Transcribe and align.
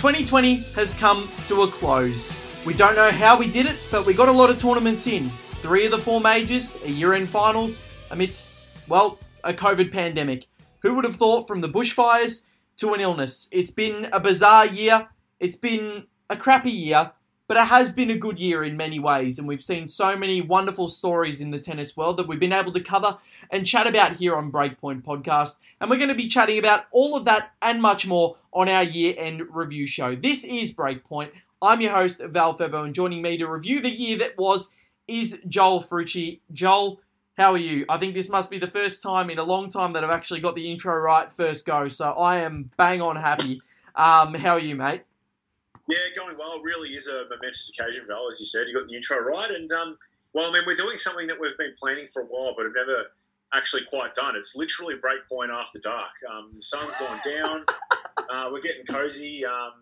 2020 0.00 0.54
has 0.74 0.94
come 0.94 1.28
to 1.44 1.60
a 1.60 1.68
close. 1.68 2.40
We 2.64 2.72
don't 2.72 2.96
know 2.96 3.10
how 3.10 3.38
we 3.38 3.52
did 3.52 3.66
it, 3.66 3.76
but 3.90 4.06
we 4.06 4.14
got 4.14 4.28
a 4.28 4.32
lot 4.32 4.48
of 4.48 4.56
tournaments 4.56 5.06
in. 5.06 5.28
Three 5.60 5.84
of 5.84 5.90
the 5.90 5.98
four 5.98 6.22
majors, 6.22 6.82
a 6.84 6.90
year 6.90 7.12
end 7.12 7.28
finals, 7.28 7.86
amidst, 8.10 8.60
well, 8.88 9.18
a 9.44 9.52
COVID 9.52 9.92
pandemic. 9.92 10.46
Who 10.78 10.94
would 10.94 11.04
have 11.04 11.16
thought 11.16 11.46
from 11.46 11.60
the 11.60 11.68
bushfires 11.68 12.46
to 12.78 12.94
an 12.94 13.02
illness? 13.02 13.50
It's 13.52 13.70
been 13.70 14.08
a 14.10 14.18
bizarre 14.18 14.64
year. 14.64 15.06
It's 15.38 15.58
been 15.58 16.04
a 16.30 16.36
crappy 16.36 16.70
year, 16.70 17.12
but 17.50 17.56
it 17.56 17.66
has 17.66 17.92
been 17.92 18.10
a 18.10 18.16
good 18.16 18.38
year 18.38 18.62
in 18.62 18.76
many 18.76 19.00
ways, 19.00 19.36
and 19.36 19.48
we've 19.48 19.60
seen 19.60 19.88
so 19.88 20.16
many 20.16 20.40
wonderful 20.40 20.86
stories 20.86 21.40
in 21.40 21.50
the 21.50 21.58
tennis 21.58 21.96
world 21.96 22.16
that 22.16 22.28
we've 22.28 22.38
been 22.38 22.52
able 22.52 22.72
to 22.72 22.80
cover 22.80 23.18
and 23.50 23.66
chat 23.66 23.88
about 23.88 24.14
here 24.14 24.36
on 24.36 24.52
Breakpoint 24.52 25.02
Podcast. 25.02 25.58
And 25.80 25.90
we're 25.90 25.96
going 25.96 26.10
to 26.10 26.14
be 26.14 26.28
chatting 26.28 26.58
about 26.58 26.84
all 26.92 27.16
of 27.16 27.24
that 27.24 27.50
and 27.60 27.82
much 27.82 28.06
more 28.06 28.36
on 28.52 28.68
our 28.68 28.84
year 28.84 29.16
end 29.18 29.42
review 29.50 29.84
show. 29.84 30.14
This 30.14 30.44
is 30.44 30.72
Breakpoint. 30.72 31.32
I'm 31.60 31.80
your 31.80 31.90
host, 31.90 32.20
Val 32.20 32.56
Febo, 32.56 32.84
and 32.84 32.94
joining 32.94 33.20
me 33.20 33.36
to 33.38 33.48
review 33.48 33.80
the 33.80 33.90
year 33.90 34.16
that 34.18 34.38
was 34.38 34.70
is 35.08 35.40
Joel 35.48 35.82
Frucci. 35.82 36.38
Joel, 36.52 37.00
how 37.36 37.54
are 37.54 37.58
you? 37.58 37.84
I 37.88 37.98
think 37.98 38.14
this 38.14 38.28
must 38.28 38.52
be 38.52 38.60
the 38.60 38.70
first 38.70 39.02
time 39.02 39.28
in 39.28 39.40
a 39.40 39.44
long 39.44 39.68
time 39.68 39.94
that 39.94 40.04
I've 40.04 40.10
actually 40.10 40.38
got 40.38 40.54
the 40.54 40.70
intro 40.70 40.96
right 40.96 41.32
first 41.32 41.66
go, 41.66 41.88
so 41.88 42.12
I 42.12 42.42
am 42.42 42.70
bang 42.76 43.02
on 43.02 43.16
happy. 43.16 43.56
Um, 43.96 44.34
how 44.34 44.50
are 44.50 44.60
you, 44.60 44.76
mate? 44.76 45.02
Yeah, 45.90 45.98
going 46.16 46.36
well. 46.38 46.60
Really 46.62 46.90
is 46.90 47.06
a 47.06 47.24
momentous 47.28 47.70
occasion, 47.70 48.04
Val. 48.06 48.28
As 48.30 48.40
you 48.40 48.46
said, 48.46 48.66
you 48.68 48.74
got 48.78 48.86
the 48.88 48.96
intro 48.96 49.18
right, 49.18 49.50
and 49.50 49.70
um, 49.72 49.96
well, 50.32 50.46
I 50.48 50.52
mean, 50.52 50.62
we're 50.66 50.76
doing 50.76 50.96
something 50.98 51.26
that 51.26 51.40
we've 51.40 51.56
been 51.58 51.74
planning 51.78 52.06
for 52.12 52.22
a 52.22 52.26
while, 52.26 52.54
but 52.56 52.64
have 52.64 52.74
never 52.74 53.06
actually 53.52 53.82
quite 53.90 54.14
done. 54.14 54.36
It's 54.36 54.54
literally 54.54 54.94
breakpoint 54.94 55.50
after 55.50 55.78
dark. 55.80 56.10
Um, 56.30 56.52
the 56.54 56.62
sun's 56.62 56.96
gone 56.96 57.20
down. 57.24 57.64
uh, 58.30 58.48
we're 58.52 58.60
getting 58.62 58.86
cozy, 58.86 59.44
um, 59.44 59.72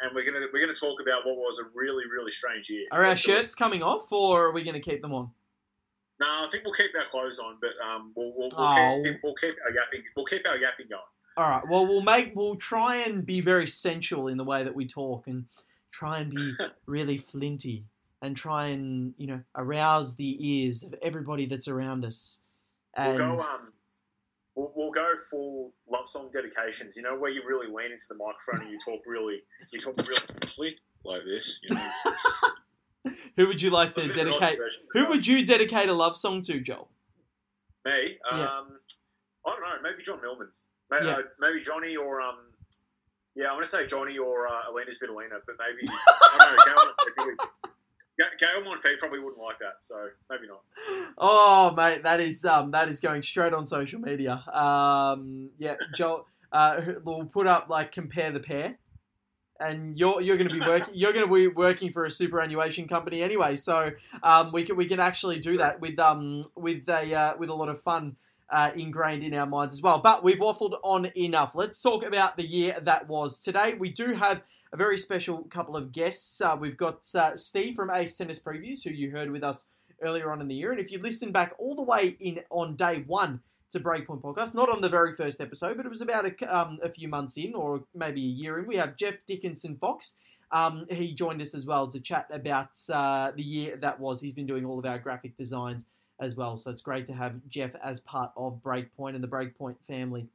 and 0.00 0.10
we're 0.14 0.24
gonna 0.24 0.46
we're 0.52 0.60
gonna 0.60 0.74
talk 0.74 1.00
about 1.00 1.24
what 1.24 1.36
was 1.36 1.58
a 1.60 1.64
really 1.74 2.04
really 2.10 2.32
strange 2.32 2.68
year. 2.68 2.86
Are 2.90 3.04
our 3.04 3.16
shirts 3.16 3.54
coming 3.54 3.82
off, 3.82 4.10
or 4.12 4.46
are 4.46 4.52
we 4.52 4.62
going 4.64 4.74
to 4.74 4.80
keep 4.80 5.02
them 5.02 5.12
on? 5.14 5.30
No, 6.18 6.26
I 6.26 6.48
think 6.50 6.64
we'll 6.64 6.72
keep 6.72 6.92
our 6.98 7.08
clothes 7.10 7.38
on, 7.38 7.58
but 7.60 7.72
um, 7.86 8.12
we'll, 8.16 8.32
we'll, 8.34 8.48
we'll, 8.56 8.66
Oh. 8.66 9.02
keep, 9.04 9.16
we'll 9.22 9.34
keep 9.34 9.54
our 9.62 9.70
yapping. 9.74 10.02
We'll 10.16 10.24
keep 10.24 10.46
our 10.48 10.56
yapping 10.56 10.86
going. 10.88 11.02
All 11.36 11.48
right. 11.48 11.66
Well, 11.68 11.86
we'll 11.86 12.02
make 12.02 12.32
we'll 12.34 12.56
try 12.56 12.96
and 12.96 13.24
be 13.24 13.40
very 13.40 13.66
sensual 13.66 14.28
in 14.28 14.38
the 14.38 14.44
way 14.44 14.64
that 14.64 14.74
we 14.74 14.86
talk, 14.86 15.26
and 15.26 15.46
try 15.90 16.18
and 16.20 16.30
be 16.30 16.54
really 16.86 17.18
flinty, 17.18 17.84
and 18.22 18.36
try 18.36 18.66
and 18.66 19.14
you 19.18 19.26
know 19.26 19.42
arouse 19.54 20.16
the 20.16 20.36
ears 20.40 20.82
of 20.82 20.94
everybody 21.02 21.46
that's 21.46 21.68
around 21.68 22.04
us. 22.04 22.40
And 22.94 23.18
We'll 23.18 23.36
go. 23.36 23.42
Um, 23.42 23.72
we'll, 24.54 24.72
we'll 24.74 24.90
go 24.90 25.08
full 25.30 25.72
love 25.88 26.08
song 26.08 26.30
dedications. 26.32 26.96
You 26.96 27.02
know 27.02 27.16
where 27.16 27.30
you 27.30 27.42
really 27.46 27.66
lean 27.66 27.92
into 27.92 28.06
the 28.08 28.16
microphone 28.16 28.62
and 28.62 28.70
you 28.70 28.78
talk 28.78 29.02
really, 29.06 29.42
you 29.70 29.80
talk 29.80 29.96
really 29.98 30.76
like 31.04 31.24
this. 31.24 31.60
You 31.62 31.74
know, 31.74 33.12
who 33.36 33.46
would 33.46 33.60
you 33.60 33.70
like 33.70 33.92
to 33.92 34.04
a 34.04 34.06
bit 34.06 34.26
of 34.26 34.26
an 34.28 34.32
odd 34.32 34.40
dedicate? 34.40 34.58
Who 34.92 35.08
would 35.08 35.26
you 35.26 35.44
dedicate 35.46 35.88
a 35.88 35.94
love 35.94 36.16
song 36.16 36.40
to, 36.42 36.60
Joel? 36.60 36.88
me? 37.84 38.18
Um, 38.30 38.38
Yeah. 38.38 38.48
I 39.46 39.50
don't 39.50 39.60
know. 39.60 39.90
Maybe 39.90 40.02
John 40.02 40.20
Millman. 40.20 40.48
Maybe, 40.90 41.06
Yeah. 41.06 41.12
uh, 41.12 41.22
maybe 41.40 41.60
Johnny 41.60 41.96
or 41.96 42.20
um. 42.20 42.36
Yeah, 43.34 43.50
I'm 43.52 43.60
to 43.60 43.66
say 43.66 43.84
Johnny 43.86 44.16
or 44.16 44.48
uh, 44.48 44.70
Elina 44.70 44.90
Svitolina, 44.92 45.40
but 45.46 45.56
maybe 45.58 45.86
I 46.08 46.38
don't 46.38 46.56
know. 46.56 46.64
Gael 46.64 46.74
Monfils 46.86 47.14
probably- 47.14 47.34
Ga- 48.18 48.36
Gael 48.38 48.96
probably 48.98 49.18
wouldn't 49.18 49.38
like 49.42 49.58
that, 49.58 49.74
so 49.80 50.08
maybe 50.30 50.46
not. 50.48 50.62
Oh, 51.18 51.74
mate, 51.76 52.02
that 52.04 52.20
is 52.20 52.44
um 52.46 52.70
that 52.70 52.88
is 52.88 52.98
going 53.00 53.22
straight 53.22 53.52
on 53.52 53.66
social 53.66 54.00
media. 54.00 54.42
Um, 54.52 55.50
yeah, 55.58 55.76
Joel. 55.94 56.26
Uh, 56.52 56.80
we'll 57.04 57.26
put 57.26 57.46
up 57.46 57.66
like 57.68 57.92
compare 57.92 58.30
the 58.32 58.40
pair, 58.40 58.78
and 59.60 59.98
you're 59.98 60.22
you're 60.22 60.38
going 60.38 60.48
to 60.48 60.54
be 60.54 60.60
working. 60.66 60.94
You're 60.94 61.12
going 61.12 61.26
to 61.28 61.34
be 61.34 61.48
working 61.48 61.92
for 61.92 62.06
a 62.06 62.10
superannuation 62.10 62.88
company 62.88 63.20
anyway, 63.22 63.56
so 63.56 63.90
um, 64.22 64.50
we 64.52 64.62
can 64.62 64.76
we 64.76 64.86
can 64.86 65.00
actually 65.00 65.40
do 65.40 65.58
that 65.58 65.80
with 65.80 65.98
um 65.98 66.42
with 66.54 66.88
a 66.88 67.14
uh, 67.14 67.36
with 67.36 67.50
a 67.50 67.54
lot 67.54 67.68
of 67.68 67.82
fun. 67.82 68.16
Uh, 68.48 68.70
ingrained 68.76 69.24
in 69.24 69.34
our 69.34 69.44
minds 69.44 69.74
as 69.74 69.82
well. 69.82 70.00
But 70.00 70.22
we've 70.22 70.38
waffled 70.38 70.78
on 70.84 71.10
enough. 71.16 71.56
Let's 71.56 71.82
talk 71.82 72.04
about 72.04 72.36
the 72.36 72.46
year 72.46 72.78
that 72.80 73.08
was. 73.08 73.40
Today 73.40 73.74
we 73.74 73.90
do 73.90 74.14
have 74.14 74.42
a 74.72 74.76
very 74.76 74.98
special 74.98 75.42
couple 75.44 75.76
of 75.76 75.90
guests. 75.90 76.40
Uh, 76.40 76.56
we've 76.58 76.76
got 76.76 77.04
uh, 77.14 77.36
Steve 77.36 77.74
from 77.74 77.90
Ace 77.90 78.16
Tennis 78.16 78.38
Previews, 78.38 78.84
who 78.84 78.90
you 78.90 79.10
heard 79.10 79.30
with 79.30 79.42
us 79.42 79.66
earlier 80.02 80.30
on 80.30 80.40
in 80.40 80.48
the 80.48 80.54
year. 80.54 80.70
And 80.70 80.80
if 80.80 80.92
you 80.92 80.98
listen 80.98 81.32
back 81.32 81.54
all 81.58 81.74
the 81.74 81.82
way 81.82 82.16
in 82.20 82.40
on 82.50 82.76
day 82.76 83.02
one 83.06 83.40
to 83.70 83.80
Breakpoint 83.80 84.22
Podcast, 84.22 84.54
not 84.54 84.68
on 84.68 84.80
the 84.80 84.88
very 84.88 85.14
first 85.14 85.40
episode, 85.40 85.76
but 85.76 85.86
it 85.86 85.88
was 85.88 86.00
about 86.00 86.26
a, 86.26 86.56
um, 86.56 86.78
a 86.82 86.88
few 86.88 87.08
months 87.08 87.36
in 87.36 87.54
or 87.54 87.84
maybe 87.94 88.20
a 88.20 88.24
year 88.24 88.58
in, 88.58 88.66
we 88.66 88.76
have 88.76 88.96
Jeff 88.96 89.14
Dickinson 89.26 89.76
Fox. 89.76 90.18
Um, 90.52 90.86
he 90.88 91.12
joined 91.12 91.42
us 91.42 91.54
as 91.54 91.66
well 91.66 91.88
to 91.88 91.98
chat 91.98 92.28
about 92.30 92.70
uh, 92.92 93.32
the 93.34 93.42
year 93.42 93.76
that 93.78 93.98
was. 93.98 94.20
He's 94.20 94.34
been 94.34 94.46
doing 94.46 94.64
all 94.64 94.78
of 94.78 94.86
our 94.86 94.98
graphic 94.98 95.36
designs 95.36 95.86
as 96.20 96.34
well. 96.34 96.56
So 96.56 96.70
it's 96.70 96.82
great 96.82 97.06
to 97.06 97.12
have 97.12 97.40
Jeff 97.48 97.74
as 97.82 98.00
part 98.00 98.32
of 98.36 98.60
Breakpoint 98.62 99.14
and 99.14 99.22
the 99.22 99.28
Breakpoint 99.28 99.76
family 99.86 100.28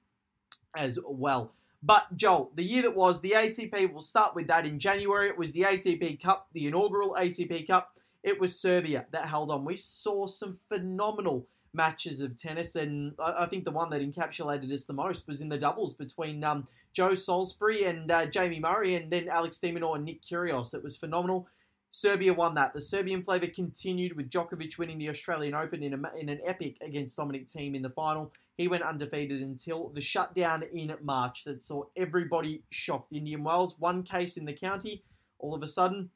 as 0.76 1.00
well. 1.06 1.54
But 1.84 2.16
Joel, 2.16 2.52
the 2.56 2.64
year 2.64 2.84
that 2.84 2.96
was 2.96 3.22
the 3.22 3.32
ATP, 3.32 3.92
we'll 3.92 4.02
start 4.02 4.36
with 4.36 4.48
that 4.48 4.66
in 4.66 4.80
January. 4.80 5.30
It 5.30 5.38
was 5.38 5.52
the 5.52 5.62
ATP 5.62 6.22
Cup, 6.22 6.48
the 6.54 6.68
inaugural 6.68 7.16
ATP 7.20 7.68
Cup. 7.68 7.98
It 8.24 8.40
was 8.40 8.60
Serbia 8.60 9.06
that 9.12 9.26
held 9.28 9.50
on. 9.50 9.66
We 9.66 9.78
saw 9.78 10.28
some 10.28 10.60
phenomenal 10.70 11.48
matches 11.74 12.22
of 12.22 12.38
tennis, 12.38 12.76
and 12.76 13.14
I 13.20 13.48
think 13.48 13.66
the 13.66 13.72
one 13.72 13.90
that 13.90 14.02
encapsulated 14.02 14.72
us 14.72 14.86
the 14.86 14.94
most 14.94 15.28
was 15.28 15.42
in 15.42 15.50
the 15.50 15.58
doubles 15.58 15.96
between 15.96 16.44
um, 16.44 16.68
Joe 16.94 17.16
Salisbury 17.16 17.86
and 17.86 18.12
uh, 18.12 18.28
Jamie 18.28 18.60
Murray, 18.60 18.96
and 18.96 19.10
then 19.10 19.28
Alex 19.28 19.60
de 19.60 19.72
Minaur 19.72 19.96
and 19.96 20.06
Nick 20.06 20.22
Kyrgios. 20.22 20.76
It 20.76 20.84
was 20.84 20.98
phenomenal. 20.98 21.48
Serbia 21.92 22.34
won 22.34 22.56
that. 22.56 22.74
The 22.74 22.82
Serbian 22.82 23.24
flavour 23.24 23.48
continued 23.48 24.16
with 24.16 24.30
Djokovic 24.30 24.78
winning 24.78 24.98
the 24.98 25.10
Australian 25.10 25.54
Open 25.54 25.84
in, 25.84 25.94
a, 25.94 26.18
in 26.18 26.30
an 26.30 26.40
epic 26.46 26.78
against 26.82 27.18
Dominic 27.18 27.48
Thiem 27.48 27.76
in 27.76 27.82
the 27.82 27.90
final. 27.90 28.32
He 28.58 28.68
went 28.68 28.84
undefeated 28.84 29.42
until 29.42 29.90
the 29.90 30.02
shutdown 30.02 30.64
in 30.74 30.96
March 31.02 31.44
that 31.44 31.64
saw 31.64 31.84
everybody 31.98 32.64
shocked. 32.70 33.12
Indian 33.12 33.44
Wells, 33.44 33.76
one 33.80 34.04
case 34.04 34.38
in 34.38 34.46
the 34.46 34.54
county. 34.54 35.04
All 35.40 35.54
of 35.54 35.64
a 35.64 35.68
sudden, 35.68 36.10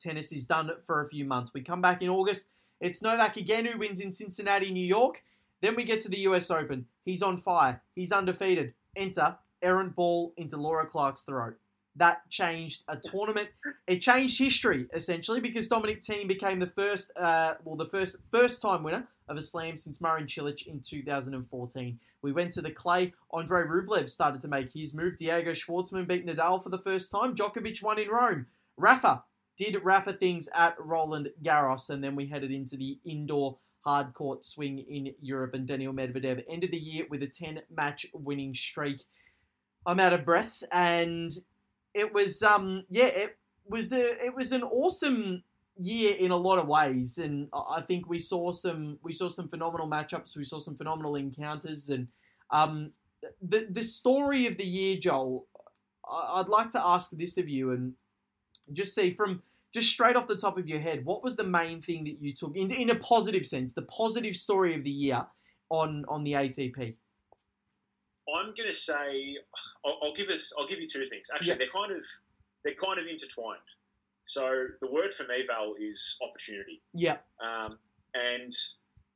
tennis 0.00 0.32
is 0.32 0.46
done 0.46 0.70
for 0.86 1.02
a 1.02 1.08
few 1.08 1.24
months. 1.24 1.52
We 1.54 1.62
come 1.62 1.80
back 1.80 2.02
in 2.02 2.08
August. 2.08 2.48
It's 2.80 3.02
Novak 3.02 3.36
again 3.36 3.66
who 3.66 3.78
wins 3.78 4.00
in 4.00 4.12
Cincinnati, 4.12 4.70
New 4.72 4.86
York. 4.86 5.22
Then 5.60 5.76
we 5.76 5.84
get 5.84 6.00
to 6.02 6.08
the 6.08 6.20
US 6.20 6.50
Open. 6.50 6.86
He's 7.04 7.22
on 7.22 7.38
fire. 7.38 7.82
He's 7.94 8.12
undefeated. 8.12 8.74
Enter 8.96 9.36
errant 9.62 9.94
ball 9.94 10.32
into 10.36 10.56
Laura 10.56 10.86
Clark's 10.86 11.22
throat. 11.22 11.56
That 11.98 12.28
changed 12.30 12.84
a 12.88 12.96
tournament. 12.96 13.48
It 13.86 13.98
changed 13.98 14.38
history 14.38 14.86
essentially 14.92 15.40
because 15.40 15.68
Dominic 15.68 16.02
Thiem 16.02 16.28
became 16.28 16.60
the 16.60 16.66
first, 16.66 17.12
uh, 17.16 17.54
well, 17.64 17.76
the 17.76 17.86
first 17.86 18.16
first 18.30 18.62
time 18.62 18.82
winner 18.82 19.08
of 19.28 19.36
a 19.36 19.42
slam 19.42 19.76
since 19.76 20.00
Marin 20.00 20.26
Cilic 20.26 20.66
in 20.66 20.80
2014. 20.80 21.98
We 22.22 22.32
went 22.32 22.52
to 22.54 22.62
the 22.62 22.70
clay. 22.70 23.12
Andre 23.32 23.62
Rublev 23.62 24.10
started 24.10 24.40
to 24.42 24.48
make 24.48 24.72
his 24.72 24.94
move. 24.94 25.16
Diego 25.16 25.52
Schwartzman 25.52 26.08
beat 26.08 26.26
Nadal 26.26 26.62
for 26.62 26.70
the 26.70 26.78
first 26.78 27.10
time. 27.10 27.34
Djokovic 27.34 27.82
won 27.82 27.98
in 27.98 28.08
Rome. 28.08 28.46
Rafa 28.76 29.24
did 29.56 29.76
Rafa 29.82 30.12
things 30.12 30.48
at 30.54 30.76
Roland 30.78 31.30
Garros, 31.42 31.90
and 31.90 32.02
then 32.02 32.16
we 32.16 32.26
headed 32.26 32.50
into 32.50 32.76
the 32.76 32.98
indoor 33.04 33.58
hard 33.84 34.14
court 34.14 34.44
swing 34.44 34.78
in 34.78 35.14
Europe. 35.20 35.54
And 35.54 35.66
Daniel 35.66 35.92
Medvedev 35.92 36.44
ended 36.48 36.72
the 36.72 36.78
year 36.78 37.06
with 37.10 37.22
a 37.22 37.26
10 37.26 37.62
match 37.74 38.06
winning 38.12 38.54
streak. 38.54 39.02
I'm 39.86 40.00
out 40.00 40.12
of 40.12 40.24
breath, 40.24 40.62
and 40.72 41.30
it 41.98 42.14
was 42.14 42.42
um 42.42 42.84
yeah 42.88 43.06
it 43.06 43.36
was 43.66 43.92
a 43.92 44.24
it 44.24 44.34
was 44.34 44.52
an 44.52 44.62
awesome 44.62 45.42
year 45.78 46.14
in 46.16 46.30
a 46.30 46.36
lot 46.36 46.58
of 46.58 46.66
ways, 46.66 47.18
and 47.18 47.48
I 47.54 47.80
think 47.80 48.08
we 48.08 48.18
saw 48.18 48.52
some 48.52 48.98
we 49.02 49.12
saw 49.12 49.28
some 49.28 49.48
phenomenal 49.48 49.88
matchups, 49.88 50.36
we 50.36 50.44
saw 50.44 50.58
some 50.58 50.76
phenomenal 50.76 51.16
encounters, 51.16 51.88
and 51.88 52.08
um 52.50 52.92
the 53.42 53.66
the 53.70 53.84
story 53.84 54.46
of 54.46 54.56
the 54.56 54.66
year, 54.66 54.96
Joel. 54.96 55.46
I'd 56.10 56.48
like 56.48 56.70
to 56.70 56.84
ask 56.84 57.10
this 57.10 57.36
of 57.36 57.48
you, 57.48 57.70
and 57.72 57.94
just 58.72 58.94
see 58.94 59.12
from 59.12 59.42
just 59.72 59.90
straight 59.90 60.16
off 60.16 60.26
the 60.26 60.36
top 60.36 60.56
of 60.56 60.66
your 60.66 60.80
head, 60.80 61.04
what 61.04 61.22
was 61.22 61.36
the 61.36 61.44
main 61.44 61.82
thing 61.82 62.04
that 62.04 62.16
you 62.20 62.32
took 62.32 62.56
in 62.56 62.70
in 62.70 62.90
a 62.90 62.94
positive 62.94 63.46
sense, 63.46 63.74
the 63.74 63.82
positive 63.82 64.36
story 64.36 64.74
of 64.74 64.84
the 64.84 64.90
year 64.90 65.26
on 65.70 66.04
on 66.08 66.24
the 66.24 66.32
ATP? 66.32 66.94
I'm 68.36 68.54
going 68.56 68.68
to 68.68 68.74
say 68.74 69.36
I'll, 69.84 69.98
I'll 70.02 70.14
give 70.14 70.28
us. 70.28 70.52
I'll 70.58 70.66
give 70.66 70.80
you 70.80 70.86
two 70.88 71.06
things. 71.06 71.28
Actually, 71.34 71.50
Yeah. 71.52 71.54
they're 71.58 71.74
kind 71.74 71.92
of 71.92 72.04
they're 72.64 72.74
kind 72.74 72.98
of 72.98 73.06
intertwined. 73.06 73.60
So 74.26 74.66
the 74.80 74.90
word 74.90 75.14
for 75.14 75.22
me, 75.24 75.44
Val, 75.46 75.74
is 75.80 76.18
opportunity. 76.22 76.82
Yeah, 76.92 77.16
Um, 77.40 77.78
and 78.12 78.52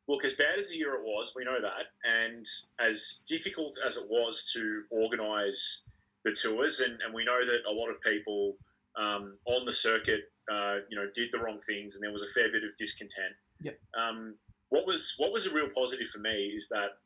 look, 0.08 0.24
as 0.24 0.32
bad 0.32 0.58
as 0.58 0.70
the 0.70 0.76
year 0.76 0.94
it 0.94 1.02
was, 1.02 1.34
we 1.36 1.44
know 1.44 1.60
that, 1.60 1.92
and 2.02 2.46
as 2.80 3.20
difficult 3.28 3.78
as 3.84 3.98
it 3.98 4.08
was 4.08 4.50
to 4.54 4.84
organise 4.90 5.88
the 6.24 6.32
tours, 6.32 6.80
and, 6.80 7.00
and 7.02 7.12
we 7.12 7.24
know 7.24 7.40
that 7.44 7.68
a 7.70 7.72
lot 7.72 7.90
of 7.90 8.00
people 8.00 8.56
um, 8.96 9.36
on 9.44 9.66
the 9.66 9.72
circuit, 9.72 10.32
uh, 10.50 10.76
you 10.88 10.96
know, 10.96 11.08
did 11.14 11.30
the 11.32 11.38
wrong 11.38 11.60
things, 11.66 11.94
and 11.94 12.02
there 12.02 12.12
was 12.12 12.22
a 12.22 12.30
fair 12.32 12.50
bit 12.50 12.64
of 12.64 12.74
discontent. 12.78 13.34
Yep. 13.60 13.78
Um, 13.94 14.36
what 14.70 14.86
was 14.86 15.14
what 15.18 15.30
was 15.32 15.46
a 15.46 15.52
real 15.52 15.68
positive 15.74 16.08
for 16.08 16.20
me 16.20 16.54
is 16.56 16.68
that 16.70 16.96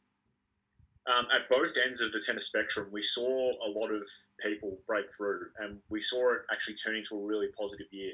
um, 1.07 1.27
at 1.35 1.49
both 1.49 1.77
ends 1.83 2.01
of 2.01 2.13
the 2.13 2.21
tennis 2.21 2.47
spectrum, 2.47 2.89
we 2.91 3.03
saw 3.03 3.53
a 3.65 3.71
lot 3.71 3.91
of 3.91 4.09
people 4.41 4.79
break 4.87 5.07
through, 5.17 5.47
and 5.59 5.79
we 5.89 6.01
saw 6.01 6.33
it 6.33 6.41
actually 6.53 6.75
turn 6.75 6.97
into 6.97 7.17
a 7.17 7.25
really 7.25 7.49
positive 7.59 7.87
year 7.91 8.13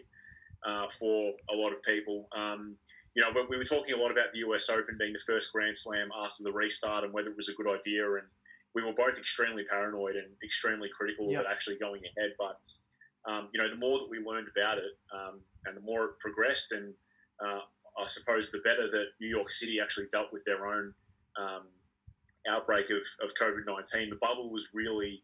uh, 0.67 0.87
for 0.99 1.33
a 1.51 1.57
lot 1.57 1.73
of 1.73 1.83
people. 1.83 2.29
Um, 2.37 2.77
you 3.15 3.23
know, 3.23 3.29
but 3.33 3.51
we 3.51 3.57
were 3.57 3.65
talking 3.65 3.95
a 3.95 3.97
lot 3.97 4.11
about 4.11 4.33
the 4.33 4.39
US 4.41 4.71
Open 4.71 4.97
being 4.99 5.13
the 5.13 5.21
first 5.27 5.53
Grand 5.53 5.77
Slam 5.77 6.09
after 6.17 6.43
the 6.43 6.53
restart 6.53 7.05
and 7.05 7.13
whether 7.13 7.29
it 7.29 7.37
was 7.37 7.49
a 7.49 7.55
good 7.55 7.69
idea. 7.69 8.05
And 8.15 8.27
we 8.75 8.83
were 8.83 8.93
both 8.93 9.19
extremely 9.19 9.65
paranoid 9.65 10.17
and 10.17 10.29
extremely 10.43 10.89
critical 10.89 11.31
yep. 11.31 11.41
of 11.41 11.47
it 11.47 11.51
actually 11.51 11.77
going 11.79 12.01
ahead. 12.01 12.33
But, 12.39 12.59
um, 13.31 13.49
you 13.53 13.61
know, 13.61 13.69
the 13.69 13.77
more 13.77 13.99
that 13.99 14.09
we 14.09 14.19
learned 14.19 14.49
about 14.55 14.79
it 14.79 14.97
um, 15.13 15.41
and 15.67 15.77
the 15.77 15.83
more 15.83 16.05
it 16.07 16.19
progressed, 16.21 16.73
and 16.73 16.95
uh, 17.45 17.61
I 17.99 18.07
suppose 18.09 18.51
the 18.51 18.59
better 18.59 18.91
that 18.91 19.13
New 19.21 19.29
York 19.29 19.51
City 19.51 19.79
actually 19.83 20.07
dealt 20.11 20.33
with 20.33 20.45
their 20.45 20.67
own 20.67 20.95
um, 21.37 21.65
outbreak 22.49 22.87
of, 22.91 23.03
of 23.25 23.35
COVID 23.41 23.67
19, 23.67 24.11
the 24.11 24.17
bubble 24.17 24.51
was 24.51 24.69
really 24.75 25.23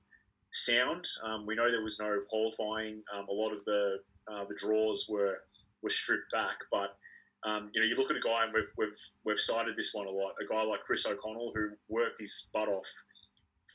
sound. 0.53 1.06
Um, 1.25 1.47
we 1.47 1.55
know 1.55 1.70
there 1.70 1.82
was 1.82 1.99
no 2.00 2.20
qualifying. 2.29 3.03
Um, 3.15 3.26
a 3.29 3.32
lot 3.32 3.53
of 3.53 3.65
the, 3.65 3.99
uh, 4.31 4.44
the 4.49 4.55
draws 4.55 5.06
were, 5.09 5.38
were 5.82 5.91
stripped 5.91 6.31
back, 6.32 6.56
but 6.70 6.97
um, 7.44 7.70
you 7.73 7.81
know, 7.81 7.87
you 7.87 7.97
look 7.97 8.11
at 8.11 8.17
a 8.17 8.20
guy, 8.20 8.44
and 8.44 8.53
we've, 8.53 8.70
we've, 8.76 8.99
we've 9.25 9.38
cited 9.38 9.76
this 9.76 9.94
one 9.94 10.06
a 10.06 10.11
lot, 10.11 10.32
a 10.43 10.47
guy 10.53 10.62
like 10.62 10.81
Chris 10.81 11.06
O'Connell 11.06 11.53
who 11.55 11.70
worked 11.88 12.20
his 12.20 12.50
butt 12.53 12.69
off 12.69 12.91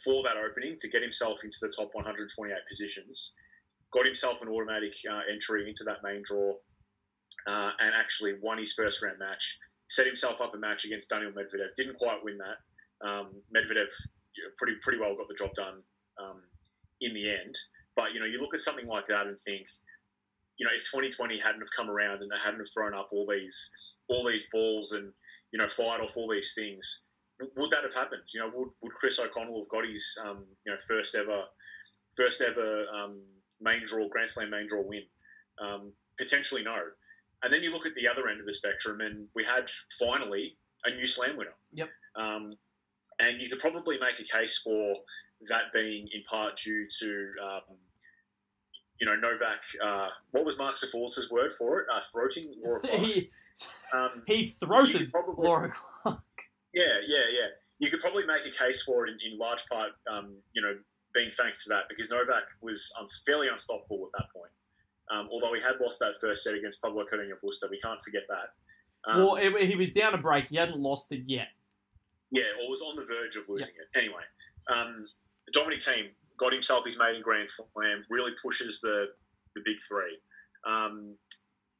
for 0.03 0.21
that 0.23 0.35
opening 0.35 0.77
to 0.79 0.89
get 0.89 1.01
himself 1.01 1.43
into 1.43 1.57
the 1.61 1.69
top 1.69 1.89
128 1.93 2.27
positions, 2.69 3.35
got 3.93 4.05
himself 4.05 4.41
an 4.41 4.49
automatic 4.49 4.93
uh, 5.09 5.21
entry 5.31 5.67
into 5.67 5.83
that 5.85 6.03
main 6.03 6.21
draw, 6.25 6.55
uh, 7.47 7.71
and 7.79 7.93
actually 7.97 8.33
won 8.41 8.57
his 8.57 8.73
first 8.73 9.01
round 9.01 9.19
match. 9.19 9.59
Set 9.87 10.05
himself 10.05 10.41
up 10.41 10.53
a 10.55 10.57
match 10.57 10.85
against 10.85 11.09
Daniel 11.09 11.31
Medvedev. 11.31 11.73
Didn't 11.75 11.97
quite 11.97 12.23
win 12.23 12.37
that. 12.39 12.57
Um, 13.03 13.43
Medvedev 13.55 13.91
you 14.35 14.43
know, 14.43 14.51
pretty 14.57 14.75
pretty 14.81 14.99
well 14.99 15.15
got 15.15 15.27
the 15.27 15.35
job 15.35 15.53
done 15.55 15.83
um, 16.19 16.41
in 17.01 17.13
the 17.13 17.29
end. 17.29 17.57
But 17.95 18.13
you 18.13 18.19
know, 18.19 18.25
you 18.25 18.41
look 18.41 18.53
at 18.53 18.59
something 18.59 18.87
like 18.87 19.07
that 19.07 19.27
and 19.27 19.39
think, 19.39 19.67
you 20.57 20.65
know, 20.65 20.71
if 20.75 20.83
2020 20.85 21.39
hadn't 21.39 21.61
have 21.61 21.75
come 21.75 21.89
around 21.89 22.21
and 22.21 22.31
they 22.31 22.41
hadn't 22.43 22.59
have 22.59 22.71
thrown 22.73 22.93
up 22.93 23.09
all 23.11 23.27
these 23.29 23.71
all 24.09 24.27
these 24.27 24.47
balls 24.51 24.91
and 24.91 25.13
you 25.51 25.59
know 25.59 25.67
fired 25.67 26.01
off 26.01 26.17
all 26.17 26.29
these 26.29 26.53
things, 26.53 27.05
would 27.39 27.71
that 27.71 27.83
have 27.83 27.93
happened? 27.93 28.23
You 28.33 28.41
know, 28.41 28.51
would, 28.53 28.69
would 28.81 28.93
Chris 28.93 29.19
O'Connell 29.19 29.61
have 29.61 29.69
got 29.69 29.85
his 29.85 30.17
um, 30.23 30.45
you 30.65 30.71
know 30.71 30.77
first 30.87 31.15
ever 31.15 31.43
first 32.15 32.41
ever 32.41 32.85
um, 32.87 33.21
main 33.61 33.85
draw 33.85 34.07
Grand 34.09 34.29
Slam 34.29 34.49
main 34.49 34.67
draw 34.67 34.81
win? 34.81 35.03
Um, 35.61 35.93
potentially 36.17 36.63
no. 36.63 36.77
And 37.43 37.51
then 37.51 37.61
you 37.61 37.71
look 37.71 37.85
at 37.85 37.93
the 37.95 38.07
other 38.07 38.29
end 38.29 38.39
of 38.39 38.45
the 38.45 38.53
spectrum, 38.53 39.01
and 39.01 39.27
we 39.35 39.43
had 39.43 39.65
finally 39.99 40.57
a 40.85 40.95
new 40.95 41.05
Slam 41.05 41.35
winner. 41.35 41.55
Yep. 41.73 41.89
Um, 42.15 42.55
and 43.19 43.41
you 43.41 43.49
could 43.49 43.59
probably 43.59 43.97
make 43.99 44.19
a 44.19 44.37
case 44.37 44.61
for 44.63 44.95
that 45.47 45.73
being 45.73 46.07
in 46.13 46.23
part 46.29 46.57
due 46.57 46.87
to 46.99 47.31
um, 47.43 47.77
you 49.03 49.09
know, 49.09 49.15
Novak. 49.15 49.63
Uh, 49.83 50.09
what 50.31 50.45
was 50.45 50.57
Mark 50.57 50.75
Safoulos's 50.75 51.29
word 51.29 51.51
for 51.51 51.81
it? 51.81 51.87
Uh, 51.93 51.99
throating 52.15 52.45
Laura 52.63 52.79
Clark. 52.83 53.01
He, 53.01 53.29
um, 53.93 54.23
he 54.27 54.55
throated 54.59 55.11
probably, 55.11 55.45
Laura 55.45 55.71
Clark. 55.71 56.21
Yeah, 56.73 56.83
yeah, 57.05 57.25
yeah. 57.31 57.47
You 57.79 57.89
could 57.89 57.99
probably 57.99 58.25
make 58.25 58.45
a 58.45 58.51
case 58.51 58.83
for 58.83 59.05
it 59.05 59.11
in, 59.11 59.33
in 59.33 59.37
large 59.37 59.65
part, 59.65 59.91
um, 60.09 60.37
you 60.53 60.61
know, 60.61 60.75
being 61.13 61.29
thanks 61.35 61.63
to 61.65 61.69
that 61.69 61.83
because 61.89 62.09
Novak 62.09 62.43
was 62.61 62.93
fairly 63.25 63.47
unstoppable 63.49 64.07
at 64.07 64.19
that 64.19 64.31
point. 64.33 64.51
Um, 65.11 65.27
although 65.31 65.53
he 65.53 65.61
had 65.61 65.73
lost 65.81 65.99
that 65.99 66.13
first 66.21 66.43
set 66.43 66.55
against 66.55 66.81
Pablo 66.81 67.03
Carreño 67.03 67.35
Busta, 67.43 67.69
we 67.69 67.79
can't 67.79 68.01
forget 68.01 68.23
that. 68.29 69.11
Um, 69.11 69.17
well, 69.17 69.35
he 69.35 69.75
was 69.75 69.91
down 69.91 70.13
a 70.13 70.17
break. 70.17 70.47
He 70.47 70.55
hadn't 70.55 70.79
lost 70.79 71.11
it 71.11 71.23
yet. 71.27 71.49
Yeah, 72.33 72.49
or 72.59 72.69
was 72.69 72.81
on 72.81 72.95
the 72.95 73.05
verge 73.05 73.35
of 73.35 73.47
losing 73.47 73.75
it. 73.77 73.97
Anyway, 73.97 74.25
um, 74.73 74.91
Dominic 75.53 75.79
Thiem 75.79 76.09
got 76.39 76.51
himself 76.51 76.83
his 76.83 76.97
maiden 76.97 77.21
Grand 77.21 77.47
Slam, 77.47 78.01
really 78.09 78.31
pushes 78.43 78.81
the, 78.81 79.05
the 79.55 79.61
big 79.63 79.77
three. 79.87 80.17
Um, 80.67 81.15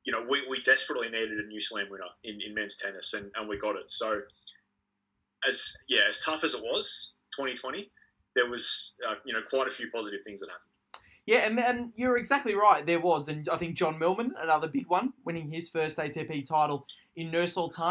you 0.05 0.13
know, 0.13 0.23
we, 0.29 0.44
we 0.47 0.61
desperately 0.61 1.07
needed 1.07 1.39
a 1.39 1.47
new 1.47 1.59
slam 1.59 1.88
winner 1.89 2.03
in, 2.23 2.39
in 2.45 2.53
men's 2.53 2.77
tennis, 2.77 3.13
and, 3.13 3.31
and 3.35 3.50
we 3.50 3.57
got 3.57 3.75
it. 3.75 3.89
So, 3.89 4.21
as 5.47 5.73
yeah, 5.89 6.01
as 6.07 6.19
tough 6.19 6.44
as 6.44 6.53
it 6.53 6.61
was, 6.61 7.15
2020, 7.35 7.89
there 8.35 8.50
was 8.50 8.95
uh, 9.09 9.15
you 9.25 9.33
know 9.33 9.39
quite 9.50 9.67
a 9.67 9.71
few 9.71 9.89
positive 9.89 10.19
things 10.23 10.41
that 10.41 10.50
happened. 10.50 10.69
Yeah, 11.25 11.47
and, 11.47 11.57
and 11.59 11.94
you're 11.95 12.17
exactly 12.17 12.53
right. 12.53 12.85
There 12.85 13.00
was, 13.00 13.29
and 13.29 13.47
I 13.47 13.55
think 13.55 13.75
John 13.75 13.97
Millman, 13.97 14.33
another 14.41 14.67
big 14.67 14.88
one, 14.88 15.13
winning 15.25 15.50
his 15.50 15.69
first 15.69 15.97
ATP 15.97 16.47
title 16.47 16.85
in 17.15 17.31
Nur. 17.31 17.48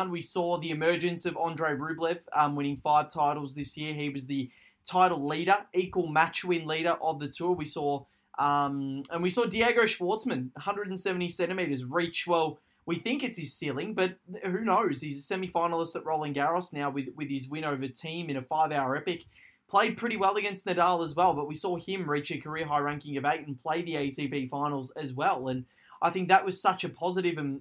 We 0.08 0.20
saw 0.20 0.58
the 0.58 0.70
emergence 0.70 1.24
of 1.26 1.36
Andrei 1.36 1.74
Rublev, 1.74 2.20
um, 2.32 2.56
winning 2.56 2.76
five 2.76 3.08
titles 3.08 3.54
this 3.54 3.76
year. 3.76 3.94
He 3.94 4.08
was 4.08 4.26
the 4.26 4.50
title 4.84 5.26
leader, 5.26 5.58
equal 5.72 6.08
match 6.08 6.44
win 6.44 6.66
leader 6.66 6.96
of 7.00 7.20
the 7.20 7.28
tour. 7.28 7.52
We 7.52 7.66
saw, 7.66 8.04
um, 8.38 9.02
and 9.10 9.22
we 9.22 9.30
saw 9.30 9.44
Diego 9.44 9.82
Schwartzman, 9.82 10.50
170 10.54 11.28
centimeters, 11.28 11.84
reach 11.84 12.26
well. 12.26 12.58
We 12.84 12.96
think 12.96 13.22
it's 13.22 13.38
his 13.38 13.54
ceiling, 13.54 13.94
but 13.94 14.16
who 14.42 14.62
knows? 14.62 15.00
He's 15.00 15.18
a 15.18 15.22
semi-finalist 15.22 15.94
at 15.94 16.04
Roland 16.04 16.34
Garros 16.34 16.72
now 16.72 16.90
with 16.90 17.08
with 17.16 17.28
his 17.28 17.48
win 17.48 17.64
over 17.64 17.86
Thiem 17.86 18.28
in 18.28 18.36
a 18.36 18.42
five-hour 18.42 18.96
epic. 18.96 19.24
Played 19.70 19.96
pretty 19.96 20.16
well 20.16 20.34
against 20.34 20.66
Nadal 20.66 21.04
as 21.04 21.14
well, 21.14 21.32
but 21.32 21.46
we 21.46 21.54
saw 21.54 21.76
him 21.76 22.10
reach 22.10 22.30
a 22.32 22.38
career 22.38 22.66
high 22.66 22.80
ranking 22.80 23.16
of 23.16 23.24
eight 23.24 23.46
and 23.46 23.58
play 23.58 23.82
the 23.82 23.94
ATP 23.94 24.50
finals 24.50 24.90
as 24.90 25.14
well. 25.14 25.48
And 25.48 25.64
I 26.02 26.10
think 26.10 26.28
that 26.28 26.44
was 26.44 26.60
such 26.60 26.82
a 26.82 26.88
positive, 26.88 27.38
and 27.38 27.60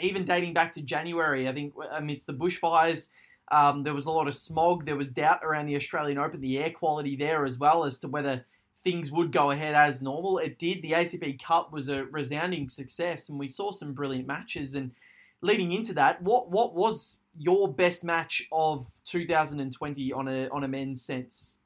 even 0.00 0.24
dating 0.24 0.54
back 0.54 0.72
to 0.72 0.82
January, 0.82 1.48
I 1.48 1.52
think 1.52 1.74
amidst 1.92 2.26
the 2.26 2.34
bushfires 2.34 3.10
um, 3.50 3.82
there 3.82 3.94
was 3.94 4.06
a 4.06 4.10
lot 4.10 4.28
of 4.28 4.34
smog. 4.34 4.84
There 4.84 4.96
was 4.96 5.10
doubt 5.10 5.42
around 5.42 5.66
the 5.66 5.76
Australian 5.76 6.18
Open, 6.18 6.40
the 6.40 6.58
air 6.58 6.70
quality 6.70 7.16
there 7.16 7.44
as 7.44 7.58
well, 7.58 7.84
as 7.84 7.98
to 8.00 8.08
whether 8.08 8.44
things 8.82 9.10
would 9.10 9.32
go 9.32 9.50
ahead 9.50 9.74
as 9.74 10.02
normal. 10.02 10.38
It 10.38 10.58
did. 10.58 10.82
The 10.82 10.92
ATP 10.92 11.42
Cup 11.42 11.72
was 11.72 11.88
a 11.88 12.04
resounding 12.06 12.68
success, 12.68 13.28
and 13.28 13.38
we 13.38 13.48
saw 13.48 13.70
some 13.70 13.94
brilliant 13.94 14.26
matches. 14.26 14.74
And 14.74 14.92
leading 15.40 15.72
into 15.72 15.94
that, 15.94 16.22
what 16.22 16.50
what 16.50 16.74
was 16.74 17.22
your 17.38 17.72
best 17.72 18.04
match 18.04 18.46
of 18.52 18.86
2020 19.04 20.12
on 20.12 20.28
a 20.28 20.48
on 20.48 20.64
a 20.64 20.68
men's 20.68 21.00
sense? 21.00 21.56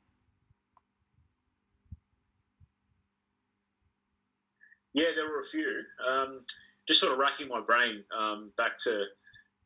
Yeah, 4.95 5.07
there 5.17 5.25
were 5.25 5.41
a 5.41 5.45
few. 5.45 5.83
Um, 6.07 6.41
just 6.87 7.01
sort 7.01 7.13
of 7.13 7.19
racking 7.19 7.49
my 7.49 7.61
brain 7.61 8.05
um, 8.17 8.53
back 8.57 8.77
to 8.85 9.05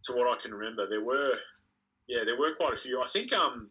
to 0.05 0.13
what 0.13 0.27
I 0.27 0.41
can 0.41 0.53
remember. 0.53 0.89
There 0.89 1.05
were 1.05 1.33
yeah, 2.09 2.21
there 2.25 2.39
were 2.39 2.55
quite 2.57 2.75
a 2.75 2.77
few. 2.77 3.01
I 3.03 3.09
think 3.09 3.33
um, 3.33 3.71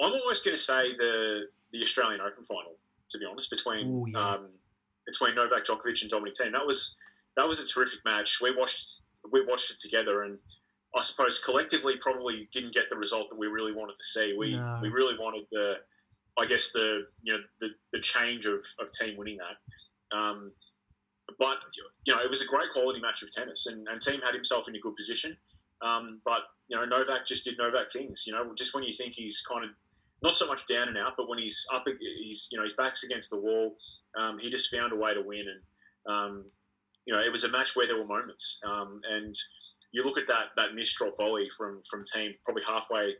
I'm 0.00 0.12
almost 0.12 0.44
going 0.44 0.56
to 0.56 0.62
say 0.62 0.94
the 0.96 1.46
the 1.72 1.82
Australian 1.82 2.20
Open 2.20 2.44
final. 2.44 2.76
To 3.10 3.18
be 3.18 3.26
honest, 3.30 3.50
between 3.50 3.88
Ooh, 3.88 4.06
yeah. 4.08 4.34
um, 4.34 4.48
between 5.06 5.34
Novak 5.34 5.66
Djokovic 5.66 6.00
and 6.00 6.10
Dominic 6.10 6.34
Thiem, 6.34 6.52
that 6.52 6.66
was 6.66 6.96
that 7.36 7.46
was 7.46 7.60
a 7.60 7.66
terrific 7.66 8.00
match. 8.04 8.40
We 8.40 8.54
watched 8.56 9.00
we 9.30 9.44
watched 9.44 9.70
it 9.70 9.78
together, 9.78 10.22
and 10.22 10.38
I 10.96 11.02
suppose 11.02 11.38
collectively 11.38 11.94
probably 12.00 12.48
didn't 12.52 12.74
get 12.74 12.84
the 12.90 12.96
result 12.96 13.28
that 13.30 13.38
we 13.38 13.46
really 13.46 13.72
wanted 13.72 13.96
to 13.96 14.04
see. 14.04 14.34
We 14.38 14.56
no. 14.56 14.78
we 14.80 14.88
really 14.88 15.16
wanted 15.18 15.46
the, 15.50 15.74
I 16.38 16.46
guess 16.46 16.72
the 16.72 17.06
you 17.22 17.32
know 17.32 17.40
the, 17.60 17.68
the 17.92 18.00
change 18.00 18.46
of, 18.46 18.62
of 18.80 18.88
Thiem 18.90 19.16
winning 19.16 19.38
that. 19.38 20.16
Um, 20.16 20.52
but 21.38 21.58
you 22.04 22.14
know 22.14 22.22
it 22.22 22.30
was 22.30 22.42
a 22.42 22.46
great 22.46 22.72
quality 22.72 23.00
match 23.00 23.22
of 23.22 23.30
tennis, 23.30 23.66
and, 23.66 23.86
and 23.88 24.00
Thiem 24.00 24.22
had 24.22 24.34
himself 24.34 24.68
in 24.68 24.76
a 24.76 24.80
good 24.80 24.96
position. 24.96 25.36
Um, 25.80 26.20
but 26.24 26.42
you 26.68 26.76
know, 26.76 26.84
Novak 26.84 27.26
just 27.26 27.44
did 27.44 27.58
Novak 27.58 27.92
things. 27.92 28.24
You 28.26 28.34
know, 28.34 28.54
just 28.54 28.74
when 28.74 28.84
you 28.84 28.92
think 28.92 29.14
he's 29.14 29.42
kind 29.42 29.64
of 29.64 29.70
not 30.22 30.36
so 30.36 30.46
much 30.46 30.66
down 30.66 30.88
and 30.88 30.96
out, 30.96 31.14
but 31.16 31.28
when 31.28 31.38
he's 31.38 31.66
up, 31.72 31.84
he's 32.18 32.48
you 32.50 32.58
know 32.58 32.64
his 32.64 32.74
back's 32.74 33.04
against 33.04 33.30
the 33.30 33.40
wall. 33.40 33.76
Um, 34.18 34.38
he 34.38 34.50
just 34.50 34.74
found 34.74 34.92
a 34.92 34.96
way 34.96 35.14
to 35.14 35.22
win, 35.22 35.46
and 35.48 36.14
um, 36.14 36.44
you 37.04 37.14
know, 37.14 37.20
it 37.20 37.32
was 37.32 37.44
a 37.44 37.50
match 37.50 37.74
where 37.74 37.86
there 37.86 37.96
were 37.96 38.06
moments. 38.06 38.60
Um, 38.64 39.00
and 39.10 39.34
you 39.92 40.02
look 40.04 40.18
at 40.18 40.26
that 40.28 40.54
that 40.56 40.74
missed 40.74 40.96
drop 40.96 41.16
volley 41.16 41.48
from 41.56 41.82
from 41.90 42.04
Thiem 42.04 42.34
probably 42.44 42.62
halfway 42.66 43.14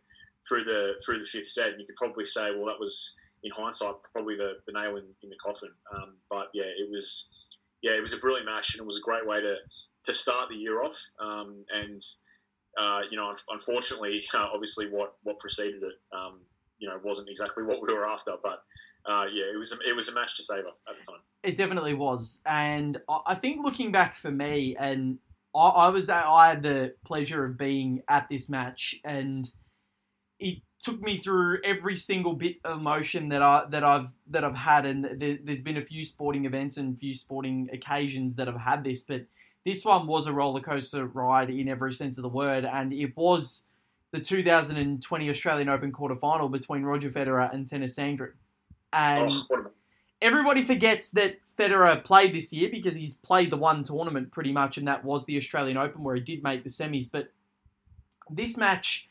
through 0.48 0.64
the 0.64 0.94
through 1.04 1.18
the 1.18 1.24
fifth 1.24 1.48
set, 1.48 1.70
and 1.70 1.80
you 1.80 1.86
could 1.86 1.96
probably 1.96 2.26
say, 2.26 2.50
well, 2.54 2.66
that 2.66 2.80
was 2.80 3.16
in 3.42 3.50
hindsight 3.50 3.94
probably 4.14 4.36
the, 4.36 4.54
the 4.66 4.72
nail 4.72 4.96
in, 4.96 5.04
in 5.22 5.30
the 5.30 5.36
coffin. 5.44 5.70
Um, 5.94 6.14
but 6.30 6.48
yeah, 6.54 6.62
it 6.64 6.88
was 6.90 7.28
yeah, 7.82 7.92
it 7.92 8.00
was 8.00 8.12
a 8.12 8.18
brilliant 8.18 8.46
match, 8.46 8.74
and 8.74 8.82
it 8.82 8.86
was 8.86 8.98
a 8.98 9.02
great 9.02 9.26
way 9.26 9.40
to 9.40 9.56
to 10.04 10.12
start 10.12 10.48
the 10.48 10.56
year 10.56 10.82
off. 10.82 11.00
Um, 11.20 11.64
and 11.72 12.00
uh, 12.78 13.00
you 13.10 13.16
know, 13.16 13.34
unfortunately, 13.48 14.22
uh, 14.34 14.48
obviously, 14.52 14.88
what 14.88 15.16
what 15.22 15.38
preceded 15.38 15.82
it, 15.82 16.00
um, 16.16 16.40
you 16.78 16.88
know, 16.88 16.98
wasn't 17.02 17.28
exactly 17.28 17.64
what 17.64 17.82
we 17.82 17.92
were 17.92 18.08
after. 18.08 18.32
But 18.42 18.62
uh, 19.06 19.24
yeah, 19.32 19.44
it 19.52 19.58
was 19.58 19.72
a, 19.72 19.76
it 19.88 19.94
was 19.94 20.08
a 20.08 20.14
match 20.14 20.36
to 20.36 20.42
savour 20.42 20.64
at 20.88 20.96
the 20.98 21.12
time. 21.12 21.20
It 21.42 21.56
definitely 21.56 21.94
was, 21.94 22.40
and 22.46 23.00
I 23.26 23.34
think 23.34 23.64
looking 23.64 23.92
back 23.92 24.14
for 24.14 24.30
me, 24.30 24.76
and 24.78 25.18
I, 25.54 25.68
I 25.68 25.88
was 25.88 26.08
I 26.08 26.48
had 26.48 26.62
the 26.62 26.94
pleasure 27.04 27.44
of 27.44 27.58
being 27.58 28.02
at 28.08 28.28
this 28.28 28.48
match, 28.48 28.94
and 29.04 29.50
it 30.38 30.58
took 30.82 31.00
me 31.00 31.16
through 31.16 31.58
every 31.64 31.96
single 31.96 32.34
bit 32.34 32.56
of 32.64 32.78
emotion 32.78 33.28
that 33.28 33.42
I 33.42 33.64
that 33.70 33.84
I've 33.84 34.08
that 34.28 34.44
I've 34.44 34.56
had, 34.56 34.84
and 34.86 35.04
there, 35.18 35.38
has 35.46 35.60
been 35.60 35.76
a 35.76 35.82
few 35.82 36.04
sporting 36.04 36.44
events 36.44 36.76
and 36.76 36.96
a 36.96 36.98
few 36.98 37.14
sporting 37.14 37.70
occasions 37.72 38.34
that 38.36 38.48
I've 38.48 38.60
had 38.60 38.84
this, 38.84 39.02
but 39.02 39.22
this 39.64 39.84
one 39.84 40.06
was 40.06 40.26
a 40.26 40.32
roller 40.32 40.60
coaster 40.60 41.06
ride 41.06 41.50
in 41.50 41.68
every 41.68 41.92
sense 41.92 42.18
of 42.18 42.22
the 42.22 42.28
word, 42.28 42.64
and 42.64 42.92
it 42.92 43.16
was 43.16 43.66
the 44.10 44.20
2020 44.20 45.30
Australian 45.30 45.68
Open 45.68 45.92
quarterfinal 45.92 46.50
between 46.50 46.82
Roger 46.82 47.10
Federer 47.10 47.52
and 47.52 47.66
Tennys 47.66 47.96
Sandgren. 47.96 48.32
And 48.92 49.32
Oh, 49.50 49.66
everybody 50.20 50.62
forgets 50.62 51.10
that 51.10 51.36
Federer 51.58 52.02
played 52.02 52.34
this 52.34 52.52
year 52.52 52.68
because 52.70 52.94
he's 52.94 53.14
played 53.14 53.50
the 53.50 53.56
one 53.56 53.82
tournament 53.82 54.30
pretty 54.30 54.52
much, 54.52 54.78
and 54.78 54.86
that 54.88 55.04
was 55.04 55.26
the 55.26 55.36
Australian 55.36 55.76
Open 55.76 56.02
where 56.02 56.14
he 56.14 56.20
did 56.20 56.42
make 56.42 56.64
the 56.64 56.70
semis. 56.70 57.10
But 57.10 57.30
this 58.30 58.56
match, 58.56 59.08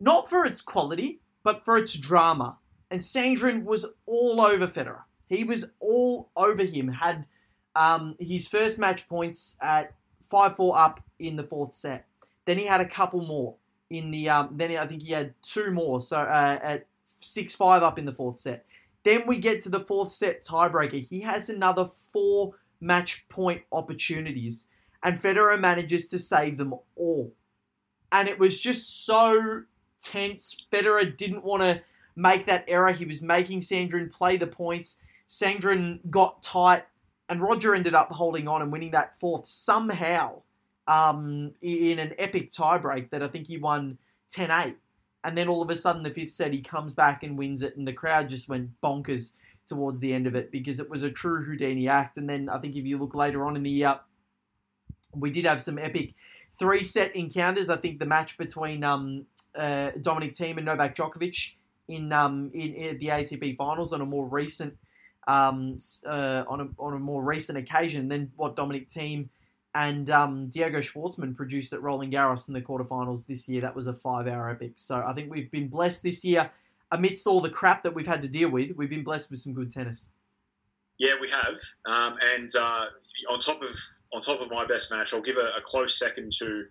not 0.00 0.28
for 0.30 0.44
its 0.44 0.60
quality, 0.60 1.20
but 1.42 1.64
for 1.64 1.76
its 1.76 1.94
drama. 1.94 2.58
And 2.90 3.00
Sandgren 3.00 3.64
was 3.64 3.86
all 4.06 4.40
over 4.40 4.66
Federer. 4.66 5.02
He 5.28 5.44
was 5.44 5.72
all 5.80 6.30
over 6.36 6.64
him. 6.64 6.88
Had 6.88 7.26
um, 7.76 8.16
his 8.18 8.48
first 8.48 8.78
match 8.78 9.08
points 9.08 9.56
at 9.60 9.94
five 10.30 10.56
four 10.56 10.76
up 10.76 11.00
in 11.18 11.36
the 11.36 11.42
fourth 11.42 11.72
set. 11.72 12.06
Then 12.44 12.58
he 12.58 12.66
had 12.66 12.80
a 12.80 12.88
couple 12.88 13.20
more 13.26 13.56
in 13.90 14.10
the. 14.10 14.28
Um, 14.28 14.50
then 14.52 14.76
I 14.76 14.86
think 14.86 15.02
he 15.02 15.12
had 15.12 15.34
two 15.42 15.70
more. 15.70 16.00
So 16.00 16.18
uh, 16.18 16.58
at 16.62 16.86
six 17.20 17.54
five 17.54 17.82
up 17.82 17.98
in 17.98 18.06
the 18.06 18.12
fourth 18.12 18.38
set. 18.38 18.64
Then 19.04 19.26
we 19.26 19.38
get 19.38 19.60
to 19.62 19.68
the 19.68 19.80
fourth 19.80 20.10
set 20.12 20.42
tiebreaker. 20.42 21.06
He 21.06 21.20
has 21.20 21.48
another 21.48 21.90
four 22.12 22.54
match 22.80 23.28
point 23.28 23.62
opportunities, 23.72 24.68
and 25.02 25.18
Federer 25.18 25.60
manages 25.60 26.08
to 26.08 26.18
save 26.18 26.56
them 26.56 26.74
all. 26.96 27.32
And 28.10 28.28
it 28.28 28.38
was 28.38 28.58
just 28.58 29.04
so 29.04 29.62
tense. 30.00 30.66
Federer 30.72 31.16
didn't 31.16 31.44
want 31.44 31.62
to 31.62 31.82
make 32.16 32.46
that 32.46 32.64
error. 32.68 32.92
He 32.92 33.04
was 33.04 33.22
making 33.22 33.60
Sandgren 33.60 34.10
play 34.10 34.36
the 34.36 34.46
points. 34.46 35.00
Sandgren 35.28 36.00
got 36.10 36.42
tight, 36.42 36.84
and 37.28 37.42
Roger 37.42 37.74
ended 37.74 37.94
up 37.94 38.10
holding 38.10 38.48
on 38.48 38.62
and 38.62 38.72
winning 38.72 38.92
that 38.92 39.18
fourth 39.20 39.46
somehow 39.46 40.42
um, 40.86 41.52
in 41.60 41.98
an 41.98 42.14
epic 42.18 42.50
tiebreak 42.50 43.10
that 43.10 43.22
I 43.22 43.28
think 43.28 43.46
he 43.46 43.58
won 43.58 43.98
10 44.30 44.50
8. 44.50 44.76
And 45.24 45.36
then 45.36 45.48
all 45.48 45.62
of 45.62 45.70
a 45.70 45.76
sudden, 45.76 46.02
the 46.02 46.10
fifth 46.10 46.30
set, 46.30 46.52
he 46.52 46.60
comes 46.60 46.92
back 46.92 47.22
and 47.22 47.36
wins 47.36 47.62
it, 47.62 47.76
and 47.76 47.86
the 47.86 47.92
crowd 47.92 48.28
just 48.28 48.48
went 48.48 48.70
bonkers 48.82 49.32
towards 49.66 50.00
the 50.00 50.12
end 50.14 50.26
of 50.26 50.34
it 50.34 50.50
because 50.50 50.80
it 50.80 50.88
was 50.88 51.02
a 51.02 51.10
true 51.10 51.44
Houdini 51.44 51.88
act. 51.88 52.16
And 52.16 52.28
then 52.28 52.48
I 52.48 52.58
think 52.58 52.74
if 52.74 52.86
you 52.86 52.98
look 52.98 53.14
later 53.14 53.44
on 53.44 53.54
in 53.54 53.62
the 53.62 53.70
year, 53.70 54.00
we 55.14 55.30
did 55.30 55.44
have 55.44 55.60
some 55.60 55.78
epic 55.78 56.14
three 56.58 56.82
set 56.82 57.14
encounters. 57.14 57.70
I 57.70 57.76
think 57.76 57.98
the 57.98 58.06
match 58.06 58.36
between 58.38 58.84
um, 58.84 59.26
uh, 59.56 59.92
Dominic 60.00 60.34
Thiem 60.34 60.56
and 60.56 60.66
Novak 60.66 60.96
Djokovic 60.96 61.54
in, 61.88 62.12
um, 62.12 62.50
in, 62.52 62.74
in 62.74 62.98
the 62.98 63.06
ATP 63.06 63.56
finals 63.56 63.92
on 63.92 64.00
a 64.00 64.06
more 64.06 64.26
recent 64.26 64.76
um, 65.26 65.76
uh, 66.06 66.44
on 66.48 66.60
a 66.60 66.68
on 66.78 66.94
a 66.94 66.98
more 66.98 67.22
recent 67.22 67.58
occasion 67.58 68.08
than 68.08 68.32
what 68.36 68.56
Dominic 68.56 68.88
Thiem 68.88 69.28
and 69.74 70.08
um, 70.08 70.48
Diego 70.48 70.80
Schwartzman 70.80 71.36
produced 71.36 71.72
at 71.74 71.82
Roland 71.82 72.12
Garros 72.12 72.48
in 72.48 72.54
the 72.54 72.62
quarterfinals 72.62 73.26
this 73.26 73.48
year. 73.48 73.60
That 73.60 73.76
was 73.76 73.86
a 73.86 73.92
five-hour 73.92 74.50
epic. 74.50 74.72
So 74.76 75.04
I 75.06 75.12
think 75.12 75.30
we've 75.30 75.50
been 75.50 75.68
blessed 75.68 76.02
this 76.02 76.24
year 76.24 76.50
amidst 76.90 77.26
all 77.26 77.42
the 77.42 77.50
crap 77.50 77.82
that 77.82 77.94
we've 77.94 78.06
had 78.06 78.22
to 78.22 78.28
deal 78.28 78.48
with. 78.48 78.74
We've 78.76 78.88
been 78.88 79.04
blessed 79.04 79.30
with 79.30 79.40
some 79.40 79.52
good 79.52 79.70
tennis. 79.70 80.08
Yeah, 80.98 81.12
we 81.20 81.28
have. 81.30 81.58
Um, 81.86 82.16
and 82.34 82.50
uh, 82.56 82.86
on 83.30 83.40
top 83.40 83.62
of 83.62 83.70
on 84.12 84.20
top 84.22 84.40
of 84.40 84.50
my 84.50 84.66
best 84.66 84.90
match, 84.90 85.12
I'll 85.12 85.20
give 85.20 85.36
a, 85.36 85.58
a 85.58 85.62
close 85.62 85.98
second 85.98 86.32
to 86.38 86.64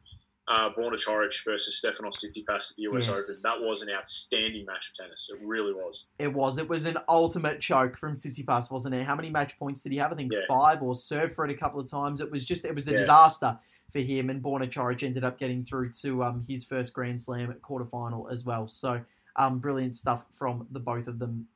uh, 0.47 0.69
Borna 0.77 0.93
Coric 0.95 1.33
versus 1.45 1.79
Stefanos 1.83 2.15
Tsitsipas 2.23 2.71
at 2.71 2.77
the 2.77 2.83
US 2.83 3.07
Yes. 3.07 3.09
Open. 3.09 3.35
That 3.43 3.65
was 3.65 3.81
an 3.83 3.89
outstanding 3.95 4.65
match 4.65 4.89
of 4.91 4.95
tennis. 5.05 5.29
It 5.33 5.45
really 5.45 5.73
was. 5.73 6.09
It 6.19 6.33
was. 6.33 6.57
It 6.57 6.67
was 6.69 6.85
an 6.85 6.97
ultimate 7.07 7.59
choke 7.61 7.97
from 7.97 8.15
Tsitsipas, 8.15 8.71
wasn't 8.71 8.95
it? 8.95 9.05
How 9.05 9.15
many 9.15 9.29
match 9.29 9.57
points 9.59 9.81
did 9.83 9.91
he 9.91 9.97
have? 9.99 10.11
I 10.11 10.15
think 10.15 10.31
Yeah. 10.33 10.39
five 10.47 10.81
or 10.81 10.95
served 10.95 11.35
for 11.35 11.45
it 11.45 11.51
a 11.51 11.55
couple 11.57 11.79
of 11.79 11.89
times. 11.89 12.21
It 12.21 12.31
was 12.31 12.43
just, 12.45 12.65
it 12.65 12.73
was 12.73 12.87
a 12.87 12.91
Yeah. 12.91 12.97
disaster 12.97 13.59
for 13.91 13.99
him. 13.99 14.29
And 14.29 14.41
Borna 14.41 14.71
Coric 14.71 15.03
ended 15.03 15.23
up 15.23 15.37
getting 15.37 15.63
through 15.63 15.91
to 16.01 16.23
um, 16.23 16.45
his 16.47 16.63
first 16.65 16.93
Grand 16.93 17.21
Slam 17.21 17.53
quarterfinal 17.61 18.31
as 18.31 18.45
well. 18.45 18.67
So 18.67 19.01
um, 19.35 19.59
brilliant 19.59 19.95
stuff 19.95 20.25
from 20.33 20.65
the 20.71 20.79
both 20.79 21.07
of 21.07 21.19
them. 21.19 21.47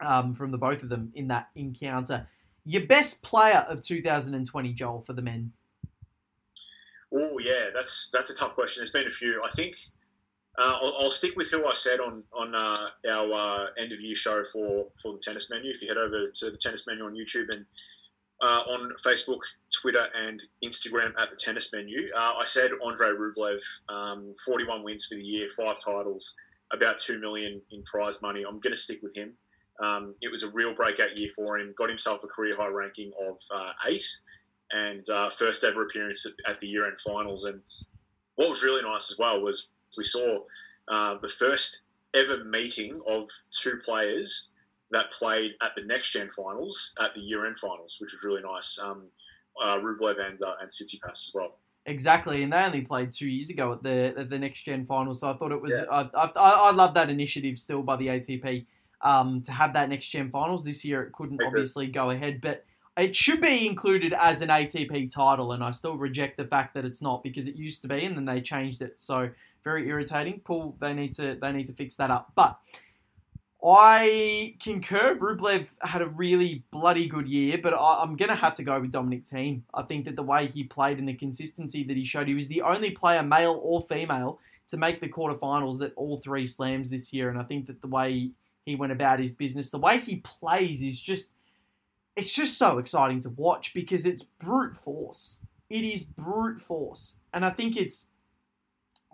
Um, 0.00 0.34
from 0.34 0.50
the 0.50 0.58
both 0.58 0.82
of 0.82 0.88
them 0.88 1.12
in 1.14 1.28
that 1.28 1.48
encounter. 1.54 2.26
Your 2.64 2.84
best 2.84 3.22
player 3.22 3.64
of 3.68 3.82
2020, 3.82 4.72
Joel, 4.72 5.02
for 5.02 5.12
the 5.12 5.22
men. 5.22 5.52
Oh 7.12 7.38
yeah, 7.38 7.70
that's 7.72 8.10
that's 8.12 8.30
a 8.30 8.34
tough 8.34 8.54
question. 8.54 8.80
There's 8.80 8.90
been 8.90 9.06
a 9.06 9.10
few. 9.10 9.40
I 9.44 9.50
think 9.50 9.76
uh, 10.58 10.78
I'll, 10.82 10.94
I'll 11.00 11.10
stick 11.10 11.36
with 11.36 11.50
who 11.50 11.64
I 11.66 11.72
said 11.74 12.00
on 12.00 12.24
on 12.32 12.54
uh, 12.54 12.74
our 13.08 13.32
uh, 13.32 13.66
end 13.78 13.92
of 13.92 14.00
year 14.00 14.16
show 14.16 14.44
for 14.44 14.86
for 15.00 15.12
the 15.12 15.20
tennis 15.22 15.50
menu. 15.50 15.70
If 15.70 15.80
you 15.80 15.88
head 15.88 15.96
over 15.96 16.28
to 16.32 16.50
the 16.50 16.56
tennis 16.56 16.86
menu 16.86 17.04
on 17.04 17.14
YouTube 17.14 17.54
and 17.54 17.66
uh, 18.42 18.62
on 18.66 18.92
Facebook, 19.04 19.40
Twitter, 19.80 20.06
and 20.14 20.42
Instagram 20.62 21.10
at 21.20 21.30
the 21.30 21.36
tennis 21.38 21.72
menu, 21.72 22.08
uh, 22.16 22.32
I 22.40 22.44
said 22.44 22.70
Andre 22.84 23.08
Rublev, 23.08 23.60
um, 23.88 24.34
41 24.44 24.82
wins 24.82 25.06
for 25.06 25.14
the 25.14 25.22
year, 25.22 25.48
five 25.56 25.78
titles, 25.78 26.34
about 26.72 26.98
two 26.98 27.20
million 27.20 27.62
in 27.70 27.82
prize 27.84 28.20
money. 28.20 28.42
I'm 28.46 28.58
going 28.60 28.74
to 28.74 28.80
stick 28.80 29.00
with 29.02 29.16
him. 29.16 29.34
Um, 29.82 30.14
it 30.20 30.30
was 30.30 30.42
a 30.42 30.50
real 30.50 30.74
breakout 30.74 31.18
year 31.18 31.30
for 31.34 31.58
him. 31.58 31.74
Got 31.76 31.88
himself 31.88 32.20
a 32.24 32.28
career 32.28 32.56
high 32.56 32.68
ranking 32.68 33.12
of 33.28 33.38
uh, 33.54 33.72
eight 33.88 34.04
and 34.70 35.08
uh, 35.08 35.30
first 35.30 35.64
ever 35.64 35.82
appearance 35.82 36.26
at, 36.26 36.32
at 36.50 36.60
the 36.60 36.66
year 36.66 36.86
end 36.86 36.98
finals. 37.00 37.44
And 37.44 37.60
what 38.36 38.48
was 38.48 38.62
really 38.62 38.82
nice 38.82 39.10
as 39.10 39.18
well 39.18 39.40
was 39.40 39.70
we 39.96 40.04
saw 40.04 40.40
uh, 40.90 41.18
the 41.20 41.28
first 41.28 41.82
ever 42.14 42.44
meeting 42.44 43.00
of 43.08 43.28
two 43.50 43.78
players 43.84 44.52
that 44.90 45.10
played 45.10 45.52
at 45.62 45.70
the 45.76 45.84
next 45.84 46.12
gen 46.12 46.30
finals 46.30 46.94
at 47.00 47.14
the 47.14 47.20
year 47.20 47.46
end 47.46 47.58
finals, 47.58 47.96
which 48.00 48.12
was 48.12 48.22
really 48.24 48.42
nice. 48.42 48.78
Um, 48.82 49.06
uh, 49.62 49.78
Rublev 49.78 50.18
and 50.20 50.42
uh, 50.44 50.54
and 50.60 50.70
Tsitsipas 50.70 51.10
as 51.10 51.32
well. 51.34 51.58
Exactly, 51.86 52.42
and 52.42 52.52
they 52.52 52.58
only 52.58 52.80
played 52.80 53.12
two 53.12 53.28
years 53.28 53.50
ago 53.50 53.72
at 53.72 53.82
the 53.82 54.14
at 54.16 54.30
the 54.30 54.38
next 54.38 54.62
gen 54.62 54.84
finals. 54.84 55.20
So 55.20 55.30
I 55.30 55.36
thought 55.36 55.52
it 55.52 55.60
was. 55.60 55.74
Yeah. 55.76 55.84
I, 55.90 56.08
I, 56.14 56.30
I 56.36 56.72
love 56.72 56.94
that 56.94 57.10
initiative 57.10 57.58
still 57.58 57.82
by 57.82 57.96
the 57.96 58.08
ATP 58.08 58.66
um, 59.04 59.42
to 59.42 59.52
have 59.52 59.74
that 59.74 59.88
next 59.88 60.08
gen 60.08 60.30
finals 60.30 60.64
this 60.64 60.84
year. 60.84 61.02
It 61.02 61.12
couldn't 61.12 61.36
Agree. 61.36 61.46
obviously 61.46 61.86
go 61.86 62.10
ahead, 62.10 62.40
but 62.40 62.64
it 62.96 63.14
should 63.14 63.40
be 63.40 63.66
included 63.66 64.14
as 64.18 64.40
an 64.40 64.48
ATP 64.48 65.12
title, 65.12 65.52
and 65.52 65.62
I 65.62 65.70
still 65.72 65.96
reject 65.96 66.36
the 66.36 66.44
fact 66.44 66.74
that 66.74 66.84
it's 66.84 67.02
not 67.02 67.22
because 67.22 67.46
it 67.46 67.56
used 67.56 67.82
to 67.82 67.88
be, 67.88 68.04
and 68.04 68.16
then 68.16 68.24
they 68.24 68.40
changed 68.40 68.82
it. 68.82 68.98
So 68.98 69.30
very 69.62 69.88
irritating. 69.88 70.40
Paul, 70.44 70.76
they 70.80 70.92
need 70.94 71.12
to 71.14 71.36
they 71.40 71.52
need 71.52 71.66
to 71.66 71.72
fix 71.72 71.96
that 71.96 72.10
up. 72.10 72.32
But 72.34 72.58
I 73.64 74.56
concur. 74.62 75.16
Rublev 75.16 75.68
had 75.80 76.02
a 76.02 76.06
really 76.06 76.62
bloody 76.70 77.06
good 77.08 77.26
year, 77.26 77.58
but 77.60 77.74
I, 77.74 78.02
I'm 78.02 78.16
going 78.16 78.28
to 78.28 78.34
have 78.34 78.54
to 78.56 78.62
go 78.62 78.78
with 78.78 78.92
Dominic 78.92 79.24
Thiem. 79.24 79.62
I 79.72 79.82
think 79.82 80.04
that 80.04 80.16
the 80.16 80.22
way 80.22 80.46
he 80.46 80.64
played 80.64 80.98
and 80.98 81.08
the 81.08 81.14
consistency 81.14 81.82
that 81.84 81.96
he 81.96 82.04
showed, 82.04 82.28
he 82.28 82.34
was 82.34 82.48
the 82.48 82.62
only 82.62 82.90
player, 82.90 83.22
male 83.22 83.58
or 83.62 83.82
female, 83.82 84.38
to 84.68 84.76
make 84.76 85.00
the 85.00 85.08
quarterfinals 85.08 85.82
at 85.82 85.92
all 85.96 86.18
three 86.18 86.46
slams 86.46 86.90
this 86.90 87.12
year. 87.12 87.30
And 87.30 87.38
I 87.38 87.42
think 87.42 87.66
that 87.66 87.80
the 87.80 87.88
way 87.88 88.32
he 88.64 88.76
went 88.76 88.92
about 88.92 89.20
his 89.20 89.32
business, 89.32 89.70
the 89.70 89.78
way 89.78 89.98
he 89.98 90.16
plays 90.16 90.82
is 90.82 91.00
just, 91.00 91.34
it's 92.16 92.34
just 92.34 92.56
so 92.56 92.78
exciting 92.78 93.20
to 93.20 93.30
watch 93.30 93.74
because 93.74 94.06
it's 94.06 94.22
brute 94.22 94.76
force. 94.76 95.42
It 95.68 95.84
is 95.84 96.04
brute 96.04 96.60
force. 96.60 97.16
And 97.32 97.44
I 97.44 97.50
think 97.50 97.76
it's, 97.76 98.10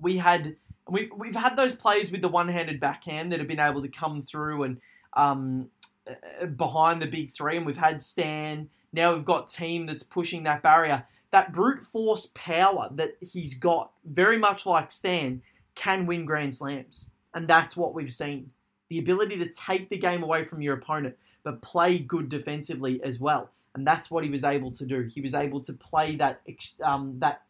we 0.00 0.16
had 0.16 0.56
we've 0.88 1.10
we've 1.16 1.36
had 1.36 1.56
those 1.56 1.74
players 1.74 2.10
with 2.10 2.22
the 2.22 2.28
one-handed 2.28 2.80
backhand 2.80 3.32
that 3.32 3.38
have 3.38 3.48
been 3.48 3.60
able 3.60 3.82
to 3.82 3.88
come 3.88 4.22
through 4.22 4.64
and 4.64 4.80
um, 5.14 5.68
uh, 6.08 6.46
behind 6.46 7.00
the 7.00 7.06
big 7.06 7.32
three, 7.32 7.56
and 7.56 7.66
we've 7.66 7.76
had 7.76 8.02
Stan. 8.02 8.68
Now 8.92 9.14
we've 9.14 9.24
got 9.24 9.48
Thiem 9.48 9.86
that's 9.86 10.02
pushing 10.02 10.42
that 10.44 10.62
barrier. 10.62 11.06
That 11.30 11.52
brute 11.52 11.82
force 11.82 12.30
power 12.34 12.88
that 12.94 13.16
he's 13.20 13.54
got, 13.54 13.92
very 14.04 14.36
much 14.36 14.66
like 14.66 14.90
Stan, 14.90 15.42
can 15.76 16.06
win 16.06 16.24
Grand 16.24 16.54
Slams, 16.54 17.10
and 17.34 17.46
that's 17.46 17.76
what 17.76 17.94
we've 17.94 18.12
seen. 18.12 18.50
The 18.90 18.98
ability 18.98 19.38
to 19.38 19.48
take 19.48 19.88
the 19.88 19.96
game 19.96 20.22
away 20.22 20.44
from 20.44 20.60
your 20.60 20.74
opponent, 20.74 21.16
but 21.42 21.62
play 21.62 21.98
good 21.98 22.28
defensively 22.28 23.02
as 23.02 23.18
well, 23.18 23.50
and 23.74 23.86
that's 23.86 24.10
what 24.10 24.24
he 24.24 24.30
was 24.30 24.44
able 24.44 24.70
to 24.72 24.84
do. 24.84 25.08
He 25.14 25.22
was 25.22 25.32
able 25.34 25.62
to 25.62 25.72
play 25.72 26.16
that 26.16 26.42
um, 26.82 27.20
that 27.20 27.42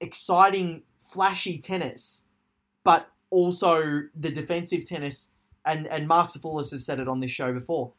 exciting, 0.00 0.82
flashy 0.98 1.58
tennis 1.58 2.26
but 2.84 3.08
also 3.30 4.02
the 4.14 4.30
defensive 4.30 4.84
tennis. 4.84 5.32
And 5.64 5.86
and 5.88 6.06
Mark 6.06 6.28
Safoulis 6.28 6.70
has 6.70 6.84
said 6.84 7.00
it 7.00 7.08
on 7.08 7.20
this 7.20 7.30
show 7.30 7.52
before. 7.52 7.92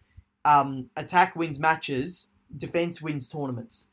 Um, 0.46 0.92
attack 0.96 1.36
wins 1.36 1.60
matches, 1.60 2.30
defense 2.56 3.02
wins 3.02 3.28
tournaments, 3.28 3.90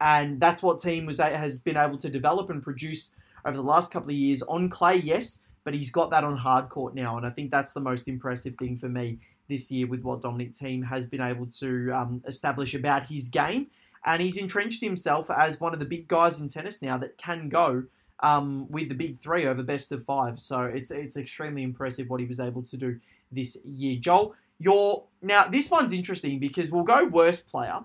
and 0.00 0.40
that's 0.40 0.62
what 0.62 0.78
Thiem 0.78 1.06
was 1.06 1.18
has 1.18 1.58
been 1.58 1.76
able 1.76 1.98
to 1.98 2.08
develop 2.08 2.48
and 2.48 2.62
produce 2.62 3.14
over 3.44 3.56
the 3.56 3.62
last 3.62 3.92
couple 3.92 4.08
of 4.08 4.16
years 4.16 4.40
on 4.42 4.70
clay. 4.70 4.96
Yes, 4.96 5.42
but 5.68 5.74
he's 5.74 5.90
got 5.90 6.08
that 6.08 6.24
on 6.24 6.34
hard 6.34 6.70
court 6.70 6.94
now, 6.94 7.18
and 7.18 7.26
I 7.26 7.28
think 7.28 7.50
that's 7.50 7.74
the 7.74 7.80
most 7.80 8.08
impressive 8.08 8.54
thing 8.54 8.78
for 8.78 8.88
me 8.88 9.18
this 9.50 9.70
year 9.70 9.86
with 9.86 10.00
what 10.00 10.22
Dominic 10.22 10.52
Thiem 10.52 10.82
has 10.82 11.04
been 11.04 11.20
able 11.20 11.44
to 11.58 11.90
um, 11.92 12.22
establish 12.26 12.72
about 12.72 13.06
his 13.06 13.28
game. 13.28 13.66
And 14.06 14.22
he's 14.22 14.38
entrenched 14.38 14.82
himself 14.82 15.30
as 15.30 15.60
one 15.60 15.74
of 15.74 15.78
the 15.78 15.84
big 15.84 16.08
guys 16.08 16.40
in 16.40 16.48
tennis 16.48 16.80
now 16.80 16.96
that 16.96 17.18
can 17.18 17.50
go 17.50 17.84
um, 18.20 18.66
with 18.70 18.88
the 18.88 18.94
big 18.94 19.18
three 19.18 19.44
over 19.46 19.62
best 19.62 19.92
of 19.92 20.02
five. 20.06 20.40
So 20.40 20.62
it's 20.62 20.90
it's 20.90 21.18
extremely 21.18 21.64
impressive 21.64 22.08
what 22.08 22.20
he 22.20 22.26
was 22.26 22.40
able 22.40 22.62
to 22.62 22.76
do 22.78 22.98
this 23.30 23.58
year. 23.62 23.98
Joel, 24.00 24.36
your 24.58 25.04
now 25.20 25.48
this 25.48 25.70
one's 25.70 25.92
interesting 25.92 26.38
because 26.38 26.70
we'll 26.70 26.82
go 26.82 27.04
worst 27.04 27.50
player. 27.50 27.80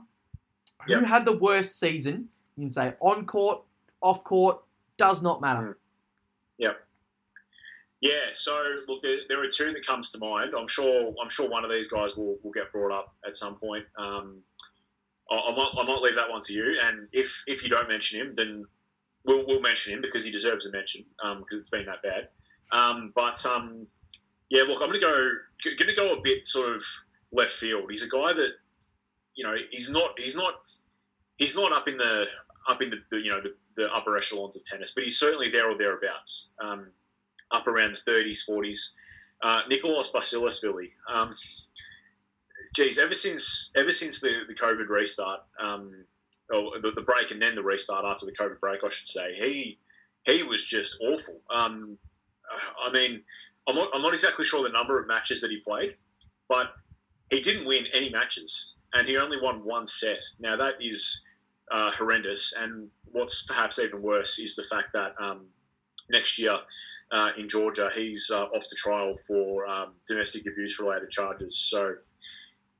Who 0.87 0.93
Yep. 0.93 1.03
had 1.03 1.25
the 1.25 1.37
worst 1.37 1.77
season? 1.77 2.29
You 2.55 2.63
can 2.63 2.71
say 2.71 2.93
on 3.01 3.25
court, 3.25 3.63
off 3.99 4.23
court, 4.23 4.61
does 4.95 5.21
not 5.21 5.41
matter. 5.41 5.77
Yep. 6.59 6.77
Yeah, 8.03 8.33
so 8.33 8.61
look, 8.89 9.01
there, 9.01 9.19
there, 9.29 9.41
are 9.41 9.47
two 9.47 9.71
that 9.71 9.87
comes 9.87 10.11
to 10.11 10.17
mind. 10.17 10.51
I'm 10.59 10.67
sure 10.67 11.13
I'm 11.23 11.29
sure 11.29 11.49
one 11.49 11.63
of 11.63 11.71
these 11.71 11.87
guys 11.87 12.17
will, 12.17 12.37
will 12.43 12.51
get 12.51 12.69
brought 12.73 12.91
up 12.91 13.15
at 13.25 13.33
some 13.37 13.55
point. 13.55 13.85
Um, 13.97 14.41
I, 15.31 15.35
I, 15.35 15.55
might, 15.55 15.69
I 15.77 15.85
might 15.85 16.01
leave 16.01 16.15
that 16.15 16.29
one 16.29 16.41
to 16.41 16.53
you, 16.53 16.81
and 16.83 17.07
if 17.13 17.43
if 17.47 17.63
you 17.63 17.69
don't 17.69 17.87
mention 17.87 18.19
him, 18.19 18.33
then 18.35 18.65
we'll, 19.23 19.45
we'll 19.47 19.61
mention 19.61 19.93
him 19.93 20.01
because 20.01 20.25
he 20.25 20.31
deserves 20.31 20.65
a 20.65 20.71
mention 20.71 21.05
because 21.17 21.37
um, 21.37 21.45
it's 21.49 21.69
been 21.69 21.85
that 21.85 22.01
bad. 22.03 22.27
Um, 22.77 23.13
but 23.15 23.45
um, 23.45 23.87
yeah, 24.49 24.63
look, 24.63 24.81
I'm 24.81 24.89
going 24.89 24.99
to 24.99 25.07
go 25.07 25.29
going 25.77 25.89
to 25.89 25.95
go 25.95 26.13
a 26.13 26.21
bit 26.21 26.45
sort 26.45 26.75
of 26.75 26.83
left 27.31 27.53
field. 27.53 27.85
He's 27.89 28.03
a 28.03 28.09
guy 28.09 28.33
that 28.33 28.49
you 29.33 29.45
know 29.45 29.55
he's 29.71 29.89
not 29.89 30.09
he's 30.17 30.35
not 30.35 30.55
he's 31.37 31.55
not 31.55 31.71
up 31.71 31.87
in 31.87 31.95
the 31.95 32.25
up 32.67 32.81
in 32.81 32.89
the, 32.89 33.17
you 33.17 33.31
know 33.31 33.39
the, 33.39 33.55
the 33.77 33.87
upper 33.95 34.17
echelons 34.17 34.57
of 34.57 34.65
tennis, 34.65 34.91
but 34.93 35.05
he's 35.05 35.17
certainly 35.17 35.49
there 35.49 35.71
or 35.71 35.77
thereabouts, 35.77 36.51
um, 36.61 36.87
up 37.53 37.67
around 37.67 37.95
the 37.95 38.11
30s, 38.11 38.39
40s. 38.49 38.95
Uh, 39.41 39.61
Nicolas 39.69 40.11
Basilashvili. 40.11 40.89
Um, 41.13 41.35
geez, 42.73 42.97
ever 42.97 43.13
since 43.13 43.71
ever 43.75 43.91
since 43.91 44.19
the, 44.19 44.41
the 44.47 44.55
COVID 44.55 44.89
restart, 44.89 45.41
um, 45.61 46.05
or 46.49 46.79
the, 46.81 46.91
the, 46.91 47.01
break 47.01 47.31
and 47.31 47.41
then 47.41 47.55
the 47.55 47.63
restart 47.63 48.05
after 48.05 48.25
the 48.25 48.31
COVID 48.31 48.59
break, 48.59 48.81
I 48.83 48.89
should 48.89 49.07
say, 49.07 49.35
he 49.35 49.79
he 50.25 50.43
was 50.43 50.63
just 50.63 50.97
awful. 51.01 51.41
Um, 51.53 51.97
I 52.85 52.91
mean, 52.91 53.21
I'm 53.67 53.75
not, 53.75 53.89
I'm 53.93 54.01
not 54.01 54.13
exactly 54.13 54.45
sure 54.45 54.63
the 54.63 54.69
number 54.69 54.99
of 54.99 55.07
matches 55.07 55.41
that 55.41 55.51
he 55.51 55.57
played, 55.57 55.95
but 56.47 56.67
he 57.29 57.41
didn't 57.41 57.65
win 57.65 57.85
any 57.93 58.09
matches, 58.09 58.75
and 58.93 59.07
he 59.07 59.17
only 59.17 59.37
won 59.41 59.65
one 59.65 59.87
set. 59.87 60.21
Now 60.39 60.55
that 60.57 60.75
is 60.79 61.25
uh, 61.71 61.91
horrendous, 61.91 62.53
and 62.57 62.89
what's 63.11 63.45
perhaps 63.45 63.79
even 63.79 64.01
worse 64.01 64.39
is 64.39 64.55
the 64.55 64.63
fact 64.69 64.93
that 64.93 65.15
um, 65.21 65.47
next 66.09 66.39
year 66.39 66.57
uh, 67.13 67.29
in 67.37 67.47
Georgia 67.47 67.89
he's 67.95 68.29
uh, 68.33 68.45
off 68.45 68.67
to 68.69 68.75
trial 68.75 69.15
for 69.27 69.65
um, 69.67 69.93
domestic 70.07 70.45
abuse 70.47 70.79
related 70.79 71.09
charges. 71.09 71.57
So. 71.57 71.95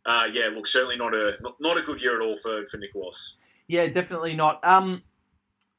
Uh, 0.06 0.26
yeah, 0.34 0.50
look, 0.54 0.68
certainly 0.68 0.98
not 0.98 1.14
a 1.14 1.32
not, 1.62 1.78
a 1.78 1.82
good 1.82 2.02
year 2.02 2.22
at 2.22 2.28
all 2.28 2.36
for, 2.36 2.66
for 2.66 2.76
Nick 2.76 2.94
Nicholas. 2.94 3.38
Yeah, 3.68 3.88
definitely 3.88 4.36
not. 4.36 4.60
Um, 4.62 5.02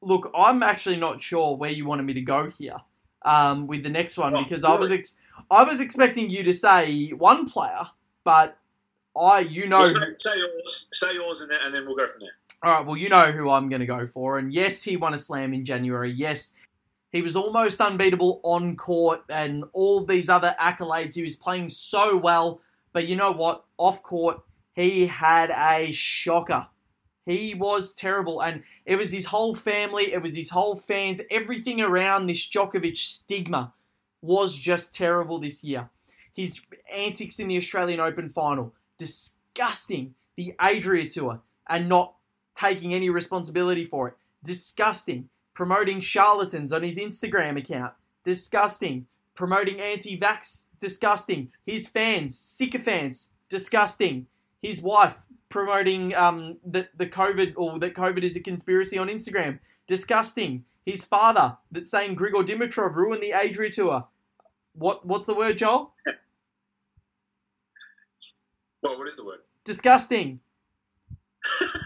look, 0.01 0.31
I'm 0.35 0.63
actually 0.63 0.97
not 0.97 1.21
sure 1.21 1.55
where 1.55 1.69
you 1.69 1.85
wanted 1.85 2.03
me 2.03 2.13
to 2.13 2.21
go 2.21 2.49
here 2.57 2.77
um, 3.23 3.67
with 3.67 3.83
the 3.83 3.89
next 3.89 4.17
one 4.17 4.35
oh, 4.35 4.43
because 4.43 4.63
really? 4.63 4.75
I 4.75 4.79
was 4.79 4.91
ex- 4.91 5.17
I 5.51 5.63
was 5.63 5.79
expecting 5.79 6.29
you 6.29 6.43
to 6.43 6.53
say 6.53 7.09
one 7.09 7.49
player, 7.49 7.87
but 8.23 8.57
I 9.15 9.39
you 9.39 9.67
know 9.67 9.79
well, 9.79 9.93
say, 9.93 9.99
say, 10.17 10.37
yours, 10.37 10.89
say 10.93 11.13
yours, 11.13 11.41
and 11.41 11.51
then, 11.51 11.59
and 11.63 11.73
then 11.73 11.85
we'll 11.85 11.95
go 11.95 12.07
from 12.07 12.21
there. 12.21 12.29
All 12.63 12.71
right, 12.71 12.85
well 12.85 12.97
you 12.97 13.09
know 13.09 13.31
who 13.31 13.49
I'm 13.49 13.69
going 13.69 13.81
to 13.81 13.85
go 13.85 14.07
for, 14.07 14.37
and 14.37 14.53
yes, 14.53 14.83
he 14.83 14.95
won 14.95 15.13
a 15.13 15.17
slam 15.17 15.53
in 15.53 15.65
January. 15.65 16.11
Yes, 16.11 16.55
he 17.15 17.21
was 17.21 17.35
almost 17.35 17.79
unbeatable 17.79 18.41
on 18.43 18.75
court, 18.75 19.21
and 19.29 19.63
all 19.73 20.05
these 20.05 20.29
other 20.29 20.55
accolades. 20.59 21.13
He 21.13 21.23
was 21.23 21.35
playing 21.35 21.69
so 21.69 22.17
well, 22.17 22.61
but 22.93 23.07
you 23.07 23.15
know 23.15 23.31
what? 23.31 23.65
Off 23.77 24.03
court, 24.03 24.41
he 24.73 25.07
had 25.07 25.51
a 25.51 25.91
shocker. 25.91 26.67
He 27.25 27.55
was 27.55 27.93
terrible, 27.93 28.41
and 28.41 28.63
it 28.85 28.97
was 28.97 29.11
his 29.11 29.27
whole 29.27 29.55
family, 29.55 30.13
it 30.13 30.21
was 30.21 30.35
his 30.35 30.49
whole 30.49 30.75
fans, 30.75 31.21
everything 31.31 31.81
around 31.81 32.27
this 32.27 32.47
Djokovic 32.47 32.97
stigma 32.97 33.73
was 34.21 34.57
just 34.57 34.93
terrible 34.93 35.39
this 35.39 35.63
year. 35.63 35.89
His 36.33 36.61
antics 36.93 37.39
in 37.39 37.47
the 37.47 37.57
Australian 37.57 37.99
Open 37.99 38.29
final, 38.29 38.73
disgusting. 38.97 40.15
The 40.37 40.53
Adria 40.59 41.09
Tour, 41.09 41.39
and 41.69 41.87
not 41.87 42.15
taking 42.53 42.93
any 42.93 43.09
responsibility 43.09 43.85
for 43.85 44.09
it, 44.09 44.15
disgusting. 44.43 45.29
Promoting 45.55 46.01
charlatans 46.01 46.71
on 46.71 46.83
his 46.83 46.97
Instagram 46.97 47.57
account, 47.57 47.93
disgusting. 48.23 49.07
Promoting 49.33 49.79
anti 49.79 50.19
vax, 50.19 50.65
disgusting. 50.79 51.51
His 51.65 51.87
fans, 51.87 52.37
sycophants, 52.37 53.31
disgusting. 53.49 54.27
His 54.61 54.81
wife, 54.81 55.15
promoting 55.49 56.13
um, 56.13 56.57
that 56.65 56.89
the 56.97 57.07
COVID 57.07 57.53
or 57.55 57.79
that 57.79 57.95
COVID 57.95 58.23
is 58.23 58.35
a 58.35 58.41
conspiracy 58.41 58.97
on 58.97 59.07
Instagram. 59.07 59.59
Disgusting. 59.87 60.65
His 60.85 61.03
father 61.03 61.57
that's 61.71 61.89
saying 61.89 62.15
Grigor 62.15 62.45
Dimitrov 62.45 62.95
ruined 62.95 63.23
the 63.23 63.33
Adria 63.33 63.71
Tour. 63.71 64.07
What 64.73 65.05
what's 65.05 65.25
the 65.25 65.33
word, 65.33 65.57
Joel? 65.57 65.93
Well, 68.81 68.99
what 68.99 69.07
is 69.07 69.15
the 69.15 69.25
word? 69.25 69.39
Disgusting. 69.63 70.41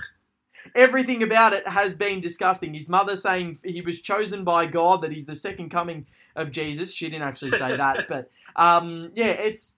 Everything 0.75 1.23
about 1.23 1.53
it 1.53 1.67
has 1.67 1.93
been 1.93 2.21
disgusting. 2.21 2.73
His 2.73 2.89
mother 2.89 3.15
saying 3.15 3.59
he 3.63 3.81
was 3.81 3.99
chosen 4.01 4.43
by 4.43 4.65
God, 4.65 5.01
that 5.01 5.11
he's 5.11 5.25
the 5.25 5.35
second 5.35 5.69
coming 5.69 6.05
of 6.35 6.51
Jesus. 6.51 6.93
She 6.93 7.09
didn't 7.09 7.27
actually 7.27 7.51
say 7.51 7.75
that, 7.75 8.05
but 8.09 8.29
um, 8.55 9.11
yeah, 9.15 9.31
it's 9.31 9.75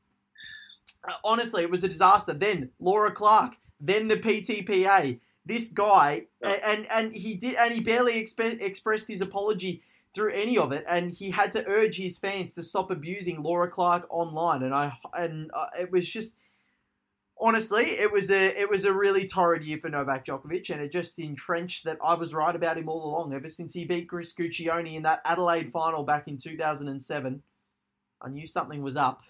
honestly, 1.23 1.63
it 1.63 1.71
was 1.71 1.83
a 1.83 1.87
disaster. 1.87 2.33
Then 2.33 2.69
Laura 2.79 3.11
Clark 3.11 3.57
then 3.81 4.07
the 4.07 4.17
PTPA. 4.17 5.19
This 5.43 5.69
guy, 5.69 6.27
and 6.43 6.85
and 6.91 7.13
he 7.15 7.33
did, 7.33 7.55
and 7.55 7.73
he 7.73 7.81
barely 7.81 8.19
expressed 8.19 9.07
his 9.07 9.21
apology 9.21 9.81
through 10.13 10.33
any 10.33 10.55
of 10.57 10.71
it, 10.71 10.85
and 10.87 11.11
he 11.11 11.31
had 11.31 11.51
to 11.53 11.67
urge 11.67 11.97
his 11.97 12.19
fans 12.19 12.53
to 12.53 12.63
stop 12.63 12.91
abusing 12.91 13.41
Laura 13.41 13.67
Clark 13.67 14.05
online, 14.11 14.61
and 14.61 14.73
I 14.73 14.93
and 15.17 15.49
uh, 15.55 15.65
it 15.79 15.91
was 15.91 16.07
just 16.07 16.37
honestly, 17.41 17.85
it 17.85 18.11
was 18.11 18.29
a 18.31 18.59
it 18.59 18.69
was 18.69 18.85
a 18.85 18.93
really 18.93 19.27
torrid 19.27 19.63
year 19.63 19.77
for 19.77 19.89
Novak 19.89 20.25
Djokovic, 20.25 20.69
and 20.69 20.81
it 20.81 20.91
just 20.91 21.19
entrenched 21.19 21.83
that 21.85 21.97
I 22.03 22.13
was 22.13 22.33
right 22.33 22.55
about 22.55 22.77
him 22.77 22.87
all 22.87 23.03
along. 23.03 23.33
Ever 23.33 23.47
since 23.47 23.73
he 23.73 23.83
beat 23.83 24.07
Chris 24.07 24.33
Guccione 24.33 24.95
in 24.95 25.03
that 25.03 25.21
Adelaide 25.25 25.71
final 25.71 26.03
back 26.03 26.27
in 26.27 26.37
2007, 26.37 27.41
I 28.21 28.29
knew 28.29 28.47
something 28.47 28.81
was 28.81 28.95
up. 28.95 29.21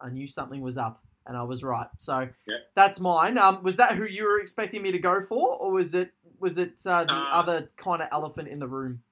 I 0.00 0.10
knew 0.10 0.26
something 0.26 0.60
was 0.60 0.76
up 0.76 1.02
and 1.26 1.36
I 1.36 1.42
was 1.42 1.62
right. 1.62 1.88
So 1.98 2.28
yeah. 2.46 2.56
that's 2.74 3.00
mine. 3.00 3.38
Um, 3.38 3.62
was 3.62 3.76
that 3.76 3.92
who 3.92 4.04
you 4.04 4.24
were 4.24 4.40
expecting 4.40 4.82
me 4.82 4.92
to 4.92 4.98
go 4.98 5.20
for, 5.22 5.56
or 5.56 5.72
was 5.72 5.94
it 5.94 6.12
was 6.38 6.58
it 6.58 6.74
uh, 6.84 7.04
the 7.04 7.12
uh, 7.12 7.28
other 7.32 7.70
kind 7.76 8.02
of 8.02 8.08
elephant 8.12 8.48
in 8.48 8.58
the 8.58 8.68
room? 8.68 9.02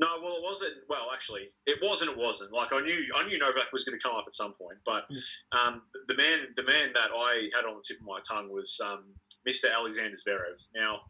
No, 0.00 0.06
well, 0.22 0.36
it 0.36 0.42
wasn't. 0.42 0.74
Well, 0.88 1.10
actually, 1.12 1.50
it 1.66 1.78
was 1.82 2.02
and 2.02 2.10
it 2.10 2.16
wasn't. 2.16 2.52
Like 2.52 2.72
I 2.72 2.80
knew, 2.80 3.04
I 3.16 3.26
knew 3.26 3.38
Novak 3.38 3.72
was 3.72 3.84
going 3.84 3.98
to 3.98 4.02
come 4.02 4.14
up 4.14 4.24
at 4.28 4.34
some 4.34 4.52
point, 4.52 4.78
but 4.86 5.06
um, 5.50 5.82
the 6.06 6.14
man, 6.14 6.54
the 6.56 6.62
man 6.62 6.92
that 6.94 7.10
I 7.12 7.48
had 7.54 7.68
on 7.68 7.76
the 7.76 7.82
tip 7.86 8.00
of 8.00 8.06
my 8.06 8.20
tongue 8.26 8.48
was 8.48 8.80
um, 8.84 9.04
Mr. 9.46 9.72
Alexander 9.74 10.16
Zverev. 10.16 10.62
Now, 10.74 11.00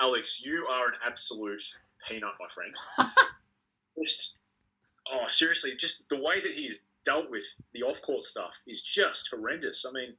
Alex, 0.00 0.42
you 0.44 0.66
are 0.70 0.86
an 0.88 0.94
absolute 1.04 1.62
peanut, 2.08 2.34
my 2.38 2.46
friend. 2.54 2.74
just, 3.98 4.38
oh, 5.10 5.24
seriously, 5.26 5.72
just 5.76 6.08
the 6.08 6.16
way 6.16 6.36
that 6.40 6.52
he 6.52 6.66
is 6.66 6.86
dealt 7.04 7.30
with 7.30 7.44
the 7.72 7.82
off 7.82 8.00
court 8.02 8.26
stuff 8.26 8.58
is 8.66 8.82
just 8.82 9.28
horrendous. 9.32 9.84
I 9.88 9.92
mean, 9.92 10.14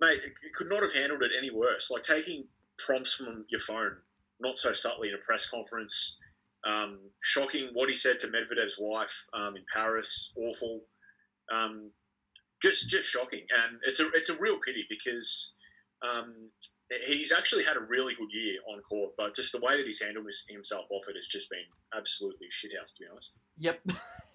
mate, 0.00 0.20
you 0.24 0.50
could 0.54 0.68
not 0.68 0.82
have 0.82 0.94
handled 0.94 1.22
it 1.22 1.30
any 1.36 1.50
worse. 1.50 1.90
Like 1.90 2.02
taking 2.02 2.44
prompts 2.78 3.14
from 3.14 3.44
your 3.48 3.60
phone, 3.60 3.98
not 4.40 4.58
so 4.58 4.72
subtly 4.72 5.08
in 5.08 5.14
a 5.14 5.18
press 5.18 5.48
conference. 5.48 6.20
Um, 6.66 6.98
shocking 7.22 7.70
what 7.72 7.88
he 7.88 7.94
said 7.94 8.18
to 8.20 8.26
Medvedev's 8.26 8.78
wife 8.80 9.26
um, 9.32 9.56
in 9.56 9.64
Paris. 9.72 10.36
Awful. 10.36 10.82
Um, 11.52 11.92
just 12.60 12.88
just 12.88 13.08
shocking, 13.08 13.46
and 13.56 13.78
it's 13.86 14.00
a 14.00 14.08
it's 14.14 14.28
a 14.28 14.36
real 14.38 14.58
pity 14.58 14.84
because 14.88 15.54
um, 16.02 16.50
he's 17.06 17.32
actually 17.32 17.64
had 17.64 17.76
a 17.76 17.80
really 17.80 18.14
good 18.14 18.30
year 18.32 18.58
on 18.68 18.80
court, 18.82 19.12
but 19.16 19.34
just 19.34 19.52
the 19.52 19.60
way 19.60 19.76
that 19.76 19.86
he's 19.86 20.02
handled 20.02 20.26
himself 20.48 20.86
off 20.90 21.04
it 21.08 21.16
has 21.16 21.26
just 21.26 21.50
been 21.50 21.60
absolutely 21.96 22.48
shithouse, 22.48 22.94
to 22.94 23.00
be 23.00 23.06
honest. 23.10 23.38
Yep, 23.58 23.80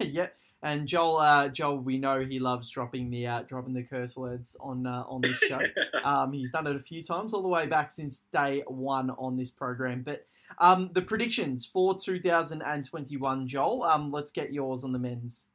yep. 0.00 0.36
And 0.62 0.88
Joel, 0.88 1.18
uh, 1.18 1.48
Joel, 1.48 1.78
we 1.78 1.98
know 1.98 2.24
he 2.24 2.38
loves 2.38 2.70
dropping 2.70 3.10
the 3.10 3.26
uh, 3.26 3.42
dropping 3.42 3.74
the 3.74 3.82
curse 3.82 4.16
words 4.16 4.56
on 4.60 4.86
uh, 4.86 5.04
on 5.06 5.20
this 5.20 5.38
show. 5.38 5.60
um, 6.04 6.32
he's 6.32 6.52
done 6.52 6.66
it 6.66 6.76
a 6.76 6.80
few 6.80 7.02
times, 7.02 7.34
all 7.34 7.42
the 7.42 7.48
way 7.48 7.66
back 7.66 7.92
since 7.92 8.20
day 8.32 8.62
one 8.66 9.10
on 9.10 9.36
this 9.36 9.50
program. 9.50 10.02
But 10.02 10.26
um, 10.58 10.90
the 10.92 11.02
predictions 11.02 11.64
for 11.66 11.96
2021, 11.98 13.48
Joel. 13.48 13.82
Um, 13.82 14.10
let's 14.10 14.30
get 14.30 14.52
yours 14.52 14.84
on 14.84 14.92
the 14.92 14.98
men's. 14.98 15.48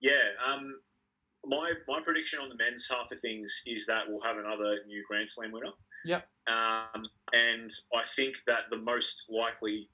Yeah, 0.00 0.12
um, 0.46 0.76
my 1.44 1.72
my 1.88 2.00
prediction 2.04 2.40
on 2.40 2.48
the 2.48 2.56
men's 2.56 2.88
half 2.88 3.12
of 3.12 3.20
things 3.20 3.62
is 3.66 3.86
that 3.86 4.04
we'll 4.08 4.20
have 4.22 4.38
another 4.38 4.78
new 4.86 5.04
Grand 5.06 5.30
Slam 5.30 5.52
winner. 5.52 5.72
Yep. 6.04 6.26
Um, 6.46 7.06
and 7.32 7.70
I 7.94 8.04
think 8.04 8.36
that 8.46 8.70
the 8.70 8.78
most 8.78 9.30
likely 9.30 9.88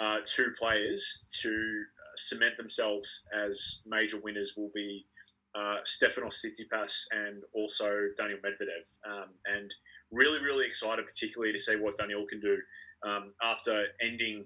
uh, 0.00 0.16
two 0.24 0.52
players 0.58 1.26
to 1.40 1.84
cement 2.16 2.56
themselves 2.56 3.26
as 3.34 3.82
major 3.86 4.18
winners 4.18 4.54
will 4.56 4.70
be 4.74 5.06
uh, 5.54 5.76
Stefanos 5.84 6.40
Tsitsipas 6.40 7.06
and 7.12 7.42
also 7.52 8.08
Daniel 8.16 8.38
Medvedev. 8.38 9.10
Um, 9.10 9.28
and 9.46 9.72
really, 10.10 10.40
really 10.40 10.66
excited, 10.66 11.04
particularly 11.06 11.52
to 11.52 11.58
see 11.58 11.76
what 11.76 11.96
Daniel 11.96 12.26
can 12.26 12.40
do 12.40 12.58
um, 13.04 13.32
after 13.42 13.86
ending 14.00 14.44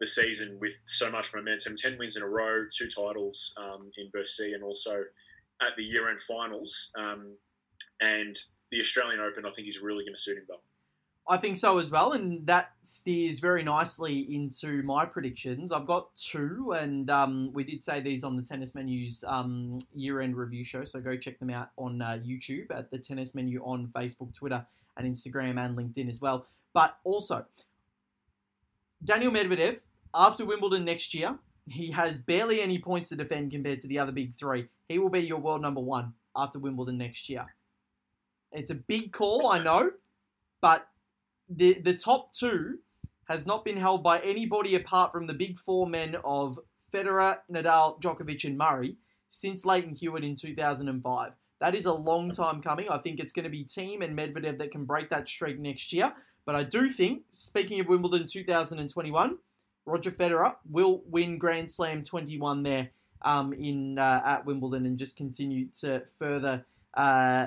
the 0.00 0.06
season 0.06 0.58
with 0.60 0.74
so 0.86 1.10
much 1.10 1.32
momentum 1.34 1.76
10 1.76 1.98
wins 1.98 2.16
in 2.16 2.22
a 2.22 2.28
row, 2.28 2.64
two 2.70 2.88
titles 2.88 3.56
um, 3.62 3.90
in 3.96 4.10
Bercy, 4.12 4.52
and 4.52 4.62
also 4.62 5.04
at 5.62 5.76
the 5.76 5.82
year 5.82 6.10
end 6.10 6.20
finals. 6.20 6.92
Um, 6.98 7.36
and 8.00 8.36
the 8.70 8.80
Australian 8.80 9.20
Open, 9.20 9.46
I 9.46 9.52
think, 9.52 9.68
is 9.68 9.80
really 9.80 10.04
going 10.04 10.14
to 10.14 10.20
suit 10.20 10.36
him 10.36 10.44
well. 10.48 10.62
I 11.26 11.38
think 11.38 11.56
so 11.56 11.78
as 11.78 11.90
well, 11.90 12.12
and 12.12 12.46
that 12.48 12.72
steers 12.82 13.38
very 13.38 13.62
nicely 13.62 14.26
into 14.34 14.82
my 14.82 15.06
predictions. 15.06 15.72
I've 15.72 15.86
got 15.86 16.14
two, 16.14 16.74
and 16.76 17.08
um, 17.08 17.50
we 17.54 17.64
did 17.64 17.82
say 17.82 18.02
these 18.02 18.24
on 18.24 18.36
the 18.36 18.42
Tennis 18.42 18.74
Menus 18.74 19.24
um, 19.26 19.78
year-end 19.94 20.36
review 20.36 20.66
show, 20.66 20.84
so 20.84 21.00
go 21.00 21.16
check 21.16 21.38
them 21.38 21.48
out 21.48 21.70
on 21.78 22.02
uh, 22.02 22.18
YouTube 22.22 22.66
at 22.70 22.90
the 22.90 22.98
Tennis 22.98 23.34
Menu 23.34 23.62
on 23.64 23.90
Facebook, 23.96 24.34
Twitter, 24.34 24.66
and 24.98 25.10
Instagram, 25.10 25.58
and 25.58 25.78
LinkedIn 25.78 26.10
as 26.10 26.20
well. 26.20 26.46
But 26.74 26.98
also, 27.04 27.46
Daniel 29.04 29.32
Medvedev 29.32 29.80
after 30.14 30.46
Wimbledon 30.46 30.84
next 30.84 31.12
year, 31.12 31.38
he 31.68 31.90
has 31.90 32.18
barely 32.18 32.60
any 32.60 32.78
points 32.78 33.08
to 33.10 33.16
defend 33.16 33.50
compared 33.50 33.80
to 33.80 33.86
the 33.86 33.98
other 33.98 34.12
big 34.12 34.34
three. 34.38 34.68
He 34.88 34.98
will 34.98 35.10
be 35.10 35.20
your 35.20 35.40
world 35.40 35.60
number 35.60 35.80
one 35.80 36.14
after 36.34 36.58
Wimbledon 36.58 36.98
next 36.98 37.28
year. 37.28 37.46
It's 38.52 38.70
a 38.70 38.74
big 38.74 39.12
call, 39.12 39.48
I 39.48 39.58
know, 39.58 39.90
but 40.60 40.88
the 41.48 41.74
the 41.80 41.94
top 41.94 42.32
two 42.32 42.78
has 43.28 43.46
not 43.46 43.64
been 43.64 43.76
held 43.76 44.02
by 44.02 44.20
anybody 44.20 44.74
apart 44.74 45.12
from 45.12 45.26
the 45.26 45.34
big 45.34 45.58
four 45.58 45.86
men 45.86 46.16
of 46.24 46.58
Federer, 46.92 47.38
Nadal, 47.50 48.00
Djokovic, 48.00 48.44
and 48.44 48.56
Murray 48.56 48.96
since 49.30 49.64
Lleyton 49.64 49.94
Hewitt 49.94 50.24
in 50.24 50.36
2005. 50.36 51.32
That 51.60 51.74
is 51.74 51.86
a 51.86 51.92
long 51.92 52.30
time 52.30 52.62
coming. 52.62 52.88
I 52.88 52.98
think 52.98 53.18
it's 53.18 53.32
going 53.32 53.44
to 53.44 53.50
be 53.50 53.64
Thiem 53.64 54.04
and 54.04 54.16
Medvedev 54.16 54.58
that 54.58 54.70
can 54.70 54.84
break 54.84 55.10
that 55.10 55.28
streak 55.28 55.58
next 55.58 55.92
year. 55.92 56.12
But 56.46 56.54
I 56.54 56.62
do 56.62 56.88
think, 56.88 57.22
speaking 57.30 57.80
of 57.80 57.88
Wimbledon 57.88 58.26
2021, 58.26 59.38
Roger 59.86 60.10
Federer 60.10 60.54
will 60.70 61.02
win 61.06 61.38
Grand 61.38 61.70
Slam 61.70 62.02
21 62.02 62.62
there 62.62 62.90
um, 63.22 63.52
in 63.52 63.98
uh, 63.98 64.22
at 64.24 64.44
Wimbledon 64.44 64.86
and 64.86 64.98
just 64.98 65.16
continue 65.16 65.68
to 65.80 66.02
further 66.18 66.64
uh, 66.94 67.46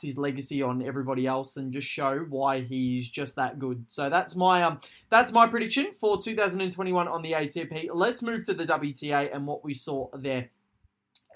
his 0.00 0.16
legacy 0.16 0.62
on 0.62 0.82
everybody 0.82 1.26
else 1.26 1.56
and 1.56 1.72
just 1.72 1.88
show 1.88 2.18
why 2.28 2.60
he's 2.60 3.08
just 3.08 3.36
that 3.36 3.58
good. 3.58 3.84
So 3.88 4.08
that's 4.08 4.36
my 4.36 4.62
um 4.62 4.80
that's 5.10 5.32
my 5.32 5.46
prediction 5.46 5.88
for 5.98 6.20
2021 6.20 7.08
on 7.08 7.22
the 7.22 7.32
ATP. 7.32 7.88
Let's 7.92 8.22
move 8.22 8.44
to 8.44 8.54
the 8.54 8.64
WTA 8.64 9.34
and 9.34 9.46
what 9.46 9.64
we 9.64 9.74
saw 9.74 10.08
there 10.14 10.50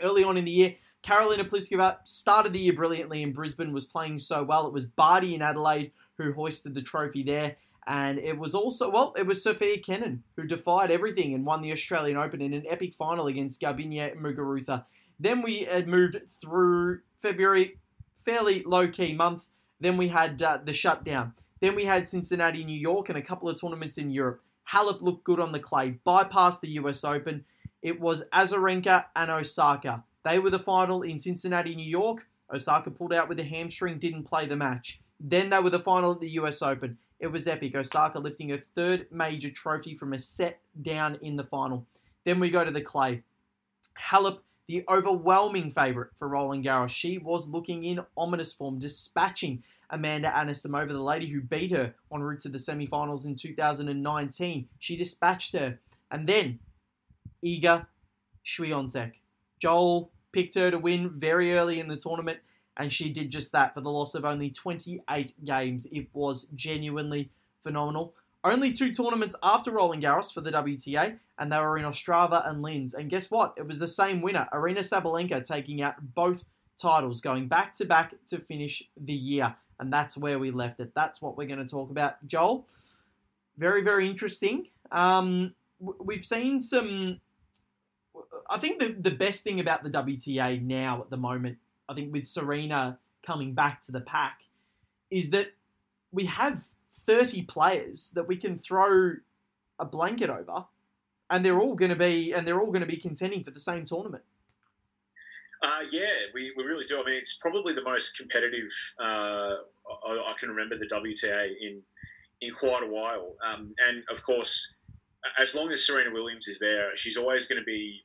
early 0.00 0.24
on 0.24 0.36
in 0.36 0.44
the 0.44 0.50
year. 0.50 0.76
Karolina 1.02 1.48
Pliskova 1.48 1.96
started 2.04 2.52
the 2.52 2.58
year 2.58 2.74
brilliantly 2.74 3.22
in 3.22 3.32
Brisbane, 3.32 3.72
was 3.72 3.86
playing 3.86 4.18
so 4.18 4.42
well. 4.42 4.66
It 4.66 4.72
was 4.72 4.84
Barty 4.84 5.34
in 5.34 5.40
Adelaide 5.42 5.92
who 6.20 6.32
hoisted 6.32 6.74
the 6.74 6.82
trophy 6.82 7.22
there. 7.22 7.56
And 7.86 8.18
it 8.18 8.38
was 8.38 8.54
also, 8.54 8.90
well, 8.90 9.14
it 9.16 9.26
was 9.26 9.42
Sofia 9.42 9.78
Kenin 9.78 10.22
who 10.36 10.44
defied 10.44 10.90
everything 10.90 11.34
and 11.34 11.44
won 11.44 11.62
the 11.62 11.72
Australian 11.72 12.16
Open 12.16 12.40
in 12.40 12.52
an 12.52 12.64
epic 12.68 12.94
final 12.94 13.26
against 13.26 13.60
Garbiñe 13.60 14.16
Muguruza. 14.16 14.84
Then 15.18 15.42
we 15.42 15.60
had 15.60 15.88
moved 15.88 16.20
through 16.40 17.00
February, 17.20 17.78
fairly 18.24 18.62
low 18.64 18.88
key 18.88 19.14
month. 19.14 19.46
Then 19.80 19.96
we 19.96 20.08
had 20.08 20.40
uh, 20.42 20.58
the 20.62 20.72
shutdown. 20.72 21.34
Then 21.60 21.74
we 21.74 21.84
had 21.84 22.08
Cincinnati, 22.08 22.64
New 22.64 22.78
York, 22.78 23.08
and 23.08 23.18
a 23.18 23.22
couple 23.22 23.48
of 23.48 23.60
tournaments 23.60 23.98
in 23.98 24.10
Europe. 24.10 24.42
Halep 24.72 25.02
looked 25.02 25.24
good 25.24 25.40
on 25.40 25.52
the 25.52 25.58
clay, 25.58 25.98
bypassed 26.06 26.60
the 26.60 26.70
US 26.70 27.04
Open. 27.04 27.44
It 27.82 28.00
was 28.00 28.22
Azarenka 28.32 29.06
and 29.16 29.30
Osaka. 29.30 30.04
They 30.24 30.38
were 30.38 30.50
the 30.50 30.58
final 30.58 31.02
in 31.02 31.18
Cincinnati, 31.18 31.74
New 31.74 31.88
York. 31.88 32.26
Osaka 32.52 32.90
pulled 32.90 33.12
out 33.12 33.28
with 33.28 33.40
a 33.40 33.44
hamstring, 33.44 33.98
didn't 33.98 34.24
play 34.24 34.46
the 34.46 34.56
match. 34.56 35.00
Then 35.20 35.50
they 35.50 35.60
were 35.60 35.70
the 35.70 35.78
final 35.78 36.12
at 36.12 36.20
the 36.20 36.30
US 36.30 36.62
Open. 36.62 36.98
It 37.20 37.26
was 37.26 37.46
epic. 37.46 37.76
Osaka 37.76 38.18
lifting 38.18 38.48
her 38.48 38.62
third 38.74 39.06
major 39.12 39.50
trophy 39.50 39.94
from 39.94 40.14
a 40.14 40.18
set 40.18 40.60
down 40.80 41.18
in 41.20 41.36
the 41.36 41.44
final. 41.44 41.86
Then 42.24 42.40
we 42.40 42.50
go 42.50 42.64
to 42.64 42.70
the 42.70 42.80
clay. 42.80 43.22
Halep, 44.10 44.38
the 44.66 44.84
overwhelming 44.88 45.70
favourite 45.70 46.10
for 46.18 46.28
Roland 46.28 46.64
Garros. 46.64 46.88
She 46.88 47.18
was 47.18 47.48
looking 47.48 47.84
in 47.84 48.00
ominous 48.16 48.52
form, 48.54 48.78
dispatching 48.78 49.62
Amanda 49.90 50.30
Anisimova, 50.30 50.88
the 50.88 51.02
lady 51.02 51.26
who 51.26 51.40
beat 51.40 51.72
her 51.72 51.94
en 52.12 52.22
route 52.22 52.40
to 52.40 52.48
the 52.48 52.58
semi-finals 52.58 53.26
in 53.26 53.36
2019. 53.36 54.68
She 54.78 54.96
dispatched 54.96 55.52
her. 55.52 55.78
And 56.10 56.26
then 56.26 56.60
Iga 57.44 57.86
Swiatek. 58.46 59.12
Joel 59.58 60.10
picked 60.32 60.54
her 60.54 60.70
to 60.70 60.78
win 60.78 61.10
very 61.10 61.54
early 61.54 61.80
in 61.80 61.88
the 61.88 61.96
tournament 61.96 62.38
and 62.80 62.90
she 62.90 63.10
did 63.10 63.30
just 63.30 63.52
that 63.52 63.74
for 63.74 63.82
the 63.82 63.90
loss 63.90 64.14
of 64.14 64.24
only 64.24 64.48
28 64.48 65.34
games. 65.44 65.86
It 65.92 66.06
was 66.14 66.44
genuinely 66.56 67.28
phenomenal. 67.62 68.14
Only 68.42 68.72
two 68.72 68.90
tournaments 68.90 69.36
after 69.42 69.70
Roland 69.70 70.02
Garros 70.02 70.32
for 70.32 70.40
the 70.40 70.50
WTA, 70.50 71.18
and 71.38 71.52
they 71.52 71.58
were 71.58 71.76
in 71.76 71.84
Ostrava 71.84 72.48
and 72.48 72.62
Linz. 72.62 72.94
And 72.94 73.10
guess 73.10 73.30
what? 73.30 73.52
It 73.58 73.66
was 73.66 73.78
the 73.78 73.86
same 73.86 74.22
winner, 74.22 74.48
Aryna 74.50 74.78
Sabalenka, 74.78 75.44
taking 75.44 75.82
out 75.82 76.14
both 76.14 76.44
titles, 76.80 77.20
going 77.20 77.48
back 77.48 77.76
to 77.76 77.84
back 77.84 78.14
to 78.28 78.38
finish 78.38 78.82
the 78.96 79.12
year. 79.12 79.54
And 79.78 79.92
that's 79.92 80.16
where 80.16 80.38
we 80.38 80.50
left 80.50 80.80
it. 80.80 80.92
That's 80.94 81.20
what 81.20 81.36
we're 81.36 81.48
going 81.48 81.58
to 81.58 81.66
talk 81.66 81.90
about. 81.90 82.26
Joel, 82.26 82.66
very, 83.58 83.82
very 83.82 84.08
interesting. 84.08 84.68
Um, 84.90 85.54
we've 85.78 86.24
seen 86.24 86.62
some. 86.62 87.20
I 88.48 88.58
think 88.58 88.80
the, 88.80 88.88
the 88.88 89.10
best 89.10 89.44
thing 89.44 89.60
about 89.60 89.82
the 89.82 89.90
WTA 89.90 90.62
now 90.62 91.02
at 91.02 91.10
the 91.10 91.18
moment 91.18 91.58
I 91.90 91.94
think 91.94 92.12
with 92.12 92.24
Serena 92.24 92.98
coming 93.26 93.52
back 93.52 93.82
to 93.82 93.92
the 93.92 94.00
pack, 94.00 94.42
is 95.10 95.30
that 95.30 95.48
we 96.12 96.26
have 96.26 96.64
30 96.92 97.42
players 97.42 98.10
that 98.14 98.28
we 98.28 98.36
can 98.36 98.58
throw 98.58 99.14
a 99.78 99.84
blanket 99.84 100.30
over, 100.30 100.66
and 101.28 101.44
they're 101.44 101.58
all 101.58 101.74
going 101.74 101.90
to 101.90 101.96
be 101.96 102.32
and 102.32 102.46
they're 102.46 102.60
all 102.60 102.70
going 102.70 102.80
to 102.80 102.86
be 102.86 102.96
contending 102.96 103.42
for 103.42 103.50
the 103.50 103.60
same 103.60 103.84
tournament. 103.84 104.22
Uh, 105.62 105.84
yeah, 105.90 106.08
we, 106.32 106.52
we 106.56 106.62
really 106.64 106.84
do. 106.84 107.00
I 107.00 107.04
mean, 107.04 107.16
it's 107.16 107.36
probably 107.36 107.74
the 107.74 107.82
most 107.82 108.16
competitive 108.16 108.70
uh, 108.98 109.56
I, 110.06 110.10
I, 110.10 110.34
can 110.40 110.48
remember 110.48 110.78
the 110.78 110.86
WTA 110.86 111.48
in 111.60 111.82
in 112.40 112.54
quite 112.54 112.82
a 112.82 112.86
while. 112.86 113.34
Um, 113.46 113.74
and 113.86 114.02
of 114.10 114.24
course, 114.24 114.76
as 115.38 115.54
long 115.54 115.70
as 115.70 115.86
Serena 115.86 116.12
Williams 116.12 116.48
is 116.48 116.58
there, 116.60 116.96
she's 116.96 117.16
always 117.16 117.46
going 117.46 117.60
to 117.60 117.64
be 117.64 118.02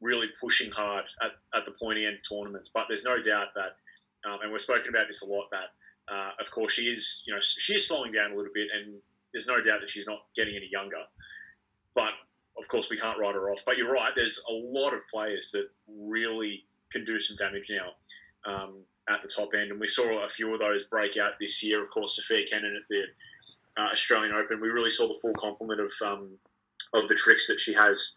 really 0.00 0.28
pushing 0.40 0.70
hard 0.70 1.04
at, 1.22 1.32
at 1.58 1.64
the 1.64 1.72
pointy 1.72 2.06
end 2.06 2.18
tournaments. 2.28 2.70
But 2.72 2.84
there's 2.88 3.04
no 3.04 3.20
doubt 3.20 3.48
that, 3.54 3.76
um, 4.28 4.40
and 4.42 4.52
we've 4.52 4.60
spoken 4.60 4.88
about 4.88 5.06
this 5.08 5.22
a 5.22 5.26
lot, 5.26 5.46
that 5.50 6.12
uh, 6.12 6.30
of 6.40 6.50
course 6.50 6.72
she 6.72 6.84
is, 6.84 7.22
you 7.26 7.34
know, 7.34 7.40
she 7.40 7.74
is 7.74 7.86
slowing 7.86 8.12
down 8.12 8.32
a 8.32 8.36
little 8.36 8.52
bit, 8.54 8.68
and 8.74 8.96
there's 9.32 9.48
no 9.48 9.60
doubt 9.60 9.80
that 9.80 9.90
she's 9.90 10.06
not 10.06 10.22
getting 10.34 10.56
any 10.56 10.68
younger. 10.70 11.02
But 11.94 12.12
of 12.58 12.68
course, 12.68 12.90
we 12.90 12.96
can't 12.96 13.18
write 13.18 13.34
her 13.34 13.50
off. 13.50 13.62
But 13.64 13.76
you're 13.76 13.92
right. 13.92 14.12
There's 14.14 14.42
a 14.48 14.52
lot 14.52 14.94
of 14.94 15.00
players 15.08 15.50
that 15.52 15.68
really 15.88 16.64
can 16.90 17.04
do 17.04 17.18
some 17.18 17.36
damage 17.36 17.70
now 17.70 18.50
um, 18.50 18.74
at 19.08 19.22
the 19.22 19.28
top 19.28 19.50
end, 19.54 19.70
and 19.70 19.80
we 19.80 19.88
saw 19.88 20.24
a 20.24 20.28
few 20.28 20.52
of 20.52 20.60
those 20.60 20.84
break 20.84 21.16
out 21.16 21.32
this 21.40 21.62
year. 21.64 21.82
Of 21.82 21.90
course, 21.90 22.16
Sofia 22.16 22.46
Kenin 22.46 22.76
at 22.76 22.88
the 22.88 23.82
uh, 23.82 23.92
Australian 23.92 24.34
Open, 24.34 24.60
we 24.60 24.68
really 24.68 24.90
saw 24.90 25.06
the 25.08 25.18
full 25.20 25.34
complement 25.34 25.80
of 25.80 25.92
um, 26.04 26.38
of 26.94 27.08
the 27.08 27.14
tricks 27.14 27.46
that 27.48 27.60
she 27.60 27.74
has 27.74 28.16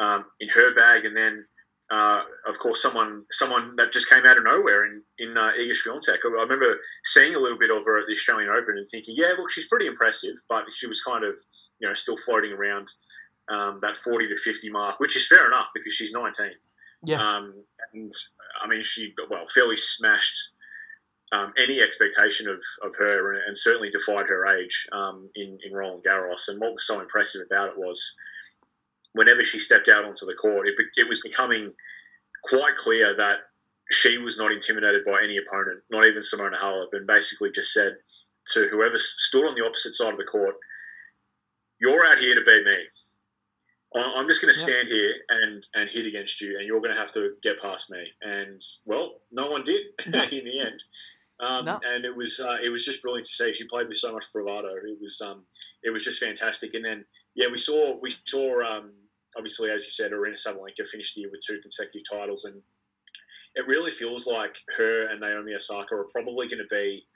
um, 0.00 0.24
in 0.40 0.48
her 0.48 0.74
bag, 0.74 1.04
and 1.04 1.16
then 1.16 1.44
uh, 1.90 2.22
of 2.48 2.58
course 2.58 2.82
someone 2.82 3.24
someone 3.30 3.74
that 3.76 3.92
just 3.92 4.08
came 4.08 4.24
out 4.24 4.38
of 4.38 4.44
nowhere 4.44 4.86
in 4.86 5.02
in 5.18 5.36
uh, 5.36 5.50
Iga 5.60 5.72
Swiatek. 5.72 6.18
I 6.24 6.42
remember 6.42 6.78
seeing 7.04 7.34
a 7.34 7.38
little 7.38 7.58
bit 7.58 7.70
of 7.70 7.84
her 7.84 8.00
at 8.00 8.06
the 8.06 8.12
Australian 8.12 8.50
Open 8.50 8.78
and 8.78 8.88
thinking, 8.90 9.14
yeah, 9.16 9.32
look, 9.36 9.50
she's 9.50 9.68
pretty 9.68 9.86
impressive, 9.86 10.36
but 10.48 10.64
she 10.72 10.86
was 10.86 11.02
kind 11.02 11.24
of 11.24 11.34
you 11.78 11.86
know 11.86 11.94
still 11.94 12.16
floating 12.16 12.52
around 12.52 12.90
um, 13.48 13.78
that 13.82 13.96
forty 13.98 14.26
to 14.26 14.36
fifty 14.36 14.70
mark, 14.70 14.98
which 14.98 15.16
is 15.16 15.28
fair 15.28 15.46
enough 15.46 15.68
because 15.74 15.92
she's 15.92 16.12
nineteen. 16.12 16.54
Yeah. 17.04 17.20
Um, 17.20 17.64
and 17.92 18.10
I 18.62 18.68
mean, 18.68 18.82
she 18.82 19.14
well 19.28 19.46
fairly 19.52 19.76
smashed. 19.76 20.52
Um, 21.32 21.52
any 21.56 21.80
expectation 21.80 22.48
of, 22.48 22.58
of 22.82 22.96
her 22.98 23.32
and, 23.32 23.42
and 23.46 23.56
certainly 23.56 23.88
defied 23.88 24.26
her 24.26 24.48
age 24.48 24.88
um, 24.90 25.30
in, 25.36 25.58
in 25.64 25.72
Roland 25.72 26.02
Garros. 26.02 26.48
And 26.48 26.60
what 26.60 26.72
was 26.72 26.84
so 26.84 26.98
impressive 26.98 27.42
about 27.46 27.68
it 27.68 27.78
was 27.78 28.16
whenever 29.12 29.42
she 29.44 29.58
stepped 29.58 29.88
out 29.88 30.04
onto 30.04 30.26
the 30.26 30.34
court, 30.34 30.68
it, 30.68 30.74
it 30.96 31.08
was 31.08 31.20
becoming 31.20 31.74
quite 32.44 32.76
clear 32.76 33.14
that 33.16 33.36
she 33.90 34.18
was 34.18 34.38
not 34.38 34.52
intimidated 34.52 35.04
by 35.04 35.20
any 35.22 35.36
opponent, 35.36 35.80
not 35.90 36.06
even 36.06 36.22
Simona 36.22 36.60
Halep, 36.60 36.88
and 36.92 37.06
basically 37.06 37.50
just 37.50 37.72
said 37.72 37.96
to 38.52 38.68
whoever 38.70 38.96
stood 38.96 39.44
on 39.44 39.54
the 39.54 39.64
opposite 39.64 39.94
side 39.94 40.12
of 40.12 40.18
the 40.18 40.24
court, 40.24 40.54
"You're 41.80 42.06
out 42.06 42.18
here 42.18 42.34
to 42.34 42.40
beat 42.40 42.64
me. 42.64 42.84
I'm 43.92 44.28
just 44.28 44.40
going 44.40 44.54
to 44.54 44.58
stand 44.58 44.86
here 44.86 45.14
and 45.28 45.66
and 45.74 45.90
hit 45.90 46.06
against 46.06 46.40
you, 46.40 46.56
and 46.56 46.66
you're 46.66 46.80
going 46.80 46.94
to 46.94 47.00
have 47.00 47.12
to 47.12 47.34
get 47.42 47.60
past 47.60 47.90
me." 47.90 48.12
And 48.22 48.60
well, 48.86 49.22
no 49.32 49.50
one 49.50 49.64
did 49.64 49.82
in 50.06 50.44
the 50.44 50.60
end. 50.60 50.84
Um, 51.40 51.64
no. 51.64 51.80
And 51.82 52.04
it 52.04 52.14
was 52.16 52.40
uh, 52.40 52.58
it 52.62 52.68
was 52.68 52.84
just 52.84 53.02
brilliant 53.02 53.26
to 53.26 53.32
see. 53.32 53.52
She 53.52 53.64
played 53.64 53.88
with 53.88 53.96
so 53.96 54.12
much 54.12 54.26
bravado. 54.32 54.68
It 54.68 54.98
was 55.00 55.20
um, 55.20 55.46
it 55.82 55.90
was 55.90 56.04
just 56.04 56.22
fantastic. 56.22 56.74
And 56.74 56.84
then 56.84 57.06
yeah, 57.34 57.48
we 57.50 57.58
saw 57.58 57.98
we 58.00 58.14
saw 58.24 58.62
um, 58.62 58.92
obviously 59.36 59.70
as 59.70 59.84
you 59.84 59.90
said, 59.90 60.12
Aryna 60.12 60.34
Sabalenka 60.34 60.88
finished 60.90 61.14
the 61.14 61.22
year 61.22 61.30
with 61.30 61.40
two 61.46 61.60
consecutive 61.60 62.08
titles, 62.10 62.44
and 62.44 62.62
it 63.54 63.66
really 63.66 63.90
feels 63.90 64.26
like 64.26 64.58
her 64.76 65.08
and 65.08 65.20
Naomi 65.20 65.54
Osaka 65.54 65.94
are 65.94 66.08
probably 66.12 66.48
going 66.48 66.62
to 66.62 66.68
be, 66.70 67.06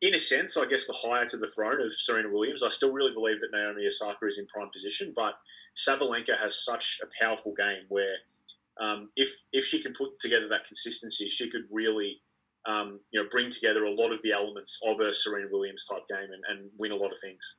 in 0.00 0.14
a 0.14 0.18
sense, 0.18 0.56
I 0.56 0.66
guess, 0.66 0.86
the 0.86 0.94
higher 0.94 1.26
to 1.26 1.36
the 1.36 1.48
throne 1.48 1.80
of 1.80 1.94
Serena 1.94 2.30
Williams. 2.30 2.62
I 2.62 2.70
still 2.70 2.92
really 2.92 3.12
believe 3.12 3.40
that 3.40 3.56
Naomi 3.56 3.86
Osaka 3.86 4.26
is 4.26 4.38
in 4.38 4.46
prime 4.46 4.70
position, 4.72 5.12
but 5.14 5.34
Sabalenka 5.76 6.38
has 6.42 6.54
such 6.64 7.00
a 7.02 7.24
powerful 7.24 7.54
game 7.54 7.84
where 7.88 8.16
um, 8.80 9.10
if 9.16 9.30
if 9.52 9.64
she 9.64 9.82
can 9.82 9.94
put 9.94 10.18
together 10.18 10.48
that 10.48 10.66
consistency, 10.66 11.30
she 11.30 11.50
could 11.50 11.64
really 11.70 12.20
um, 12.66 13.00
you 13.10 13.22
know, 13.22 13.28
bring 13.30 13.50
together 13.50 13.84
a 13.84 13.94
lot 13.94 14.12
of 14.12 14.20
the 14.22 14.32
elements 14.32 14.80
of 14.86 15.00
a 15.00 15.12
Serena 15.12 15.46
Williams 15.50 15.86
type 15.86 16.08
game 16.08 16.32
and, 16.32 16.42
and 16.48 16.70
win 16.76 16.92
a 16.92 16.96
lot 16.96 17.12
of 17.12 17.20
things. 17.22 17.56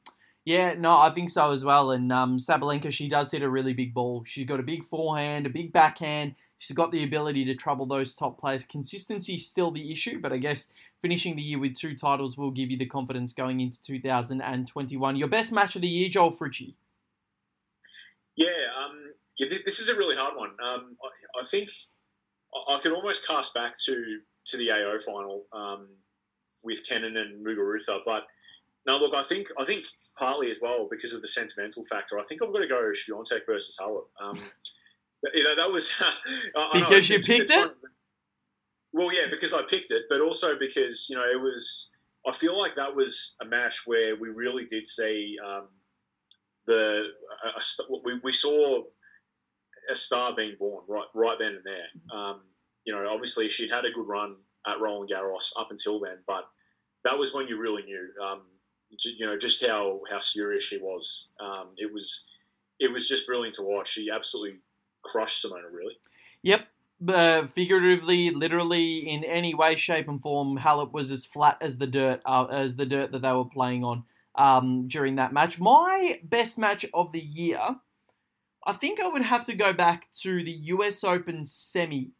Yeah, 0.47 0.75
no, 0.75 0.97
I 0.97 1.09
think 1.09 1.29
so 1.29 1.51
as 1.51 1.65
well. 1.65 1.91
And 1.91 2.09
um, 2.09 2.37
Sabalenka, 2.37 2.89
she 2.89 3.09
does 3.09 3.31
hit 3.31 3.41
a 3.41 3.49
really 3.49 3.73
big 3.73 3.93
ball. 3.93 4.23
She's 4.25 4.47
got 4.47 4.61
a 4.61 4.63
big 4.63 4.85
forehand, 4.85 5.45
a 5.45 5.49
big 5.49 5.73
backhand. 5.73 6.35
She's 6.57 6.73
got 6.73 6.89
the 6.89 7.03
ability 7.03 7.43
to 7.43 7.55
trouble 7.55 7.85
those 7.85 8.15
top 8.15 8.39
players. 8.39 8.63
Consistency 8.63 9.35
is 9.35 9.45
still 9.45 9.71
the 9.71 9.91
issue, 9.91 10.21
but 10.21 10.31
I 10.31 10.37
guess 10.37 10.71
finishing 11.01 11.35
the 11.35 11.41
year 11.41 11.59
with 11.59 11.75
two 11.75 11.95
titles 11.95 12.37
will 12.37 12.51
give 12.51 12.71
you 12.71 12.77
the 12.77 12.85
confidence 12.85 13.33
going 13.33 13.59
into 13.59 13.81
2021. 13.81 15.17
Your 15.17 15.27
best 15.27 15.51
match 15.51 15.75
of 15.75 15.81
the 15.81 15.89
year, 15.89 16.07
Joel 16.07 16.31
Fritchie? 16.31 16.75
Yeah, 18.37 18.47
um, 18.81 19.15
yeah, 19.37 19.49
this 19.65 19.81
is 19.81 19.89
a 19.89 19.97
really 19.97 20.15
hard 20.15 20.37
one. 20.37 20.51
Um, 20.63 20.95
I, 21.03 21.41
I, 21.41 21.43
think 21.43 21.67
I 22.69 22.79
could 22.81 22.93
almost 22.93 23.27
cast 23.27 23.53
back 23.53 23.73
to 23.83 24.19
to 24.45 24.55
the 24.55 24.71
AO 24.71 24.97
final 25.05 25.43
um, 25.51 25.89
with 26.63 26.87
Kenin 26.87 27.17
and 27.17 27.45
Muguruza, 27.45 27.99
but 28.05 28.27
no, 28.87 28.97
look, 28.97 29.13
I 29.13 29.21
think 29.21 29.49
I 29.59 29.65
think 29.65 29.85
partly 30.17 30.49
as 30.49 30.59
well 30.61 30.87
because 30.89 31.13
of 31.13 31.21
the 31.21 31.27
sentimental 31.27 31.83
factor. 31.85 32.17
I 32.17 32.23
think 32.23 32.41
I've 32.41 32.53
got 32.53 32.59
to 32.59 32.67
go 32.67 32.91
Swiatek 32.93 33.45
versus 33.45 33.77
Halep. 33.79 34.05
Um, 34.21 34.37
you 35.33 35.43
know, 35.43 35.55
that 35.55 35.71
was 35.71 35.93
because 36.73 37.09
know, 37.09 37.15
you 37.15 37.21
picked 37.21 37.49
it. 37.49 37.71
Well, 38.93 39.13
yeah, 39.13 39.27
because 39.29 39.53
I 39.53 39.61
picked 39.63 39.91
it, 39.91 40.03
but 40.09 40.21
also 40.21 40.57
because 40.57 41.07
you 41.09 41.17
know 41.17 41.25
it 41.29 41.41
was. 41.41 41.93
I 42.25 42.33
feel 42.33 42.57
like 42.57 42.75
that 42.75 42.95
was 42.95 43.37
a 43.41 43.45
match 43.45 43.83
where 43.85 44.15
we 44.15 44.27
really 44.29 44.65
did 44.65 44.85
see 44.85 45.37
um, 45.45 45.67
the 46.65 47.03
a, 47.45 47.47
a, 47.59 48.01
we, 48.03 48.19
we 48.23 48.31
saw 48.31 48.83
a 49.89 49.95
star 49.95 50.35
being 50.35 50.55
born 50.59 50.83
right 50.87 51.07
right 51.13 51.37
then 51.39 51.55
and 51.55 51.63
there. 51.63 52.17
Um, 52.17 52.41
you 52.85 52.93
know, 52.93 53.05
obviously 53.09 53.49
she'd 53.49 53.71
had 53.71 53.85
a 53.85 53.91
good 53.91 54.07
run 54.07 54.37
at 54.65 54.79
Roland 54.79 55.09
Garros 55.09 55.51
up 55.59 55.71
until 55.71 55.99
then, 55.99 56.19
but 56.25 56.45
that 57.03 57.17
was 57.17 57.33
when 57.33 57.47
you 57.47 57.57
really 57.57 57.83
knew, 57.83 58.09
um, 58.23 58.41
you 58.89 59.25
know, 59.25 59.37
just 59.37 59.65
how 59.65 60.01
how 60.09 60.19
serious 60.19 60.63
she 60.63 60.77
was. 60.77 61.29
Um, 61.39 61.69
it 61.77 61.93
was 61.93 62.27
it 62.79 62.91
was 62.91 63.07
just 63.07 63.27
brilliant 63.27 63.55
to 63.55 63.63
watch. 63.63 63.89
She 63.89 64.09
absolutely 64.09 64.59
crushed 65.03 65.43
Simona, 65.43 65.71
really. 65.71 65.97
Yep. 66.43 66.67
Uh, 67.07 67.45
figuratively, 67.45 68.31
literally, 68.31 69.07
in 69.07 69.23
any 69.23 69.53
way, 69.53 69.75
shape, 69.75 70.07
and 70.07 70.21
form, 70.21 70.57
Halep 70.57 70.93
was 70.93 71.11
as 71.11 71.25
flat 71.25 71.57
as 71.61 71.77
the 71.77 71.85
dirt 71.85 72.21
uh, 72.25 72.45
as 72.45 72.75
the 72.75 72.85
dirt 72.85 73.11
that 73.11 73.21
they 73.21 73.31
were 73.31 73.45
playing 73.45 73.83
on 73.83 74.03
um, 74.35 74.87
during 74.87 75.15
that 75.15 75.33
match. 75.33 75.59
My 75.59 76.19
best 76.23 76.57
match 76.57 76.85
of 76.93 77.11
the 77.11 77.21
year, 77.21 77.59
I 78.65 78.73
think 78.73 78.99
I 78.99 79.07
would 79.07 79.21
have 79.21 79.45
to 79.45 79.53
go 79.53 79.73
back 79.73 80.11
to 80.21 80.43
the 80.43 80.51
US 80.51 81.03
Open 81.03 81.45
semi 81.45 82.11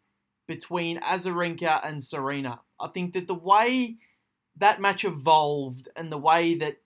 between 0.48 1.00
Azarenka 1.00 1.82
and 1.84 2.02
Serena. 2.02 2.62
I 2.80 2.88
think 2.88 3.14
that 3.14 3.28
the 3.28 3.36
way 3.36 3.98
that 4.58 4.82
match 4.82 5.06
evolved 5.06 5.88
and 5.96 6.12
the 6.12 6.18
way 6.18 6.56
that 6.56 6.78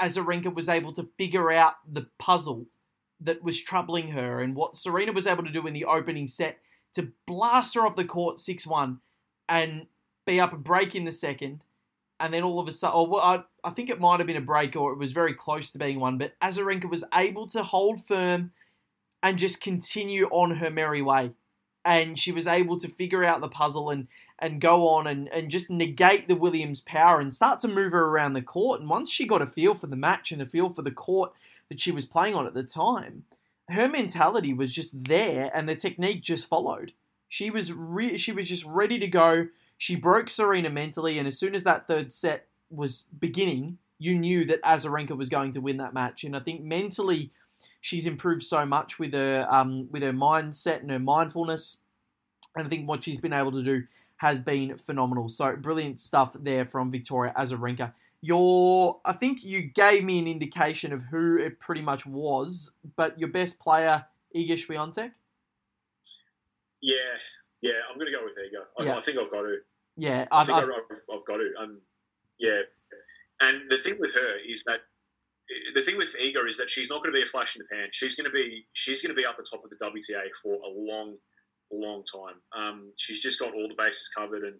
Azarenka 0.00 0.54
was 0.54 0.68
able 0.68 0.92
to 0.92 1.08
figure 1.18 1.50
out 1.50 1.74
the 1.90 2.06
puzzle 2.18 2.66
that 3.20 3.42
was 3.42 3.60
troubling 3.60 4.08
her 4.08 4.40
and 4.40 4.54
what 4.54 4.76
Serena 4.76 5.12
was 5.12 5.26
able 5.26 5.44
to 5.44 5.52
do 5.52 5.66
in 5.66 5.74
the 5.74 5.84
opening 5.84 6.28
set 6.28 6.58
to 6.94 7.12
blast 7.26 7.74
her 7.74 7.86
off 7.86 7.96
the 7.96 8.04
court 8.04 8.40
6 8.40 8.66
1 8.66 9.00
and 9.48 9.86
be 10.26 10.40
up 10.40 10.52
a 10.52 10.56
break 10.56 10.94
in 10.94 11.04
the 11.04 11.12
second 11.12 11.62
and 12.20 12.34
then 12.34 12.42
all 12.42 12.60
of 12.60 12.68
a 12.68 12.72
sudden, 12.72 12.94
or 12.94 13.06
oh, 13.06 13.10
well, 13.10 13.22
I, 13.22 13.42
I 13.64 13.70
think 13.70 13.88
it 13.88 13.98
might 13.98 14.20
have 14.20 14.26
been 14.26 14.36
a 14.36 14.42
break 14.42 14.76
or 14.76 14.92
it 14.92 14.98
was 14.98 15.12
very 15.12 15.32
close 15.32 15.70
to 15.70 15.78
being 15.78 15.98
one, 15.98 16.18
but 16.18 16.38
Azarenka 16.40 16.88
was 16.88 17.02
able 17.14 17.46
to 17.48 17.62
hold 17.62 18.06
firm 18.06 18.52
and 19.22 19.38
just 19.38 19.62
continue 19.62 20.26
on 20.26 20.56
her 20.56 20.70
merry 20.70 21.00
way. 21.00 21.32
And 21.82 22.18
she 22.18 22.30
was 22.30 22.46
able 22.46 22.76
to 22.78 22.88
figure 22.88 23.24
out 23.24 23.40
the 23.40 23.48
puzzle 23.48 23.88
and, 23.88 24.06
and 24.40 24.60
go 24.60 24.88
on 24.88 25.06
and, 25.06 25.28
and 25.28 25.50
just 25.50 25.70
negate 25.70 26.28
the 26.28 26.36
Williams 26.36 26.80
power 26.80 27.20
and 27.20 27.32
start 27.32 27.60
to 27.60 27.68
move 27.68 27.92
her 27.92 28.06
around 28.06 28.32
the 28.32 28.42
court. 28.42 28.80
And 28.80 28.88
once 28.88 29.10
she 29.10 29.26
got 29.26 29.42
a 29.42 29.46
feel 29.46 29.74
for 29.74 29.86
the 29.86 29.96
match 29.96 30.32
and 30.32 30.40
a 30.40 30.46
feel 30.46 30.70
for 30.70 30.82
the 30.82 30.90
court 30.90 31.32
that 31.68 31.80
she 31.80 31.92
was 31.92 32.06
playing 32.06 32.34
on 32.34 32.46
at 32.46 32.54
the 32.54 32.62
time, 32.62 33.24
her 33.68 33.88
mentality 33.88 34.52
was 34.52 34.72
just 34.72 35.04
there 35.04 35.50
and 35.54 35.68
the 35.68 35.76
technique 35.76 36.22
just 36.22 36.48
followed. 36.48 36.92
She 37.28 37.50
was 37.50 37.72
re- 37.72 38.16
she 38.16 38.32
was 38.32 38.48
just 38.48 38.64
ready 38.64 38.98
to 38.98 39.06
go 39.06 39.48
she 39.80 39.96
broke 39.96 40.28
Serena 40.28 40.68
mentally, 40.68 41.18
and 41.18 41.26
as 41.26 41.38
soon 41.38 41.54
as 41.54 41.64
that 41.64 41.88
third 41.88 42.12
set 42.12 42.48
was 42.68 43.06
beginning, 43.18 43.78
you 43.98 44.14
knew 44.14 44.44
that 44.44 44.60
Azarenka 44.60 45.16
was 45.16 45.30
going 45.30 45.52
to 45.52 45.60
win 45.62 45.78
that 45.78 45.94
match. 45.94 46.22
And 46.22 46.36
I 46.36 46.40
think 46.40 46.60
mentally, 46.60 47.30
she's 47.80 48.04
improved 48.04 48.42
so 48.42 48.66
much 48.66 48.98
with 48.98 49.14
her 49.14 49.46
um, 49.48 49.88
with 49.90 50.02
her 50.02 50.12
mindset 50.12 50.82
and 50.82 50.90
her 50.90 50.98
mindfulness. 50.98 51.78
And 52.54 52.66
I 52.66 52.68
think 52.68 52.86
what 52.86 53.02
she's 53.02 53.18
been 53.18 53.32
able 53.32 53.52
to 53.52 53.62
do 53.62 53.84
has 54.20 54.42
been 54.42 54.76
phenomenal. 54.76 55.30
So 55.30 55.56
brilliant 55.56 55.98
stuff 55.98 56.36
there 56.38 56.66
from 56.66 56.90
Victoria 56.90 57.32
Azarenka. 57.34 57.94
Your, 58.20 59.00
I 59.02 59.14
think 59.14 59.42
you 59.42 59.62
gave 59.62 60.04
me 60.04 60.18
an 60.18 60.26
indication 60.26 60.92
of 60.92 61.00
who 61.06 61.38
it 61.38 61.58
pretty 61.58 61.80
much 61.80 62.04
was, 62.04 62.72
but 62.96 63.18
your 63.18 63.30
best 63.30 63.58
player, 63.58 64.04
Iga 64.36 64.52
Swiatek. 64.52 65.12
Yeah, 66.82 67.16
yeah, 67.62 67.72
I'm 67.90 67.98
going 67.98 68.12
to 68.12 68.18
go 68.18 68.22
with 68.22 68.34
Iga. 68.36 68.60
I, 68.78 68.84
yeah. 68.84 68.98
I 68.98 69.00
think 69.00 69.16
I've 69.16 69.30
got 69.30 69.40
to. 69.40 69.56
Yeah, 69.96 70.26
I've, 70.30 70.50
I 70.50 70.60
think 70.60 70.70
I've, 70.70 71.16
I've, 71.16 71.26
got 71.26 71.36
to. 71.38 71.50
Um, 71.58 71.80
yeah, 72.38 72.60
and 73.40 73.70
the 73.70 73.78
thing 73.78 73.96
with 73.98 74.14
her 74.14 74.34
is 74.46 74.64
that 74.64 74.80
the 75.74 75.82
thing 75.82 75.96
with 75.96 76.14
Iga 76.14 76.46
is 76.46 76.58
that 76.58 76.68
she's 76.68 76.90
not 76.90 77.02
going 77.02 77.14
to 77.14 77.18
be 77.18 77.22
a 77.22 77.26
flash 77.26 77.56
in 77.56 77.62
the 77.62 77.74
pan. 77.74 77.88
She's 77.90 78.16
going 78.16 78.30
to 78.30 78.30
be 78.30 78.66
she's 78.74 79.02
going 79.02 79.16
to 79.16 79.18
be 79.18 79.24
up 79.24 79.38
the 79.38 79.46
top 79.50 79.64
of 79.64 79.70
the 79.70 79.76
WTA 79.76 80.28
for 80.42 80.56
a 80.56 80.68
long, 80.68 81.16
long 81.76 82.04
time. 82.04 82.40
Um, 82.56 82.92
she's 82.96 83.20
just 83.20 83.38
got 83.38 83.54
all 83.54 83.68
the 83.68 83.74
bases 83.76 84.10
covered, 84.16 84.42
and 84.44 84.56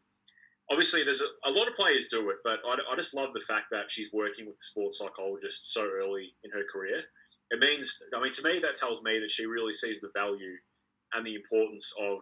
obviously 0.71 1.03
there's 1.03 1.23
a, 1.23 1.51
a 1.51 1.53
lot 1.53 1.69
of 1.69 1.75
players 1.75 2.09
do 2.09 2.31
it, 2.31 2.37
but 2.45 2.61
I, 2.67 2.75
I, 2.93 2.97
just 2.97 3.15
love 3.15 3.31
the 3.35 3.45
fact 3.47 3.67
that 3.73 3.91
she's 3.91 4.13
working 4.13 4.47
with 4.47 4.57
the 4.57 4.65
sports 4.65 4.99
psychologist 4.99 5.73
so 5.73 5.85
early 5.85 6.35
in 6.45 6.51
her 6.53 6.65
career. 6.73 7.03
It 7.51 7.59
means, 7.59 8.01
I 8.17 8.23
mean, 8.23 8.33
to 8.33 8.45
me, 8.45 8.61
that 8.61 8.75
tells 8.75 9.03
me 9.03 9.19
that 9.19 9.31
she 9.31 9.47
really 9.47 9.75
sees 9.75 10.01
the 10.01 10.11
value 10.15 10.57
and 11.13 11.27
the 11.27 11.35
importance 11.35 11.93
of 12.01 12.19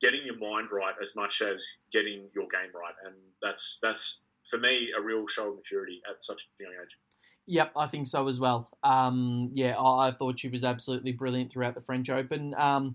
getting 0.00 0.20
your 0.24 0.38
mind 0.38 0.68
right 0.72 0.94
as 1.02 1.14
much 1.14 1.42
as 1.42 1.80
getting 1.92 2.28
your 2.34 2.46
game 2.48 2.70
right, 2.74 2.94
and 3.04 3.14
that's 3.42 3.78
that's 3.82 4.24
for 4.50 4.58
me 4.58 4.88
a 4.98 5.02
real 5.02 5.26
show 5.26 5.50
of 5.50 5.56
maturity 5.56 6.00
at 6.08 6.24
such 6.24 6.46
a 6.60 6.62
young 6.62 6.72
age. 6.72 6.96
Yep, 7.46 7.72
I 7.76 7.86
think 7.86 8.06
so 8.06 8.28
as 8.28 8.38
well. 8.38 8.68
Um, 8.82 9.50
yeah, 9.54 9.74
I, 9.78 10.08
I, 10.08 10.12
thought 10.12 10.38
she 10.38 10.48
was 10.48 10.64
absolutely 10.64 11.12
brilliant 11.12 11.50
throughout 11.50 11.74
the 11.74 11.80
French 11.80 12.10
Open. 12.10 12.54
Um, 12.58 12.94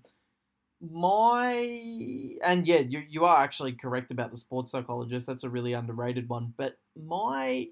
my 0.91 2.36
and 2.43 2.67
yeah, 2.67 2.80
you 2.80 3.04
you 3.10 3.26
are 3.26 3.41
actually 3.41 3.74
correct 3.74 4.12
about 4.12 4.32
the 4.32 4.38
sports 4.38 4.72
psychologist. 4.72 5.26
That's 5.26 5.43
a 5.43 5.50
really 5.50 5.74
underrated 5.74 6.28
one. 6.28 6.54
But 6.58 6.78
my 7.02 7.67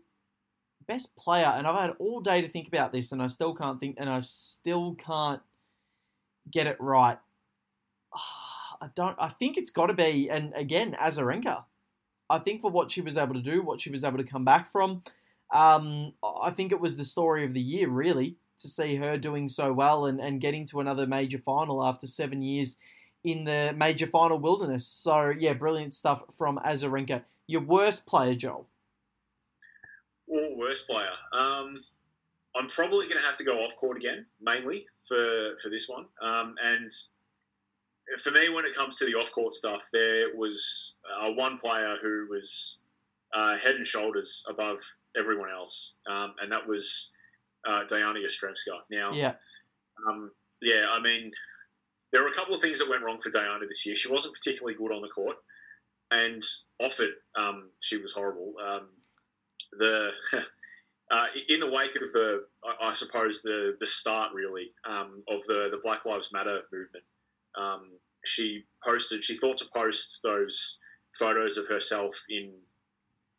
best 0.88 1.16
player, 1.18 1.46
and 1.46 1.68
I've 1.68 1.80
had 1.80 1.96
all 2.00 2.22
day 2.22 2.42
to 2.42 2.48
think 2.48 2.68
about 2.68 2.94
this, 2.94 3.12
and 3.12 3.22
I 3.22 3.28
still 3.28 3.54
can't 3.54 3.80
think, 3.80 3.98
and 4.00 4.10
I 4.10 4.22
still 4.22 4.96
can't 4.96 5.42
get 6.50 6.68
it 6.68 6.78
right. 6.80 7.18
I 8.82 8.88
don't. 8.96 9.16
I 9.20 9.28
think 9.28 9.58
it's 9.58 9.72
got 9.72 9.88
to 9.88 9.94
be, 9.94 10.30
and 10.30 10.54
again, 10.56 10.96
Azarenka. 11.00 11.66
I 12.30 12.40
think 12.40 12.62
for 12.62 12.72
what 12.72 12.90
she 12.90 13.02
was 13.02 13.18
able 13.18 13.34
to 13.34 13.42
do, 13.42 13.62
what 13.62 13.82
she 13.82 13.90
was 13.90 14.06
able 14.06 14.18
to 14.18 14.24
come 14.24 14.46
back 14.46 14.72
from, 14.72 15.04
um, 15.54 16.14
I 16.24 16.50
think 16.52 16.72
it 16.72 16.80
was 16.80 16.96
the 16.96 17.04
story 17.04 17.44
of 17.44 17.54
the 17.54 17.62
year, 17.62 17.90
really, 17.90 18.38
to 18.60 18.70
see 18.70 18.96
her 18.96 19.18
doing 19.18 19.50
so 19.50 19.74
well 19.74 20.06
and, 20.06 20.22
and 20.22 20.40
getting 20.40 20.66
to 20.68 20.80
another 20.80 21.06
major 21.06 21.40
final 21.40 21.84
after 21.84 22.08
seven 22.08 22.42
years 22.42 22.78
in 23.24 23.44
the 23.44 23.74
major 23.76 24.08
final 24.08 24.40
wilderness. 24.40 24.86
So, 24.88 25.30
yeah, 25.30 25.54
brilliant 25.54 25.94
stuff 25.94 26.24
from 26.38 26.58
Azarenka. 26.60 27.24
Your 27.48 27.62
worst 27.62 28.06
player, 28.06 28.36
Joel? 28.36 28.68
Oh, 30.34 30.56
worst 30.58 30.88
player. 30.88 31.12
Um, 31.34 31.84
I'm 32.56 32.68
probably 32.70 33.08
going 33.08 33.20
to 33.22 33.28
have 33.28 33.38
to 33.38 33.44
go 33.44 33.60
off 33.60 33.76
court 33.78 33.98
again, 33.98 34.26
mainly 34.42 34.86
for, 35.08 35.58
for 35.62 35.70
this 35.70 35.90
one. 35.90 36.06
Um, 36.22 36.56
and 36.64 36.90
for 38.20 38.32
me, 38.32 38.50
when 38.50 38.66
it 38.66 38.76
comes 38.76 38.96
to 38.98 39.06
the 39.06 39.14
off 39.14 39.32
court 39.32 39.54
stuff, 39.54 39.88
there 39.94 40.36
was 40.36 40.96
uh, 41.06 41.32
one 41.32 41.58
player 41.58 41.96
who 42.02 42.28
was 42.30 42.80
uh, 43.34 43.58
head 43.58 43.76
and 43.76 43.88
shoulders 43.88 44.46
above 44.50 44.78
everyone 45.18 45.50
else, 45.50 45.98
um, 46.10 46.34
and 46.42 46.52
that 46.52 46.68
was 46.68 47.14
uh, 47.68 47.84
Diana 47.88 48.20
Yastremska. 48.20 48.80
Now, 48.90 49.12
yeah, 49.14 49.34
um, 50.08 50.32
yeah, 50.62 50.88
I 50.92 51.02
mean, 51.02 51.32
there 52.12 52.22
were 52.22 52.30
a 52.30 52.36
couple 52.36 52.54
of 52.54 52.62
things 52.62 52.80
that 52.80 52.90
went 52.90 53.04
wrong 53.04 53.20
for 53.22 53.30
Diana 53.30 53.66
this 53.68 53.86
year. 53.86 53.96
She 53.96 54.12
wasn't 54.12 54.36
particularly 54.36 54.78
good 54.78 54.92
on 54.92 55.02
the 55.02 55.08
court, 55.08 55.38
and 56.10 56.44
off 56.80 57.00
it, 57.00 57.12
um, 57.38 57.70
she 57.80 57.98
was 57.98 58.14
horrible. 58.14 58.54
Um, 58.62 58.90
the 59.78 60.10
uh, 61.12 61.26
in 61.48 61.60
the 61.60 61.72
wake 61.72 61.96
of 61.96 62.12
the, 62.14 62.46
I, 62.82 62.94
suppose 62.94 63.42
the 63.42 63.76
the 63.80 63.88
start 63.88 64.34
really 64.34 64.72
um, 64.88 65.24
of 65.28 65.42
the 65.48 65.70
the 65.72 65.80
Black 65.84 66.06
Lives 66.06 66.32
Matter 66.34 66.62
movement. 66.72 67.06
Um, 67.58 68.00
she 68.26 68.66
posted, 68.86 69.26
she 69.26 69.38
thought 69.38 69.58
to 69.58 69.66
post 69.76 70.22
those 70.24 70.80
photos 71.18 71.58
of 71.58 71.68
herself 71.68 72.24
in 72.30 72.54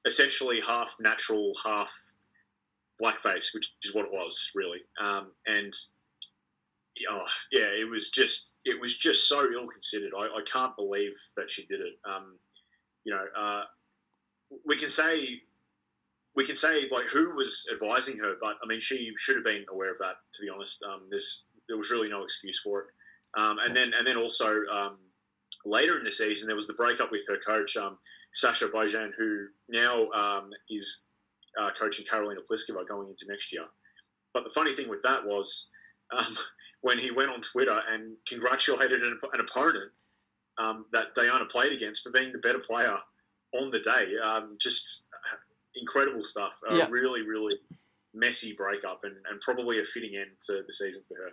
essentially 0.07 0.61
half 0.67 0.97
natural, 1.01 1.53
half 1.65 1.95
blackface, 3.01 3.55
which 3.55 3.75
is 3.83 3.95
what 3.95 4.07
it 4.07 4.13
was 4.13 4.51
really. 4.55 4.81
Um, 5.01 5.33
and 5.47 5.75
oh, 7.11 7.25
yeah, 7.51 7.69
it 7.81 7.89
was 7.91 8.11
just 8.11 8.57
it 8.65 8.81
was 8.81 8.97
just 8.97 9.29
so 9.29 9.45
ill 9.53 9.69
considered. 9.69 10.13
I, 10.17 10.25
I, 10.25 10.43
can't 10.51 10.77
believe 10.77 11.13
that 11.37 11.51
she 11.51 11.67
did 11.67 11.81
it. 11.81 11.95
Um, 12.09 12.39
you 13.05 13.13
know, 13.13 13.25
uh, 13.41 13.63
we 14.67 14.77
can 14.77 14.91
say 14.91 15.41
we 16.37 16.47
can 16.47 16.57
say 16.57 16.89
like 16.91 17.07
who 17.07 17.35
was 17.35 17.69
advising 17.73 18.19
her, 18.19 18.35
but 18.41 18.57
I 18.63 18.67
mean, 18.67 18.81
she 18.81 19.13
should 19.17 19.37
have 19.37 19.45
been 19.45 19.65
aware 19.71 19.93
of 19.93 19.99
that. 19.99 20.17
To 20.35 20.43
be 20.43 20.49
honest, 20.49 20.83
um, 20.83 21.09
there 21.11 21.77
was 21.77 21.91
really 21.91 22.09
no 22.09 22.25
excuse 22.25 22.61
for 22.63 22.81
it. 22.81 22.87
Um, 23.37 23.57
and 23.65 23.75
then 23.75 23.93
and 23.99 24.07
then 24.07 24.17
also 24.17 24.61
um, 24.73 24.99
later 25.65 25.99
in 25.99 26.05
the 26.05 26.11
season, 26.11 26.47
there 26.47 26.57
was 26.57 26.67
the 26.67 26.75
breakup 26.75 27.11
with 27.11 27.23
her 27.29 27.39
coach, 27.47 27.77
um, 27.77 27.99
Sascha 28.35 28.71
Bajin, 28.71 29.11
who 29.19 29.47
now 29.69 30.09
um, 30.11 30.51
is 30.71 31.05
uh, 31.61 31.71
coaching 31.79 32.05
Karolina 32.05 32.41
Pliskova 32.51 32.87
going 32.87 33.09
into 33.09 33.27
next 33.29 33.53
year. 33.53 33.65
But 34.35 34.45
the 34.45 34.51
funny 34.55 34.75
thing 34.75 34.89
with 34.89 35.03
that 35.03 35.25
was 35.25 35.71
when 36.83 36.99
he 36.99 37.11
went 37.11 37.31
on 37.31 37.41
Twitter 37.41 37.81
and 37.91 38.17
congratulated 38.29 39.03
an, 39.03 39.19
an 39.33 39.41
opponent 39.41 39.93
um, 40.59 40.87
that 40.93 41.15
Diana 41.15 41.47
played 41.47 41.73
against 41.73 42.03
for 42.03 42.11
being 42.13 42.33
the 42.33 42.39
better 42.39 42.59
player 42.59 42.99
on 43.55 43.71
the 43.71 43.79
day. 43.79 44.13
Um, 44.23 44.57
just 44.61 45.07
incredible 45.75 46.25
stuff. 46.25 46.53
A 46.69 46.77
yeah. 46.77 46.89
really, 46.91 47.23
really 47.23 47.57
messy 48.15 48.55
breakup 48.55 49.01
and, 49.05 49.15
and 49.31 49.41
probably 49.41 49.81
a 49.81 49.85
fitting 49.85 50.15
end 50.17 50.33
to 50.47 50.63
the 50.67 50.73
season 50.73 51.03
for 51.09 51.15
her. 51.15 51.31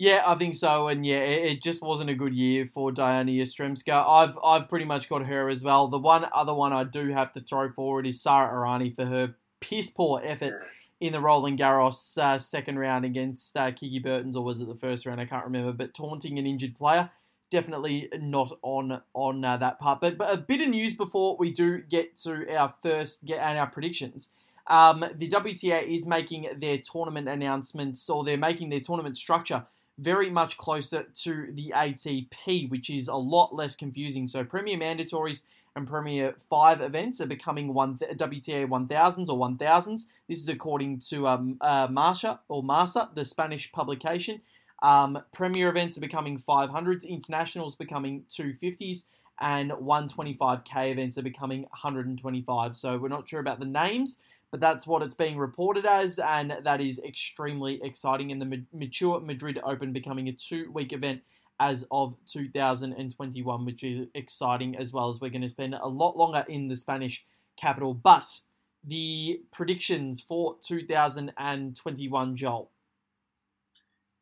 Yeah, 0.00 0.22
I 0.24 0.36
think 0.36 0.54
so, 0.54 0.86
and 0.86 1.04
yeah, 1.04 1.18
it, 1.18 1.60
just 1.60 1.82
wasn't 1.82 2.10
a 2.10 2.14
good 2.14 2.32
year 2.32 2.66
for 2.66 2.92
Diana 2.92 3.32
Yastremska. 3.32 3.92
I've 3.92 4.38
I've 4.44 4.68
pretty 4.68 4.84
much 4.84 5.08
got 5.08 5.26
her 5.26 5.48
as 5.48 5.64
well. 5.64 5.88
The 5.88 5.98
one 5.98 6.24
other 6.32 6.54
one 6.54 6.72
I 6.72 6.84
do 6.84 7.08
have 7.08 7.32
to 7.32 7.40
throw 7.40 7.72
forward 7.72 8.06
is 8.06 8.22
Sara 8.22 8.54
Errani 8.54 8.94
for 8.94 9.06
her 9.06 9.34
piss 9.60 9.90
poor 9.90 10.20
effort 10.22 10.62
in 11.00 11.12
the 11.12 11.20
Roland 11.20 11.58
Garros 11.58 12.18
uh, 12.18 12.38
second 12.38 12.78
round 12.78 13.04
against 13.04 13.56
uh, 13.56 13.70
Kiki 13.70 13.98
Bertens, 13.98 14.36
or 14.36 14.44
was 14.44 14.60
it 14.60 14.68
the 14.68 14.74
first 14.74 15.06
round? 15.06 15.20
I 15.20 15.26
can't 15.26 15.44
remember. 15.44 15.72
But 15.72 15.94
taunting 15.94 16.38
an 16.38 16.46
injured 16.46 16.76
player, 16.76 17.10
definitely 17.50 18.08
not 18.18 18.58
on 18.62 19.00
on 19.14 19.44
uh, 19.44 19.56
that 19.58 19.78
part. 19.78 20.00
But 20.00 20.18
but 20.18 20.32
a 20.32 20.38
bit 20.38 20.60
of 20.60 20.68
news 20.68 20.94
before 20.94 21.36
we 21.36 21.52
do 21.52 21.78
get 21.78 22.16
to 22.16 22.56
our 22.56 22.74
first 22.82 23.24
get 23.24 23.38
and 23.38 23.58
our 23.58 23.68
predictions. 23.68 24.30
Um, 24.66 25.04
the 25.14 25.28
WTA 25.30 25.82
is 25.84 26.06
making 26.06 26.48
their 26.58 26.78
tournament 26.78 27.28
announcements, 27.28 28.08
or 28.10 28.24
they're 28.24 28.36
making 28.36 28.68
their 28.68 28.80
tournament 28.80 29.16
structure 29.16 29.64
very 29.98 30.30
much 30.30 30.56
closer 30.56 31.06
to 31.12 31.48
the 31.52 31.72
ATP, 31.74 32.70
which 32.70 32.88
is 32.88 33.08
a 33.08 33.16
lot 33.16 33.54
less 33.54 33.74
confusing. 33.74 34.26
So 34.28 34.44
Premier 34.44 34.78
Mandatories 34.78 35.42
and 35.76 35.86
Premier 35.86 36.34
5 36.50 36.80
events 36.80 37.20
are 37.20 37.26
becoming 37.26 37.74
one 37.74 37.98
WTA 37.98 38.68
1000s 38.68 39.28
or 39.28 39.38
1000s. 39.38 40.06
This 40.28 40.38
is 40.38 40.48
according 40.48 41.00
to 41.10 41.26
um, 41.26 41.56
uh, 41.60 41.88
Marsha 41.88 42.38
or 42.48 42.62
Marsa, 42.62 43.10
the 43.14 43.24
Spanish 43.24 43.70
publication. 43.72 44.40
Um, 44.82 45.22
Premier 45.32 45.68
events 45.68 45.96
are 45.96 46.00
becoming 46.00 46.38
500s, 46.38 47.06
internationals 47.08 47.74
becoming 47.74 48.24
250s, 48.28 49.06
and 49.40 49.70
125k 49.70 50.92
events 50.92 51.18
are 51.18 51.22
becoming 51.22 51.62
125. 51.62 52.76
So 52.76 52.98
we're 52.98 53.08
not 53.08 53.28
sure 53.28 53.40
about 53.40 53.60
the 53.60 53.66
names, 53.66 54.20
but 54.50 54.60
that's 54.60 54.86
what 54.86 55.02
it's 55.02 55.14
being 55.14 55.38
reported 55.38 55.84
as, 55.84 56.18
and 56.18 56.58
that 56.62 56.80
is 56.80 57.00
extremely 57.00 57.80
exciting. 57.82 58.32
And 58.32 58.40
the 58.40 58.64
Mutua 58.74 59.24
Madrid 59.24 59.60
Open 59.64 59.92
becoming 59.92 60.28
a 60.28 60.32
two 60.32 60.70
week 60.72 60.92
event 60.92 61.22
as 61.60 61.86
of 61.90 62.14
2021, 62.26 63.64
which 63.64 63.84
is 63.84 64.06
exciting 64.14 64.76
as 64.76 64.92
well 64.92 65.08
as 65.08 65.20
we're 65.20 65.30
going 65.30 65.42
to 65.42 65.48
spend 65.48 65.74
a 65.74 65.88
lot 65.88 66.16
longer 66.16 66.44
in 66.48 66.68
the 66.68 66.76
Spanish 66.76 67.24
capital. 67.56 67.94
But 67.94 68.40
the 68.84 69.42
predictions 69.52 70.20
for 70.20 70.56
2021, 70.62 72.36
Joel. 72.36 72.70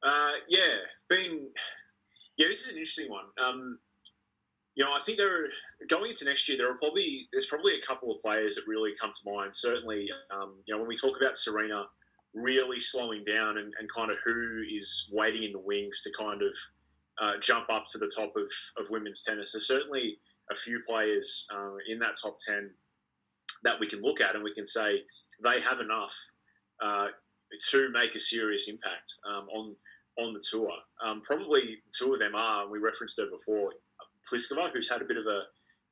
Uh, 0.02 0.32
yeah, 0.48 0.60
been 1.08 1.48
yeah, 2.36 2.48
this 2.48 2.62
is 2.62 2.72
an 2.72 2.78
interesting 2.78 3.10
one. 3.10 3.24
Um, 3.42 3.78
you 4.74 4.84
know, 4.84 4.90
I 4.90 5.02
think 5.02 5.18
there 5.18 5.44
are 5.44 5.48
going 5.88 6.10
into 6.10 6.26
next 6.26 6.48
year. 6.48 6.58
There 6.58 6.70
are 6.70 6.74
probably 6.74 7.28
there's 7.32 7.46
probably 7.46 7.74
a 7.74 7.86
couple 7.86 8.14
of 8.14 8.20
players 8.20 8.56
that 8.56 8.64
really 8.66 8.92
come 9.00 9.12
to 9.12 9.30
mind. 9.30 9.56
Certainly, 9.56 10.08
um, 10.30 10.56
you 10.66 10.74
know, 10.74 10.80
when 10.80 10.88
we 10.88 10.96
talk 10.96 11.16
about 11.18 11.36
Serena 11.36 11.86
really 12.34 12.78
slowing 12.78 13.24
down 13.24 13.56
and, 13.56 13.72
and 13.80 13.88
kind 13.92 14.10
of 14.10 14.18
who 14.24 14.62
is 14.70 15.10
waiting 15.12 15.42
in 15.42 15.52
the 15.52 15.58
wings 15.58 16.02
to 16.02 16.10
kind 16.18 16.42
of 16.42 16.52
uh, 17.20 17.32
jump 17.40 17.68
up 17.70 17.86
to 17.88 17.98
the 17.98 18.10
top 18.14 18.32
of, 18.36 18.50
of 18.78 18.90
women's 18.90 19.22
tennis, 19.22 19.52
there's 19.52 19.68
certainly 19.68 20.18
a 20.50 20.54
few 20.54 20.80
players 20.88 21.48
uh, 21.54 21.76
in 21.88 21.98
that 21.98 22.16
top 22.22 22.38
ten 22.38 22.70
that 23.62 23.80
we 23.80 23.86
can 23.88 24.02
look 24.02 24.20
at 24.20 24.34
and 24.34 24.44
we 24.44 24.54
can 24.54 24.66
say 24.66 25.02
they 25.42 25.60
have 25.60 25.80
enough 25.80 26.14
uh, 26.84 27.08
to 27.70 27.88
make 27.90 28.14
a 28.14 28.20
serious 28.20 28.68
impact 28.68 29.14
um, 29.28 29.48
on 29.48 29.76
on 30.18 30.32
the 30.32 30.42
tour. 30.50 30.72
Um, 31.04 31.20
probably 31.20 31.78
two 31.96 32.14
of 32.14 32.20
them 32.20 32.34
are. 32.34 32.68
We 32.68 32.78
referenced 32.78 33.18
her 33.18 33.26
before. 33.26 33.72
Pliskova, 34.32 34.70
who's 34.72 34.90
had 34.90 35.02
a 35.02 35.04
bit 35.04 35.18
of 35.18 35.26
a, 35.26 35.42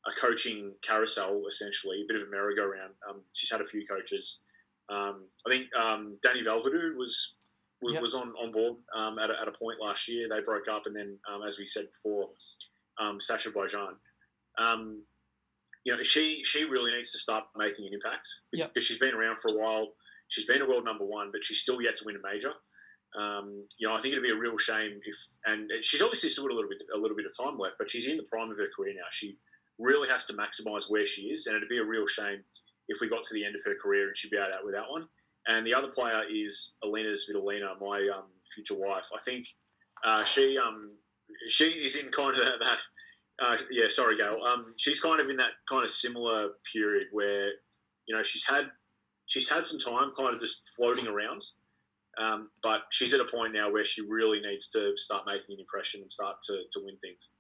a 0.09 0.13
coaching 0.19 0.73
carousel, 0.83 1.43
essentially, 1.47 2.03
a 2.03 2.07
bit 2.11 2.21
of 2.21 2.29
a 2.29 2.31
merry-go-round. 2.31 2.95
Um, 3.09 3.21
she's 3.35 3.51
had 3.51 3.61
a 3.61 3.67
few 3.67 3.87
coaches. 3.87 4.41
Um, 4.89 5.27
I 5.47 5.51
think 5.51 5.67
um, 5.77 6.19
Dani 6.25 6.43
Vallverdu 6.43 6.97
was 6.97 7.37
was, 7.37 7.37
yep. 7.92 8.03
was 8.03 8.14
on, 8.14 8.29
on 8.42 8.53
board 8.53 8.77
um, 8.97 9.18
at, 9.18 9.31
a, 9.31 9.35
at 9.40 9.49
a 9.49 9.53
point 9.53 9.79
last 9.81 10.09
year. 10.09 10.29
They 10.29 10.40
broke 10.40 10.68
up, 10.68 10.83
and 10.87 10.97
then, 10.97 11.18
um, 11.33 11.42
as 11.47 11.59
we 11.59 11.66
said 11.66 11.85
before, 11.92 12.31
um, 13.01 13.18
Sascha 13.18 13.53
Bajin. 13.53 13.97
you 15.85 15.97
know, 15.97 16.03
she 16.03 16.42
she 16.44 16.64
really 16.64 16.92
needs 16.92 17.12
to 17.12 17.18
start 17.18 17.44
making 17.57 17.87
an 17.87 17.92
impact 17.92 18.27
because 18.51 18.73
yep. 18.75 18.83
she's 18.83 18.99
been 18.99 19.14
around 19.14 19.40
for 19.40 19.51
a 19.51 19.59
while. 19.59 19.92
She's 20.29 20.47
been 20.47 20.62
a 20.62 20.68
world 20.68 20.85
number 20.85 21.05
one, 21.05 21.31
but 21.31 21.44
she's 21.44 21.61
still 21.61 21.83
yet 21.83 21.97
to 21.97 22.05
win 22.07 22.16
a 22.16 22.35
major. 22.35 22.53
Um, 23.14 23.66
you 23.79 23.87
know, 23.87 23.94
I 23.94 24.01
think 24.01 24.12
it'd 24.12 24.25
be 24.25 24.31
a 24.31 24.37
real 24.37 24.59
shame 24.59 24.99
if, 25.05 25.16
and 25.44 25.70
she's 25.83 26.03
obviously 26.03 26.31
still 26.31 26.44
got 26.44 26.55
a 26.55 26.57
little 26.57 26.70
bit, 26.70 26.79
a 26.92 26.99
little 26.99 27.16
bit 27.16 27.27
of 27.27 27.37
time 27.37 27.59
left, 27.59 27.77
but 27.79 27.90
she's 27.90 28.09
in 28.09 28.16
the 28.16 28.27
prime 28.31 28.51
of 28.51 28.59
her 28.59 28.66
career 28.75 28.94
now. 28.97 29.07
She 29.12 29.38
really 29.79 30.09
has 30.09 30.25
to 30.27 30.33
maximise 30.33 30.90
where 30.90 31.07
she 31.07 31.31
is, 31.31 31.47
and 31.47 31.57
it'd 31.57 31.68
be 31.68 31.79
a 31.79 31.85
real 31.85 32.07
shame 32.07 32.42
if 32.88 32.99
we 33.01 33.09
got 33.09 33.23
to 33.25 33.35
the 33.35 33.44
end 33.44 33.55
of 33.55 33.62
her 33.64 33.75
career 33.81 34.09
and 34.09 34.18
she'd 34.18 34.31
be 34.31 34.38
out, 34.38 34.49
without 34.64 34.87
that 34.87 34.90
one. 34.90 35.07
And 35.46 35.66
the 35.66 35.74
other 35.74 35.88
player 35.88 36.22
is 36.33 36.78
Elina 36.83 37.11
Svitolina, 37.11 37.78
my 37.80 38.09
um, 38.14 38.24
future 38.54 38.74
wife. 38.74 39.07
I 39.14 39.22
think 39.22 39.46
uh, 40.04 40.24
she 40.24 40.57
um, 40.59 40.92
she 41.48 41.64
is 41.64 41.96
in 41.96 42.11
kind 42.11 42.37
of 42.37 42.44
that. 42.44 42.61
that 42.61 42.78
uh, 43.42 43.57
yeah, 43.70 43.88
sorry, 43.88 44.16
Gael. 44.16 44.38
Um, 44.44 44.74
she's 44.78 45.00
kind 45.00 45.20
of 45.20 45.28
in 45.28 45.37
that 45.38 45.50
kind 45.68 45.83
of 45.83 45.90
similar 45.90 46.50
period 46.72 47.09
where 47.12 47.48
you 48.07 48.16
know 48.16 48.22
she's 48.22 48.46
had 48.46 48.70
she's 49.26 49.50
had 49.50 49.66
some 49.66 49.80
time, 49.80 50.12
kind 50.16 50.35
of 50.35 50.40
just 50.40 50.70
floating 50.76 51.09
around. 51.09 51.44
Um, 52.16 52.50
but 52.62 52.83
she's 52.90 53.12
at 53.12 53.20
a 53.20 53.24
point 53.24 53.52
now 53.52 53.72
where 53.72 53.85
she 53.85 54.00
really 54.00 54.40
needs 54.40 54.70
to 54.70 54.92
start 54.96 55.24
making 55.26 55.57
an 55.57 55.59
impression 55.59 56.00
and 56.00 56.12
start 56.12 56.37
to, 56.44 56.61
to 56.70 56.80
win 56.85 56.96
things. 57.02 57.30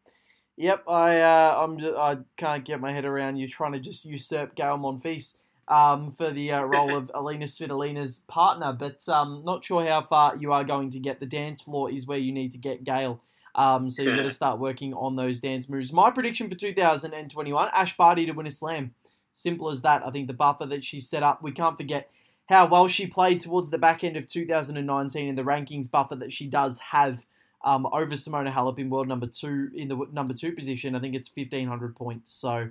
Yep, 0.56 0.84
I 0.88 1.20
uh, 1.20 1.64
I'm 1.64 1.78
I 1.96 2.18
can't 2.36 2.64
get 2.64 2.80
my 2.80 2.92
head 2.92 3.04
around 3.04 3.36
you 3.36 3.48
trying 3.48 3.72
to 3.72 3.80
just 3.80 4.04
usurp 4.04 4.54
Gael 4.54 4.78
Monfils 4.78 5.36
um, 5.68 6.10
for 6.10 6.30
the 6.30 6.52
uh, 6.52 6.62
role 6.62 6.96
of 6.96 7.10
Elina 7.14 7.46
Svitolina's 7.46 8.20
partner, 8.28 8.72
but 8.72 9.06
um, 9.08 9.42
not 9.44 9.64
sure 9.64 9.84
how 9.84 10.02
far 10.02 10.36
you 10.36 10.52
are 10.52 10.64
going 10.64 10.90
to 10.90 10.98
get. 10.98 11.20
The 11.20 11.26
dance 11.26 11.60
floor 11.60 11.90
is 11.90 12.06
where 12.06 12.18
you 12.18 12.32
need 12.32 12.52
to 12.52 12.58
get 12.58 12.84
Gael. 12.84 13.20
Um, 13.54 13.88
so 13.88 14.02
you've 14.02 14.16
got 14.16 14.22
to 14.22 14.30
start 14.42 14.58
working 14.58 14.94
on 14.94 15.16
those 15.16 15.40
dance 15.40 15.68
moves. 15.68 15.92
My 15.92 16.10
prediction 16.10 16.48
for 16.48 16.56
2021: 16.56 17.68
Ash 17.72 17.96
Barty 17.96 18.26
to 18.26 18.32
win 18.32 18.46
a 18.46 18.50
slam. 18.50 18.94
Simple 19.32 19.70
as 19.70 19.82
that. 19.82 20.06
I 20.06 20.10
think 20.10 20.28
the 20.28 20.32
buffer 20.32 20.66
that 20.66 20.84
she's 20.84 21.08
set 21.08 21.22
up. 21.22 21.42
We 21.42 21.52
can't 21.52 21.76
forget 21.76 22.08
how 22.48 22.66
well 22.66 22.88
she 22.88 23.06
played 23.06 23.40
towards 23.40 23.70
the 23.70 23.78
back 23.78 24.04
end 24.04 24.16
of 24.16 24.26
2019 24.26 25.28
in 25.28 25.34
the 25.34 25.42
rankings 25.42 25.90
buffer 25.90 26.14
that 26.16 26.32
she 26.32 26.46
does 26.46 26.78
have 26.78 27.24
um, 27.64 27.88
over 27.92 28.14
Simona 28.14 28.52
Halep 28.52 28.78
in 28.78 28.90
world 28.90 29.08
number 29.08 29.26
two 29.26 29.70
in 29.74 29.88
the 29.88 29.96
number 30.12 30.34
two 30.34 30.52
position. 30.52 30.94
I 30.94 31.00
think 31.00 31.14
it's 31.14 31.30
1500 31.34 31.96
points. 31.96 32.30
So 32.30 32.68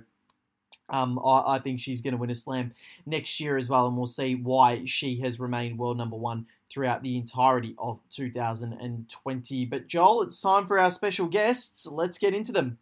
um, 0.88 1.18
I, 1.24 1.56
I, 1.56 1.58
think 1.58 1.80
she's 1.80 2.00
going 2.00 2.12
to 2.12 2.18
win 2.18 2.30
a 2.30 2.34
slam 2.34 2.72
next 3.06 3.40
year 3.40 3.56
as 3.56 3.68
well, 3.68 3.86
and 3.86 3.96
we'll 3.96 4.06
see 4.06 4.34
why 4.34 4.82
she 4.84 5.20
has 5.20 5.40
remained 5.40 5.78
world 5.78 5.96
number 5.96 6.16
one 6.16 6.46
throughout 6.70 7.02
the 7.02 7.16
entirety 7.16 7.74
of 7.78 8.00
2020. 8.10 9.64
But 9.66 9.86
Joel, 9.86 10.22
it's 10.22 10.40
time 10.40 10.66
for 10.66 10.78
our 10.78 10.90
special 10.90 11.26
guests. 11.26 11.86
Let's 11.86 12.18
get 12.18 12.34
into 12.34 12.52
them. 12.52 12.78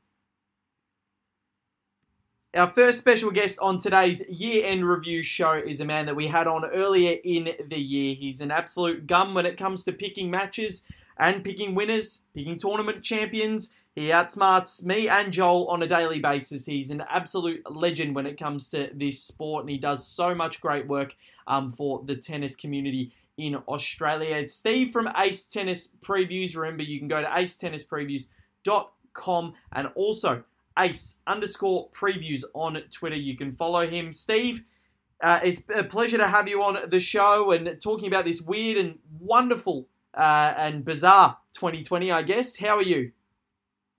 Our 2.55 2.66
first 2.66 2.98
special 2.98 3.31
guest 3.31 3.59
on 3.62 3.78
today's 3.78 4.28
year 4.28 4.66
end 4.66 4.87
review 4.87 5.22
show 5.22 5.55
is 5.55 5.81
a 5.81 5.87
man 5.87 6.05
that 6.05 6.16
we 6.16 6.26
had 6.26 6.46
on 6.46 6.66
earlier 6.66 7.16
in 7.24 7.49
the 7.66 7.80
year. 7.80 8.14
He's 8.14 8.43
an 8.43 8.51
absolute 8.51 9.07
gum 9.07 9.32
when 9.32 9.47
it 9.47 9.57
comes 9.57 9.84
to 9.84 9.93
picking 9.93 10.30
matches 10.30 10.84
and 11.18 11.43
picking 11.43 11.74
winners, 11.74 12.24
picking 12.34 12.59
tournament 12.59 13.03
champions. 13.03 13.74
He 13.95 14.09
outsmarts 14.09 14.84
me 14.84 15.09
and 15.09 15.32
Joel 15.32 15.68
on 15.68 15.82
a 15.82 15.86
daily 15.86 16.18
basis. 16.18 16.64
He's 16.64 16.88
an 16.90 17.05
absolute 17.09 17.62
legend 17.70 18.14
when 18.14 18.26
it 18.26 18.38
comes 18.38 18.70
to 18.70 18.88
this 18.95 19.22
sport, 19.22 19.64
and 19.64 19.70
he 19.70 19.76
does 19.76 20.07
so 20.07 20.34
much 20.34 20.62
great 20.62 20.88
work 20.88 21.14
um, 21.47 21.70
for 21.70 22.03
the 22.05 22.16
tennis 22.16 22.57
community 22.57 23.12
in 23.36 23.57
Australia. 23.68 24.36
It's 24.36 24.55
Steve 24.55 24.93
from 24.93 25.11
Ace 25.16 25.47
Tennis 25.47 25.88
Previews. 26.01 26.57
Remember, 26.57 26.82
you 26.82 26.99
can 26.99 27.09
go 27.09 27.20
to 27.20 27.26
acetennispreviews.com 27.26 29.55
and 29.72 29.88
also 29.95 30.45
ace 30.78 31.18
underscore 31.26 31.90
previews 31.90 32.45
on 32.55 32.80
Twitter. 32.90 33.16
You 33.16 33.36
can 33.36 33.53
follow 33.53 33.86
him. 33.86 34.14
Steve, 34.14 34.62
uh, 35.20 35.40
it's 35.45 35.62
a 35.74 35.84
pleasure 35.84 36.16
to 36.16 36.28
have 36.28 36.49
you 36.49 36.62
on 36.62 36.88
the 36.88 37.01
show 37.01 37.51
and 37.51 37.78
talking 37.80 38.07
about 38.07 38.24
this 38.24 38.40
weird 38.40 38.78
and 38.78 39.01
wonderful 39.20 39.86
uh, 40.14 40.55
and 40.57 40.82
bizarre 40.82 41.36
2020, 41.55 42.11
I 42.11 42.22
guess. 42.22 42.59
How 42.59 42.78
are 42.78 42.82
you? 42.82 43.12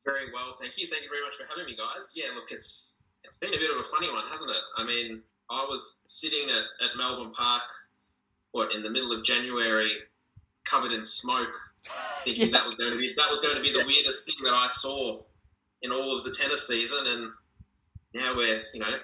Very 0.06 0.32
well, 0.34 0.54
thank 0.60 0.78
you. 0.78 0.88
Thank 0.88 1.04
you 1.04 1.10
very 1.10 1.22
much 1.24 1.36
for 1.36 1.46
having 1.48 1.66
me, 1.66 1.76
guys. 1.76 2.14
Yeah, 2.16 2.36
look, 2.36 2.52
it's 2.52 3.06
it's 3.24 3.38
been 3.38 3.54
a 3.54 3.58
bit 3.58 3.72
of 3.72 3.78
a 3.78 3.84
funny 3.84 4.12
one, 4.12 4.28
hasn't 4.30 4.52
it? 4.52 4.62
I 4.78 4.84
mean, 4.84 5.22
I 5.50 5.66
was 5.70 6.04
sitting 6.08 6.50
at, 6.50 6.86
at 6.86 6.98
Melbourne 6.98 7.32
Park, 7.32 7.64
what 8.52 8.74
in 8.74 8.84
the 8.84 8.90
middle 8.90 9.12
of 9.12 9.24
January, 9.24 9.94
covered 10.66 10.92
in 10.92 11.04
smoke, 11.04 11.54
thinking 12.24 12.48
yeah. 12.48 12.58
that 12.58 12.64
was 12.64 12.76
going 12.76 12.92
to 12.92 12.98
be 12.98 13.14
that 13.18 13.30
was 13.30 13.42
going 13.42 13.56
to 13.56 13.62
be 13.62 13.72
the 13.72 13.86
weirdest 13.86 14.26
thing 14.26 14.44
that 14.44 14.54
I 14.54 14.68
saw 14.68 15.22
in 15.82 15.92
all 15.92 16.18
of 16.18 16.24
the 16.24 16.32
tennis 16.32 16.68
season, 16.68 17.00
and 17.06 17.32
now 18.14 18.36
we're 18.36 18.62
you 18.74 18.80
know 18.80 18.98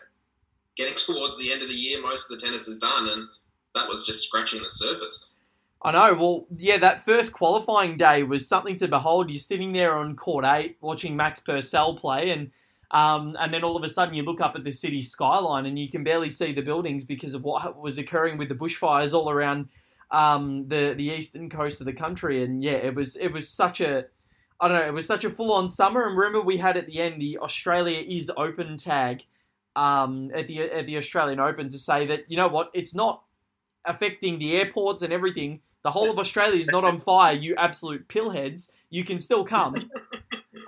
getting 0.75 0.93
towards 0.95 1.37
the 1.37 1.51
end 1.51 1.61
of 1.61 1.69
the 1.69 1.73
year. 1.73 2.01
Most 2.01 2.31
of 2.31 2.37
the 2.37 2.45
tennis 2.45 2.67
is 2.67 2.77
done, 2.77 3.07
and 3.07 3.27
that 3.75 3.87
was 3.87 4.05
just 4.05 4.27
scratching 4.27 4.61
the 4.61 4.69
surface. 4.69 5.38
I 5.81 5.91
know. 5.91 6.13
Well, 6.13 6.47
yeah, 6.57 6.77
that 6.79 7.05
first 7.05 7.31
qualifying 7.31 7.97
day 7.97 8.23
was 8.23 8.47
something 8.47 8.75
to 8.77 8.87
behold. 8.87 9.29
You're 9.29 9.39
sitting 9.39 9.71
there 9.71 9.97
on 9.97 10.15
court 10.15 10.43
eight 10.45 10.77
watching 10.81 11.15
Max 11.15 11.39
Purcell 11.39 11.95
play, 11.95 12.31
and 12.31 12.51
um, 12.91 13.37
and 13.39 13.53
then 13.53 13.63
all 13.63 13.77
of 13.77 13.83
a 13.83 13.89
sudden 13.89 14.13
you 14.13 14.23
look 14.23 14.41
up 14.41 14.55
at 14.55 14.63
the 14.63 14.71
city 14.71 15.01
skyline 15.01 15.65
and 15.65 15.79
you 15.79 15.89
can 15.89 16.03
barely 16.03 16.29
see 16.29 16.51
the 16.51 16.61
buildings 16.61 17.03
because 17.03 17.33
of 17.33 17.43
what 17.43 17.79
was 17.79 17.97
occurring 17.97 18.37
with 18.37 18.49
the 18.49 18.55
bushfires 18.55 19.13
all 19.13 19.29
around 19.29 19.69
um, 20.11 20.67
the 20.67 20.93
the 20.97 21.11
eastern 21.11 21.49
coast 21.49 21.79
of 21.79 21.85
the 21.85 21.93
country. 21.93 22.43
And 22.43 22.61
yeah, 22.61 22.73
it 22.73 22.95
was 22.95 23.15
it 23.15 23.29
was 23.31 23.47
such 23.47 23.79
a 23.79 24.05
I 24.59 24.67
don't 24.67 24.77
know, 24.77 24.87
it 24.87 24.93
was 24.93 25.07
such 25.07 25.23
a 25.23 25.29
full 25.29 25.53
on 25.53 25.69
summer. 25.69 26.05
And 26.05 26.17
remember, 26.17 26.41
we 26.41 26.57
had 26.57 26.75
at 26.75 26.87
the 26.87 26.99
end 26.99 27.21
the 27.21 27.37
Australia 27.37 28.03
is 28.05 28.29
open 28.35 28.75
tag 28.75 29.23
um, 29.77 30.29
at 30.33 30.47
the 30.47 30.63
at 30.63 30.87
the 30.87 30.97
Australian 30.97 31.39
Open 31.39 31.69
to 31.69 31.79
say 31.79 32.05
that 32.07 32.25
you 32.27 32.35
know 32.35 32.49
what, 32.49 32.69
it's 32.73 32.93
not 32.93 33.23
affecting 33.85 34.39
the 34.39 34.57
airports 34.57 35.01
and 35.01 35.13
everything 35.13 35.61
the 35.83 35.91
whole 35.91 36.09
of 36.09 36.19
Australia 36.19 36.59
is 36.59 36.67
not 36.67 36.83
on 36.83 36.99
fire, 36.99 37.33
you 37.33 37.55
absolute 37.55 38.07
pillheads. 38.07 38.71
You 38.89 39.03
can 39.03 39.19
still 39.19 39.45
come. 39.45 39.75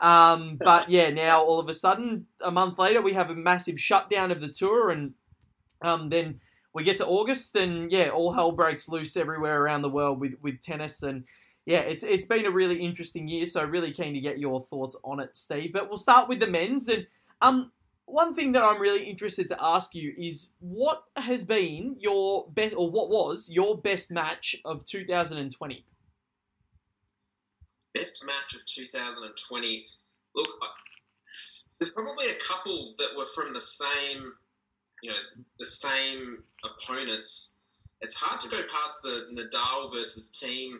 Um, 0.01 0.57
but 0.59 0.89
yeah, 0.89 1.11
now 1.11 1.43
all 1.43 1.59
of 1.59 1.69
a 1.69 1.75
sudden, 1.75 2.25
a 2.43 2.49
month 2.49 2.79
later, 2.79 3.01
we 3.01 3.13
have 3.13 3.29
a 3.29 3.35
massive 3.35 3.79
shutdown 3.79 4.31
of 4.31 4.41
the 4.41 4.47
tour, 4.47 4.89
and 4.89 5.13
um, 5.83 6.09
then 6.09 6.41
we 6.73 6.83
get 6.83 6.97
to 6.97 7.05
August, 7.05 7.55
and 7.55 7.91
yeah, 7.91 8.09
all 8.09 8.31
hell 8.31 8.51
breaks 8.51 8.89
loose 8.89 9.15
everywhere 9.15 9.61
around 9.61 9.83
the 9.83 9.89
world 9.89 10.19
with, 10.19 10.33
with 10.41 10.59
tennis. 10.61 11.03
And 11.03 11.25
yeah, 11.67 11.81
it's 11.81 12.01
it's 12.01 12.25
been 12.25 12.47
a 12.47 12.51
really 12.51 12.83
interesting 12.83 13.27
year. 13.27 13.45
So 13.45 13.63
really 13.63 13.91
keen 13.91 14.15
to 14.15 14.19
get 14.19 14.39
your 14.39 14.61
thoughts 14.61 14.95
on 15.03 15.19
it, 15.19 15.37
Steve. 15.37 15.71
But 15.71 15.87
we'll 15.87 15.97
start 15.97 16.27
with 16.27 16.39
the 16.39 16.47
men's, 16.47 16.87
and 16.87 17.05
um, 17.39 17.71
one 18.05 18.33
thing 18.33 18.51
that 18.53 18.63
I'm 18.63 18.81
really 18.81 19.03
interested 19.03 19.47
to 19.49 19.57
ask 19.59 19.95
you 19.95 20.13
is 20.17 20.53
what 20.59 21.03
has 21.15 21.45
been 21.45 21.95
your 21.99 22.49
best, 22.51 22.75
or 22.75 22.89
what 22.89 23.09
was 23.09 23.49
your 23.51 23.77
best 23.77 24.11
match 24.11 24.55
of 24.65 24.85
2020? 24.85 25.85
Best 27.93 28.25
match 28.25 28.55
of 28.55 28.65
2020. 28.65 29.85
Look, 30.35 30.47
there's 31.79 31.91
probably 31.91 32.27
a 32.27 32.39
couple 32.47 32.95
that 32.97 33.09
were 33.17 33.25
from 33.25 33.53
the 33.53 33.61
same, 33.61 34.33
you 35.01 35.09
know, 35.09 35.17
the 35.59 35.65
same 35.65 36.43
opponents. 36.63 37.59
It's 38.01 38.15
hard 38.15 38.39
to 38.41 38.49
go 38.49 38.61
past 38.71 39.01
the 39.03 39.27
Nadal 39.33 39.91
versus 39.93 40.31
Thiem 40.31 40.79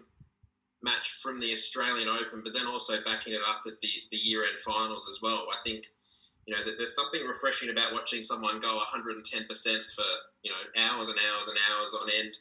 match 0.84 1.20
from 1.22 1.40
the 1.40 1.52
Australian 1.52 2.08
Open, 2.08 2.42
but 2.44 2.54
then 2.54 2.66
also 2.66 3.04
backing 3.04 3.34
it 3.34 3.42
up 3.48 3.62
at 3.68 3.80
the, 3.82 3.90
the 4.12 4.18
year 4.18 4.46
end 4.46 4.60
finals 4.60 5.08
as 5.10 5.22
well. 5.22 5.48
I 5.52 5.62
think 5.64 5.86
you 6.46 6.56
know, 6.56 6.62
there's 6.66 6.96
something 6.96 7.22
refreshing 7.26 7.70
about 7.70 7.94
watching 7.94 8.22
someone 8.22 8.60
go 8.60 8.82
110% 8.82 9.46
for, 9.46 10.10
you 10.44 10.52
know, 10.52 10.82
hours 10.82 11.10
and 11.10 11.18
hours 11.30 11.48
and 11.48 11.58
hours 11.70 11.94
on 11.94 12.10
end 12.10 12.34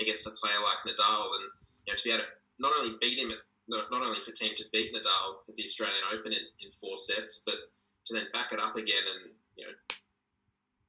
against 0.00 0.26
a 0.26 0.30
player 0.30 0.60
like 0.62 0.80
Nadal. 0.88 1.28
And, 1.36 1.44
you 1.86 1.92
know, 1.92 1.96
to 1.96 2.04
be 2.04 2.10
able 2.10 2.24
to 2.24 2.28
not 2.58 2.72
only 2.78 2.96
beat 3.00 3.18
him, 3.18 3.32
not, 3.68 3.92
only 3.92 4.20
for 4.20 4.32
Thiem 4.32 4.56
to 4.56 4.64
beat 4.72 4.94
Nadal 4.94 5.44
at 5.48 5.54
the 5.54 5.64
Australian 5.64 6.02
Open 6.12 6.32
in, 6.32 6.44
in 6.64 6.72
four 6.72 6.96
sets, 6.96 7.42
but 7.44 7.56
to 8.06 8.14
then 8.14 8.26
back 8.32 8.52
it 8.52 8.58
up 8.58 8.76
again 8.76 9.04
and, 9.14 9.32
you 9.56 9.66
know, 9.66 9.72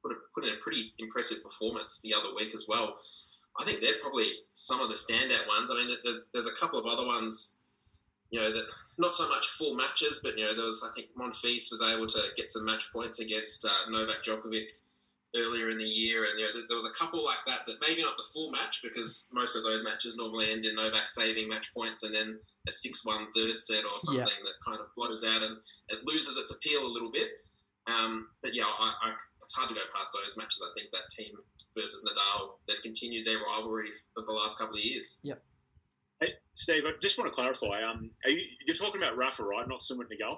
put, 0.01 0.13
a, 0.13 0.15
put 0.33 0.45
in 0.45 0.53
a 0.53 0.57
pretty 0.61 0.93
impressive 0.99 1.43
performance 1.43 2.01
the 2.01 2.13
other 2.13 2.33
week 2.35 2.53
as 2.53 2.65
well. 2.67 2.97
I 3.59 3.65
think 3.65 3.81
they're 3.81 3.99
probably 4.01 4.27
some 4.51 4.79
of 4.79 4.89
the 4.89 4.95
standout 4.95 5.47
ones. 5.47 5.69
I 5.69 5.75
mean, 5.75 5.89
there's, 6.03 6.23
there's 6.31 6.47
a 6.47 6.55
couple 6.55 6.79
of 6.79 6.85
other 6.85 7.05
ones 7.05 7.62
you 8.33 8.41
know, 8.41 8.51
that 8.51 8.65
not 8.97 9.13
so 9.13 9.29
much 9.29 9.45
full 9.45 9.75
matches, 9.75 10.21
but 10.23 10.35
you 10.35 10.43
know, 10.43 10.55
there 10.55 10.65
was 10.65 10.83
I 10.83 10.89
think 10.95 11.13
Monfils 11.15 11.69
was 11.69 11.83
able 11.87 12.07
to 12.07 12.19
get 12.35 12.49
some 12.49 12.65
match 12.65 12.91
points 12.91 13.19
against 13.19 13.63
uh, 13.63 13.91
Novak 13.91 14.23
Djokovic 14.23 14.71
earlier 15.35 15.69
in 15.69 15.77
the 15.77 15.85
year, 15.85 16.25
and 16.25 16.39
you 16.39 16.45
know, 16.45 16.51
there 16.67 16.75
was 16.75 16.89
a 16.89 16.97
couple 16.97 17.23
like 17.23 17.45
that 17.45 17.61
that 17.67 17.77
maybe 17.87 18.01
not 18.01 18.17
the 18.17 18.25
full 18.33 18.49
match 18.49 18.81
because 18.81 19.29
most 19.35 19.55
of 19.55 19.61
those 19.61 19.83
matches 19.83 20.17
normally 20.17 20.51
end 20.51 20.65
in 20.65 20.75
Novak 20.75 21.07
saving 21.07 21.47
match 21.47 21.71
points 21.75 22.01
and 22.01 22.13
then 22.13 22.39
a 22.67 22.71
six-one 22.71 23.27
third 23.35 23.61
set 23.61 23.85
or 23.85 23.99
something 23.99 24.23
yeah. 24.25 24.49
that 24.49 24.65
kind 24.65 24.79
of 24.81 24.87
blows 24.97 25.23
out 25.23 25.43
and 25.43 25.57
it 25.89 25.99
loses 26.03 26.35
its 26.35 26.49
appeal 26.55 26.81
a 26.81 26.89
little 26.89 27.11
bit. 27.11 27.29
Um, 27.85 28.29
but 28.41 28.55
yeah, 28.55 28.63
I, 28.63 28.93
I, 29.03 29.13
it's 29.43 29.53
hard 29.53 29.69
to 29.69 29.75
go 29.75 29.81
past 29.93 30.15
those 30.19 30.37
matches. 30.37 30.63
I 30.65 30.73
think 30.73 30.89
that 30.89 31.05
Thiem 31.13 31.37
versus 31.77 32.07
Nadal, 32.09 32.57
they've 32.67 32.81
continued 32.81 33.27
their 33.27 33.43
rivalry 33.45 33.89
of 34.17 34.25
the 34.25 34.31
last 34.31 34.57
couple 34.57 34.77
of 34.77 34.83
years. 34.83 35.19
Yep. 35.21 35.39
Steve, 36.55 36.83
I 36.85 36.91
just 37.01 37.17
want 37.17 37.31
to 37.31 37.35
clarify. 37.35 37.83
Um, 37.83 38.11
are 38.25 38.29
you 38.29 38.43
you're 38.65 38.75
talking 38.75 39.01
about 39.01 39.17
Rafa, 39.17 39.43
right? 39.43 39.67
Not 39.67 39.79
Sumit 39.79 40.07
Nagal. 40.11 40.37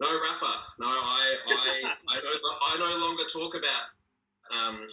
No, 0.00 0.08
Rafa. 0.20 0.52
No, 0.78 0.86
I 0.86 1.34
I, 1.46 1.82
I, 2.08 2.16
no, 2.20 2.30
I 2.62 2.78
no 2.78 3.06
longer 3.06 3.24
talk 3.24 3.54
about 3.54 3.84
um, 4.56 4.86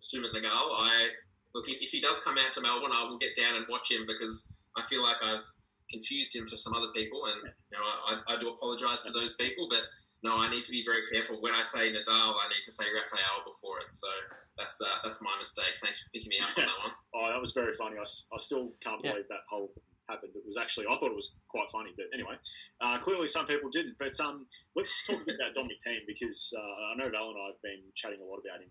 Sumit 0.00 0.34
Nagal. 0.34 0.46
I 0.50 1.08
look 1.54 1.68
if 1.68 1.90
he 1.90 2.00
does 2.00 2.22
come 2.24 2.36
out 2.38 2.52
to 2.54 2.60
Melbourne, 2.60 2.90
I 2.92 3.04
will 3.04 3.18
get 3.18 3.36
down 3.36 3.56
and 3.56 3.66
watch 3.68 3.90
him 3.90 4.06
because 4.06 4.58
I 4.76 4.82
feel 4.82 5.02
like 5.02 5.22
I've 5.22 5.44
confused 5.90 6.34
him 6.34 6.46
for 6.46 6.56
some 6.56 6.74
other 6.74 6.90
people, 6.94 7.26
and 7.26 7.52
you 7.70 7.78
know 7.78 7.84
I, 7.84 8.34
I 8.34 8.40
do 8.40 8.48
apologise 8.48 9.02
to 9.04 9.12
those 9.12 9.34
people, 9.34 9.68
but 9.70 9.82
no, 10.22 10.38
I 10.38 10.48
need 10.48 10.64
to 10.64 10.72
be 10.72 10.84
very 10.84 11.02
careful. 11.10 11.42
When 11.42 11.54
I 11.54 11.62
say 11.62 11.90
Nadal, 11.90 12.34
I 12.38 12.46
need 12.48 12.62
to 12.62 12.72
say 12.72 12.84
Rafael 12.94 13.42
before 13.44 13.78
it. 13.80 13.92
So 13.92 14.08
that's 14.56 14.80
uh, 14.80 14.98
that's 15.02 15.22
my 15.22 15.34
mistake. 15.38 15.74
Thanks 15.82 16.02
for 16.02 16.10
picking 16.10 16.30
me 16.30 16.38
up 16.38 16.56
on 16.56 16.64
that 16.66 16.78
one. 16.78 16.94
oh, 17.14 17.28
that 17.32 17.40
was 17.40 17.52
very 17.52 17.72
funny. 17.72 17.96
I, 17.98 18.02
I 18.02 18.38
still 18.38 18.70
can't 18.80 19.02
believe 19.02 19.26
yeah. 19.28 19.36
that 19.36 19.50
whole 19.50 19.68
thing 19.74 19.82
happened. 20.08 20.32
It 20.34 20.46
was 20.46 20.56
actually 20.56 20.86
I 20.86 20.94
thought 20.94 21.10
it 21.10 21.18
was 21.18 21.38
quite 21.48 21.70
funny, 21.70 21.90
but 21.96 22.06
anyway, 22.14 22.38
uh, 22.80 22.98
clearly 22.98 23.26
some 23.26 23.46
people 23.46 23.70
didn't. 23.70 23.96
But 23.98 24.18
um, 24.20 24.46
let's 24.76 25.06
talk 25.06 25.22
about 25.22 25.54
Dominic 25.54 25.82
Thiem 25.82 26.06
because 26.06 26.54
uh, 26.56 26.92
I 26.92 26.96
know 26.96 27.10
Val 27.10 27.34
and 27.34 27.42
I 27.42 27.46
have 27.50 27.62
been 27.62 27.82
chatting 27.94 28.22
a 28.22 28.28
lot 28.28 28.38
about 28.38 28.62
him 28.62 28.70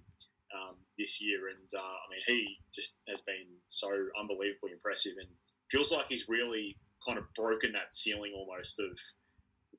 um, 0.55 0.75
this 0.97 1.21
year, 1.21 1.51
and 1.51 1.67
uh, 1.75 1.83
I 1.83 2.05
mean 2.07 2.23
he 2.27 2.63
just 2.73 2.95
has 3.09 3.21
been 3.21 3.59
so 3.67 3.91
unbelievably 4.19 4.71
impressive, 4.71 5.19
and 5.19 5.27
feels 5.69 5.91
like 5.91 6.07
he's 6.07 6.29
really 6.29 6.77
kind 7.05 7.17
of 7.17 7.25
broken 7.35 7.73
that 7.73 7.93
ceiling 7.93 8.31
almost 8.35 8.79
of 8.79 8.91
the 8.93 9.20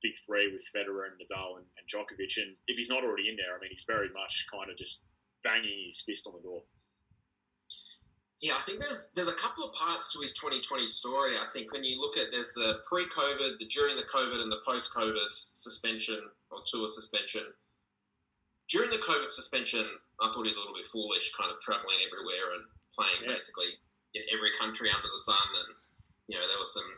big 0.02 0.12
three 0.26 0.52
with 0.52 0.66
Federer 0.74 1.06
and 1.06 1.16
Nadal 1.16 1.56
and, 1.56 1.66
and 1.78 1.86
Djokovic. 1.86 2.36
And 2.42 2.56
if 2.66 2.76
he's 2.76 2.90
not 2.90 3.04
already 3.04 3.28
in 3.28 3.36
there, 3.36 3.56
I 3.56 3.60
mean 3.60 3.70
he's 3.70 3.84
very 3.86 4.10
much 4.12 4.46
kind 4.52 4.70
of 4.70 4.76
just 4.76 5.04
banging 5.44 5.86
his 5.86 6.00
fist 6.00 6.26
on 6.26 6.34
the 6.34 6.42
door. 6.42 6.62
Yeah, 8.42 8.58
I 8.58 8.62
think 8.66 8.80
there's 8.80 9.12
there's 9.14 9.30
a 9.30 9.38
couple 9.38 9.62
of 9.62 9.72
parts 9.72 10.12
to 10.12 10.20
his 10.20 10.34
2020 10.34 10.86
story. 10.86 11.38
I 11.38 11.46
think 11.54 11.72
when 11.72 11.84
you 11.84 12.00
look 12.00 12.18
at 12.18 12.34
there's 12.34 12.52
the 12.52 12.82
pre-COVID, 12.82 13.58
the 13.58 13.66
during 13.66 13.96
the 13.96 14.02
COVID, 14.10 14.42
and 14.42 14.50
the 14.50 14.60
post-COVID 14.66 15.30
suspension 15.30 16.18
or 16.50 16.58
tour 16.66 16.88
suspension. 16.88 17.46
During 18.68 18.90
the 18.90 18.98
COVID 18.98 19.30
suspension, 19.30 19.86
I 20.20 20.26
thought 20.28 20.42
he 20.42 20.50
was 20.50 20.56
a 20.56 20.60
little 20.60 20.74
bit 20.74 20.88
foolish, 20.88 21.30
kind 21.38 21.52
of 21.52 21.60
traveling 21.60 22.02
everywhere 22.02 22.58
and 22.58 22.64
playing 22.90 23.22
yeah. 23.22 23.34
basically 23.34 23.78
in 24.14 24.22
every 24.34 24.50
country 24.58 24.90
under 24.90 25.06
the 25.06 25.22
sun, 25.22 25.48
and 25.62 25.70
you 26.26 26.34
know 26.34 26.46
there 26.48 26.58
were 26.58 26.66
some 26.66 26.90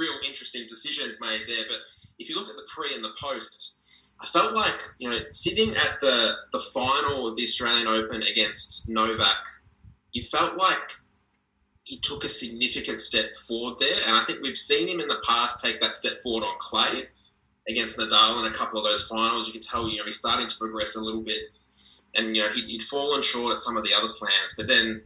real 0.00 0.16
interesting 0.26 0.64
decisions 0.66 1.20
made 1.20 1.42
there. 1.46 1.64
But 1.68 1.78
if 2.18 2.28
you 2.28 2.36
look 2.36 2.48
at 2.48 2.56
the 2.56 2.66
pre 2.74 2.94
and 2.94 3.04
the 3.04 3.14
post, 3.20 4.16
I 4.20 4.26
felt 4.26 4.54
like 4.54 4.80
you 4.98 5.10
know 5.10 5.20
sitting 5.30 5.76
at 5.76 6.00
the 6.00 6.32
the 6.52 6.58
final 6.74 7.28
of 7.28 7.36
the 7.36 7.42
Australian 7.42 7.86
Open 7.86 8.22
against 8.22 8.88
Novak, 8.88 9.44
you 10.12 10.22
felt 10.22 10.56
like 10.56 10.90
he 11.84 11.98
took 11.98 12.24
a 12.24 12.28
significant 12.28 13.00
step 13.00 13.36
forward 13.36 13.78
there, 13.78 14.00
and 14.06 14.16
I 14.16 14.24
think 14.24 14.40
we've 14.42 14.56
seen 14.56 14.88
him 14.88 15.00
in 15.00 15.08
the 15.08 15.22
past 15.26 15.60
take 15.64 15.80
that 15.80 15.94
step 15.94 16.14
forward 16.22 16.44
on 16.44 16.54
clay 16.58 17.04
against 17.68 17.98
Nadal 17.98 18.40
in 18.44 18.50
a 18.50 18.54
couple 18.54 18.78
of 18.78 18.84
those 18.84 19.06
finals. 19.06 19.46
You 19.46 19.52
can 19.52 19.62
tell 19.62 19.88
you 19.88 19.98
know 19.98 20.04
he's 20.04 20.16
starting 20.16 20.46
to 20.46 20.56
progress 20.58 20.96
a 20.96 21.00
little 21.00 21.22
bit, 21.22 21.50
and 22.14 22.34
you 22.34 22.42
know 22.42 22.48
he, 22.52 22.72
would 22.72 22.82
fallen 22.82 23.22
short 23.22 23.54
at 23.54 23.60
some 23.60 23.76
of 23.76 23.84
the 23.84 23.94
other 23.94 24.06
slams, 24.06 24.54
but 24.56 24.66
then 24.66 25.02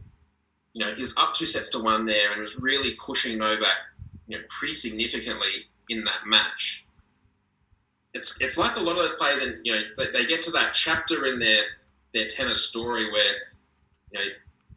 you 0.73 0.85
know 0.85 0.93
he 0.93 1.01
was 1.01 1.17
up 1.17 1.33
two 1.33 1.45
sets 1.45 1.69
to 1.69 1.79
one 1.79 2.05
there 2.05 2.31
and 2.31 2.41
was 2.41 2.59
really 2.61 2.91
pushing 3.03 3.37
Novak 3.37 3.77
you 4.27 4.37
know 4.37 4.43
pretty 4.49 4.73
significantly 4.73 5.65
in 5.89 6.03
that 6.03 6.25
match 6.25 6.85
it's 8.15 8.41
it's 8.41 8.57
like 8.57 8.77
a 8.77 8.79
lot 8.79 8.93
of 8.93 8.97
those 8.97 9.13
players, 9.13 9.41
and 9.41 9.57
you 9.63 9.75
know, 9.75 9.81
they, 9.97 10.05
they 10.11 10.25
get 10.25 10.41
to 10.43 10.51
that 10.51 10.73
chapter 10.73 11.25
in 11.27 11.37
their 11.37 11.63
their 12.13 12.25
tennis 12.27 12.65
story 12.65 13.11
where 13.11 13.33
you 14.11 14.19
know 14.19 14.25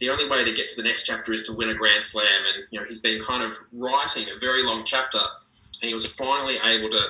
the 0.01 0.11
only 0.11 0.29
way 0.29 0.45
to 0.45 0.53
get 0.53 0.69
to 0.69 0.83
the 0.83 0.87
next 0.87 1.05
chapter 1.05 1.33
is 1.33 1.45
to 1.45 1.57
win 1.57 1.71
a 1.71 1.75
Grand 1.75 2.03
Slam, 2.03 2.27
and 2.27 2.65
you 2.71 2.79
know 2.79 2.85
he's 2.87 2.99
been 2.99 3.21
kind 3.21 3.43
of 3.43 3.55
writing 3.73 4.25
a 4.35 4.39
very 4.41 4.65
long 4.65 4.83
chapter, 4.85 5.19
and 5.19 5.89
he 5.89 5.93
was 5.93 6.13
finally 6.15 6.57
able 6.65 6.91
to 6.91 7.01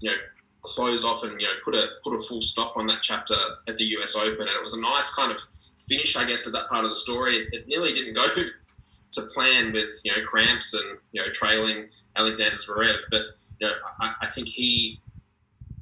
you 0.00 0.10
know 0.10 0.16
close 0.62 1.04
off 1.04 1.22
and 1.22 1.40
you 1.40 1.46
know 1.46 1.54
put 1.64 1.74
a 1.74 1.86
put 2.02 2.14
a 2.14 2.18
full 2.18 2.40
stop 2.40 2.76
on 2.76 2.86
that 2.86 3.00
chapter 3.00 3.36
at 3.68 3.76
the 3.76 3.84
U.S. 3.84 4.16
Open, 4.16 4.40
and 4.40 4.56
it 4.56 4.60
was 4.60 4.74
a 4.74 4.80
nice 4.80 5.14
kind 5.14 5.30
of 5.30 5.38
finish, 5.88 6.16
I 6.16 6.26
guess, 6.26 6.42
to 6.42 6.50
that 6.50 6.68
part 6.68 6.84
of 6.84 6.90
the 6.90 6.96
story. 6.96 7.36
It, 7.36 7.54
it 7.54 7.68
nearly 7.68 7.92
didn't 7.92 8.14
go 8.14 8.26
to 9.12 9.22
plan 9.34 9.72
with 9.72 9.90
you 10.04 10.12
know 10.12 10.22
cramps 10.22 10.74
and 10.74 10.98
you 11.12 11.22
know 11.22 11.28
trailing 11.32 11.88
Alexander 12.16 12.54
Zverev, 12.54 13.00
but 13.10 13.22
you 13.60 13.66
know 13.66 13.74
I, 14.00 14.14
I 14.22 14.26
think 14.28 14.48
he 14.48 15.00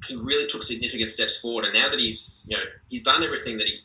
he 0.07 0.15
really 0.15 0.47
took 0.47 0.63
significant 0.63 1.11
steps 1.11 1.41
forward. 1.41 1.65
And 1.65 1.73
now 1.73 1.89
that 1.89 1.99
he's 1.99 2.45
you 2.49 2.57
know 2.57 2.63
he's 2.89 3.03
done 3.03 3.23
everything 3.23 3.57
that 3.57 3.67
he 3.67 3.79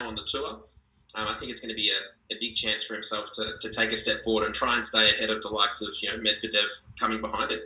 on 0.00 0.14
the 0.14 0.26
tour, 0.26 0.60
um, 1.14 1.28
I 1.28 1.36
think 1.36 1.50
it's 1.50 1.60
going 1.60 1.70
to 1.70 1.74
be 1.74 1.90
a, 1.90 2.34
a 2.34 2.38
big 2.40 2.54
chance 2.54 2.84
for 2.84 2.94
himself 2.94 3.30
to, 3.32 3.52
to 3.60 3.70
take 3.70 3.92
a 3.92 3.96
step 3.96 4.22
forward 4.24 4.44
and 4.44 4.54
try 4.54 4.74
and 4.74 4.84
stay 4.84 5.10
ahead 5.10 5.30
of 5.30 5.42
the 5.42 5.48
likes 5.48 5.82
of 5.82 5.88
you 6.02 6.10
know 6.10 6.18
Medvedev 6.18 6.84
coming 6.98 7.20
behind 7.20 7.50
him. 7.50 7.60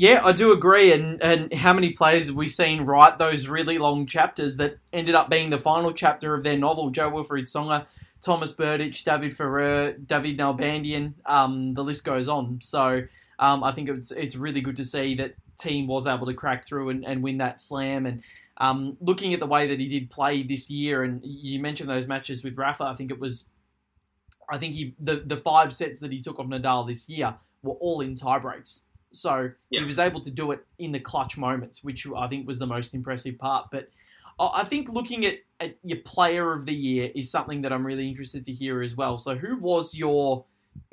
Yeah, 0.00 0.22
I 0.24 0.32
do 0.32 0.50
agree. 0.50 0.92
And 0.92 1.22
and 1.22 1.52
how 1.52 1.74
many 1.74 1.92
players 1.92 2.28
have 2.28 2.34
we 2.34 2.48
seen 2.48 2.86
write 2.86 3.18
those 3.18 3.48
really 3.48 3.76
long 3.76 4.06
chapters 4.06 4.56
that 4.56 4.78
ended 4.94 5.14
up 5.14 5.28
being 5.28 5.50
the 5.50 5.58
final 5.58 5.92
chapter 5.92 6.34
of 6.34 6.42
their 6.42 6.56
novel? 6.56 6.88
Jo-Wilfried 6.88 7.44
Tsonga, 7.44 7.84
Thomas 8.22 8.54
Berdych, 8.54 9.04
David 9.04 9.36
Ferrer, 9.36 9.92
David 9.92 10.38
Nalbandian. 10.38 11.12
Um, 11.26 11.74
the 11.74 11.84
list 11.84 12.02
goes 12.02 12.28
on. 12.28 12.60
So 12.62 13.02
um, 13.38 13.62
I 13.62 13.72
think 13.72 13.90
it's 13.90 14.10
it's 14.10 14.36
really 14.36 14.62
good 14.62 14.76
to 14.76 14.86
see 14.86 15.16
that 15.16 15.34
Thiem 15.60 15.86
was 15.86 16.06
able 16.06 16.24
to 16.28 16.34
crack 16.34 16.66
through 16.66 16.88
and, 16.88 17.04
and 17.04 17.22
win 17.22 17.36
that 17.36 17.60
slam. 17.60 18.06
And 18.06 18.22
um, 18.56 18.96
looking 19.02 19.34
at 19.34 19.40
the 19.40 19.46
way 19.46 19.68
that 19.68 19.78
he 19.78 19.86
did 19.86 20.08
play 20.08 20.42
this 20.42 20.70
year, 20.70 21.02
and 21.02 21.20
you 21.22 21.60
mentioned 21.60 21.90
those 21.90 22.06
matches 22.06 22.42
with 22.42 22.56
Rafa, 22.56 22.84
I 22.84 22.94
think 22.94 23.10
it 23.10 23.20
was, 23.20 23.48
I 24.50 24.56
think 24.56 24.76
he 24.76 24.94
the 24.98 25.16
the 25.26 25.36
five 25.36 25.74
sets 25.74 26.00
that 26.00 26.10
he 26.10 26.20
took 26.20 26.38
off 26.38 26.46
Nadal 26.46 26.88
this 26.88 27.06
year 27.06 27.34
were 27.62 27.74
all 27.74 28.00
in 28.00 28.14
tiebreaks. 28.14 28.84
So 29.12 29.50
Yeah. 29.70 29.80
he 29.80 29.86
was 29.86 29.98
able 29.98 30.20
to 30.20 30.30
do 30.30 30.52
it 30.52 30.64
in 30.78 30.92
the 30.92 31.00
clutch 31.00 31.36
moments, 31.36 31.82
which 31.82 32.06
I 32.16 32.28
think 32.28 32.46
was 32.46 32.58
the 32.58 32.66
most 32.66 32.94
impressive 32.94 33.38
part. 33.38 33.70
But 33.70 33.88
I 34.38 34.60
I 34.60 34.64
think 34.64 34.88
looking 34.88 35.26
at, 35.26 35.38
at 35.58 35.76
your 35.82 35.98
player 35.98 36.52
of 36.52 36.64
the 36.66 36.74
year 36.74 37.10
is 37.14 37.30
something 37.30 37.62
that 37.62 37.72
I'm 37.72 37.86
really 37.86 38.08
interested 38.08 38.44
to 38.46 38.52
hear 38.52 38.82
as 38.82 38.94
well. 38.96 39.18
So 39.18 39.36
who 39.36 39.56
was 39.58 39.94
your 39.96 40.44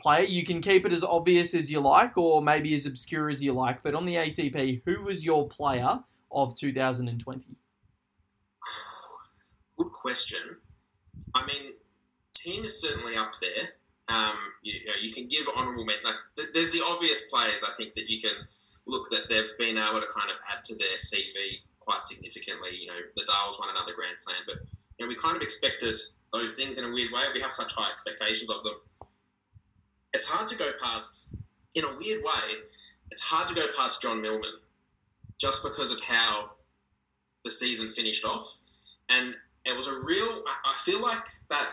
player? 0.02 0.26
You 0.26 0.44
can 0.46 0.62
keep 0.62 0.86
it 0.86 0.92
as 0.92 1.04
obvious 1.04 1.54
as 1.54 1.72
you 1.72 1.80
like, 1.80 2.18
or 2.18 2.42
maybe 2.42 2.74
as 2.76 2.86
obscure 2.86 3.30
as 3.30 3.44
you 3.44 3.54
like. 3.54 3.84
But 3.84 3.96
on 3.96 4.06
the 4.06 4.16
ATP, 4.16 4.82
who 4.86 5.02
was 5.04 5.24
your 5.24 5.48
player 5.48 6.04
of 6.32 6.56
2020? 6.56 7.46
Good 9.78 9.92
question. 9.92 10.58
I 11.36 11.46
mean, 11.46 11.74
Thiem 12.36 12.66
is 12.66 12.82
certainly 12.82 13.16
up 13.16 13.32
there. 13.40 13.70
Um, 14.10 14.36
you, 14.62 14.74
you 14.80 14.86
know, 14.86 14.94
you 15.02 15.12
can 15.12 15.28
give 15.28 15.48
honourable 15.56 15.86
mention. 15.86 16.06
Like, 16.06 16.16
th- 16.36 16.50
there's 16.54 16.72
the 16.72 16.82
obvious 16.88 17.30
players 17.30 17.64
I 17.64 17.76
think 17.76 17.94
that 17.96 18.10
you 18.10 18.20
can 18.20 18.32
look 18.86 19.10
that 19.10 19.28
they've 19.30 19.52
been 19.58 19.78
able 19.78 20.00
to 20.00 20.08
kind 20.08 20.32
of 20.32 20.38
add 20.52 20.64
to 20.66 20.76
their 20.78 20.96
CV 20.96 21.60
quite 21.80 22.06
significantly. 22.06 22.70
You 22.80 22.88
know, 22.88 23.00
Nadal's 23.18 23.60
won 23.60 23.70
another 23.70 23.94
Grand 23.94 24.18
Slam, 24.18 24.38
but 24.46 24.58
you 24.98 25.06
know, 25.06 25.10
we 25.10 25.16
kind 25.16 25.36
of 25.36 25.42
expected 25.42 26.00
those 26.32 26.56
things 26.56 26.78
in 26.78 26.86
a 26.86 26.92
weird 26.92 27.12
way. 27.12 27.24
We 27.34 27.42
have 27.42 27.52
such 27.52 27.74
high 27.76 27.90
expectations 27.90 28.50
of 28.50 28.64
them. 28.64 28.74
It's 30.14 30.26
hard 30.26 30.48
to 30.48 30.58
go 30.58 30.72
past, 30.82 31.38
in 31.76 31.84
a 31.84 31.98
weird 31.98 32.24
way, 32.24 32.60
it's 33.12 33.22
hard 33.22 33.48
to 33.50 33.54
go 33.54 33.68
past 33.76 34.02
John 34.02 34.22
Millman 34.22 34.52
just 35.38 35.64
because 35.64 35.92
of 35.92 36.02
how 36.02 36.52
the 37.44 37.50
season 37.50 37.88
finished 37.88 38.26
off. 38.26 38.60
And 39.10 39.36
it 39.66 39.76
was 39.76 39.88
a 39.88 40.00
real, 40.00 40.44
I 40.66 40.74
feel 40.84 41.02
like 41.02 41.28
that 41.50 41.68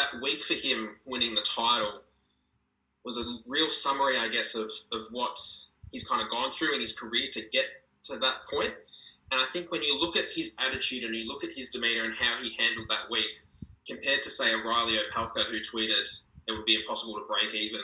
that 0.00 0.22
week 0.22 0.40
for 0.40 0.54
him 0.54 0.96
winning 1.04 1.34
the 1.34 1.42
title 1.42 2.00
was 3.04 3.18
a 3.18 3.24
real 3.46 3.68
summary, 3.68 4.16
I 4.16 4.28
guess, 4.28 4.54
of, 4.54 4.70
of 4.92 5.06
what 5.10 5.38
he's 5.90 6.06
kind 6.08 6.22
of 6.22 6.30
gone 6.30 6.50
through 6.50 6.74
in 6.74 6.80
his 6.80 6.98
career 6.98 7.26
to 7.32 7.40
get 7.52 7.66
to 8.04 8.18
that 8.18 8.36
point. 8.50 8.74
And 9.30 9.40
I 9.40 9.46
think 9.52 9.70
when 9.70 9.82
you 9.82 9.98
look 9.98 10.16
at 10.16 10.32
his 10.32 10.56
attitude 10.64 11.04
and 11.04 11.14
you 11.14 11.26
look 11.28 11.44
at 11.44 11.50
his 11.52 11.68
demeanour 11.68 12.04
and 12.04 12.14
how 12.14 12.36
he 12.42 12.54
handled 12.58 12.88
that 12.88 13.10
week, 13.10 13.36
compared 13.86 14.22
to, 14.22 14.30
say, 14.30 14.54
O'Reilly 14.54 14.96
Opelka, 14.98 15.44
who 15.44 15.60
tweeted 15.60 16.06
it 16.46 16.52
would 16.52 16.64
be 16.64 16.76
impossible 16.76 17.14
to 17.14 17.26
break 17.26 17.54
even 17.54 17.80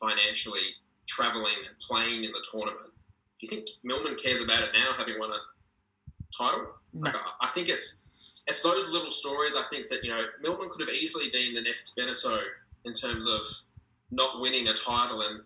financially 0.00 0.60
travelling 1.06 1.54
and 1.66 1.78
playing 1.80 2.24
in 2.24 2.32
the 2.32 2.44
tournament, 2.50 2.90
do 3.40 3.46
you 3.46 3.48
think 3.48 3.68
Millman 3.84 4.16
cares 4.16 4.42
about 4.42 4.62
it 4.62 4.70
now, 4.74 4.92
having 4.96 5.18
won 5.18 5.30
a 5.30 5.38
title? 6.36 6.66
Like, 6.94 7.14
I, 7.14 7.30
I 7.42 7.46
think 7.48 7.68
it's 7.68 8.07
it's 8.48 8.62
those 8.62 8.90
little 8.90 9.10
stories. 9.10 9.56
I 9.56 9.62
think 9.70 9.88
that 9.88 10.02
you 10.04 10.10
know 10.10 10.22
Millman 10.40 10.68
could 10.70 10.80
have 10.80 10.94
easily 10.94 11.30
been 11.30 11.54
the 11.54 11.62
next 11.62 11.94
Benneteau 11.96 12.40
in 12.84 12.92
terms 12.92 13.26
of 13.28 13.42
not 14.10 14.40
winning 14.40 14.68
a 14.68 14.72
title 14.72 15.20
and 15.22 15.40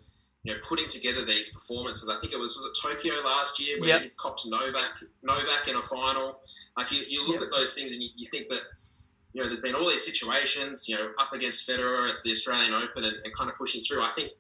you 0.45 0.53
know 0.55 0.59
putting 0.69 0.89
together 0.89 1.25
these 1.25 1.53
performances. 1.53 2.09
I 2.09 2.19
think 2.21 2.33
it 2.33 2.39
was 2.39 2.55
was 2.57 2.67
it 2.67 2.75
Tokyo 2.89 3.15
last 3.25 3.61
year 3.61 3.81
where 3.81 3.91
Yep. 3.91 4.03
he 4.03 4.09
copped 4.17 4.43
Novak 4.47 4.97
Novak 5.23 5.69
in 5.69 5.77
a 5.77 5.83
final. 5.83 6.41
Like 6.77 6.91
you, 6.93 7.03
you 7.09 7.27
look 7.27 7.41
Yep. 7.41 7.49
at 7.49 7.51
those 7.51 7.75
things 7.75 7.93
and 7.93 8.03
you, 8.03 8.09
you 8.17 8.27
think 8.31 8.49
that 8.49 8.63
you 9.33 9.43
know 9.43 9.47
there's 9.49 9.61
been 9.61 9.75
all 9.75 9.89
these 9.89 10.05
situations 10.05 10.89
you 10.89 10.97
know 10.97 11.11
up 11.19 11.33
against 11.33 11.69
Federer 11.69 12.09
at 12.09 12.23
the 12.23 12.31
Australian 12.31 12.73
Open 12.73 13.05
and, 13.05 13.17
and 13.25 13.35
kind 13.35 13.51
of 13.51 13.57
pushing 13.57 13.83
through. 13.83 14.03
I 14.03 14.09
think 14.11 14.31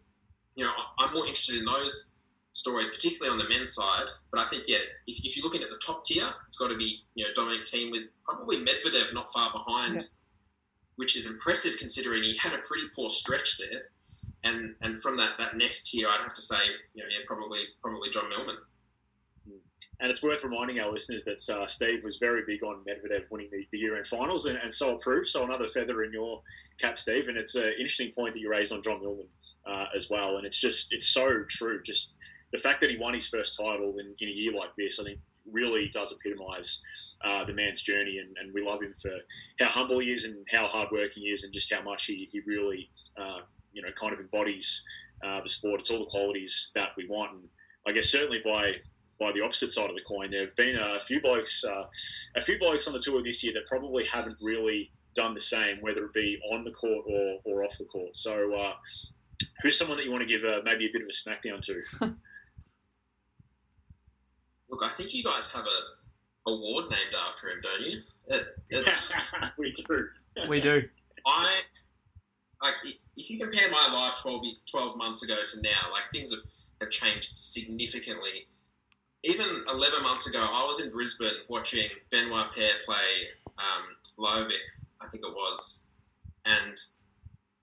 you 0.54 0.64
know 0.64 0.72
I'm 0.98 1.12
more 1.14 1.26
interested 1.26 1.56
in 1.58 1.64
those 1.64 2.11
stories, 2.52 2.90
particularly 2.90 3.30
on 3.32 3.38
the 3.38 3.48
men's 3.48 3.74
side. 3.74 4.06
But 4.30 4.40
I 4.40 4.46
think, 4.48 4.64
yeah, 4.66 4.78
if, 5.06 5.24
if 5.24 5.36
you're 5.36 5.44
looking 5.44 5.62
at 5.62 5.70
the 5.70 5.80
top 5.84 6.04
tier, 6.04 6.24
it's 6.46 6.58
got 6.58 6.68
to 6.68 6.76
be 6.76 7.00
you 7.14 7.24
know 7.24 7.30
Dominic 7.34 7.64
Thiem 7.64 7.90
with 7.90 8.02
probably 8.24 8.58
Medvedev 8.58 9.12
not 9.12 9.28
far 9.30 9.50
behind, 9.52 9.94
Yeah. 9.94 10.06
which 10.96 11.16
is 11.16 11.26
impressive 11.26 11.78
considering 11.78 12.22
he 12.22 12.36
had 12.36 12.52
a 12.52 12.62
pretty 12.62 12.86
poor 12.94 13.10
stretch 13.10 13.58
there. 13.58 13.82
And 14.44 14.74
and 14.82 15.00
from 15.00 15.16
that 15.16 15.38
that 15.38 15.56
next 15.56 15.90
tier, 15.90 16.08
I'd 16.08 16.22
have 16.22 16.34
to 16.34 16.42
say, 16.42 16.58
you 16.94 17.02
know, 17.02 17.08
yeah, 17.10 17.18
probably 17.26 17.60
probably 17.82 18.10
John 18.10 18.28
Millman. 18.28 18.56
And 20.00 20.10
it's 20.10 20.22
worth 20.22 20.42
reminding 20.42 20.80
our 20.80 20.90
listeners 20.90 21.22
that 21.24 21.40
uh, 21.48 21.64
Steve 21.66 22.02
was 22.02 22.16
very 22.16 22.42
big 22.44 22.64
on 22.64 22.84
Medvedev 22.84 23.30
winning 23.30 23.48
the, 23.52 23.64
the 23.70 23.78
year 23.78 23.96
end 23.96 24.06
finals, 24.06 24.46
and, 24.46 24.58
and 24.58 24.72
so 24.74 24.96
approved. 24.96 25.28
So 25.28 25.44
another 25.44 25.68
feather 25.68 26.02
in 26.02 26.12
your 26.12 26.42
cap, 26.80 26.98
Steve. 26.98 27.28
And 27.28 27.36
it's 27.36 27.54
an 27.54 27.68
interesting 27.78 28.10
point 28.12 28.32
that 28.32 28.40
you 28.40 28.50
raised 28.50 28.72
on 28.72 28.82
John 28.82 29.00
Millman 29.00 29.28
uh, 29.64 29.86
as 29.94 30.10
well. 30.10 30.38
And 30.38 30.46
it's 30.46 30.60
just 30.60 30.92
it's 30.92 31.06
so 31.08 31.44
true. 31.48 31.80
Just 31.84 32.16
the 32.52 32.58
fact 32.58 32.80
that 32.80 32.90
he 32.90 32.98
won 32.98 33.14
his 33.14 33.26
first 33.26 33.58
title 33.58 33.94
in, 33.98 34.14
in 34.18 34.28
a 34.28 34.32
year 34.32 34.52
like 34.52 34.70
this, 34.76 35.00
I 35.00 35.04
think, 35.04 35.18
really 35.50 35.88
does 35.92 36.14
epitomise 36.14 36.82
uh, 37.24 37.44
the 37.44 37.52
man's 37.52 37.82
journey. 37.82 38.18
And, 38.18 38.36
and 38.38 38.54
we 38.54 38.62
love 38.64 38.82
him 38.82 38.94
for 39.00 39.12
how 39.58 39.68
humble 39.68 40.00
he 40.00 40.12
is 40.12 40.24
and 40.24 40.46
how 40.50 40.66
hardworking 40.66 41.22
he 41.22 41.30
is, 41.30 41.44
and 41.44 41.52
just 41.52 41.72
how 41.72 41.82
much 41.82 42.06
he, 42.06 42.28
he 42.30 42.40
really 42.46 42.90
uh, 43.16 43.40
you 43.72 43.82
know 43.82 43.88
kind 43.98 44.12
of 44.12 44.20
embodies 44.20 44.86
uh, 45.24 45.40
the 45.40 45.48
sport. 45.48 45.80
It's 45.80 45.90
all 45.90 46.00
the 46.00 46.10
qualities 46.10 46.70
that 46.74 46.90
we 46.96 47.08
want. 47.08 47.32
And 47.32 47.42
I 47.86 47.92
guess 47.92 48.08
certainly 48.08 48.40
by 48.44 48.74
by 49.18 49.32
the 49.32 49.40
opposite 49.40 49.72
side 49.72 49.88
of 49.88 49.94
the 49.94 50.02
coin, 50.02 50.30
there 50.30 50.46
have 50.46 50.56
been 50.56 50.76
a 50.76 50.98
few 50.98 51.20
blokes, 51.20 51.64
uh, 51.64 51.84
a 52.34 52.42
few 52.42 52.58
blokes 52.58 52.88
on 52.88 52.92
the 52.92 52.98
tour 52.98 53.22
this 53.22 53.44
year 53.44 53.52
that 53.52 53.66
probably 53.66 54.04
haven't 54.04 54.36
really 54.42 54.90
done 55.14 55.32
the 55.34 55.40
same, 55.40 55.80
whether 55.80 56.06
it 56.06 56.12
be 56.12 56.40
on 56.52 56.64
the 56.64 56.72
court 56.72 57.04
or, 57.06 57.38
or 57.44 57.64
off 57.64 57.78
the 57.78 57.84
court. 57.84 58.16
So, 58.16 58.54
uh, 58.54 58.72
who's 59.62 59.78
someone 59.78 59.96
that 59.98 60.04
you 60.04 60.10
want 60.10 60.26
to 60.26 60.28
give 60.28 60.44
uh, 60.44 60.60
maybe 60.64 60.86
a 60.86 60.92
bit 60.92 61.02
of 61.02 61.08
a 61.08 61.12
smackdown 61.12 61.60
to? 61.62 62.16
Look, 64.72 64.82
I 64.82 64.88
think 64.88 65.14
you 65.14 65.22
guys 65.22 65.52
have 65.52 65.66
a 65.66 66.50
award 66.50 66.86
named 66.90 67.14
after 67.28 67.50
him, 67.50 67.60
don't 67.62 67.82
you? 67.82 67.98
It, 68.28 68.42
it's 68.70 69.20
we 69.58 69.72
do. 69.72 70.08
We 70.48 70.60
do. 70.60 70.82
I 71.26 71.60
like 72.62 72.74
if 73.16 73.30
you 73.30 73.38
compare 73.38 73.70
my 73.70 73.92
life 73.92 74.14
12, 74.22 74.44
12 74.70 74.96
months 74.96 75.22
ago 75.22 75.36
to 75.46 75.62
now, 75.62 75.92
like 75.92 76.04
things 76.12 76.32
have, 76.32 76.42
have 76.80 76.90
changed 76.90 77.36
significantly. 77.36 78.46
Even 79.24 79.64
11 79.68 80.02
months 80.02 80.28
ago, 80.28 80.40
I 80.40 80.64
was 80.64 80.80
in 80.80 80.90
Brisbane 80.90 81.30
watching 81.48 81.88
Benoit 82.10 82.50
Paire 82.52 82.78
play 82.84 83.28
um, 83.58 83.96
Lovic, 84.18 84.84
I 85.00 85.08
think 85.08 85.24
it 85.24 85.32
was, 85.32 85.90
and 86.44 86.76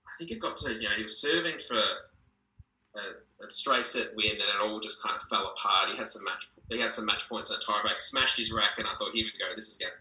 I 0.06 0.10
think 0.18 0.30
it 0.30 0.40
got 0.40 0.56
to 0.56 0.74
you 0.74 0.88
know 0.88 0.94
he 0.94 1.02
was 1.02 1.20
serving 1.20 1.58
for 1.58 1.76
a, 1.78 3.44
a 3.44 3.50
straight 3.50 3.88
set 3.88 4.14
win, 4.16 4.32
and 4.32 4.40
it 4.40 4.60
all 4.62 4.80
just 4.80 5.02
kind 5.02 5.16
of 5.16 5.22
fell 5.22 5.48
apart. 5.48 5.90
He 5.90 5.96
had 5.96 6.08
some 6.08 6.24
match 6.24 6.50
he 6.76 6.82
had 6.82 6.92
some 6.92 7.06
match 7.06 7.28
points 7.28 7.50
at 7.50 7.60
tiebreak, 7.60 8.00
smashed 8.00 8.38
his 8.38 8.52
rack, 8.52 8.78
and 8.78 8.86
I 8.86 8.94
thought 8.94 9.12
here 9.12 9.24
we 9.24 9.32
go, 9.38 9.54
this 9.54 9.68
is 9.68 9.76
going 9.76 9.92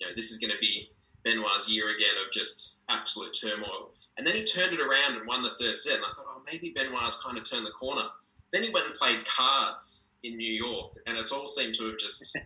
you 0.00 0.06
know 0.06 0.12
this 0.16 0.30
is 0.30 0.38
going 0.38 0.52
to 0.52 0.58
be 0.58 0.88
Benoit's 1.24 1.70
year 1.70 1.94
again 1.94 2.14
of 2.24 2.32
just 2.32 2.84
absolute 2.88 3.36
turmoil. 3.40 3.92
And 4.16 4.26
then 4.26 4.36
he 4.36 4.44
turned 4.44 4.72
it 4.72 4.80
around 4.80 5.16
and 5.16 5.26
won 5.26 5.42
the 5.42 5.50
third 5.50 5.76
set. 5.76 5.96
And 5.96 6.04
I 6.04 6.08
thought, 6.08 6.26
oh, 6.28 6.42
maybe 6.52 6.72
Benoit's 6.76 7.22
kind 7.24 7.36
of 7.36 7.48
turned 7.48 7.66
the 7.66 7.72
corner. 7.72 8.06
Then 8.52 8.62
he 8.62 8.70
went 8.70 8.86
and 8.86 8.94
played 8.94 9.24
cards 9.24 10.16
in 10.22 10.36
New 10.36 10.52
York, 10.52 10.92
and 11.06 11.18
it's 11.18 11.32
all 11.32 11.48
seemed 11.48 11.74
to 11.74 11.86
have 11.86 11.98
just 11.98 12.38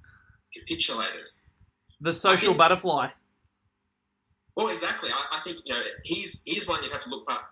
capitulated. 0.54 1.28
The 2.00 2.12
social 2.12 2.48
think- 2.48 2.58
butterfly. 2.58 3.08
Well, 4.54 4.68
exactly. 4.68 5.10
I, 5.12 5.36
I 5.36 5.40
think 5.40 5.58
you 5.66 5.74
know 5.74 5.82
he's 6.02 6.42
he's 6.44 6.66
one 6.66 6.82
you'd 6.82 6.92
have 6.92 7.02
to 7.02 7.10
look 7.10 7.26
back, 7.26 7.42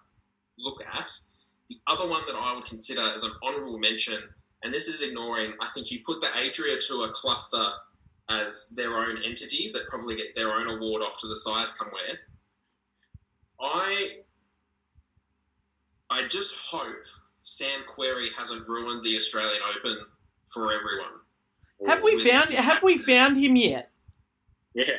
look 0.58 0.80
at. 0.94 1.12
The 1.68 1.76
other 1.86 2.08
one 2.08 2.22
that 2.26 2.34
I 2.34 2.54
would 2.54 2.64
consider 2.64 3.02
as 3.02 3.24
an 3.24 3.32
honourable 3.42 3.78
mention, 3.78 4.22
and 4.64 4.72
this 4.72 4.88
is 4.88 5.02
ignoring. 5.02 5.52
I 5.60 5.68
think 5.68 5.90
you 5.90 6.00
put 6.04 6.20
the 6.20 6.28
Adria 6.36 6.78
Tour 6.80 7.10
cluster 7.12 7.64
as 8.30 8.72
their 8.76 8.96
own 8.96 9.18
entity 9.22 9.70
that 9.72 9.86
probably 9.86 10.16
get 10.16 10.34
their 10.34 10.50
own 10.52 10.66
award 10.66 11.02
off 11.02 11.20
to 11.20 11.28
the 11.28 11.36
side 11.36 11.72
somewhere. 11.72 12.18
I 13.60 14.08
I 16.10 16.26
just 16.26 16.70
hope 16.70 17.04
Sam 17.42 17.80
Querrey 17.86 18.34
hasn't 18.36 18.66
ruined 18.66 19.02
the 19.02 19.14
Australian 19.16 19.60
Open 19.76 19.98
for 20.46 20.72
everyone. 20.72 21.20
Have 21.86 22.02
we 22.02 22.22
found? 22.22 22.50
Have 22.50 22.82
we 22.82 22.96
found 22.98 23.36
him 23.36 23.56
yet? 23.56 23.90
Yeah. 24.74 24.96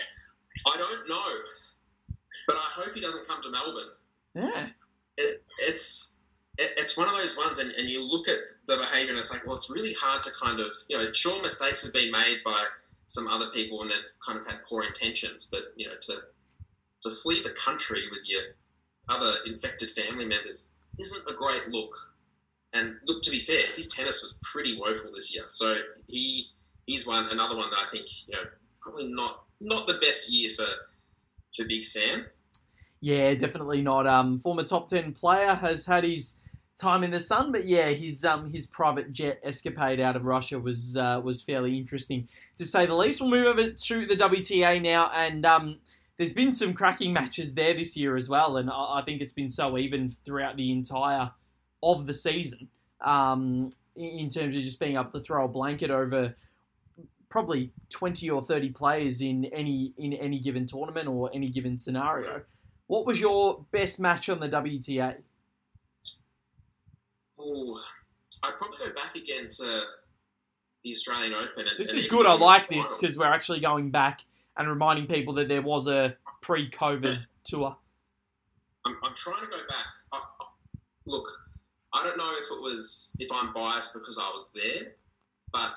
I 0.67 0.77
don't 0.77 1.09
know, 1.09 2.15
but 2.47 2.55
I 2.55 2.69
hope 2.69 2.93
he 2.93 3.01
doesn't 3.01 3.27
come 3.27 3.41
to 3.41 3.49
Melbourne. 3.49 3.89
Yeah. 4.35 4.67
it, 5.17 5.43
it's 5.59 6.14
it, 6.57 6.71
it's 6.77 6.97
one 6.97 7.07
of 7.07 7.15
those 7.15 7.37
ones, 7.37 7.59
and, 7.59 7.71
and 7.71 7.89
you 7.89 8.03
look 8.03 8.27
at 8.27 8.39
the 8.65 8.77
behaviour, 8.77 9.11
and 9.11 9.19
it's 9.19 9.31
like, 9.31 9.45
well, 9.45 9.55
it's 9.55 9.69
really 9.69 9.93
hard 9.93 10.23
to 10.23 10.31
kind 10.31 10.59
of, 10.59 10.67
you 10.87 10.97
know, 10.97 11.11
sure, 11.11 11.41
mistakes 11.41 11.83
have 11.83 11.93
been 11.93 12.11
made 12.11 12.39
by 12.43 12.65
some 13.07 13.27
other 13.27 13.49
people, 13.53 13.81
and 13.81 13.89
they've 13.89 13.97
kind 14.25 14.39
of 14.39 14.45
had 14.47 14.59
poor 14.67 14.83
intentions, 14.83 15.49
but 15.51 15.61
you 15.75 15.87
know, 15.87 15.95
to 16.01 16.13
to 17.01 17.09
flee 17.21 17.41
the 17.41 17.51
country 17.51 18.03
with 18.11 18.27
your 18.27 18.41
other 19.09 19.33
infected 19.45 19.91
family 19.91 20.25
members 20.25 20.79
isn't 20.99 21.29
a 21.29 21.37
great 21.37 21.67
look. 21.67 21.95
And 22.73 22.95
look, 23.05 23.21
to 23.23 23.31
be 23.31 23.39
fair, 23.39 23.61
his 23.75 23.87
tennis 23.87 24.21
was 24.21 24.39
pretty 24.41 24.77
woeful 24.77 25.11
this 25.13 25.33
year. 25.33 25.45
So 25.47 25.77
he 26.07 26.47
he's 26.87 27.05
one 27.05 27.27
another 27.31 27.55
one 27.55 27.69
that 27.69 27.79
I 27.79 27.89
think 27.89 28.07
you 28.27 28.35
know 28.35 28.43
probably 28.81 29.07
not 29.07 29.43
not 29.61 29.87
the 29.87 29.95
best 29.95 30.31
year 30.31 30.49
for 30.49 30.67
for 31.55 31.65
Big 31.65 31.83
Sam. 31.83 32.25
Yeah, 33.01 33.35
definitely 33.35 33.81
not. 33.81 34.07
Um, 34.07 34.39
former 34.39 34.63
top 34.63 34.87
ten 34.87 35.13
player 35.13 35.53
has 35.53 35.85
had 35.85 36.03
his 36.03 36.37
time 36.79 37.03
in 37.03 37.11
the 37.11 37.19
sun, 37.19 37.51
but 37.51 37.65
yeah, 37.65 37.89
his 37.89 38.23
um 38.25 38.51
his 38.51 38.65
private 38.65 39.11
jet 39.11 39.39
escapade 39.43 39.99
out 39.99 40.15
of 40.15 40.25
Russia 40.25 40.59
was 40.59 40.95
uh, 40.95 41.21
was 41.23 41.41
fairly 41.41 41.77
interesting 41.77 42.27
to 42.57 42.65
say 42.65 42.85
the 42.85 42.95
least. 42.95 43.21
We'll 43.21 43.29
move 43.29 43.47
over 43.47 43.71
to 43.71 44.05
the 44.05 44.15
WTA 44.15 44.81
now, 44.81 45.11
and 45.13 45.45
um, 45.45 45.77
there's 46.17 46.33
been 46.33 46.53
some 46.53 46.73
cracking 46.73 47.13
matches 47.13 47.55
there 47.55 47.73
this 47.73 47.95
year 47.95 48.15
as 48.15 48.29
well, 48.29 48.57
and 48.57 48.69
I, 48.69 48.99
I 48.99 49.01
think 49.05 49.21
it's 49.21 49.33
been 49.33 49.49
so 49.49 49.77
even 49.77 50.15
throughout 50.25 50.57
the 50.57 50.71
entire 50.71 51.31
of 51.81 52.05
the 52.05 52.13
season. 52.13 52.69
Um, 53.01 53.71
in 53.95 54.29
terms 54.29 54.57
of 54.57 54.63
just 54.63 54.79
being 54.79 54.95
able 54.95 55.11
to 55.11 55.21
throw 55.21 55.45
a 55.45 55.47
blanket 55.47 55.89
over 55.89 56.35
probably 57.29 57.71
20 57.89 58.29
or 58.29 58.41
30 58.41 58.69
players 58.69 59.21
in 59.21 59.45
any 59.45 59.93
in 59.97 60.13
any 60.13 60.39
given 60.39 60.65
tournament 60.65 61.07
or 61.07 61.29
any 61.33 61.49
given 61.49 61.77
scenario. 61.77 62.41
What 62.87 63.05
was 63.05 63.19
your 63.19 63.65
best 63.71 63.99
match 63.99 64.29
on 64.29 64.39
the 64.39 64.47
WTA? 64.47 65.17
Oh, 67.39 67.81
I'd 68.43 68.57
probably 68.57 68.77
go 68.77 68.93
back 68.93 69.15
again 69.15 69.47
to 69.49 69.81
the 70.83 70.91
Australian 70.91 71.33
Open. 71.33 71.67
And, 71.67 71.77
This 71.77 71.89
and 71.89 71.99
is 71.99 72.07
good. 72.07 72.25
I 72.25 72.33
like 72.33 72.63
final. 72.63 72.81
this 72.81 72.97
because 72.97 73.17
we're 73.17 73.31
actually 73.31 73.59
going 73.59 73.91
back 73.91 74.21
and 74.57 74.69
reminding 74.69 75.07
people 75.07 75.33
that 75.35 75.47
there 75.47 75.61
was 75.61 75.87
a 75.87 76.15
pre-COVID 76.41 77.17
tour. 77.43 77.75
I'm, 78.85 78.97
I'm 79.03 79.15
trying 79.15 79.41
to 79.41 79.47
go 79.47 79.57
back. 79.67 79.85
I, 80.13 80.17
I, 80.17 80.45
look, 81.05 81.27
I 81.93 82.03
don't 82.03 82.17
know 82.17 82.31
if 82.37 82.45
it 82.51 82.61
was 82.61 83.15
if 83.19 83.31
I'm 83.31 83.53
biased 83.53 83.93
because 83.93 84.19
I 84.21 84.29
was 84.29 84.51
there, 84.53 84.91
but 85.51 85.71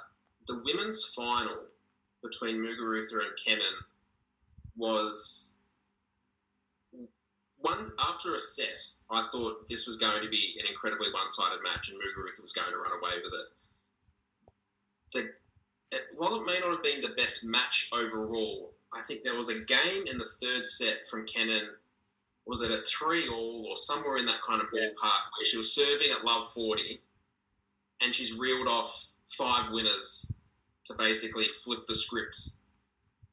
the 0.46 0.62
women's 0.64 1.12
final 1.16 1.56
between 2.22 2.56
Muguruza 2.56 3.14
and 3.14 3.36
Kenin 3.44 3.64
was 4.76 5.57
one 7.68 7.86
after 8.08 8.34
a 8.34 8.38
set. 8.38 8.80
I 9.10 9.22
thought 9.22 9.68
this 9.68 9.86
was 9.86 9.96
going 9.96 10.22
to 10.22 10.28
be 10.28 10.56
an 10.58 10.66
incredibly 10.66 11.12
one-sided 11.12 11.62
match, 11.62 11.90
and 11.90 11.98
Muguruza 11.98 12.42
was 12.42 12.52
going 12.52 12.70
to 12.70 12.78
run 12.78 12.92
away 12.92 13.20
with 13.22 13.32
it. 13.32 13.48
The 15.12 15.96
it, 15.96 16.02
while 16.16 16.40
it 16.40 16.46
may 16.46 16.58
not 16.60 16.72
have 16.72 16.82
been 16.82 17.00
the 17.00 17.16
best 17.16 17.44
match 17.44 17.90
overall, 17.94 18.74
I 18.92 19.00
think 19.02 19.22
there 19.22 19.36
was 19.36 19.48
a 19.48 19.60
game 19.60 20.06
in 20.06 20.18
the 20.18 20.24
third 20.24 20.66
set 20.66 21.08
from 21.08 21.24
Kenin 21.26 21.68
was 22.46 22.62
it 22.62 22.70
at 22.70 22.86
three 22.86 23.28
all 23.28 23.66
or 23.68 23.76
somewhere 23.76 24.16
in 24.16 24.26
that 24.26 24.40
kind 24.40 24.62
of 24.62 24.68
ballpark 24.68 25.02
where 25.02 25.44
she 25.44 25.58
was 25.58 25.74
serving 25.74 26.10
at 26.10 26.24
love 26.24 26.42
40 26.54 26.98
and 28.02 28.14
she's 28.14 28.38
reeled 28.38 28.66
off 28.66 29.12
five 29.26 29.70
winners 29.70 30.34
to 30.84 30.94
basically 30.98 31.44
flip 31.44 31.84
the 31.86 31.94
script 31.94 32.52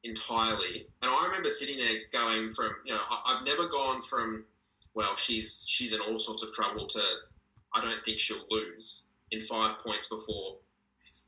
entirely. 0.04 0.86
And 1.02 1.10
I 1.10 1.24
remember 1.24 1.48
sitting 1.48 1.78
there 1.78 2.00
going 2.12 2.50
from, 2.50 2.70
you 2.84 2.94
know, 2.94 3.00
I've 3.24 3.44
never 3.44 3.68
gone 3.68 4.02
from, 4.02 4.44
well, 4.94 5.16
she's 5.16 5.64
she's 5.68 5.92
in 5.92 6.00
all 6.00 6.18
sorts 6.18 6.42
of 6.42 6.52
trouble 6.52 6.86
to 6.86 7.02
I 7.74 7.80
don't 7.80 8.04
think 8.04 8.18
she'll 8.18 8.46
lose 8.50 9.10
in 9.30 9.40
five 9.40 9.78
points 9.80 10.08
before 10.08 10.56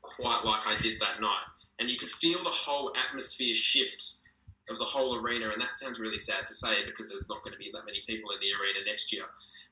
quite 0.01 0.41
like 0.45 0.67
I 0.67 0.79
did 0.79 0.99
that 0.99 1.21
night. 1.21 1.45
And 1.79 1.89
you 1.89 1.97
could 1.97 2.09
feel 2.09 2.43
the 2.43 2.49
whole 2.49 2.91
atmosphere 3.07 3.55
shift 3.55 4.21
of 4.69 4.77
the 4.77 4.85
whole 4.85 5.15
arena, 5.15 5.49
and 5.49 5.61
that 5.61 5.77
sounds 5.77 5.99
really 5.99 6.17
sad 6.17 6.45
to 6.45 6.53
say 6.53 6.85
because 6.85 7.09
there's 7.09 7.27
not 7.29 7.41
going 7.43 7.53
to 7.53 7.59
be 7.59 7.71
that 7.73 7.85
many 7.85 8.01
people 8.07 8.31
in 8.31 8.39
the 8.39 8.51
arena 8.59 8.85
next 8.85 9.13
year. 9.13 9.23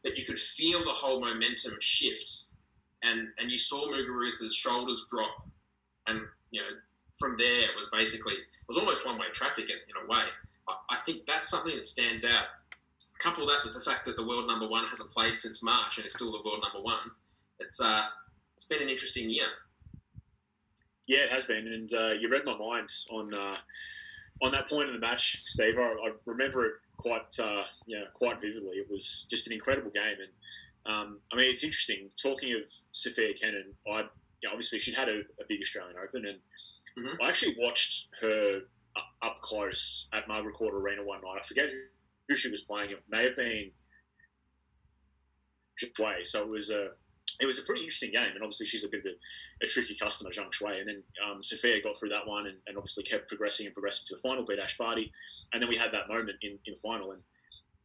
But 0.04 0.18
you 0.18 0.26
could 0.26 0.38
feel 0.38 0.80
the 0.80 0.92
whole 0.92 1.20
momentum 1.20 1.74
shift, 1.82 2.54
and 3.04 3.28
and 3.38 3.52
you 3.52 3.58
saw 3.58 3.88
Muguruza's 3.88 4.56
shoulders 4.56 5.08
drop, 5.12 5.48
and 6.08 6.22
you 6.52 6.62
know 6.62 6.70
from 7.20 7.36
there 7.38 7.62
it 7.64 7.76
was 7.76 7.90
basically 7.92 8.34
it 8.34 8.68
was 8.68 8.78
almost 8.78 9.06
one 9.06 9.18
way 9.18 9.26
traffic 9.32 9.70
in, 9.70 9.76
in 9.76 10.04
a 10.04 10.12
way. 10.12 10.24
I, 10.68 10.76
I 10.92 10.96
think 10.98 11.26
that's 11.26 11.50
something 11.50 11.76
that 11.76 11.88
stands 11.88 12.26
out. 12.26 12.46
Couple 13.20 13.48
that 13.48 13.62
with 13.64 13.74
the 13.74 13.80
fact 13.80 14.06
that 14.06 14.16
the 14.16 14.28
world 14.28 14.48
number 14.48 14.68
one 14.68 14.86
hasn't 14.86 15.10
played 15.10 15.40
since 15.40 15.64
March 15.64 15.98
and 15.98 16.06
is 16.06 16.14
still 16.14 16.32
the 16.32 16.42
world 16.46 16.64
number 16.64 16.84
one. 16.84 17.12
It's 17.60 17.82
uh 17.82 18.06
it's 18.56 18.66
been 18.66 18.82
an 18.82 18.90
interesting 18.90 19.30
year. 19.30 19.46
Yeah, 21.08 21.20
it 21.20 21.32
has 21.32 21.46
been, 21.46 21.68
and 21.68 21.90
uh, 21.94 22.12
you 22.20 22.28
read 22.30 22.44
my 22.44 22.58
mind 22.58 22.90
on 23.12 23.34
uh, 23.34 23.56
on 24.42 24.52
that 24.52 24.68
point 24.68 24.90
in 24.90 24.94
the 24.94 25.00
match, 25.00 25.42
Steve. 25.46 25.78
I, 25.78 25.82
I 25.82 26.12
remember 26.26 26.66
it 26.66 26.74
quite, 26.98 27.40
uh, 27.40 27.64
know, 27.88 28.06
quite 28.14 28.42
vividly. 28.42 28.78
It 28.78 28.90
was 28.90 29.26
just 29.30 29.48
an 29.48 29.54
incredible 29.54 29.92
game, 29.92 30.18
and 30.20 30.94
um, 30.94 31.20
I 31.32 31.38
mean, 31.38 31.50
it's 31.50 31.64
interesting. 31.64 32.10
Talking 32.22 32.54
of 32.54 32.70
Sofia 32.92 33.34
Kenin, 33.34 33.74
I 33.88 34.00
you 34.42 34.50
know, 34.50 34.52
obviously 34.52 34.80
she'd 34.80 34.96
had 34.96 35.08
a, 35.08 35.20
a 35.40 35.46
big 35.48 35.62
Australian 35.62 35.96
Open, 35.98 36.26
and 36.26 36.40
Mhm. 36.98 37.22
I 37.22 37.28
actually 37.30 37.56
watched 37.60 38.10
her 38.22 38.62
up, 39.22 39.42
close 39.42 40.10
at 40.14 40.28
Margaret 40.28 40.56
Court 40.56 40.74
Arena 40.74 41.04
one 41.04 41.22
night. 41.22 41.40
I 41.40 41.44
forget 41.44 41.70
who, 42.28 42.36
she 42.36 42.50
was 42.50 42.62
playing. 42.62 42.92
It 42.92 43.04
may 43.08 43.24
have 43.26 43.36
been 43.36 43.72
Zhang 45.82 45.94
Shuai. 45.94 46.26
So 46.26 46.42
it 46.42 46.50
was 46.50 46.70
a 46.72 46.92
it 47.40 47.46
was 47.46 47.60
a 47.60 47.62
pretty 47.62 47.82
interesting 47.82 48.12
game, 48.12 48.32
and 48.34 48.42
obviously 48.42 48.66
she's 48.66 48.84
a 48.84 48.90
bit 48.90 49.02
of 49.02 49.06
a, 49.06 49.64
a 49.64 49.68
tricky 49.68 49.96
customer, 49.96 50.32
Zhang 50.32 50.50
Shuai. 50.50 50.80
And 50.80 50.88
then 50.88 51.04
um, 51.24 51.44
Sofia 51.44 51.82
got 51.84 51.96
through 51.96 52.10
that 52.10 52.26
one, 52.26 52.48
and, 52.48 52.58
and 52.66 52.78
obviously 52.78 53.04
kept 53.04 53.28
progressing 53.28 53.68
and 53.68 53.74
progressing 53.76 54.06
to 54.08 54.16
the 54.16 54.22
final, 54.22 54.44
beat 54.44 54.58
Ash 54.60 54.76
Barty, 54.78 55.12
and 55.54 55.62
then 55.62 55.70
we 55.70 55.78
had 55.78 55.92
that 55.92 56.08
moment 56.08 56.38
in, 56.42 56.58
in 56.66 56.74
the 56.74 56.80
final. 56.80 57.12
And 57.12 57.22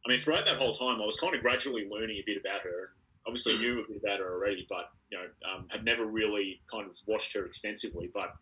I 0.05 0.09
mean, 0.09 0.19
throughout 0.19 0.45
that 0.45 0.57
whole 0.57 0.73
time, 0.73 0.99
I 1.01 1.05
was 1.05 1.19
kind 1.19 1.35
of 1.35 1.41
gradually 1.41 1.87
learning 1.87 2.17
a 2.17 2.23
bit 2.25 2.37
about 2.37 2.61
her. 2.61 2.93
Obviously, 3.27 3.57
knew 3.57 3.79
a 3.79 3.87
bit 3.87 4.01
about 4.03 4.19
her 4.19 4.33
already, 4.33 4.65
but 4.67 4.89
you 5.11 5.17
know, 5.19 5.25
um, 5.47 5.67
had 5.69 5.85
never 5.85 6.05
really 6.05 6.61
kind 6.69 6.89
of 6.89 6.97
watched 7.05 7.33
her 7.35 7.45
extensively. 7.45 8.09
But 8.11 8.33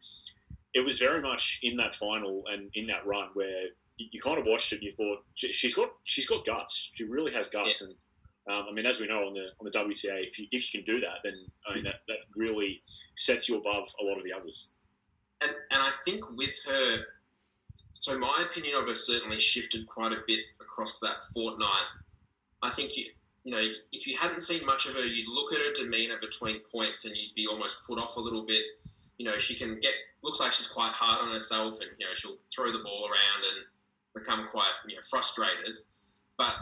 it 0.74 0.82
was 0.86 1.00
very 1.00 1.22
much 1.22 1.60
in 1.64 1.76
that 1.78 1.94
final 1.96 2.44
and 2.52 2.70
in 2.76 2.88
that 2.88 3.06
run 3.06 3.30
where 3.34 3.64
you, 3.98 4.08
you 4.12 4.22
kind 4.22 4.40
of 4.40 4.46
watched 4.46 4.72
it 4.72 4.76
and 4.78 4.84
you 4.84 4.92
thought 4.92 5.24
"She- 5.36 5.54
she's 5.54 5.74
got 5.74 5.92
she's 6.06 6.26
got 6.26 6.46
guts. 6.46 6.92
She 6.96 7.04
really 7.04 7.32
has 7.34 7.48
guts. 7.50 7.82
And 7.82 7.94
um, 8.50 8.66
I 8.70 8.72
mean, 8.74 8.86
as 8.86 9.00
we 9.00 9.08
know 9.08 9.26
on 9.28 9.34
the 9.34 9.48
on 9.60 9.66
the 9.66 9.72
WTA, 9.72 10.26
if 10.26 10.40
you 10.40 10.48
if 10.52 10.74
you 10.74 10.82
can 10.82 10.86
do 10.94 11.00
that, 11.02 11.20
then 11.24 11.34
I 11.68 11.76
mean 11.76 11.84
that, 11.84 12.02
that 12.08 12.18
really 12.36 12.82
sets 13.16 13.48
you 13.50 13.58
above 13.58 13.88
a 14.02 14.04
lot 14.04 14.18
of 14.18 14.24
the 14.24 14.34
others. 14.34 14.72
and 15.42 15.52
and 15.72 15.82
I 15.82 15.92
think 16.06 16.24
with 16.38 16.56
her, 16.68 17.06
so 17.94 18.18
my 18.18 18.44
opinion 18.50 18.76
of 18.78 18.88
her 18.88 18.96
certainly 18.96 19.40
shifted 19.40 19.86
quite 19.88 20.12
a 20.14 20.22
bit 20.28 20.40
across 20.62 21.00
that 21.00 21.18
fortnight. 21.34 21.86
I 22.64 22.70
think 22.70 22.98
you 22.98 23.06
you 23.44 23.52
know 23.52 23.62
if 23.92 24.08
you 24.08 24.18
hadn't 24.18 24.42
seen 24.42 24.66
much 24.66 24.88
of 24.88 24.96
her, 24.96 25.02
you'd 25.04 25.28
look 25.28 25.52
at 25.54 25.60
her 25.60 25.74
demeanor 25.74 26.18
between 26.20 26.60
points 26.72 27.06
and 27.06 27.16
you'd 27.16 27.36
be 27.36 27.46
almost 27.48 27.86
put 27.86 28.00
off 28.00 28.16
a 28.18 28.20
little 28.20 28.46
bit. 28.46 28.64
You 29.22 29.30
know, 29.30 29.38
she 29.38 29.56
can 29.56 29.80
get 29.80 29.94
looks 30.24 30.40
like 30.40 30.52
she's 30.52 30.68
quite 30.68 30.92
hard 30.94 31.22
on 31.22 31.32
herself, 31.32 31.80
and 31.82 31.90
you 32.00 32.06
know 32.06 32.14
she'll 32.16 32.38
throw 32.54 32.72
the 32.72 32.80
ball 32.84 33.08
around 33.08 33.44
and 33.54 33.66
become 34.16 34.48
quite 34.48 34.72
you 34.88 34.96
know 34.96 35.02
frustrated. 35.10 35.76
But 36.38 36.56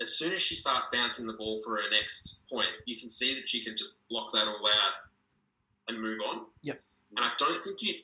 as 0.00 0.18
soon 0.18 0.32
as 0.32 0.40
she 0.40 0.54
starts 0.54 0.88
bouncing 0.92 1.26
the 1.26 1.34
ball 1.34 1.60
for 1.64 1.76
her 1.76 1.88
next 1.90 2.44
point, 2.50 2.70
you 2.86 2.96
can 2.98 3.08
see 3.08 3.34
that 3.34 3.48
she 3.48 3.62
can 3.62 3.76
just 3.76 4.08
block 4.08 4.32
that 4.32 4.48
all 4.48 4.66
out 4.66 4.92
and 5.88 6.00
move 6.00 6.18
on. 6.28 6.46
Yep. 6.62 6.76
And 7.16 7.24
I 7.24 7.30
don't 7.38 7.62
think 7.62 7.82
you 7.82 7.94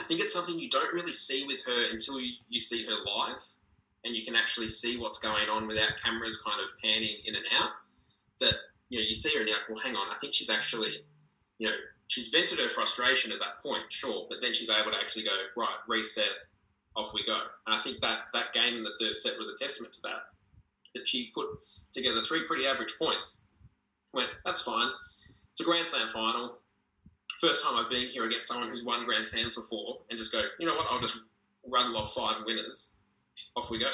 I 0.00 0.04
think 0.04 0.20
it's 0.20 0.32
something 0.32 0.58
you 0.58 0.68
don't 0.68 0.92
really 0.92 1.12
see 1.12 1.46
with 1.46 1.64
her 1.66 1.90
until 1.90 2.20
you, 2.20 2.32
you 2.48 2.58
see 2.58 2.84
her 2.84 2.96
live 3.04 3.40
and 4.04 4.14
you 4.14 4.24
can 4.24 4.36
actually 4.36 4.68
see 4.68 4.98
what's 4.98 5.18
going 5.18 5.48
on 5.48 5.66
without 5.66 6.00
cameras 6.02 6.42
kind 6.42 6.60
of 6.62 6.70
panning 6.82 7.16
in 7.24 7.34
and 7.34 7.44
out. 7.58 7.70
That, 8.40 8.54
you 8.90 8.98
know, 8.98 9.04
you 9.06 9.14
see 9.14 9.32
her 9.34 9.40
and 9.40 9.48
you're 9.48 9.56
like, 9.56 9.68
well, 9.68 9.78
hang 9.78 9.96
on, 9.96 10.08
I 10.14 10.18
think 10.18 10.34
she's 10.34 10.50
actually, 10.50 11.02
you 11.58 11.68
know, 11.68 11.74
she's 12.08 12.28
vented 12.28 12.58
her 12.58 12.68
frustration 12.68 13.32
at 13.32 13.40
that 13.40 13.62
point, 13.62 13.90
sure, 13.90 14.26
but 14.28 14.40
then 14.40 14.52
she's 14.52 14.70
able 14.70 14.92
to 14.92 14.98
actually 14.98 15.24
go, 15.24 15.36
right, 15.56 15.68
reset, 15.88 16.32
off 16.96 17.12
we 17.14 17.24
go. 17.24 17.38
And 17.66 17.74
I 17.74 17.78
think 17.78 18.00
that 18.00 18.20
that 18.32 18.52
game 18.52 18.76
in 18.76 18.82
the 18.82 18.92
third 19.00 19.18
set 19.18 19.38
was 19.38 19.48
a 19.48 19.56
testament 19.56 19.92
to 19.94 20.02
that. 20.02 20.22
That 20.94 21.06
she 21.06 21.30
put 21.34 21.46
together 21.92 22.20
three 22.20 22.44
pretty 22.46 22.66
average 22.66 22.94
points. 22.98 23.48
Went, 24.14 24.30
that's 24.44 24.62
fine. 24.62 24.88
It's 25.50 25.60
a 25.60 25.64
Grand 25.64 25.86
Slam 25.86 26.08
final 26.08 26.58
first 27.38 27.64
time 27.64 27.76
I've 27.76 27.90
been 27.90 28.08
here 28.08 28.24
against 28.24 28.48
someone 28.48 28.68
who's 28.70 28.84
won 28.84 29.04
Grand 29.04 29.26
Slams 29.26 29.54
before 29.54 29.98
and 30.10 30.18
just 30.18 30.32
go, 30.32 30.42
you 30.58 30.66
know 30.66 30.74
what, 30.74 30.86
I'll 30.90 31.00
just 31.00 31.26
rattle 31.68 31.96
off 31.96 32.14
five 32.14 32.42
winners. 32.44 33.00
Off 33.56 33.70
we 33.70 33.78
go. 33.78 33.90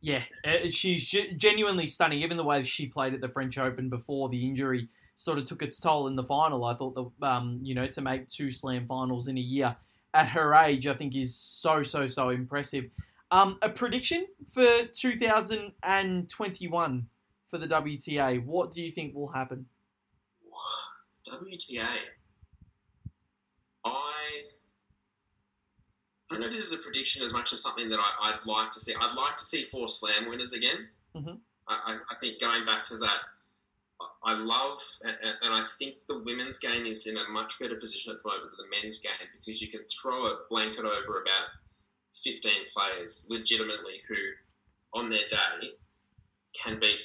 Yeah, 0.00 0.22
uh, 0.44 0.70
she's 0.70 1.06
genuinely 1.36 1.86
stunning. 1.86 2.22
Even 2.22 2.36
the 2.36 2.44
way 2.44 2.62
she 2.62 2.86
played 2.86 3.14
at 3.14 3.20
the 3.20 3.28
French 3.28 3.58
Open 3.58 3.88
before 3.88 4.28
the 4.28 4.46
injury 4.46 4.88
sort 5.16 5.38
of 5.38 5.46
took 5.46 5.62
its 5.62 5.80
toll 5.80 6.06
in 6.06 6.14
the 6.16 6.22
final. 6.22 6.64
I 6.64 6.74
thought 6.74 6.94
that 6.94 7.10
um, 7.26 7.58
you 7.62 7.74
know 7.74 7.86
to 7.88 8.00
make 8.00 8.28
two 8.28 8.52
Slam 8.52 8.86
finals 8.86 9.26
in 9.28 9.36
a 9.36 9.40
year 9.40 9.76
at 10.14 10.28
her 10.28 10.54
age, 10.54 10.86
I 10.86 10.94
think 10.94 11.16
is 11.16 11.34
so 11.34 11.82
so 11.82 12.06
so 12.06 12.30
impressive. 12.30 12.88
Um, 13.30 13.58
a 13.60 13.68
prediction 13.68 14.26
for 14.52 14.64
2021 14.92 17.06
for 17.50 17.58
the 17.58 17.66
WTA? 17.66 18.44
What 18.44 18.70
do 18.70 18.82
you 18.82 18.92
think 18.92 19.14
will 19.14 19.28
happen? 19.28 19.66
WTA. 21.28 21.86
I 23.84 24.12
I 26.30 26.34
don't 26.34 26.40
know 26.40 26.46
if 26.46 26.52
this 26.52 26.72
is 26.72 26.78
a 26.78 26.82
prediction 26.82 27.22
as 27.22 27.32
much 27.32 27.52
as 27.52 27.62
something 27.62 27.88
that 27.88 28.00
I, 28.00 28.30
would 28.30 28.46
like 28.46 28.70
to 28.72 28.80
see. 28.80 28.92
I'd 29.00 29.14
like 29.14 29.36
to 29.36 29.44
see 29.44 29.62
four 29.62 29.86
slam 29.86 30.28
winners 30.28 30.52
again. 30.52 30.88
Mhm. 31.14 31.38
I, 31.68 31.98
I 32.10 32.14
think 32.16 32.40
going 32.40 32.64
back 32.64 32.84
to 32.84 32.96
that, 32.98 33.20
I 34.24 34.34
love, 34.34 34.78
and, 35.04 35.54
I 35.54 35.64
think 35.78 36.04
the 36.06 36.18
women's 36.18 36.58
game 36.58 36.84
is 36.84 37.06
in 37.06 37.16
a 37.16 37.28
much 37.30 37.58
better 37.58 37.76
position 37.76 38.12
at 38.12 38.22
the 38.22 38.28
moment 38.28 38.50
than 38.56 38.68
the 38.68 38.76
men's 38.76 38.98
game 39.00 39.28
because 39.32 39.62
you 39.62 39.68
can 39.68 39.86
throw 39.86 40.26
a 40.26 40.38
blanket 40.50 40.84
over 40.84 41.22
about 41.22 41.46
15 42.22 42.52
players 42.74 43.26
legitimately 43.30 44.02
who, 44.08 44.16
on 44.92 45.08
their 45.08 45.26
day, 45.28 45.70
can 46.62 46.78
beat 46.80 47.00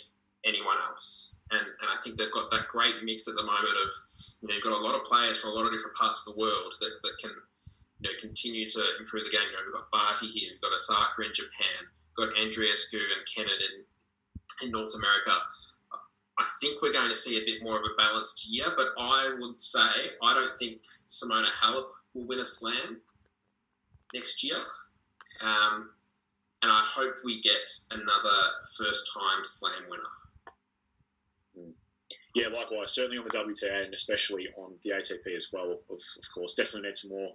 anyone 0.46 0.78
else. 0.88 1.40
And, 1.52 1.62
and 1.62 1.90
I 1.92 2.02
think 2.02 2.18
they've 2.18 2.32
got 2.32 2.50
that 2.50 2.68
great 2.68 3.04
mix 3.04 3.28
at 3.28 3.36
the 3.36 3.44
moment 3.44 3.76
of, 3.86 3.92
you 4.42 4.48
know, 4.48 4.56
you've 4.56 4.64
got 4.64 4.74
a 4.74 4.84
lot 4.84 4.96
of 4.96 5.04
players 5.04 5.40
from 5.40 5.52
a 5.52 5.54
lot 5.54 5.66
of 5.66 5.72
different 5.72 5.96
parts 5.96 6.26
of 6.26 6.34
the 6.34 6.40
world 6.40 6.74
that, 6.80 6.96
that 7.04 7.16
can, 7.20 7.32
you 8.00 8.10
know, 8.10 8.16
continue 8.20 8.66
to 8.66 8.84
improve 9.00 9.26
the 9.26 9.32
game. 9.32 9.48
You 9.52 9.54
know, 9.54 9.64
we've 9.68 9.76
got 9.76 9.92
Barty 9.92 10.28
here, 10.28 10.50
we've 10.52 10.62
got 10.62 10.74
Osaka 10.74 11.22
in 11.22 11.34
Japan, 11.34 11.88
we've 12.18 12.28
got 12.28 12.36
Andreescu 12.36 13.00
and 13.00 13.24
Kenin 13.28 13.60
in, 13.60 14.68
in 14.68 14.72
North 14.72 14.96
America. 14.96 15.36
I 16.40 16.46
think 16.60 16.82
we're 16.82 16.94
going 16.94 17.10
to 17.10 17.16
see 17.16 17.38
a 17.38 17.46
bit 17.46 17.62
more 17.62 17.78
of 17.78 17.84
a 17.84 18.02
balanced 18.02 18.50
year, 18.50 18.68
but 18.76 18.88
I 18.98 19.36
would 19.40 19.60
say 19.60 19.80
I 20.24 20.34
don't 20.34 20.56
think 20.56 20.82
Simona 21.08 21.46
Halep 21.46 21.86
will 22.14 22.28
win 22.28 22.40
a 22.40 22.46
slam 22.46 23.02
next 24.14 24.44
year. 24.44 24.58
Um, 25.46 25.90
and 26.64 26.72
I 26.72 26.82
hope 26.84 27.16
we 27.24 27.42
get 27.42 27.70
another 27.92 28.38
first 28.78 29.12
time 29.14 29.44
slam 29.44 29.84
winner. 29.90 30.04
Yeah, 32.34 32.48
likewise. 32.48 32.92
Certainly 32.92 33.18
on 33.18 33.26
the 33.26 33.38
WTA 33.38 33.86
and 33.86 33.94
especially 33.94 34.48
on 34.58 34.76
the 34.84 34.92
ATP 34.92 35.36
as 35.36 35.50
well. 35.52 35.72
Of, 35.72 35.80
of 35.90 36.34
course, 36.34 36.54
definitely 36.54 36.90
need 36.90 36.98
some 36.98 37.12
more 37.12 37.32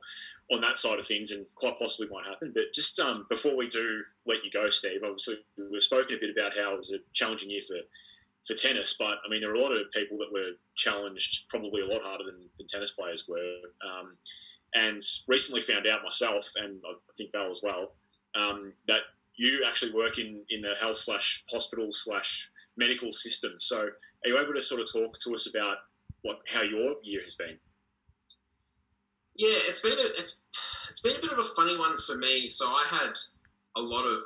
on 0.50 0.62
that 0.62 0.78
side 0.78 0.98
of 0.98 1.06
things, 1.06 1.32
and 1.32 1.44
quite 1.54 1.78
possibly 1.78 2.08
won't 2.10 2.26
happen. 2.26 2.52
But 2.54 2.72
just 2.74 2.98
um, 2.98 3.26
before 3.28 3.56
we 3.56 3.68
do 3.68 4.02
let 4.24 4.42
you 4.42 4.50
go, 4.50 4.70
Steve, 4.70 5.02
obviously 5.04 5.36
we've 5.70 5.82
spoken 5.82 6.16
a 6.16 6.20
bit 6.20 6.30
about 6.30 6.56
how 6.56 6.74
it 6.74 6.78
was 6.78 6.92
a 6.92 6.98
challenging 7.12 7.50
year 7.50 7.62
for 7.66 7.76
for 8.46 8.54
tennis, 8.54 8.96
but 8.98 9.18
I 9.24 9.28
mean 9.28 9.40
there 9.40 9.50
are 9.50 9.54
a 9.54 9.60
lot 9.60 9.72
of 9.72 9.90
people 9.92 10.18
that 10.18 10.32
were 10.32 10.52
challenged, 10.76 11.48
probably 11.48 11.82
a 11.82 11.86
lot 11.86 12.02
harder 12.02 12.24
than, 12.24 12.48
than 12.56 12.66
tennis 12.66 12.92
players 12.92 13.26
were. 13.28 13.56
Um, 13.84 14.16
and 14.74 15.00
recently 15.28 15.62
found 15.62 15.86
out 15.86 16.02
myself, 16.02 16.52
and 16.56 16.80
I 16.86 16.94
think 17.16 17.32
Val 17.32 17.48
as 17.48 17.62
well, 17.62 17.94
um, 18.34 18.72
that 18.88 19.00
you 19.36 19.64
actually 19.66 19.92
work 19.92 20.18
in 20.18 20.42
in 20.50 20.60
the 20.60 20.74
health 20.80 20.96
slash 20.96 21.44
hospital 21.50 21.88
slash 21.92 22.50
medical 22.76 23.12
system. 23.12 23.54
So 23.58 23.80
are 23.80 24.28
you 24.28 24.38
able 24.38 24.54
to 24.54 24.62
sort 24.62 24.80
of 24.80 24.92
talk 24.92 25.18
to 25.20 25.34
us 25.34 25.48
about 25.48 25.78
what 26.22 26.40
how 26.48 26.62
your 26.62 26.96
year 27.02 27.22
has 27.22 27.34
been? 27.34 27.58
Yeah, 29.36 29.58
it's 29.68 29.80
been 29.80 29.98
a 29.98 30.08
it's 30.18 30.46
it's 30.90 31.00
been 31.00 31.16
a 31.16 31.20
bit 31.20 31.32
of 31.32 31.38
a 31.38 31.42
funny 31.42 31.76
one 31.76 31.98
for 31.98 32.16
me. 32.16 32.48
So 32.48 32.66
I 32.66 32.84
had 32.88 33.12
a 33.76 33.80
lot 33.80 34.04
of 34.04 34.22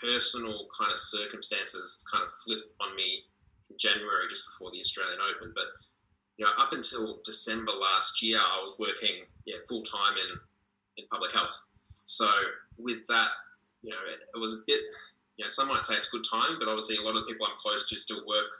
personal 0.00 0.68
kind 0.78 0.92
of 0.92 0.98
circumstances 0.98 2.04
kind 2.10 2.24
of 2.24 2.30
flip 2.44 2.60
on 2.80 2.94
me 2.96 3.24
January 3.78 4.28
just 4.28 4.46
before 4.46 4.70
the 4.72 4.80
Australian 4.80 5.20
Open. 5.20 5.52
But 5.54 5.66
you 6.36 6.44
know, 6.44 6.52
up 6.58 6.72
until 6.72 7.20
December 7.24 7.72
last 7.72 8.22
year, 8.22 8.38
I 8.38 8.60
was 8.62 8.76
working 8.78 9.24
yeah 9.44 9.56
full 9.68 9.82
time 9.82 10.16
in 10.18 10.38
in 10.96 11.04
public 11.10 11.32
health. 11.32 11.56
So 12.04 12.28
with 12.78 13.06
that, 13.08 13.28
you 13.82 13.90
know, 13.90 14.02
it, 14.08 14.20
it 14.34 14.38
was 14.38 14.54
a 14.54 14.62
bit. 14.66 14.80
You 15.38 15.44
know, 15.44 15.48
some 15.48 15.68
might 15.68 15.84
say 15.84 15.94
it's 15.94 16.10
good 16.10 16.24
time, 16.30 16.58
but 16.58 16.68
obviously 16.68 16.96
a 16.96 17.02
lot 17.02 17.16
of 17.16 17.26
people 17.26 17.46
I'm 17.46 17.56
close 17.56 17.88
to 17.88 17.98
still 17.98 18.22
work 18.26 18.52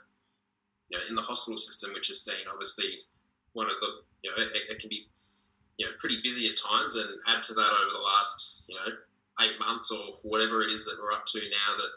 you 0.93 0.97
know, 0.97 1.03
in 1.09 1.15
the 1.15 1.21
hospital 1.21 1.57
system, 1.57 1.91
which 1.93 2.09
is 2.09 2.23
seen 2.23 2.45
obviously 2.51 2.99
one 3.53 3.65
of 3.65 3.79
the, 3.79 4.05
you 4.21 4.29
know, 4.29 4.37
it, 4.37 4.51
it, 4.69 4.79
can 4.79 4.89
be, 4.89 5.07
you 5.77 5.85
know, 5.85 5.91
pretty 5.97 6.19
busy 6.21 6.47
at 6.49 6.55
times. 6.55 6.95
And 6.95 7.09
add 7.27 7.41
to 7.43 7.53
that 7.53 7.71
over 7.81 7.91
the 7.91 7.99
last, 7.99 8.65
you 8.67 8.75
know, 8.75 8.93
eight 9.41 9.57
months 9.59 9.91
or 9.91 10.19
whatever 10.21 10.61
it 10.61 10.71
is 10.71 10.85
that 10.85 10.97
we're 11.01 11.11
up 11.11 11.25
to 11.25 11.39
now, 11.39 11.77
that 11.77 11.91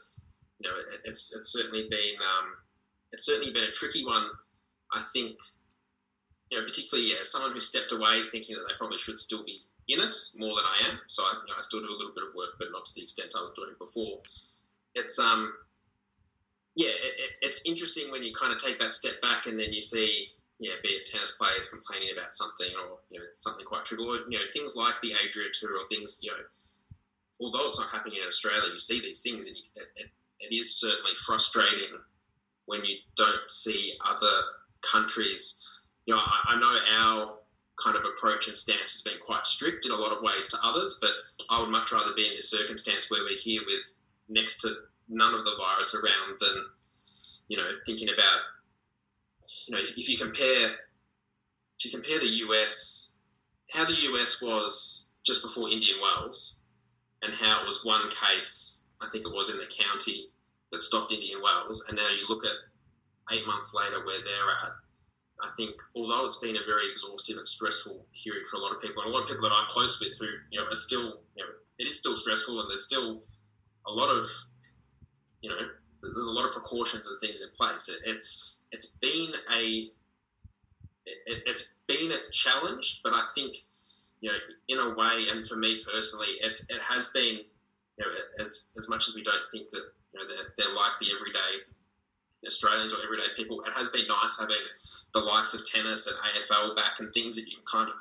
you 0.59 0.69
know, 0.71 0.77
it, 0.79 1.01
it's 1.05 1.37
it's 1.37 1.53
certainly 1.53 1.87
been 1.91 2.17
um, 2.25 2.57
it's 3.13 3.25
certainly 3.25 3.53
been 3.53 3.65
a 3.65 3.73
tricky 3.73 4.05
one. 4.05 4.27
I 4.93 5.03
think, 5.13 5.37
you 6.51 6.59
know, 6.59 6.65
particularly 6.65 7.11
yeah, 7.11 7.23
someone 7.23 7.53
who 7.53 7.61
stepped 7.61 7.93
away 7.93 8.23
thinking 8.31 8.57
that 8.57 8.63
they 8.69 8.75
probably 8.79 8.99
should 8.99 9.19
still 9.19 9.45
be 9.45 9.61
in 9.89 10.01
it 10.01 10.15
more 10.39 10.55
than 10.55 10.65
I 10.65 10.89
am. 10.89 10.99
So 11.07 11.23
I, 11.23 11.35
you 11.43 11.53
know, 11.53 11.59
I 11.59 11.61
still 11.61 11.81
do 11.81 11.87
a 11.87 11.99
little 11.99 12.15
bit 12.15 12.25
of 12.29 12.35
work, 12.35 12.55
but 12.59 12.69
not 12.73 12.85
to 12.87 12.95
the 12.95 13.03
extent 13.03 13.35
I 13.37 13.43
was 13.43 13.53
doing 13.55 13.75
before. 13.79 14.21
It's 14.95 15.19
um, 15.19 15.53
yeah, 16.75 16.91
it, 16.93 17.33
it's 17.43 17.67
interesting 17.67 18.11
when 18.11 18.23
you 18.23 18.33
kind 18.33 18.53
of 18.53 18.59
take 18.59 18.79
that 18.81 18.95
step 18.95 19.21
back 19.23 19.47
and 19.47 19.59
then 19.59 19.73
you 19.73 19.81
see, 19.81 20.29
yeah, 20.59 20.75
be 20.83 20.89
it 20.91 21.07
tennis 21.07 21.33
players 21.33 21.71
complaining 21.71 22.11
about 22.17 22.35
something 22.35 22.69
or 22.77 22.99
you 23.11 23.19
know 23.19 23.27
something 23.33 23.65
quite 23.65 23.85
trivial, 23.85 24.17
you 24.29 24.39
know 24.39 24.45
things 24.53 24.77
like 24.77 25.01
the 25.01 25.13
Adria 25.13 25.49
Tour 25.53 25.79
or 25.79 25.87
things, 25.89 26.21
you 26.23 26.31
know, 26.31 26.43
although 27.41 27.67
it's 27.69 27.79
not 27.79 27.91
happening 27.91 28.19
in 28.21 28.27
Australia, 28.27 28.71
you 28.71 28.79
see 28.79 29.01
these 29.01 29.23
things 29.23 29.47
and 29.47 29.57
you, 29.57 29.63
it, 29.97 30.11
it 30.41 30.55
is 30.55 30.79
certainly 30.81 31.13
frustrating 31.27 31.99
when 32.67 32.85
you 32.85 32.97
don't 33.17 33.51
see 33.51 33.95
other 34.05 34.43
countries. 34.83 35.63
You 36.07 36.15
know, 36.15 36.21
I, 36.21 36.55
I 36.55 36.61
know 36.61 36.77
our 36.99 37.39
kind 37.83 37.97
of 37.97 38.05
approach 38.05 38.49
and 38.49 38.57
stance 38.57 38.93
has 38.93 39.03
been 39.03 39.21
quite 39.25 39.45
strict 39.45 39.87
in 39.87 39.93
a 39.93 39.97
lot 39.97 40.13
of 40.13 40.23
ways 40.23 40.49
to 40.49 40.57
others, 40.63 40.99
but 41.01 41.11
I 41.51 41.61
would 41.61 41.71
much 41.71 41.93
rather 41.93 42.13
be 42.15 42.27
in 42.27 42.35
this 42.35 42.51
circumstance 42.51 43.11
where 43.11 43.23
we're 43.23 43.39
here 43.39 43.63
with 43.67 44.01
next 44.29 44.61
to 44.63 44.69
none 45.09 45.35
of 45.35 45.45
the 45.45 45.57
virus 45.59 45.95
around 45.95 46.39
than 46.41 46.65
you 47.49 47.57
know 47.57 47.71
thinking 47.85 48.09
about 48.09 48.41
you 49.67 49.75
know 49.75 49.81
if, 49.81 49.97
if 49.97 50.09
you 50.09 50.17
compare 50.17 50.71
if 51.79 51.85
you 51.85 51.91
compare 51.91 52.19
the 52.19 52.39
US 52.47 53.19
how 53.73 53.85
the 53.85 53.95
US 54.11 54.43
was 54.43 55.15
just 55.25 55.43
before 55.43 55.69
Indian 55.69 55.99
Wells 56.03 56.67
and 57.23 57.35
how 57.35 57.61
it 57.61 57.67
was 57.67 57.85
one 57.85 58.11
case 58.11 58.89
I 59.01 59.09
think 59.11 59.25
it 59.25 59.33
was 59.33 59.51
in 59.51 59.59
the 59.59 59.67
county 59.67 60.31
that 60.73 60.83
stopped 60.83 61.13
Indian 61.13 61.43
Wells 61.43 61.87
and 61.89 61.97
now 61.97 62.09
you 62.09 62.27
look 62.29 62.45
at 62.45 62.57
eight 63.33 63.47
months 63.47 63.75
later 63.75 64.05
where 64.05 64.23
they're 64.25 64.51
at 64.65 64.73
I 65.43 65.51
think 65.57 65.75
although 65.95 66.25
it's 66.25 66.41
been 66.41 66.57
a 66.57 66.65
very 66.67 66.91
exhaustive 66.91 67.37
and 67.37 67.47
stressful 67.47 68.07
period 68.25 68.47
for 68.47 68.57
a 68.57 68.61
lot 68.61 68.73
of 68.75 68.81
people 68.81 69.03
and 69.03 69.13
a 69.13 69.15
lot 69.15 69.25
of 69.25 69.29
people 69.29 69.49
that 69.49 69.55
I'm 69.55 69.69
close 69.69 70.01
with 70.01 70.17
who 70.19 70.27
you 70.51 70.61
know 70.61 70.67
are 70.67 70.75
still 70.75 71.21
you 71.37 71.45
know 71.45 71.51
it 71.79 71.87
is 71.87 71.99
still 71.99 72.17
stressful 72.17 72.61
and 72.61 72.71
there's 72.71 72.87
still 72.87 73.23
a 73.87 73.93
lot 73.93 74.09
of 74.09 74.27
you 75.47 75.51
know, 75.51 75.57
there's 76.03 76.27
a 76.27 76.33
lot 76.33 76.45
of 76.45 76.53
precautions 76.53 77.09
and 77.09 77.21
things 77.21 77.43
in 77.43 77.49
place. 77.57 77.89
It, 77.89 78.11
it's 78.11 78.67
it's 78.73 78.99
been 78.99 79.33
a 79.55 79.91
it, 81.07 81.49
has 81.49 81.79
been 81.87 82.11
a 82.11 82.31
challenge, 82.33 83.01
but 83.05 83.13
I 83.13 83.23
think 83.35 83.55
you 84.21 84.31
know, 84.33 84.39
in 84.69 84.79
a 84.79 84.95
way, 84.95 85.27
and 85.31 85.47
for 85.47 85.57
me 85.57 85.83
personally, 85.91 86.29
it 86.41 86.59
it 86.69 86.81
has 86.81 87.09
been 87.15 87.37
you 87.99 88.05
know, 88.05 88.13
as 88.39 88.75
as 88.77 88.89
much 88.89 89.09
as 89.09 89.15
we 89.15 89.23
don't 89.23 89.37
think 89.53 89.71
that 89.71 89.85
you 90.17 90.25
know 90.25 90.27
they're, 90.27 90.53
they're 90.57 90.75
like 90.75 90.97
the 90.99 91.13
everyday 91.13 91.61
Australians 92.47 92.95
or 92.95 93.03
everyday 93.05 93.29
people, 93.37 93.61
it 93.63 93.73
has 93.73 93.89
been 93.89 94.07
nice 94.09 94.39
having 94.41 94.63
the 95.13 95.21
likes 95.21 95.53
of 95.53 95.67
tennis 95.67 96.07
and 96.07 96.17
AFL 96.33 96.77
back 96.77 97.01
and 97.01 97.13
things 97.13 97.35
that 97.35 97.43
you 97.43 97.57
can 97.57 97.65
kind 97.65 97.89
of 97.89 97.97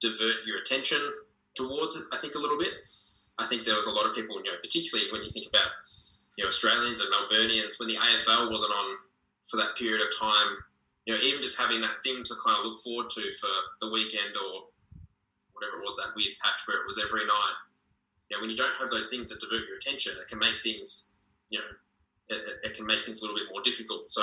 divert 0.00 0.44
your 0.46 0.58
attention 0.58 0.98
towards. 1.54 1.96
I 2.12 2.18
think 2.18 2.34
a 2.34 2.38
little 2.38 2.58
bit. 2.58 2.74
I 3.40 3.46
think 3.46 3.64
there 3.64 3.74
was 3.74 3.86
a 3.86 3.90
lot 3.90 4.06
of 4.06 4.14
people, 4.14 4.36
you 4.36 4.52
know, 4.52 4.58
particularly 4.62 5.10
when 5.10 5.22
you 5.22 5.28
think 5.28 5.46
about 5.48 5.70
you 6.36 6.44
know 6.44 6.48
Australians 6.48 7.00
and 7.00 7.12
Melburnians 7.12 7.80
when 7.80 7.88
the 7.88 7.96
AFL 7.96 8.50
wasn't 8.50 8.72
on 8.72 8.96
for 9.48 9.56
that 9.56 9.76
period 9.76 10.04
of 10.04 10.12
time. 10.18 10.58
You 11.06 11.14
know, 11.14 11.20
even 11.20 11.42
just 11.42 11.60
having 11.60 11.80
that 11.82 12.02
thing 12.02 12.22
to 12.22 12.34
kind 12.44 12.58
of 12.58 12.64
look 12.64 12.80
forward 12.80 13.10
to 13.10 13.32
for 13.32 13.50
the 13.80 13.90
weekend 13.90 14.36
or 14.36 14.68
whatever 15.52 15.78
it 15.78 15.84
was, 15.84 15.96
that 15.96 16.16
weird 16.16 16.32
patch 16.42 16.62
where 16.66 16.78
it 16.78 16.86
was 16.86 17.00
every 17.02 17.26
night. 17.26 17.56
You 18.28 18.36
know, 18.36 18.40
when 18.42 18.50
you 18.50 18.56
don't 18.56 18.74
have 18.76 18.88
those 18.88 19.10
things 19.10 19.28
that 19.28 19.40
divert 19.40 19.68
your 19.68 19.76
attention, 19.76 20.14
it 20.20 20.28
can 20.28 20.38
make 20.38 20.62
things, 20.62 21.13
you 21.54 21.60
know, 21.60 22.36
it, 22.36 22.42
it 22.64 22.74
can 22.74 22.86
make 22.86 23.02
things 23.02 23.22
a 23.22 23.24
little 23.24 23.38
bit 23.38 23.46
more 23.50 23.62
difficult. 23.62 24.10
So, 24.10 24.22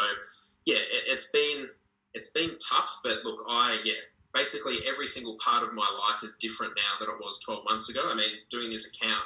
yeah, 0.65 0.75
it, 0.75 1.03
it's 1.07 1.31
been 1.31 1.69
it's 2.13 2.31
been 2.31 2.57
tough, 2.57 2.99
but 3.03 3.23
look, 3.23 3.45
I 3.47 3.79
yeah, 3.85 4.01
basically 4.33 4.75
every 4.87 5.07
single 5.07 5.37
part 5.43 5.63
of 5.63 5.73
my 5.73 5.87
life 6.05 6.23
is 6.23 6.35
different 6.39 6.73
now 6.75 6.99
than 6.99 7.15
it 7.15 7.19
was 7.23 7.39
12 7.39 7.63
months 7.63 7.89
ago. 7.89 8.01
I 8.11 8.15
mean, 8.15 8.31
doing 8.49 8.69
this 8.69 8.93
account, 8.93 9.23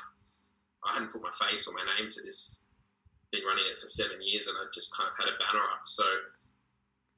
I 0.86 0.94
hadn't 0.94 1.12
put 1.12 1.24
my 1.24 1.32
face 1.32 1.68
or 1.68 1.74
my 1.74 1.84
name 1.98 2.10
to 2.10 2.22
this 2.22 2.68
been 3.32 3.46
running 3.46 3.66
it 3.70 3.80
for 3.80 3.88
seven 3.88 4.18
years, 4.22 4.48
and 4.48 4.56
I 4.60 4.66
just 4.74 4.96
kind 4.96 5.10
of 5.10 5.18
had 5.18 5.28
a 5.28 5.38
banner 5.40 5.64
up. 5.74 5.82
So, 5.84 6.04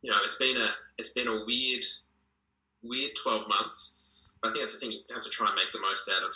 you 0.02 0.12
know, 0.12 0.18
it's 0.24 0.36
been 0.36 0.58
a 0.58 0.70
it's 0.98 1.12
been 1.12 1.28
a 1.28 1.46
weird, 1.46 1.84
weird 2.82 3.12
twelve 3.22 3.48
months. 3.48 4.04
But 4.42 4.50
I 4.50 4.52
think 4.52 4.64
that's 4.64 4.80
the 4.80 4.88
thing 4.88 4.92
you 4.92 5.02
have 5.14 5.24
to 5.24 5.30
try 5.30 5.48
and 5.48 5.56
make 5.56 5.72
the 5.72 5.82
most 5.82 6.10
out 6.16 6.24
of 6.24 6.34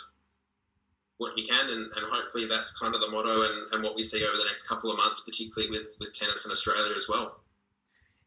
what 1.18 1.36
you 1.36 1.44
can, 1.44 1.68
and, 1.68 1.90
and 1.96 2.10
hopefully 2.10 2.46
that's 2.48 2.78
kind 2.78 2.94
of 2.94 3.00
the 3.00 3.08
motto 3.08 3.42
and, 3.42 3.72
and 3.72 3.82
what 3.82 3.94
we 3.94 4.02
see 4.02 4.24
over 4.24 4.36
the 4.36 4.46
next 4.48 4.68
couple 4.68 4.90
of 4.90 4.96
months, 4.96 5.20
particularly 5.20 5.70
with 5.70 5.96
with 6.00 6.12
tennis 6.12 6.46
in 6.46 6.52
Australia 6.52 6.92
as 6.96 7.08
well. 7.08 7.40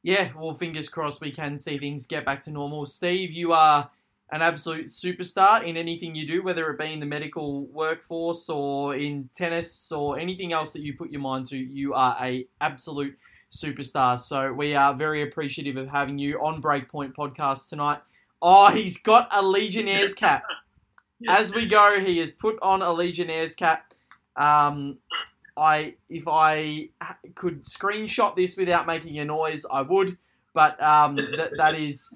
Yeah, 0.03 0.29
well, 0.37 0.53
fingers 0.53 0.87
crossed 0.87 1.19
we 1.19 1.31
can 1.31 1.57
see 1.57 1.79
things 1.79 2.05
get 2.05 2.25
back 2.25 2.41
to 2.41 2.51
normal. 2.51 2.85
Steve, 2.85 3.31
you 3.31 3.53
are 3.53 3.89
an 4.31 4.41
absolute 4.41 4.87
superstar 4.87 5.63
in 5.63 5.77
anything 5.77 6.15
you 6.15 6.27
do, 6.27 6.43
whether 6.43 6.69
it 6.69 6.79
be 6.79 6.93
in 6.93 6.99
the 6.99 7.05
medical 7.05 7.65
workforce 7.67 8.49
or 8.49 8.95
in 8.95 9.29
tennis 9.35 9.91
or 9.91 10.17
anything 10.17 10.53
else 10.53 10.73
that 10.73 10.81
you 10.81 10.95
put 10.95 11.11
your 11.11 11.21
mind 11.21 11.45
to. 11.47 11.57
You 11.57 11.93
are 11.93 12.17
a 12.21 12.47
absolute 12.61 13.17
superstar. 13.51 14.19
So 14.19 14.51
we 14.53 14.75
are 14.75 14.93
very 14.93 15.21
appreciative 15.21 15.77
of 15.77 15.89
having 15.89 16.17
you 16.17 16.37
on 16.37 16.61
Breakpoint 16.61 17.13
Podcast 17.13 17.69
tonight. 17.69 17.99
Oh, 18.41 18.71
he's 18.71 18.97
got 18.97 19.27
a 19.31 19.41
Legionnaires 19.41 20.13
cap. 20.13 20.43
As 21.27 21.53
we 21.53 21.67
go, 21.67 21.99
he 21.99 22.19
has 22.19 22.31
put 22.31 22.57
on 22.61 22.81
a 22.81 22.91
Legionnaires 22.91 23.55
cap. 23.55 23.93
Um, 24.35 24.97
I 25.57 25.95
if 26.09 26.27
I 26.27 26.89
could 27.35 27.63
screenshot 27.63 28.35
this 28.35 28.57
without 28.57 28.85
making 28.85 29.17
a 29.19 29.25
noise, 29.25 29.65
I 29.71 29.81
would. 29.81 30.17
But 30.53 30.81
um, 30.83 31.15
th- 31.17 31.51
that 31.57 31.75
is 31.75 32.13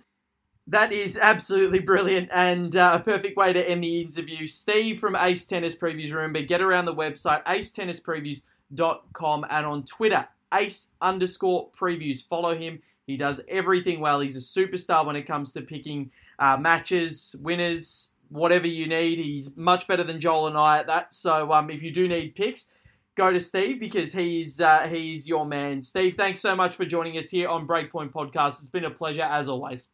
that 0.67 0.91
is 0.91 1.17
absolutely 1.17 1.79
brilliant 1.79 2.29
and 2.31 2.75
uh, 2.75 2.99
a 2.99 3.03
perfect 3.03 3.37
way 3.37 3.53
to 3.53 3.69
end 3.69 3.83
the 3.83 4.01
interview. 4.01 4.45
Steve 4.47 4.99
from 4.99 5.15
Ace 5.15 5.47
Tennis 5.47 5.75
Previews. 5.75 6.13
Remember, 6.13 6.41
get 6.41 6.61
around 6.61 6.85
the 6.85 6.93
website 6.93 7.43
acetennispreviews.com 7.45 9.45
and 9.49 9.65
on 9.65 9.83
Twitter 9.83 10.27
ace 10.53 10.91
underscore 11.01 11.69
previews. 11.79 12.27
Follow 12.27 12.57
him. 12.57 12.81
He 13.07 13.17
does 13.17 13.41
everything 13.47 13.99
well. 13.99 14.19
He's 14.19 14.35
a 14.35 14.39
superstar 14.39 15.05
when 15.05 15.15
it 15.15 15.23
comes 15.23 15.53
to 15.53 15.61
picking 15.61 16.11
uh, 16.37 16.57
matches, 16.57 17.35
winners, 17.41 18.11
whatever 18.29 18.67
you 18.67 18.87
need. 18.87 19.19
He's 19.19 19.55
much 19.57 19.87
better 19.87 20.03
than 20.03 20.21
Joel 20.21 20.47
and 20.47 20.57
I 20.57 20.79
at 20.79 20.87
that. 20.87 21.13
So 21.13 21.51
um, 21.51 21.69
if 21.69 21.81
you 21.81 21.91
do 21.91 22.07
need 22.07 22.35
picks, 22.35 22.71
go 23.15 23.31
to 23.31 23.39
Steve 23.39 23.79
because 23.79 24.13
he's 24.13 24.61
uh, 24.61 24.87
he's 24.87 25.27
your 25.27 25.45
man. 25.45 25.81
Steve, 25.81 26.15
thanks 26.17 26.39
so 26.39 26.55
much 26.55 26.75
for 26.75 26.85
joining 26.85 27.17
us 27.17 27.29
here 27.29 27.49
on 27.49 27.67
Breakpoint 27.67 28.11
Podcast. 28.11 28.59
It's 28.59 28.69
been 28.69 28.85
a 28.85 28.91
pleasure 28.91 29.23
as 29.23 29.49
always. 29.49 29.89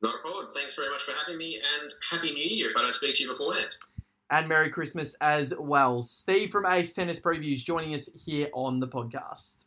Not 0.00 0.14
a 0.14 0.18
problem. 0.18 0.46
Thanks 0.54 0.76
very 0.76 0.90
much 0.90 1.02
for 1.02 1.12
having 1.12 1.38
me, 1.38 1.58
and 1.80 1.90
Happy 2.10 2.32
New 2.32 2.44
Year 2.44 2.68
if 2.68 2.76
I 2.76 2.82
don't 2.82 2.94
speak 2.94 3.16
to 3.16 3.24
you 3.24 3.28
beforehand. 3.28 3.66
And 4.30 4.46
Merry 4.46 4.70
Christmas 4.70 5.16
as 5.20 5.54
well. 5.58 6.02
Steve 6.02 6.50
from 6.50 6.66
Ace 6.66 6.94
Tennis 6.94 7.18
Previews 7.18 7.64
joining 7.64 7.94
us 7.94 8.08
here 8.24 8.48
on 8.52 8.78
the 8.78 8.86
podcast. 8.86 9.66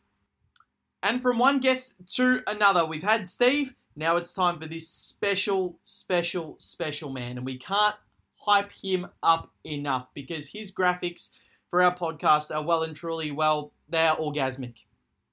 And 1.02 1.20
from 1.20 1.38
one 1.38 1.58
guest 1.58 1.94
to 2.14 2.40
another, 2.46 2.86
we've 2.86 3.02
had 3.02 3.26
Steve. 3.26 3.74
Now 3.94 4.16
it's 4.16 4.34
time 4.34 4.58
for 4.58 4.66
this 4.66 4.88
special, 4.88 5.78
special, 5.84 6.56
special 6.58 7.10
man. 7.10 7.36
And 7.36 7.46
we 7.46 7.58
can't 7.58 7.96
hype 8.36 8.72
him 8.72 9.06
up 9.22 9.52
enough 9.64 10.08
because 10.14 10.48
his 10.48 10.72
graphics 10.72 11.30
for 11.68 11.82
our 11.82 11.94
podcast 11.96 12.54
are 12.54 12.62
well 12.62 12.82
and 12.82 12.96
truly, 12.96 13.30
well, 13.30 13.72
they're 13.88 14.14
orgasmic. 14.14 14.84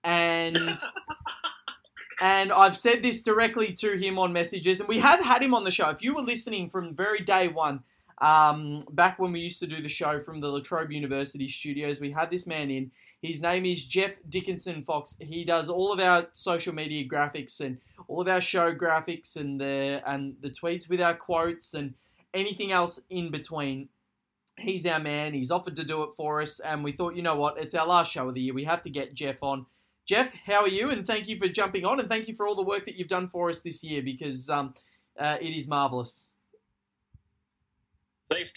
And. 0.04 0.58
and 2.22 2.52
I've 2.52 2.78
said 2.78 3.02
this 3.02 3.24
directly 3.24 3.74
to 3.74 3.98
him 3.98 4.20
on 4.20 4.34
messages, 4.34 4.80
and 4.80 4.90
we 4.90 5.00
have 5.00 5.20
had 5.22 5.42
him 5.42 5.54
on 5.54 5.64
the 5.64 5.72
show. 5.72 5.90
If 5.90 6.02
you 6.02 6.14
were 6.14 6.22
listening 6.22 6.70
from 6.70 6.96
very 6.96 7.22
day 7.22 7.48
one, 7.48 7.84
um, 8.20 8.80
back 8.92 9.20
when 9.20 9.32
we 9.32 9.40
used 9.40 9.60
to 9.62 9.68
do 9.68 9.82
the 9.82 9.90
show 9.90 10.20
from 10.20 10.42
the 10.42 10.50
La 10.50 10.60
Trobe 10.60 10.92
University 10.92 11.48
studios, 11.48 12.00
we 12.00 12.12
had 12.12 12.30
this 12.30 12.46
man 12.46 12.70
in. 12.70 12.92
His 13.22 13.42
name 13.42 13.66
is 13.66 13.84
Jeff 13.84 14.12
Dickinson 14.28 14.82
Fox. 14.82 15.18
He 15.20 15.44
does 15.44 15.70
all 15.70 15.92
of 15.92 16.00
our 16.00 16.28
social 16.32 16.74
media 16.74 17.08
graphics 17.08 17.60
and 17.60 17.80
all 18.08 18.22
of 18.22 18.28
our 18.30 18.40
show 18.40 18.74
graphics 18.74 19.36
and 19.36 19.60
the 19.60 20.02
and 20.06 20.36
the 20.42 20.50
tweets 20.50 20.90
with 20.90 21.02
our 21.02 21.16
quotes 21.16 21.74
and 21.74 21.96
anything 22.34 22.72
else 22.72 23.02
in 23.10 23.30
between. 23.30 23.90
He's 24.58 24.86
our 24.86 25.00
man. 25.00 25.34
He's 25.34 25.52
offered 25.52 25.76
to 25.78 25.84
do 25.84 26.04
it 26.04 26.12
for 26.16 26.42
us, 26.42 26.60
and 26.60 26.84
we 26.84 26.92
thought, 26.92 27.16
you 27.16 27.22
know 27.22 27.36
what? 27.36 27.58
It's 27.58 27.74
our 27.74 27.88
last 27.88 28.12
show 28.12 28.30
of 28.30 28.36
the 28.36 28.42
year. 28.42 28.54
We 28.54 28.66
have 28.66 28.84
to 28.84 28.90
get 28.90 29.14
Jeff 29.14 29.42
on. 29.42 29.66
Jeff, 30.06 30.34
how 30.46 30.62
are 30.62 30.68
you? 30.68 30.90
And 30.90 31.06
thank 31.06 31.28
you 31.28 31.38
for 31.38 31.48
jumping 31.48 31.86
on, 31.86 32.00
and 32.00 32.10
thank 32.10 32.28
you 32.28 32.36
for 32.36 32.48
all 32.48 32.56
the 32.56 32.64
work 32.64 32.86
that 32.86 32.96
you've 32.96 33.08
done 33.08 33.28
for 33.30 33.50
us 33.50 33.60
this 33.60 33.84
year 33.84 34.02
because 34.02 34.50
um, 34.50 34.74
uh, 35.18 35.38
it 35.40 35.50
is 35.50 35.68
marvelous. 35.68 36.30
Thanks, 38.30 38.52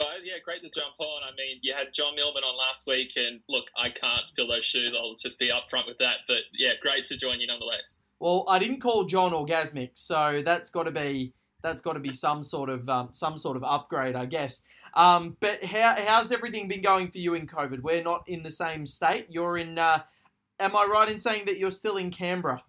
guys. 0.00 0.20
Yeah, 0.24 0.34
great 0.44 0.62
to 0.62 0.70
jump 0.70 0.94
on. 1.00 1.22
I 1.22 1.34
mean, 1.36 1.58
you 1.62 1.74
had 1.74 1.92
John 1.92 2.14
Millman 2.14 2.44
on 2.44 2.56
last 2.56 2.86
week, 2.86 3.12
and 3.16 3.40
look, 3.48 3.70
I 3.76 3.90
can't 3.90 4.22
fill 4.34 4.48
those 4.48 4.64
shoes. 4.64 4.94
I'll 4.96 5.14
just 5.14 5.38
be 5.38 5.50
upfront 5.50 5.86
with 5.86 5.98
that. 5.98 6.18
But 6.26 6.42
yeah, 6.52 6.72
great 6.80 7.04
to 7.06 7.16
join 7.16 7.40
you 7.40 7.46
nonetheless. 7.46 8.00
Well, 8.20 8.44
I 8.48 8.58
didn't 8.58 8.80
call 8.80 9.04
John 9.04 9.32
orgasmic, 9.32 9.90
so 9.94 10.42
that's 10.44 10.70
got 10.70 10.84
to 10.84 10.90
be 10.90 11.34
that's 11.62 11.80
got 11.80 11.94
to 11.94 12.00
be 12.00 12.12
some 12.12 12.42
sort 12.42 12.70
of 12.70 12.88
um, 12.88 13.08
some 13.12 13.38
sort 13.38 13.56
of 13.56 13.64
upgrade, 13.64 14.16
I 14.16 14.26
guess. 14.26 14.62
Um, 14.94 15.36
but 15.40 15.64
how, 15.64 15.96
how's 15.98 16.32
everything 16.32 16.68
been 16.68 16.82
going 16.82 17.10
for 17.10 17.18
you 17.18 17.34
in 17.34 17.46
COVID? 17.46 17.82
We're 17.82 18.02
not 18.02 18.24
in 18.26 18.42
the 18.42 18.50
same 18.50 18.86
state. 18.86 19.26
You're 19.28 19.58
in. 19.58 19.78
Uh, 19.78 20.00
am 20.58 20.76
I 20.76 20.84
right 20.84 21.08
in 21.08 21.18
saying 21.18 21.46
that 21.46 21.58
you're 21.58 21.70
still 21.70 21.96
in 21.96 22.10
Canberra? 22.10 22.62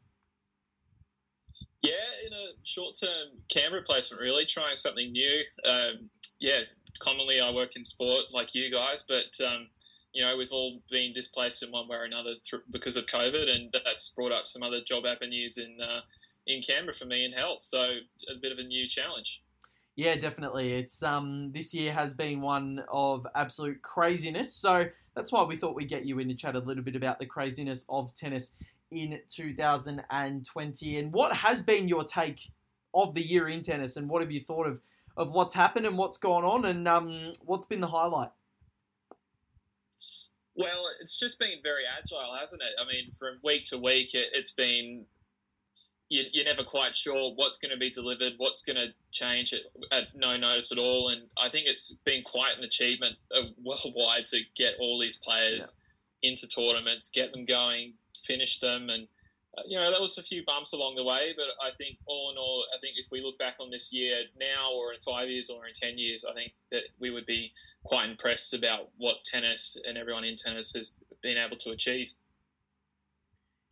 Yeah, 1.81 1.93
in 2.27 2.33
a 2.33 2.47
short-term 2.63 3.39
Canberra 3.47 3.81
placement, 3.83 4.21
really 4.21 4.45
trying 4.45 4.75
something 4.75 5.13
new. 5.13 5.43
Um, 5.63 6.09
yeah, 6.39 6.61
commonly 6.99 7.39
I 7.39 7.51
work 7.51 7.75
in 7.75 7.83
sport 7.83 8.25
like 8.31 8.55
you 8.55 8.71
guys, 8.71 9.03
but 9.07 9.39
um, 9.45 9.67
you 10.13 10.23
know 10.23 10.37
we've 10.37 10.51
all 10.51 10.81
been 10.89 11.13
displaced 11.13 11.63
in 11.63 11.71
one 11.71 11.87
way 11.87 11.97
or 11.97 12.03
another 12.03 12.33
th- 12.43 12.63
because 12.71 12.95
of 12.97 13.05
COVID, 13.05 13.49
and 13.49 13.73
that's 13.85 14.09
brought 14.09 14.31
up 14.31 14.45
some 14.45 14.63
other 14.63 14.81
job 14.81 15.05
avenues 15.05 15.57
in 15.57 15.77
uh, 15.81 16.01
in 16.45 16.61
Canberra 16.61 16.93
for 16.93 17.05
me 17.05 17.25
in 17.25 17.33
health. 17.33 17.59
So 17.59 17.81
a 18.29 18.39
bit 18.41 18.51
of 18.51 18.57
a 18.57 18.63
new 18.63 18.85
challenge. 18.85 19.43
Yeah, 19.95 20.15
definitely. 20.15 20.73
It's 20.73 21.03
um 21.03 21.51
this 21.53 21.73
year 21.73 21.91
has 21.93 22.13
been 22.13 22.41
one 22.41 22.83
of 22.91 23.27
absolute 23.35 23.81
craziness. 23.81 24.53
So 24.53 24.85
that's 25.15 25.31
why 25.31 25.43
we 25.43 25.57
thought 25.57 25.75
we'd 25.75 25.89
get 25.89 26.05
you 26.05 26.19
in 26.19 26.29
to 26.29 26.35
chat 26.35 26.55
a 26.55 26.59
little 26.59 26.83
bit 26.83 26.95
about 26.95 27.19
the 27.19 27.25
craziness 27.25 27.85
of 27.89 28.13
tennis 28.15 28.53
in 28.91 29.19
2020. 29.27 30.97
And 30.97 31.13
what 31.13 31.33
has 31.33 31.61
been 31.61 31.87
your 31.87 32.03
take 32.03 32.39
of 32.93 33.13
the 33.13 33.21
year 33.21 33.49
in 33.49 33.61
tennis, 33.61 33.97
and 33.97 34.09
what 34.09 34.21
have 34.21 34.31
you 34.31 34.41
thought 34.41 34.67
of 34.67 34.79
of 35.17 35.31
what's 35.31 35.53
happened 35.53 35.85
and 35.85 35.97
what's 35.97 36.17
gone 36.17 36.43
on, 36.43 36.65
and 36.65 36.87
um, 36.87 37.31
what's 37.45 37.65
been 37.65 37.81
the 37.81 37.87
highlight? 37.87 38.29
Well, 40.55 40.87
it's 40.99 41.17
just 41.17 41.39
been 41.39 41.59
very 41.63 41.83
agile, 41.85 42.35
hasn't 42.37 42.61
it? 42.61 42.73
I 42.81 42.85
mean, 42.85 43.11
from 43.17 43.39
week 43.43 43.63
to 43.65 43.77
week, 43.77 44.13
it, 44.13 44.35
has 44.35 44.51
been 44.51 45.05
you, 46.09 46.23
are 46.41 46.43
never 46.43 46.63
quite 46.63 46.95
sure 46.95 47.31
what's 47.35 47.57
going 47.57 47.71
to 47.71 47.77
be 47.77 47.89
delivered, 47.89 48.33
what's 48.37 48.63
going 48.63 48.75
to 48.75 48.87
change 49.11 49.53
at, 49.53 49.61
at, 49.91 50.15
no 50.15 50.35
notice 50.35 50.71
at 50.71 50.77
all. 50.77 51.09
And 51.09 51.27
I 51.41 51.49
think 51.49 51.67
it's 51.67 51.93
been 52.03 52.23
quite 52.23 52.57
an 52.57 52.63
achievement 52.63 53.15
worldwide 53.63 54.25
to 54.27 54.41
get 54.55 54.73
all 54.79 54.99
these 54.99 55.15
players 55.15 55.79
yeah. 56.21 56.31
into 56.31 56.47
tournaments, 56.47 57.11
get 57.11 57.31
them 57.31 57.45
going, 57.45 57.93
finish 58.21 58.59
them, 58.59 58.89
and 58.89 59.03
uh, 59.03 59.07
you 59.67 59.79
know, 59.79 59.91
that 59.91 60.01
was 60.01 60.17
a 60.17 60.23
few 60.23 60.43
bumps 60.45 60.73
along 60.73 60.95
the 60.95 61.03
way, 61.03 61.33
but 61.35 61.45
I 61.61 61.71
think 61.77 61.97
all 62.05 62.31
in 62.31 62.37
all, 62.37 62.65
I 62.75 62.79
think 62.79 62.95
if 62.97 63.07
we 63.11 63.21
look 63.21 63.37
back 63.37 63.55
on 63.59 63.69
this 63.69 63.93
year 63.93 64.17
now 64.39 64.73
or 64.73 64.93
in 64.93 64.99
five 65.01 65.29
years 65.29 65.49
or 65.49 65.65
in 65.65 65.73
10 65.73 65.97
years, 65.97 66.25
I 66.29 66.33
think 66.33 66.53
that 66.71 66.83
we 66.99 67.09
would 67.09 67.25
be 67.25 67.53
quite 67.85 68.09
impressed 68.09 68.53
about 68.53 68.89
what 68.97 69.23
tennis 69.23 69.81
and 69.87 69.97
everyone 69.97 70.23
in 70.23 70.35
tennis 70.35 70.73
has 70.75 70.95
been 71.21 71.37
able 71.37 71.57
to 71.57 71.71
achieve. 71.71 72.13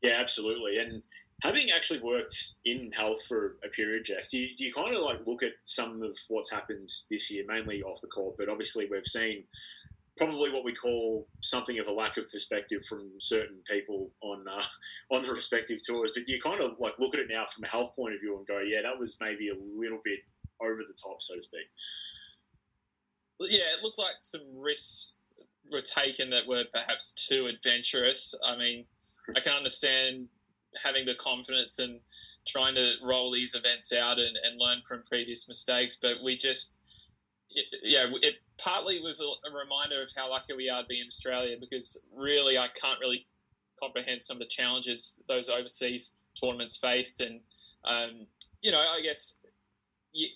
Yeah, 0.02 0.18
absolutely. 0.20 0.78
And 0.78 1.04
having 1.42 1.72
actually 1.72 2.00
worked 2.00 2.56
in 2.66 2.92
health 2.92 3.26
for 3.28 3.58
a 3.64 3.70
period, 3.70 4.06
Jeff, 4.06 4.30
do 4.30 4.38
you, 4.38 4.56
do 4.56 4.64
you 4.64 4.74
kind 4.74 4.96
of 4.96 5.02
like 5.02 5.26
look 5.26 5.44
at 5.44 5.54
some 5.66 6.02
of 6.04 6.18
what's 6.30 6.52
happened 6.52 6.90
this 7.10 7.32
year, 7.32 7.44
mainly 7.48 7.82
off 7.84 8.02
the 8.02 8.08
court, 8.08 8.36
but 8.38 8.50
obviously 8.50 8.88
we've 8.90 9.06
seen 9.06 9.44
probably 10.18 10.52
what 10.52 10.64
we 10.64 10.74
call 10.74 11.28
something 11.42 11.80
of 11.80 11.88
a 11.88 11.92
lack 11.92 12.18
of 12.18 12.30
perspective 12.30 12.84
from 12.86 13.12
certain 13.20 13.58
people 13.70 14.12
on 14.22 14.46
uh, 14.52 14.62
on 15.16 15.24
the 15.24 15.32
respective 15.32 15.80
tours. 15.86 16.12
But 16.14 16.28
you 16.28 16.42
kind 16.42 16.62
of 16.62 16.74
like 16.80 16.94
look 17.00 17.14
at 17.16 17.22
it 17.22 17.28
now 17.32 17.46
from 17.54 17.64
a 17.64 17.68
health 17.68 17.96
point 17.96 18.16
of 18.16 18.22
view 18.22 18.38
and 18.38 18.48
go, 18.48 18.60
yeah, 18.60 18.82
that 18.82 19.00
was 19.00 19.18
maybe 19.22 19.50
a 19.50 19.56
little 19.56 20.00
bit 20.04 20.20
over 20.62 20.78
the 20.78 20.96
top, 21.02 21.22
so 21.22 21.36
to 21.36 21.42
speak. 21.42 21.68
Yeah, 23.40 23.76
it 23.78 23.84
looked 23.84 24.00
like 24.00 24.16
some 24.22 24.42
risks 24.60 25.18
were 25.72 25.82
taken 25.82 26.30
that 26.32 26.48
were 26.48 26.64
perhaps 26.72 27.12
too 27.28 27.48
adventurous. 27.48 28.34
I 28.46 28.58
mean, 28.58 28.86
I 29.36 29.42
can 29.42 29.54
understand 29.54 30.30
having 30.84 31.06
the 31.06 31.16
confidence 31.16 31.80
and 31.80 32.00
trying 32.48 32.76
to 32.76 32.94
roll 33.04 33.32
these 33.32 33.54
events 33.54 33.94
out 33.94 34.18
and, 34.20 34.38
and 34.44 34.60
learn 34.60 34.82
from 34.88 35.04
previous 35.04 35.48
mistakes, 35.48 35.98
but 36.02 36.24
we 36.24 36.38
just 36.38 36.82
yeah, 37.84 38.06
it 38.22 38.44
partly 38.58 39.00
was 39.02 39.22
a, 39.22 39.50
a, 39.50 39.58
reminder 39.58 40.02
of 40.02 40.10
how 40.16 40.30
lucky 40.30 40.54
we 40.54 40.70
are 40.70 40.82
to 40.82 40.88
be 40.88 41.00
in 41.00 41.08
Australia 41.08 41.56
because 41.60 42.06
really 42.16 42.58
I 42.58 42.68
can't 42.68 43.00
really 43.00 43.26
comprehend 43.80 44.22
some 44.22 44.36
of 44.36 44.40
the 44.40 44.48
challenges 44.48 45.24
those 45.28 45.50
overseas 45.50 46.18
tournaments 46.40 46.78
faced, 46.78 47.22
and 47.22 47.42
um, 47.86 48.28
you 48.62 48.72
know 48.72 48.80
I 48.80 49.02
guess 49.02 49.40
you 50.14 50.28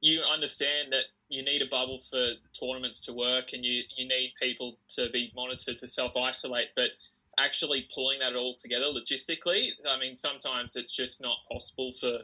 you 0.00 0.22
understand 0.22 0.92
that 0.92 1.04
you 1.28 1.42
need 1.42 1.62
a 1.62 1.66
bubble 1.66 1.98
for 1.98 2.32
tournaments 2.58 3.04
to 3.06 3.12
work, 3.12 3.52
and 3.52 3.64
you 3.64 3.82
you 3.96 4.06
need 4.06 4.32
people 4.40 4.78
to 4.90 5.10
be 5.10 5.32
monitored 5.34 5.78
to 5.78 5.86
self 5.86 6.16
isolate, 6.16 6.68
but 6.76 6.90
actually 7.38 7.88
pulling 7.94 8.18
that 8.18 8.36
all 8.36 8.54
together 8.54 8.86
logistically, 8.86 9.70
I 9.88 9.98
mean, 9.98 10.14
sometimes 10.14 10.76
it's 10.76 10.90
just 10.90 11.22
not 11.22 11.38
possible 11.50 11.92
for 11.92 12.20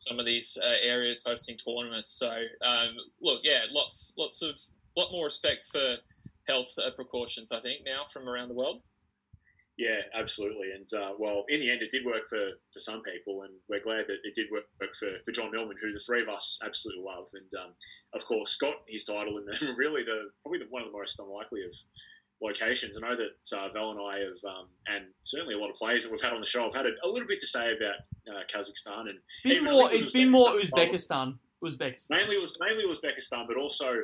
some 0.00 0.18
of 0.18 0.26
these 0.26 0.58
uh, 0.62 0.76
areas 0.82 1.24
hosting 1.26 1.56
tournaments. 1.56 2.12
So, 2.12 2.30
um, 2.62 2.96
look, 3.20 3.40
yeah, 3.44 3.64
lots, 3.70 4.14
lots 4.18 4.42
of, 4.42 4.58
lot 4.96 5.12
more 5.12 5.24
respect 5.24 5.66
for 5.70 5.96
health 6.48 6.74
uh, 6.78 6.90
precautions, 6.96 7.52
I 7.52 7.60
think, 7.60 7.80
now 7.84 8.04
from 8.04 8.28
around 8.28 8.48
the 8.48 8.54
world. 8.54 8.82
Yeah, 9.80 10.02
absolutely. 10.14 10.72
And 10.76 10.86
uh, 10.92 11.12
well, 11.18 11.44
in 11.48 11.60
the 11.60 11.70
end, 11.70 11.80
it 11.80 11.90
did 11.90 12.04
work 12.04 12.28
for, 12.28 12.50
for 12.70 12.78
some 12.78 13.02
people, 13.02 13.42
and 13.44 13.54
we're 13.66 13.82
glad 13.82 14.06
that 14.08 14.18
it 14.24 14.34
did 14.34 14.48
work 14.52 14.64
for, 14.98 15.08
for 15.24 15.32
John 15.32 15.50
Millman, 15.50 15.78
who 15.80 15.92
the 15.92 15.98
three 15.98 16.20
of 16.20 16.28
us 16.28 16.60
absolutely 16.62 17.02
love. 17.02 17.28
And 17.32 17.50
um, 17.64 17.70
of 18.12 18.26
course, 18.26 18.50
Scott 18.50 18.82
his 18.86 19.04
title 19.04 19.38
and 19.38 19.48
really 19.78 20.02
the 20.04 20.32
probably 20.42 20.58
the, 20.58 20.66
one 20.68 20.82
of 20.82 20.92
the 20.92 20.98
most 20.98 21.18
unlikely 21.18 21.62
of 21.64 21.74
locations. 22.42 22.96
I 22.96 23.08
know 23.08 23.16
that 23.16 23.56
uh, 23.58 23.68
Val 23.72 23.90
and 23.90 24.00
I 24.00 24.18
have, 24.20 24.44
um, 24.44 24.66
and 24.86 25.04
certainly 25.22 25.54
a 25.54 25.58
lot 25.58 25.70
of 25.70 25.76
players 25.76 26.04
that 26.04 26.12
we've 26.12 26.20
had 26.20 26.32
on 26.32 26.40
the 26.40 26.46
show, 26.46 26.62
have 26.62 26.74
had 26.74 26.86
a, 26.86 26.92
a 27.04 27.08
little 27.08 27.26
bit 27.26 27.40
to 27.40 27.46
say 27.46 27.74
about 27.76 27.96
uh, 28.28 28.42
Kazakhstan. 28.52 29.00
And 29.10 29.18
it's 29.44 29.60
been 29.60 29.64
more, 29.64 29.92
it 29.92 30.00
it's 30.00 30.12
been 30.12 30.30
more 30.30 30.52
Uzbekistan. 30.54 31.38
Uzbekistan. 31.62 32.10
Mainly, 32.10 32.36
mainly 32.60 32.84
Uzbekistan, 32.84 33.46
but 33.46 33.56
also 33.56 33.94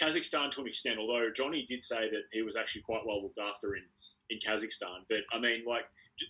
Kazakhstan 0.00 0.50
to 0.52 0.60
an 0.60 0.66
extent. 0.66 0.98
Although 0.98 1.30
Johnny 1.34 1.64
did 1.66 1.82
say 1.82 2.08
that 2.10 2.24
he 2.32 2.42
was 2.42 2.56
actually 2.56 2.82
quite 2.82 3.00
well 3.06 3.22
looked 3.22 3.38
after 3.38 3.74
in 3.74 3.84
in 4.30 4.38
Kazakhstan. 4.38 5.04
But 5.08 5.20
I 5.32 5.40
mean, 5.40 5.64
like, 5.66 5.84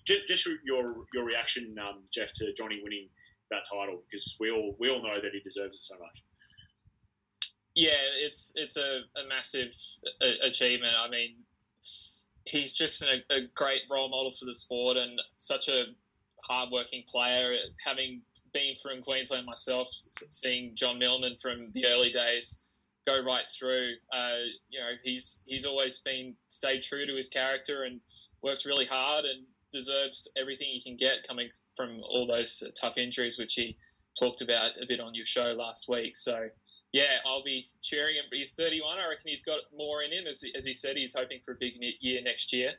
j- 0.07 0.23
just 0.27 0.49
your 0.65 1.05
your 1.13 1.25
reaction, 1.25 1.77
um, 1.81 2.05
Jeff, 2.13 2.33
to 2.35 2.53
Johnny 2.53 2.81
winning 2.83 3.09
that 3.51 3.65
title 3.69 4.03
because 4.09 4.37
we 4.39 4.51
all 4.51 4.77
we 4.79 4.89
all 4.91 5.03
know 5.03 5.21
that 5.21 5.33
he 5.33 5.41
deserves 5.41 5.77
it 5.79 5.83
so 5.83 5.97
much. 5.99 6.23
Yeah, 7.75 7.91
it's 8.21 8.53
it's 8.57 8.77
a, 8.77 9.01
a 9.17 9.29
massive 9.29 9.73
a- 10.21 10.47
achievement. 10.47 10.95
I 10.99 11.09
mean, 11.09 11.37
he's 12.49 12.75
just 12.75 13.03
a, 13.03 13.23
a 13.31 13.43
great 13.55 13.83
role 13.91 14.09
model 14.09 14.31
for 14.31 14.45
the 14.45 14.55
sport 14.55 14.97
and 14.97 15.21
such 15.37 15.69
a 15.69 15.85
hardworking 16.45 17.05
player. 17.09 17.57
Having 17.85 18.23
been 18.53 18.75
from 18.83 19.03
Queensland 19.03 19.47
myself, 19.47 19.89
seeing 20.29 20.75
John 20.75 20.99
Millman 20.99 21.37
from 21.41 21.71
the 21.73 21.87
early 21.87 22.11
days 22.11 22.63
go 23.07 23.23
right 23.23 23.49
through. 23.49 23.95
Uh, 24.13 24.49
you 24.69 24.79
know, 24.79 24.93
he's 25.03 25.43
he's 25.47 25.65
always 25.65 25.99
been 25.99 26.35
stayed 26.49 26.83
true 26.83 27.07
to 27.07 27.15
his 27.15 27.29
character 27.29 27.85
and 27.85 28.01
worked 28.43 28.65
really 28.65 28.85
hard 28.85 29.25
and 29.25 29.47
deserves 29.73 30.31
everything 30.37 30.69
he 30.69 30.83
can 30.83 30.97
get 30.97 31.27
coming 31.27 31.49
from 31.77 32.01
all 32.05 32.27
those 32.27 32.63
tough 32.81 32.99
injuries, 32.99 33.39
which 33.39 33.55
he 33.55 33.77
talked 34.19 34.41
about 34.41 34.73
a 34.81 34.87
bit 34.87 35.01
on 35.01 35.15
your 35.15 35.25
show 35.25 35.53
last 35.53 35.89
week. 35.89 36.17
So, 36.17 36.49
yeah, 36.93 37.19
I'll 37.27 37.45
be 37.45 37.67
cheering 37.83 38.17
him. 38.17 38.25
But 38.31 38.39
he's 38.39 38.55
31. 38.55 38.99
I 38.99 39.09
reckon 39.09 39.29
he's 39.29 39.43
got 39.43 39.61
more 39.77 40.03
in 40.03 40.13
him. 40.13 40.27
As, 40.27 40.45
as 40.55 40.65
he 40.65 40.75
said, 40.75 40.97
he's 40.97 41.15
hoping 41.15 41.41
for 41.45 41.53
a 41.53 41.57
big 41.57 41.75
year 42.01 42.23
next 42.23 42.53
year, 42.53 42.73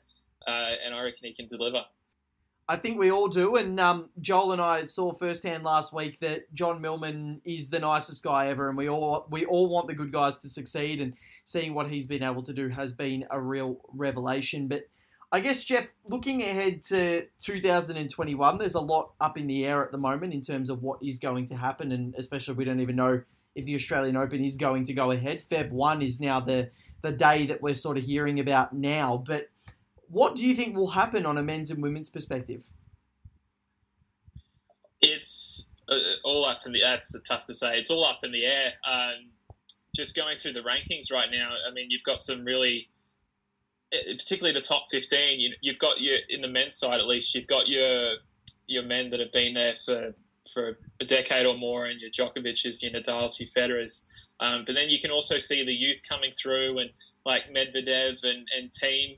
uh, 0.48 0.74
and 0.84 0.94
I 0.94 1.04
reckon 1.04 1.28
he 1.28 1.34
can 1.34 1.48
deliver. 1.48 1.86
I 2.68 2.76
think 2.76 3.00
we 3.00 3.12
all 3.12 3.28
do. 3.28 3.56
And 3.56 3.80
um, 3.80 4.10
Joel 4.22 4.52
and 4.52 4.62
I 4.62 4.86
saw 4.86 5.12
firsthand 5.12 5.64
last 5.64 5.92
week 5.92 6.20
that 6.20 6.54
John 6.54 6.80
Millman 6.80 7.42
is 7.44 7.72
the 7.72 7.80
nicest 7.80 8.24
guy 8.24 8.48
ever, 8.48 8.70
and 8.70 8.78
we 8.78 8.88
all 8.88 9.28
we 9.30 9.46
all 9.46 9.70
want 9.70 9.88
the 9.88 9.96
good 9.96 10.12
guys 10.12 10.38
to 10.40 10.50
succeed. 10.50 11.02
And 11.02 11.14
seeing 11.46 11.74
what 11.74 11.90
he's 11.90 12.06
been 12.06 12.22
able 12.22 12.44
to 12.44 12.54
do 12.54 12.70
has 12.70 12.92
been 12.92 13.26
a 13.32 13.42
real 13.42 13.80
revelation. 13.92 14.68
But 14.68 14.84
I 15.32 15.40
guess 15.40 15.64
Jeff, 15.64 15.86
looking 16.06 16.44
ahead 16.44 16.84
to 16.84 17.26
2021, 17.40 18.58
there's 18.60 18.76
a 18.76 18.80
lot 18.80 19.14
up 19.20 19.38
in 19.38 19.48
the 19.48 19.66
air 19.66 19.84
at 19.84 19.92
the 19.92 19.98
moment 19.98 20.34
in 20.34 20.42
terms 20.42 20.70
of 20.70 20.84
what 20.84 21.00
is 21.04 21.18
going 21.18 21.46
to 21.48 21.56
happen, 21.56 21.92
and 21.92 22.14
especially 22.20 22.54
we 22.54 22.66
don't 22.66 22.82
even 22.82 22.96
know 22.96 23.24
if 23.56 23.66
the 23.66 23.76
Australian 23.76 24.16
Open 24.16 24.44
is 24.44 24.58
going 24.58 24.84
to 24.86 24.94
go 24.94 25.12
ahead. 25.12 25.44
Feb 25.50 25.72
one 25.72 26.02
is 26.02 26.20
now 26.20 26.40
the 26.40 26.72
the 27.02 27.12
day 27.12 27.46
that 27.46 27.62
we're 27.62 27.74
sort 27.74 27.98
of 27.98 28.04
hearing 28.04 28.40
about 28.40 28.74
now, 28.74 29.24
but 29.26 29.50
what 30.10 30.36
do 30.36 30.46
you 30.46 30.56
think 30.56 30.76
will 30.76 30.92
happen 30.92 31.26
on 31.26 31.38
a 31.38 31.44
men's 31.44 31.70
and 31.70 31.82
women's 31.82 32.10
perspective? 32.10 32.64
It's 35.02 35.70
uh, 35.88 35.98
all 36.24 36.46
up 36.46 36.66
in 36.66 36.74
the. 36.74 36.82
That's 36.82 37.20
tough 37.22 37.46
to 37.46 37.54
say. 37.54 37.78
It's 37.78 37.90
all 37.90 38.06
up 38.06 38.20
in 38.24 38.32
the 38.32 38.46
air. 38.46 38.74
Um, 38.90 39.30
just 39.96 40.16
going 40.16 40.36
through 40.36 40.54
the 40.54 40.62
rankings 40.62 41.12
right 41.12 41.30
now. 41.32 41.52
I 41.68 41.74
mean, 41.74 41.90
you've 41.90 42.04
got 42.04 42.22
some 42.22 42.44
really, 42.44 42.90
eh, 43.94 44.14
particularly 44.18 44.54
the 44.54 44.66
top 44.66 44.86
fifteen. 44.90 45.40
You, 45.40 45.54
you've 45.62 45.80
got 45.80 46.02
your 46.02 46.18
in 46.28 46.42
the 46.42 46.48
men's 46.48 46.76
side 46.76 47.00
at 47.00 47.06
least. 47.06 47.34
You've 47.34 47.48
got 47.48 47.68
your 47.68 48.16
your 48.68 48.84
men 48.84 49.10
that 49.12 49.20
have 49.20 49.32
been 49.32 49.54
there 49.54 49.74
for 49.74 50.16
for 50.54 50.78
a 51.02 51.06
decade 51.06 51.46
or 51.46 51.58
more, 51.58 51.86
and 51.86 52.00
your 52.00 52.10
Djokovic's, 52.10 52.82
your 52.84 52.92
Nadal's, 52.92 53.40
your 53.40 53.48
Federer's. 53.48 54.08
Um, 54.40 54.64
but 54.66 54.76
then 54.76 54.90
you 54.90 55.00
can 55.00 55.12
also 55.12 55.38
see 55.38 55.66
the 55.66 55.74
youth 55.74 56.02
coming 56.08 56.32
through, 56.32 56.78
and 56.78 56.92
like 57.26 57.54
Medvedev 57.54 58.24
and 58.24 58.48
and 58.56 58.72
Thiem 58.72 59.18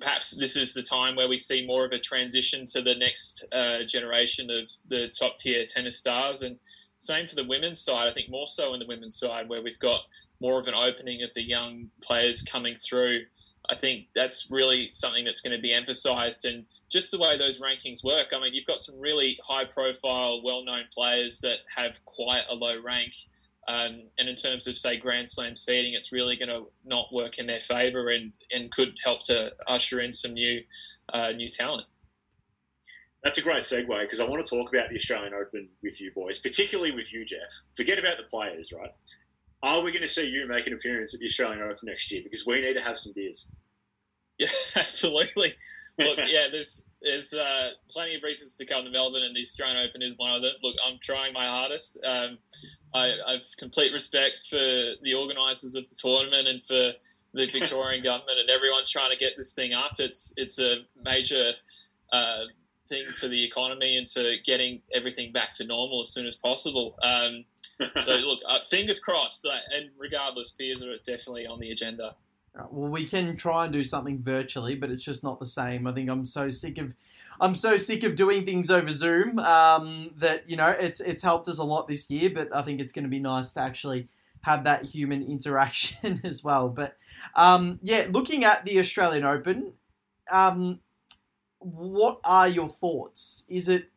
perhaps 0.00 0.36
this 0.38 0.56
is 0.56 0.74
the 0.74 0.82
time 0.82 1.16
where 1.16 1.28
we 1.28 1.36
see 1.36 1.66
more 1.66 1.84
of 1.84 1.92
a 1.92 1.98
transition 1.98 2.64
to 2.64 2.80
the 2.80 2.94
next 2.94 3.46
uh, 3.52 3.82
generation 3.86 4.50
of 4.50 4.68
the 4.88 5.08
top 5.08 5.36
tier 5.36 5.64
tennis 5.66 5.98
stars. 5.98 6.42
And 6.42 6.58
same 6.98 7.26
for 7.28 7.34
the 7.34 7.44
women's 7.44 7.80
side. 7.80 8.08
I 8.08 8.12
think 8.12 8.30
more 8.30 8.46
so 8.46 8.72
in 8.72 8.80
the 8.80 8.86
women's 8.86 9.18
side, 9.18 9.48
where 9.48 9.62
we've 9.62 9.78
got 9.78 10.02
more 10.40 10.58
of 10.58 10.66
an 10.66 10.74
opening 10.74 11.22
of 11.22 11.32
the 11.34 11.46
young 11.46 11.90
players 12.02 12.42
coming 12.42 12.74
through. 12.74 13.22
I 13.68 13.76
think 13.76 14.08
that's 14.14 14.48
really 14.50 14.90
something 14.92 15.24
that's 15.24 15.40
going 15.40 15.56
to 15.56 15.62
be 15.62 15.72
emphasised, 15.72 16.44
and 16.44 16.66
just 16.88 17.10
the 17.10 17.18
way 17.18 17.36
those 17.36 17.60
rankings 17.60 18.04
work. 18.04 18.28
I 18.32 18.40
mean, 18.40 18.54
you've 18.54 18.66
got 18.66 18.80
some 18.80 18.98
really 19.00 19.38
high-profile, 19.44 20.42
well-known 20.44 20.84
players 20.92 21.40
that 21.40 21.58
have 21.76 22.04
quite 22.04 22.44
a 22.48 22.54
low 22.54 22.80
rank, 22.80 23.12
um, 23.68 24.02
and 24.18 24.28
in 24.28 24.36
terms 24.36 24.66
of 24.68 24.76
say 24.76 24.96
Grand 24.96 25.28
Slam 25.28 25.56
seeding, 25.56 25.94
it's 25.94 26.12
really 26.12 26.36
going 26.36 26.48
to 26.48 26.66
not 26.84 27.12
work 27.12 27.38
in 27.38 27.46
their 27.46 27.60
favour 27.60 28.08
and, 28.08 28.36
and 28.54 28.70
could 28.70 28.98
help 29.02 29.20
to 29.24 29.52
usher 29.66 30.00
in 30.00 30.12
some 30.12 30.32
new 30.32 30.62
uh, 31.12 31.32
new 31.32 31.48
talent. 31.48 31.84
That's 33.24 33.38
a 33.38 33.42
great 33.42 33.62
segue 33.62 34.02
because 34.02 34.20
I 34.20 34.28
want 34.28 34.46
to 34.46 34.56
talk 34.56 34.72
about 34.72 34.88
the 34.88 34.94
Australian 34.94 35.34
Open 35.34 35.68
with 35.82 36.00
you 36.00 36.12
boys, 36.12 36.38
particularly 36.38 36.92
with 36.92 37.12
you, 37.12 37.24
Jeff. 37.24 37.62
Forget 37.76 37.98
about 37.98 38.18
the 38.18 38.22
players, 38.22 38.72
right? 38.72 38.94
Are 39.62 39.82
we 39.82 39.90
going 39.90 40.02
to 40.02 40.08
see 40.08 40.28
you 40.28 40.46
make 40.46 40.66
an 40.66 40.74
appearance 40.74 41.14
at 41.14 41.20
the 41.20 41.26
Australian 41.26 41.62
Open 41.62 41.78
next 41.84 42.10
year? 42.10 42.20
Because 42.22 42.46
we 42.46 42.60
need 42.60 42.74
to 42.74 42.80
have 42.80 42.98
some 42.98 43.12
beers. 43.14 43.50
Yeah, 44.38 44.48
absolutely. 44.76 45.54
Look, 45.98 46.18
yeah, 46.26 46.48
there's 46.50 46.88
there's 47.02 47.32
uh, 47.32 47.70
plenty 47.88 48.16
of 48.16 48.22
reasons 48.22 48.56
to 48.56 48.66
come 48.66 48.84
to 48.84 48.90
Melbourne, 48.90 49.22
and 49.22 49.34
the 49.34 49.40
Australian 49.40 49.78
Open 49.78 50.02
is 50.02 50.18
one 50.18 50.34
of 50.34 50.42
them. 50.42 50.52
Look, 50.62 50.76
I'm 50.86 50.98
trying 51.00 51.32
my 51.32 51.46
hardest. 51.46 51.98
Um, 52.04 52.38
I, 52.94 53.14
have 53.28 53.42
complete 53.58 53.92
respect 53.92 54.46
for 54.48 54.56
the 55.02 55.14
organisers 55.14 55.74
of 55.74 55.88
the 55.88 55.96
tournament 56.00 56.48
and 56.48 56.62
for 56.62 56.92
the 57.32 57.46
Victorian 57.52 58.02
government 58.02 58.38
and 58.40 58.50
everyone 58.50 58.82
trying 58.86 59.10
to 59.10 59.16
get 59.16 59.36
this 59.36 59.54
thing 59.54 59.72
up. 59.72 59.92
It's 59.98 60.34
it's 60.36 60.58
a 60.58 60.84
major 61.02 61.52
uh, 62.12 62.44
thing 62.88 63.06
for 63.06 63.28
the 63.28 63.44
economy 63.44 63.96
and 63.96 64.08
for 64.08 64.34
getting 64.44 64.82
everything 64.92 65.32
back 65.32 65.54
to 65.56 65.66
normal 65.66 66.00
as 66.00 66.10
soon 66.10 66.26
as 66.26 66.36
possible. 66.36 66.96
Um, 67.02 67.44
so 68.00 68.14
look, 68.16 68.40
uh, 68.48 68.58
fingers 68.68 69.00
crossed. 69.00 69.46
and 69.74 69.90
regardless, 69.98 70.50
beers 70.52 70.82
are 70.82 70.96
definitely 71.04 71.46
on 71.46 71.60
the 71.60 71.70
agenda. 71.70 72.16
Well, 72.70 72.90
we 72.90 73.06
can 73.06 73.36
try 73.36 73.64
and 73.64 73.72
do 73.72 73.84
something 73.84 74.22
virtually, 74.22 74.74
but 74.74 74.90
it's 74.90 75.04
just 75.04 75.22
not 75.22 75.38
the 75.38 75.46
same. 75.46 75.86
I 75.86 75.92
think 75.92 76.08
I'm 76.08 76.24
so 76.24 76.50
sick 76.50 76.78
of 76.78 76.94
I'm 77.40 77.54
so 77.54 77.76
sick 77.76 78.02
of 78.02 78.14
doing 78.14 78.46
things 78.46 78.70
over 78.70 78.90
Zoom 78.92 79.38
um, 79.38 80.10
that 80.16 80.48
you 80.48 80.56
know 80.56 80.68
it's 80.68 81.00
it's 81.00 81.22
helped 81.22 81.48
us 81.48 81.58
a 81.58 81.64
lot 81.64 81.88
this 81.88 82.10
year. 82.10 82.30
But 82.30 82.54
I 82.54 82.62
think 82.62 82.80
it's 82.80 82.92
going 82.92 83.04
to 83.04 83.10
be 83.10 83.18
nice 83.18 83.52
to 83.52 83.60
actually 83.60 84.08
have 84.42 84.64
that 84.64 84.84
human 84.84 85.22
interaction 85.28 86.20
as 86.24 86.42
well. 86.42 86.68
But 86.68 86.96
um, 87.34 87.78
yeah, 87.82 88.06
looking 88.10 88.44
at 88.44 88.64
the 88.64 88.78
Australian 88.78 89.24
Open, 89.24 89.72
um, 90.30 90.80
what 91.58 92.20
are 92.24 92.48
your 92.48 92.68
thoughts? 92.68 93.44
Is 93.48 93.68
it 93.68 93.90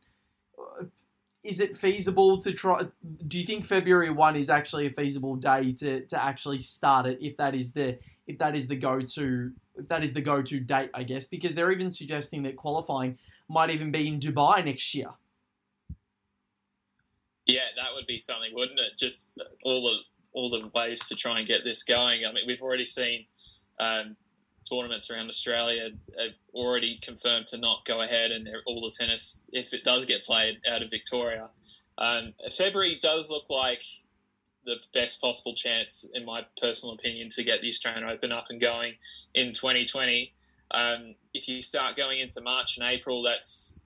is 1.44 1.60
it 1.60 1.78
feasible 1.78 2.38
to 2.40 2.52
try? 2.52 2.84
Do 3.28 3.40
you 3.40 3.46
think 3.46 3.66
February 3.66 4.10
one 4.10 4.36
is 4.36 4.50
actually 4.50 4.88
a 4.88 4.90
feasible 4.90 5.36
day 5.36 5.72
to, 5.74 6.06
to 6.06 6.24
actually 6.24 6.62
start 6.62 7.06
it? 7.06 7.20
If 7.22 7.38
that 7.38 7.56
is 7.56 7.74
the 7.74 7.98
if 8.28 8.38
that 8.40 8.56
is 8.56 8.68
the 8.68 8.76
go 8.76 9.00
to 9.00 9.52
if 9.76 9.88
that 9.88 10.04
is 10.04 10.14
the 10.14 10.22
go 10.22 10.42
to 10.42 10.60
date, 10.60 10.90
I 10.94 11.04
guess, 11.04 11.26
because 11.26 11.56
they're 11.56 11.72
even 11.72 11.92
suggesting 11.92 12.44
that 12.44 12.58
qualifying 12.58 13.18
might 13.48 13.70
even 13.70 13.92
be 13.92 14.08
in 14.08 14.20
Dubai 14.20 14.64
next 14.64 14.94
year. 14.94 15.12
Yeah, 17.46 17.62
that 17.78 17.94
would 17.96 18.06
be 18.06 18.20
something, 18.20 18.54
wouldn't 18.54 18.80
it? 18.80 18.98
Just 18.98 19.42
all 19.64 19.82
the 19.82 19.98
all 20.34 20.50
the 20.50 20.70
ways 20.76 21.08
to 21.08 21.16
try 21.16 21.40
and 21.40 21.48
get 21.48 21.64
this 21.64 21.84
going. 21.84 22.26
I 22.26 22.32
mean, 22.32 22.44
we've 22.46 22.62
already 22.62 22.86
seen 22.86 23.26
um, 23.80 24.18
tournaments 24.68 25.10
around 25.10 25.28
Australia 25.28 25.92
have 26.18 26.32
already 26.54 27.00
confirmed 27.02 27.48
to 27.48 27.58
not 27.58 27.86
go 27.86 28.02
ahead, 28.02 28.32
and 28.32 28.48
all 28.66 28.82
the 28.82 28.92
tennis, 28.98 29.46
if 29.52 29.74
it 29.74 29.84
does 29.84 30.06
get 30.06 30.24
played 30.24 30.60
out 30.68 30.82
of 30.82 30.90
Victoria, 30.90 31.50
um, 31.98 32.34
February 32.56 32.98
does 33.00 33.30
look 33.30 33.50
like 33.50 33.84
the 34.66 34.78
best 34.94 35.22
possible 35.22 35.54
chance, 35.54 36.10
in 36.14 36.26
my 36.26 36.46
personal 36.60 36.94
opinion, 36.96 37.30
to 37.30 37.44
get 37.44 37.62
the 37.62 37.70
Australian 37.70 38.04
Open 38.04 38.32
up 38.32 38.46
and 38.50 38.60
going 38.60 38.96
in 39.34 39.52
2020. 39.52 40.34
Um, 40.72 41.16
if 41.34 41.48
you 41.48 41.62
start 41.62 41.98
going 41.98 42.20
into 42.20 42.42
March 42.42 42.78
and 42.78 42.88
April, 42.88 43.24
that's 43.24 43.82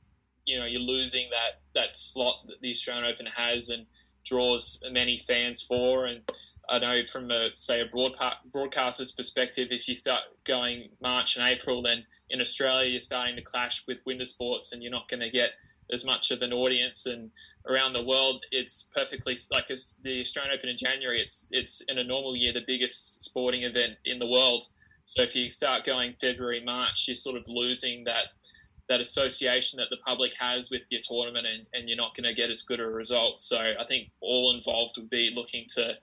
you 0.45 0.59
know 0.59 0.65
you're 0.65 0.81
losing 0.81 1.29
that 1.29 1.61
that 1.73 1.95
slot 1.95 2.47
that 2.47 2.61
the 2.61 2.71
Australian 2.71 3.05
Open 3.05 3.27
has 3.37 3.69
and 3.69 3.85
draws 4.23 4.83
many 4.91 5.17
fans 5.17 5.61
for. 5.61 6.05
And 6.05 6.21
I 6.69 6.79
know 6.79 7.05
from 7.05 7.29
a 7.29 7.49
say 7.55 7.81
a 7.81 7.85
broadcaster's 7.85 9.11
perspective, 9.11 9.67
if 9.71 9.87
you 9.87 9.95
start 9.95 10.21
going 10.45 10.89
March 11.01 11.35
and 11.35 11.45
April, 11.45 11.81
then 11.81 12.05
in 12.29 12.39
Australia 12.39 12.89
you're 12.89 12.99
starting 12.99 13.35
to 13.35 13.41
clash 13.41 13.85
with 13.87 14.01
winter 14.05 14.25
sports, 14.25 14.71
and 14.71 14.81
you're 14.81 14.91
not 14.91 15.09
going 15.09 15.19
to 15.19 15.29
get 15.29 15.51
as 15.91 16.05
much 16.05 16.31
of 16.31 16.41
an 16.41 16.53
audience 16.53 17.05
and 17.05 17.31
around 17.69 17.91
the 17.91 18.03
world 18.03 18.45
it's 18.51 18.89
perfectly 18.95 19.35
like 19.51 19.67
the 19.67 20.19
Australian 20.21 20.55
Open 20.55 20.69
in 20.69 20.77
January 20.77 21.19
it's 21.19 21.47
it's 21.51 21.81
in 21.81 21.97
a 21.97 22.03
normal 22.03 22.37
year 22.37 22.53
the 22.53 22.63
biggest 22.65 23.21
sporting 23.21 23.63
event 23.63 23.97
in 24.05 24.17
the 24.17 24.25
world 24.25 24.69
So 25.05 25.21
if 25.21 25.35
you 25.35 25.49
start 25.49 25.83
going 25.83 26.13
February, 26.13 26.63
March, 26.63 27.07
you're 27.07 27.15
sort 27.15 27.37
of 27.37 27.43
losing 27.47 28.03
that 28.05 28.27
that 28.89 28.99
association 28.99 29.77
that 29.77 29.87
the 29.89 29.97
public 30.05 30.33
has 30.39 30.69
with 30.69 30.91
your 30.91 30.99
tournament, 31.01 31.47
and, 31.47 31.65
and 31.73 31.87
you're 31.87 31.97
not 31.97 32.15
going 32.15 32.25
to 32.25 32.33
get 32.33 32.49
as 32.49 32.61
good 32.61 32.81
a 32.81 32.85
result. 32.85 33.39
So 33.39 33.57
I 33.79 33.85
think 33.85 34.09
all 34.19 34.53
involved 34.53 34.95
would 34.97 35.09
be 35.09 35.31
looking 35.33 35.65
to 35.75 35.93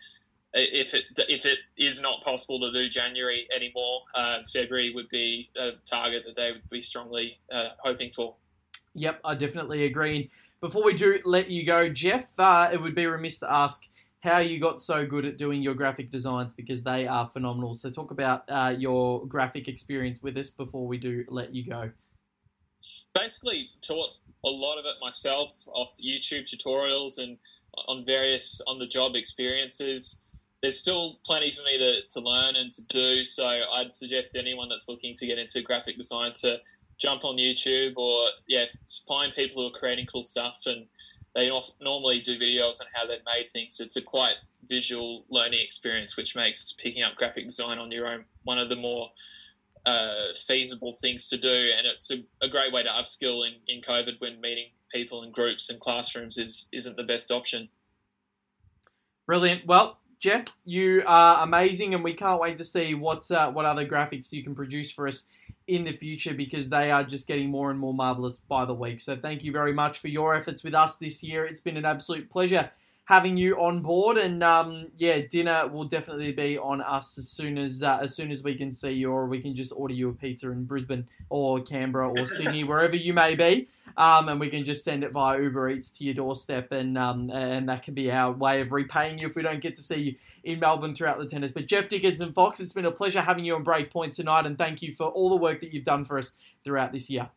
if 0.53 0.95
it 0.95 1.05
if 1.29 1.47
it 1.47 1.59
is 1.77 2.01
not 2.01 2.23
possible 2.23 2.61
to 2.61 2.73
do 2.73 2.89
January 2.89 3.47
anymore, 3.55 4.03
uh, 4.15 4.39
February 4.53 4.93
would 4.93 5.09
be 5.09 5.51
a 5.57 5.73
target 5.85 6.25
that 6.25 6.37
they 6.37 6.53
would 6.53 6.69
be 6.71 6.83
strongly 6.83 7.39
uh, 7.53 7.71
hoping 7.79 8.11
for. 8.11 8.35
Yep, 8.95 9.21
I 9.25 9.35
definitely 9.35 9.85
agree. 9.85 10.31
Before 10.61 10.85
we 10.85 10.95
do 10.95 11.21
let 11.25 11.49
you 11.51 11.65
go, 11.65 11.89
Jeff, 11.89 12.29
uh, 12.39 12.69
it 12.73 12.81
would 12.81 12.95
be 12.95 13.07
remiss 13.07 13.39
to 13.39 13.53
ask 13.53 13.83
how 14.21 14.39
you 14.39 14.61
got 14.61 14.81
so 14.81 15.07
good 15.07 15.25
at 15.25 15.39
doing 15.39 15.63
your 15.63 15.75
graphic 15.75 16.11
designs 16.11 16.53
because 16.53 16.85
they 16.85 17.07
are 17.07 17.29
phenomenal. 17.33 17.73
So 17.73 17.91
talk 17.91 18.11
about 18.11 18.45
uh, 18.49 18.75
your 18.77 19.27
graphic 19.27 19.69
experience 19.69 20.23
with 20.23 20.37
us 20.37 20.51
before 20.51 20.87
we 20.87 20.99
do 20.99 21.25
let 21.29 21.55
you 21.55 21.65
go. 21.65 21.91
Basically, 23.15 23.71
taught 23.81 24.11
a 24.45 24.49
lot 24.49 24.79
of 24.79 24.85
it 24.85 24.97
myself 25.01 25.51
off 25.73 25.97
YouTube 26.05 26.43
tutorials 26.43 27.23
and 27.23 27.39
on 27.89 28.05
various 28.05 28.61
on 28.67 28.79
the 28.79 28.87
job 28.87 29.15
experiences 29.15 30.30
there's 30.63 30.79
still 30.79 31.19
plenty 31.25 31.51
for 31.51 31.63
me 31.63 31.79
to, 31.79 32.07
to 32.09 32.21
learn 32.21 32.57
and 32.57 32.71
to 32.73 32.87
do. 32.87 33.25
So 33.25 33.47
I'd 33.47 33.93
suggest 33.93 34.37
anyone 34.37 34.69
that's 34.69 34.89
looking 34.89 35.15
to 35.15 35.27
get 35.27 35.39
into 35.39 35.63
graphic 35.63 35.97
design 35.97 36.33
to 36.37 36.61
jump 36.99 37.25
on 37.25 37.37
YouTube 37.37 37.95
or 37.97 38.27
yeah, 38.47 38.67
find 39.09 39.33
people 39.33 39.63
who 39.63 39.69
are 39.69 39.79
creating 39.79 40.07
cool 40.07 40.23
stuff 40.23 40.61
and 40.67 40.87
they 41.35 41.51
normally 41.81 42.21
do 42.21 42.39
videos 42.39 42.81
on 42.81 42.89
how 42.95 43.07
they've 43.07 43.25
made 43.25 43.51
things. 43.53 43.81
It's 43.81 43.97
a 43.97 44.03
quite 44.03 44.35
visual 44.69 45.25
learning 45.31 45.61
experience, 45.63 46.17
which 46.17 46.37
makes 46.37 46.73
picking 46.73 47.03
up 47.03 47.17
graphic 47.17 47.47
design 47.47 47.79
on 47.79 47.91
your 47.91 48.07
own 48.07 48.25
one 48.45 48.59
of 48.59 48.69
the 48.69 48.77
more 48.77 49.11
uh, 49.87 50.35
feasible 50.35 50.93
things 50.93 51.29
to 51.31 51.39
do. 51.39 51.71
And 51.77 51.87
it's 51.87 52.11
a, 52.11 52.25
a 52.45 52.49
great 52.49 52.73
way 52.73 52.83
to 52.83 52.89
upskill 52.89 53.47
in, 53.47 53.55
in 53.67 53.81
COVID 53.81 54.21
when 54.21 54.41
meeting 54.41 54.67
people 54.93 55.23
in 55.23 55.31
groups 55.31 55.71
and 55.71 55.81
classrooms 55.81 56.37
is 56.37 56.69
isn't 56.73 56.97
the 56.97 57.05
best 57.05 57.31
option. 57.31 57.69
Brilliant. 59.27 59.67
Well, 59.67 60.00
Jeff, 60.21 60.45
you 60.67 61.03
are 61.07 61.43
amazing, 61.43 61.95
and 61.95 62.05
we 62.05 62.13
can't 62.13 62.41
wait 62.41 62.59
to 62.59 62.65
see 62.65 62.93
what 62.93 63.29
uh, 63.31 63.51
what 63.51 63.65
other 63.65 63.87
graphics 63.87 64.31
you 64.33 64.45
can 64.45 64.55
produce 64.55 64.91
for 64.91 65.09
us 65.09 65.27
in 65.67 65.85
the 65.85 65.97
future 65.97 66.35
because 66.35 66.69
they 66.69 66.91
are 66.91 67.03
just 67.03 67.27
getting 67.27 67.49
more 67.49 67.71
and 67.71 67.81
more 67.81 67.95
marvelous 67.95 68.39
by 68.39 68.67
the 68.67 68.75
week. 68.75 69.01
So 69.01 69.17
thank 69.17 69.43
you 69.45 69.51
very 69.51 69.73
much 69.73 69.99
for 69.99 70.09
your 70.09 70.35
efforts 70.35 70.63
with 70.63 70.75
us 70.75 70.97
this 70.97 71.23
year. 71.23 71.47
It's 71.47 71.61
been 71.61 71.79
an 71.79 71.87
absolute 71.87 72.29
pleasure 72.29 72.71
having 73.11 73.37
you 73.37 73.61
on 73.61 73.83
board, 73.83 74.17
and 74.17 74.43
um, 74.43 74.87
yeah, 74.97 75.19
dinner 75.19 75.69
will 75.69 75.85
definitely 75.85 76.33
be 76.33 76.57
on 76.57 76.81
us 76.81 77.19
as 77.19 77.29
soon 77.29 77.59
as 77.59 77.83
uh, 77.83 77.99
as 78.01 78.15
soon 78.15 78.31
as 78.31 78.43
we 78.43 78.55
can 78.55 78.73
see 78.73 78.93
you, 78.93 79.11
or 79.11 79.27
we 79.27 79.41
can 79.41 79.55
just 79.55 79.73
order 79.77 79.93
you 79.93 80.09
a 80.09 80.13
pizza 80.15 80.51
in 80.51 80.65
Brisbane 80.65 81.07
or 81.29 81.61
Canberra 81.61 82.09
or 82.11 82.27
Sydney, 82.27 82.65
wherever 82.65 82.97
you 82.97 83.13
may 83.13 83.35
be 83.35 83.69
um, 83.97 84.29
and 84.29 84.41
we 84.41 84.49
can 84.51 84.65
just 84.65 84.85
send 84.85 85.05
it 85.05 85.13
via 85.13 85.41
Uber 85.41 85.71
Eats 85.71 85.91
to 85.93 86.05
your 86.05 86.15
doorstep, 86.15 86.73
and 86.73 86.97
um, 86.97 87.31
and 87.31 87.69
that 87.69 87.83
can 87.83 87.95
be 87.95 88.11
our 88.11 88.33
way 88.33 88.61
of 88.61 88.73
repaying 88.73 89.19
you 89.19 89.29
if 89.29 89.37
we 89.37 89.43
don't 89.43 89.61
get 89.61 89.75
to 89.77 89.83
see 89.83 89.97
you 89.97 90.15
in 90.45 90.61
Melbourne 90.61 90.95
throughout 90.95 91.19
the 91.19 91.27
tennis. 91.27 91.53
But 91.53 91.67
Jeff 91.67 91.89
Dickinson 91.89 92.33
Fox, 92.33 92.61
it's 92.61 92.73
been 92.73 92.87
a 92.87 92.91
pleasure 92.91 93.21
having 93.21 93.45
you 93.45 93.55
on 93.55 93.65
Breakpoint 93.65 94.15
tonight, 94.15 94.47
and 94.47 94.57
thank 94.57 94.83
you 94.83 94.95
for 94.95 95.05
all 95.07 95.31
the 95.31 95.37
work 95.37 95.61
that 95.61 95.73
you've 95.73 95.85
done 95.85 96.05
for 96.05 96.19
us 96.19 96.35
throughout 96.65 96.93
this 96.93 97.11
year. 97.11 97.29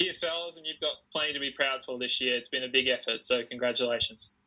Cheers, 0.00 0.18
fellas, 0.18 0.56
and 0.56 0.66
you've 0.66 0.80
got 0.80 0.94
plenty 1.12 1.34
to 1.34 1.38
be 1.38 1.50
proud 1.50 1.82
for 1.82 1.98
this 1.98 2.22
year. 2.22 2.34
It's 2.34 2.48
been 2.48 2.64
a 2.64 2.68
big 2.68 2.88
effort, 2.88 3.22
so 3.22 3.44
congratulations. 3.44 4.38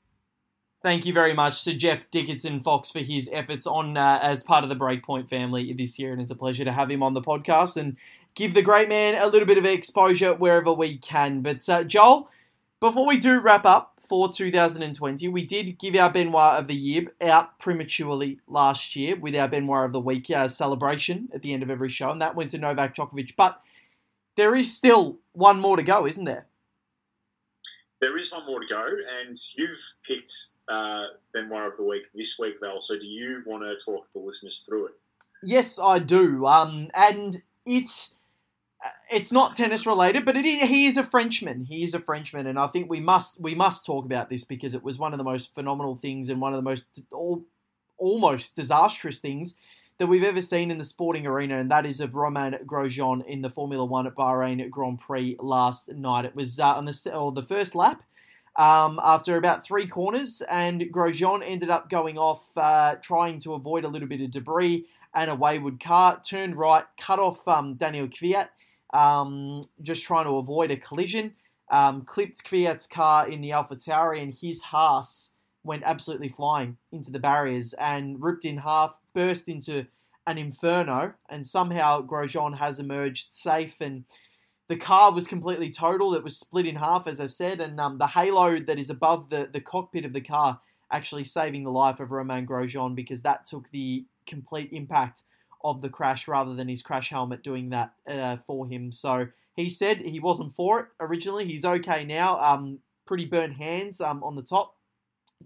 Thank 0.81 1.05
you 1.05 1.13
very 1.13 1.35
much 1.35 1.63
to 1.65 1.75
Jeff 1.75 2.09
Dickinson 2.09 2.59
Fox 2.59 2.91
for 2.91 3.01
his 3.01 3.29
efforts 3.31 3.67
on 3.67 3.95
uh, 3.95 4.17
as 4.19 4.43
part 4.43 4.63
of 4.63 4.71
the 4.71 4.75
Breakpoint 4.75 5.29
family 5.29 5.71
this 5.73 5.99
year, 5.99 6.11
and 6.11 6.19
it's 6.19 6.31
a 6.31 6.35
pleasure 6.35 6.65
to 6.65 6.71
have 6.71 6.89
him 6.89 7.03
on 7.03 7.13
the 7.13 7.21
podcast. 7.21 7.77
And 7.77 7.97
give 8.33 8.55
the 8.55 8.63
great 8.63 8.89
man 8.89 9.13
a 9.13 9.27
little 9.27 9.45
bit 9.45 9.59
of 9.59 9.65
exposure 9.67 10.33
wherever 10.33 10.73
we 10.73 10.97
can. 10.97 11.41
But 11.41 11.69
uh, 11.69 11.83
Joel, 11.83 12.31
before 12.79 13.05
we 13.05 13.17
do 13.17 13.39
wrap 13.39 13.63
up 13.63 13.99
for 13.99 14.33
2020, 14.33 15.27
we 15.27 15.45
did 15.45 15.77
give 15.77 15.95
our 15.95 16.11
Benoit 16.11 16.57
of 16.57 16.65
the 16.65 16.73
Year 16.73 17.13
out 17.21 17.59
prematurely 17.59 18.39
last 18.47 18.95
year 18.95 19.15
with 19.15 19.35
our 19.35 19.47
Benoit 19.47 19.85
of 19.85 19.93
the 19.93 20.01
Week 20.01 20.31
uh, 20.31 20.47
celebration 20.47 21.29
at 21.31 21.43
the 21.43 21.53
end 21.53 21.61
of 21.61 21.69
every 21.69 21.89
show, 21.89 22.09
and 22.09 22.19
that 22.23 22.33
went 22.33 22.49
to 22.51 22.57
Novak 22.57 22.95
Djokovic. 22.95 23.35
But 23.35 23.61
there 24.35 24.55
is 24.55 24.75
still 24.75 25.19
one 25.33 25.59
more 25.59 25.77
to 25.77 25.83
go, 25.83 26.07
isn't 26.07 26.25
there? 26.25 26.45
There 27.99 28.17
is 28.17 28.31
one 28.31 28.45
more 28.45 28.59
to 28.59 28.67
go, 28.67 28.85
and 29.21 29.37
you've 29.55 29.93
picked 30.05 30.31
uh, 30.67 31.05
Benoit 31.33 31.67
of 31.67 31.77
the 31.77 31.83
Week 31.83 32.07
this 32.13 32.37
week, 32.39 32.55
Val. 32.59 32.81
So 32.81 32.97
do 32.97 33.07
you 33.07 33.43
want 33.45 33.63
to 33.63 33.83
talk 33.83 34.07
the 34.13 34.19
listeners 34.19 34.65
through 34.67 34.87
it? 34.87 34.93
Yes, 35.41 35.79
I 35.79 35.99
do. 35.99 36.45
Um, 36.45 36.89
and 36.93 37.41
it's 37.65 38.15
it's 39.11 39.31
not 39.31 39.55
tennis 39.55 39.85
related, 39.85 40.25
but 40.25 40.35
it 40.35 40.45
is, 40.45 40.67
he 40.67 40.87
is 40.87 40.97
a 40.97 41.03
Frenchman. 41.03 41.65
He 41.65 41.83
is 41.83 41.93
a 41.93 41.99
Frenchman, 41.99 42.47
and 42.47 42.59
I 42.59 42.67
think 42.67 42.89
we 42.89 42.99
must 42.99 43.41
we 43.41 43.55
must 43.55 43.85
talk 43.85 44.05
about 44.05 44.29
this 44.29 44.43
because 44.43 44.73
it 44.73 44.83
was 44.83 44.99
one 44.99 45.13
of 45.13 45.17
the 45.17 45.23
most 45.23 45.53
phenomenal 45.53 45.95
things 45.95 46.29
and 46.29 46.41
one 46.41 46.53
of 46.53 46.57
the 46.57 46.63
most 46.63 46.85
all, 47.11 47.43
almost 47.97 48.55
disastrous 48.55 49.19
things 49.19 49.57
that 50.03 50.07
we've 50.07 50.21
ever 50.25 50.41
seen 50.41 50.69
in 50.69 50.77
the 50.77 50.83
sporting 50.83 51.25
arena, 51.25 51.57
and 51.57 51.71
that 51.71 51.85
is 51.85 52.01
of 52.01 52.13
Romain 52.13 52.59
Grosjean 52.65 53.25
in 53.25 53.41
the 53.41 53.49
Formula 53.49 53.85
One 53.85 54.05
at 54.05 54.15
Bahrain 54.15 54.69
Grand 54.69 54.99
Prix 54.99 55.37
last 55.39 55.89
night. 55.93 56.25
It 56.25 56.35
was 56.35 56.59
uh, 56.59 56.73
on 56.73 56.83
the 56.83 57.11
or 57.15 57.31
the 57.31 57.41
first 57.41 57.73
lap. 57.73 58.03
Um, 58.57 58.99
after 59.01 59.37
about 59.37 59.63
three 59.63 59.87
corners, 59.87 60.41
and 60.51 60.81
Grosjean 60.81 61.41
ended 61.41 61.69
up 61.69 61.89
going 61.89 62.17
off, 62.17 62.51
uh, 62.57 62.95
trying 62.95 63.39
to 63.39 63.53
avoid 63.53 63.85
a 63.85 63.87
little 63.87 64.09
bit 64.09 64.19
of 64.19 64.31
debris 64.31 64.87
and 65.15 65.31
a 65.31 65.35
wayward 65.35 65.79
car. 65.79 66.21
Turned 66.21 66.57
right, 66.57 66.83
cut 66.99 67.19
off 67.19 67.47
um, 67.47 67.75
Daniil 67.75 68.09
Kvyat, 68.09 68.49
um, 68.93 69.61
just 69.81 70.03
trying 70.03 70.25
to 70.25 70.35
avoid 70.35 70.69
a 70.69 70.75
collision. 70.75 71.31
Um, 71.71 72.01
clipped 72.01 72.43
Kvyat's 72.43 72.87
car 72.87 73.29
in 73.29 73.39
the 73.39 73.51
AlphaTauri, 73.51 74.21
and 74.21 74.33
his 74.33 74.63
Haas 74.63 75.31
went 75.63 75.83
absolutely 75.85 76.27
flying 76.27 76.75
into 76.91 77.09
the 77.09 77.19
barriers 77.19 77.71
and 77.75 78.21
ripped 78.21 78.43
in 78.43 78.57
half, 78.57 78.99
burst 79.13 79.47
into 79.47 79.87
an 80.25 80.37
inferno, 80.37 81.13
and 81.29 81.45
somehow 81.45 82.01
Grosjean 82.01 82.57
has 82.57 82.79
emerged 82.79 83.27
safe. 83.27 83.75
And 83.81 84.05
the 84.67 84.77
car 84.77 85.11
was 85.11 85.27
completely 85.27 85.69
totaled. 85.69 86.15
It 86.15 86.23
was 86.23 86.37
split 86.37 86.65
in 86.65 86.75
half, 86.75 87.07
as 87.07 87.19
I 87.19 87.25
said, 87.25 87.59
and 87.59 87.79
um, 87.79 87.97
the 87.97 88.07
halo 88.07 88.59
that 88.59 88.79
is 88.79 88.89
above 88.89 89.29
the, 89.29 89.49
the 89.51 89.61
cockpit 89.61 90.05
of 90.05 90.13
the 90.13 90.21
car 90.21 90.61
actually 90.91 91.23
saving 91.23 91.63
the 91.63 91.71
life 91.71 91.99
of 91.99 92.11
Romain 92.11 92.45
Grosjean 92.45 92.95
because 92.95 93.23
that 93.23 93.45
took 93.45 93.69
the 93.71 94.05
complete 94.27 94.69
impact 94.71 95.23
of 95.63 95.81
the 95.81 95.89
crash 95.89 96.27
rather 96.27 96.53
than 96.53 96.67
his 96.67 96.81
crash 96.81 97.09
helmet 97.09 97.43
doing 97.43 97.69
that 97.69 97.93
uh, 98.07 98.37
for 98.45 98.67
him. 98.67 98.91
So 98.91 99.27
he 99.55 99.69
said 99.69 99.97
he 99.97 100.19
wasn't 100.19 100.53
for 100.53 100.79
it 100.79 100.85
originally. 100.99 101.45
He's 101.45 101.65
okay 101.65 102.05
now. 102.05 102.39
Um, 102.39 102.79
pretty 103.05 103.25
burnt 103.25 103.55
hands 103.55 104.01
um, 104.01 104.23
on 104.23 104.35
the 104.35 104.43
top, 104.43 104.75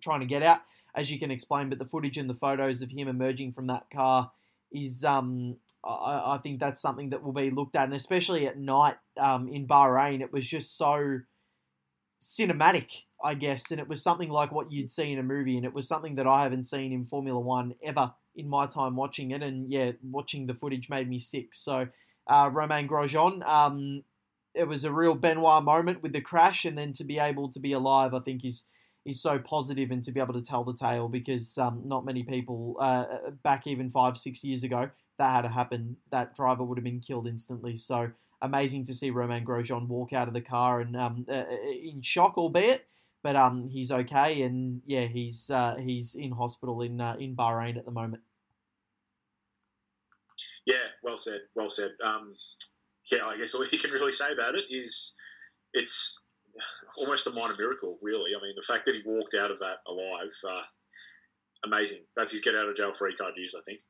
trying 0.01 0.19
to 0.19 0.25
get 0.25 0.43
out, 0.43 0.61
as 0.97 1.11
you 1.11 1.19
can 1.19 1.31
explain. 1.31 1.69
But 1.69 1.79
the 1.79 1.85
footage 1.85 2.17
and 2.17 2.29
the 2.29 2.33
photos 2.33 2.81
of 2.81 2.91
him 2.91 3.07
emerging 3.07 3.53
from 3.53 3.67
that 3.67 3.89
car 3.89 4.31
is, 4.71 5.05
um, 5.05 5.55
I, 5.85 6.33
I, 6.33 6.39
think 6.43 6.59
that's 6.59 6.81
something 6.81 7.11
that 7.11 7.23
will 7.23 7.31
be 7.31 7.51
looked 7.51 7.77
at, 7.77 7.85
and 7.85 7.93
especially 7.93 8.47
at 8.47 8.57
night 8.57 8.95
um, 9.17 9.47
in 9.47 9.65
Bahrain, 9.65 10.21
it 10.21 10.33
was 10.33 10.45
just 10.45 10.77
so 10.77 11.21
cinematic, 12.19 13.03
I 13.23 13.35
guess, 13.35 13.71
and 13.71 13.79
it 13.79 13.87
was 13.87 14.03
something 14.03 14.29
like 14.29 14.51
what 14.51 14.71
you'd 14.71 14.91
see 14.91 15.13
in 15.13 15.19
a 15.19 15.23
movie, 15.23 15.55
and 15.55 15.65
it 15.65 15.73
was 15.73 15.87
something 15.87 16.15
that 16.15 16.27
I 16.27 16.43
haven't 16.43 16.65
seen 16.65 16.91
in 16.91 17.05
Formula 17.05 17.39
One 17.39 17.75
ever 17.81 18.11
in 18.35 18.49
my 18.49 18.65
time 18.67 18.95
watching 18.95 19.31
it, 19.31 19.41
and 19.41 19.71
yeah, 19.71 19.91
watching 20.03 20.47
the 20.47 20.53
footage 20.53 20.89
made 20.89 21.07
me 21.07 21.19
sick. 21.19 21.53
So, 21.53 21.87
uh, 22.27 22.49
Romain 22.51 22.89
Grosjean, 22.89 23.47
um, 23.47 24.03
it 24.53 24.67
was 24.67 24.83
a 24.83 24.91
real 24.91 25.15
Benoit 25.15 25.63
moment 25.63 26.03
with 26.03 26.11
the 26.11 26.21
crash, 26.21 26.65
and 26.65 26.77
then 26.77 26.91
to 26.93 27.05
be 27.05 27.19
able 27.19 27.49
to 27.51 27.59
be 27.59 27.71
alive, 27.71 28.13
I 28.13 28.19
think 28.19 28.43
is 28.43 28.63
is 29.07 29.21
so 29.21 29.39
positive, 29.39 29.89
and 29.89 30.03
to 30.03 30.11
be 30.11 30.19
able 30.19 30.33
to 30.33 30.41
tell 30.41 30.63
the 30.63 30.73
tale 30.73 31.07
because 31.07 31.57
um, 31.57 31.81
not 31.85 32.05
many 32.05 32.21
people 32.21 32.77
uh, 32.79 33.31
back 33.43 33.65
even 33.65 33.89
five 33.89 34.17
six 34.17 34.43
years 34.43 34.63
ago 34.63 34.89
that 35.17 35.31
had 35.31 35.41
to 35.41 35.49
happen, 35.49 35.97
that 36.11 36.35
driver 36.35 36.63
would 36.63 36.77
have 36.77 36.83
been 36.83 36.99
killed 36.99 37.25
instantly. 37.25 37.75
So 37.75 38.11
amazing 38.41 38.83
to 38.83 38.93
see 38.93 39.09
Romain 39.09 39.43
Grosjean 39.43 39.87
walk 39.87 40.13
out 40.13 40.27
of 40.27 40.35
the 40.35 40.41
car 40.41 40.81
and 40.81 40.95
um, 40.95 41.25
uh, 41.27 41.45
in 41.71 42.01
shock, 42.03 42.37
albeit 42.37 42.85
but 43.23 43.35
um, 43.35 43.67
he's 43.67 43.91
okay, 43.91 44.43
and 44.43 44.81
yeah, 44.85 45.05
he's 45.05 45.49
uh, 45.49 45.75
he's 45.75 46.15
in 46.15 46.31
hospital 46.31 46.81
in 46.81 47.01
uh, 47.01 47.15
in 47.19 47.35
Bahrain 47.35 47.77
at 47.77 47.85
the 47.85 47.91
moment. 47.91 48.23
Yeah, 50.65 50.95
well 51.03 51.17
said, 51.17 51.41
well 51.55 51.69
said. 51.69 51.91
Um, 52.01 52.35
yeah, 53.11 53.25
I 53.25 53.37
guess 53.37 53.53
all 53.53 53.65
you 53.67 53.79
can 53.79 53.91
really 53.91 54.11
say 54.11 54.31
about 54.31 54.55
it 54.55 54.65
is 54.69 55.15
it's 55.73 56.23
almost 56.97 57.27
a 57.27 57.31
minor 57.31 57.55
miracle, 57.57 57.97
really. 58.01 58.31
I 58.37 58.41
mean, 58.41 58.53
the 58.55 58.65
fact 58.65 58.85
that 58.85 58.95
he 58.95 59.01
walked 59.05 59.35
out 59.35 59.51
of 59.51 59.59
that 59.59 59.77
alive, 59.87 60.31
uh, 60.47 60.63
amazing. 61.65 62.01
That's 62.15 62.31
his 62.31 62.41
get 62.41 62.55
out 62.55 62.69
of 62.69 62.75
jail 62.75 62.93
free 62.93 63.15
card 63.15 63.33
news, 63.37 63.55
I 63.57 63.61
think. 63.63 63.81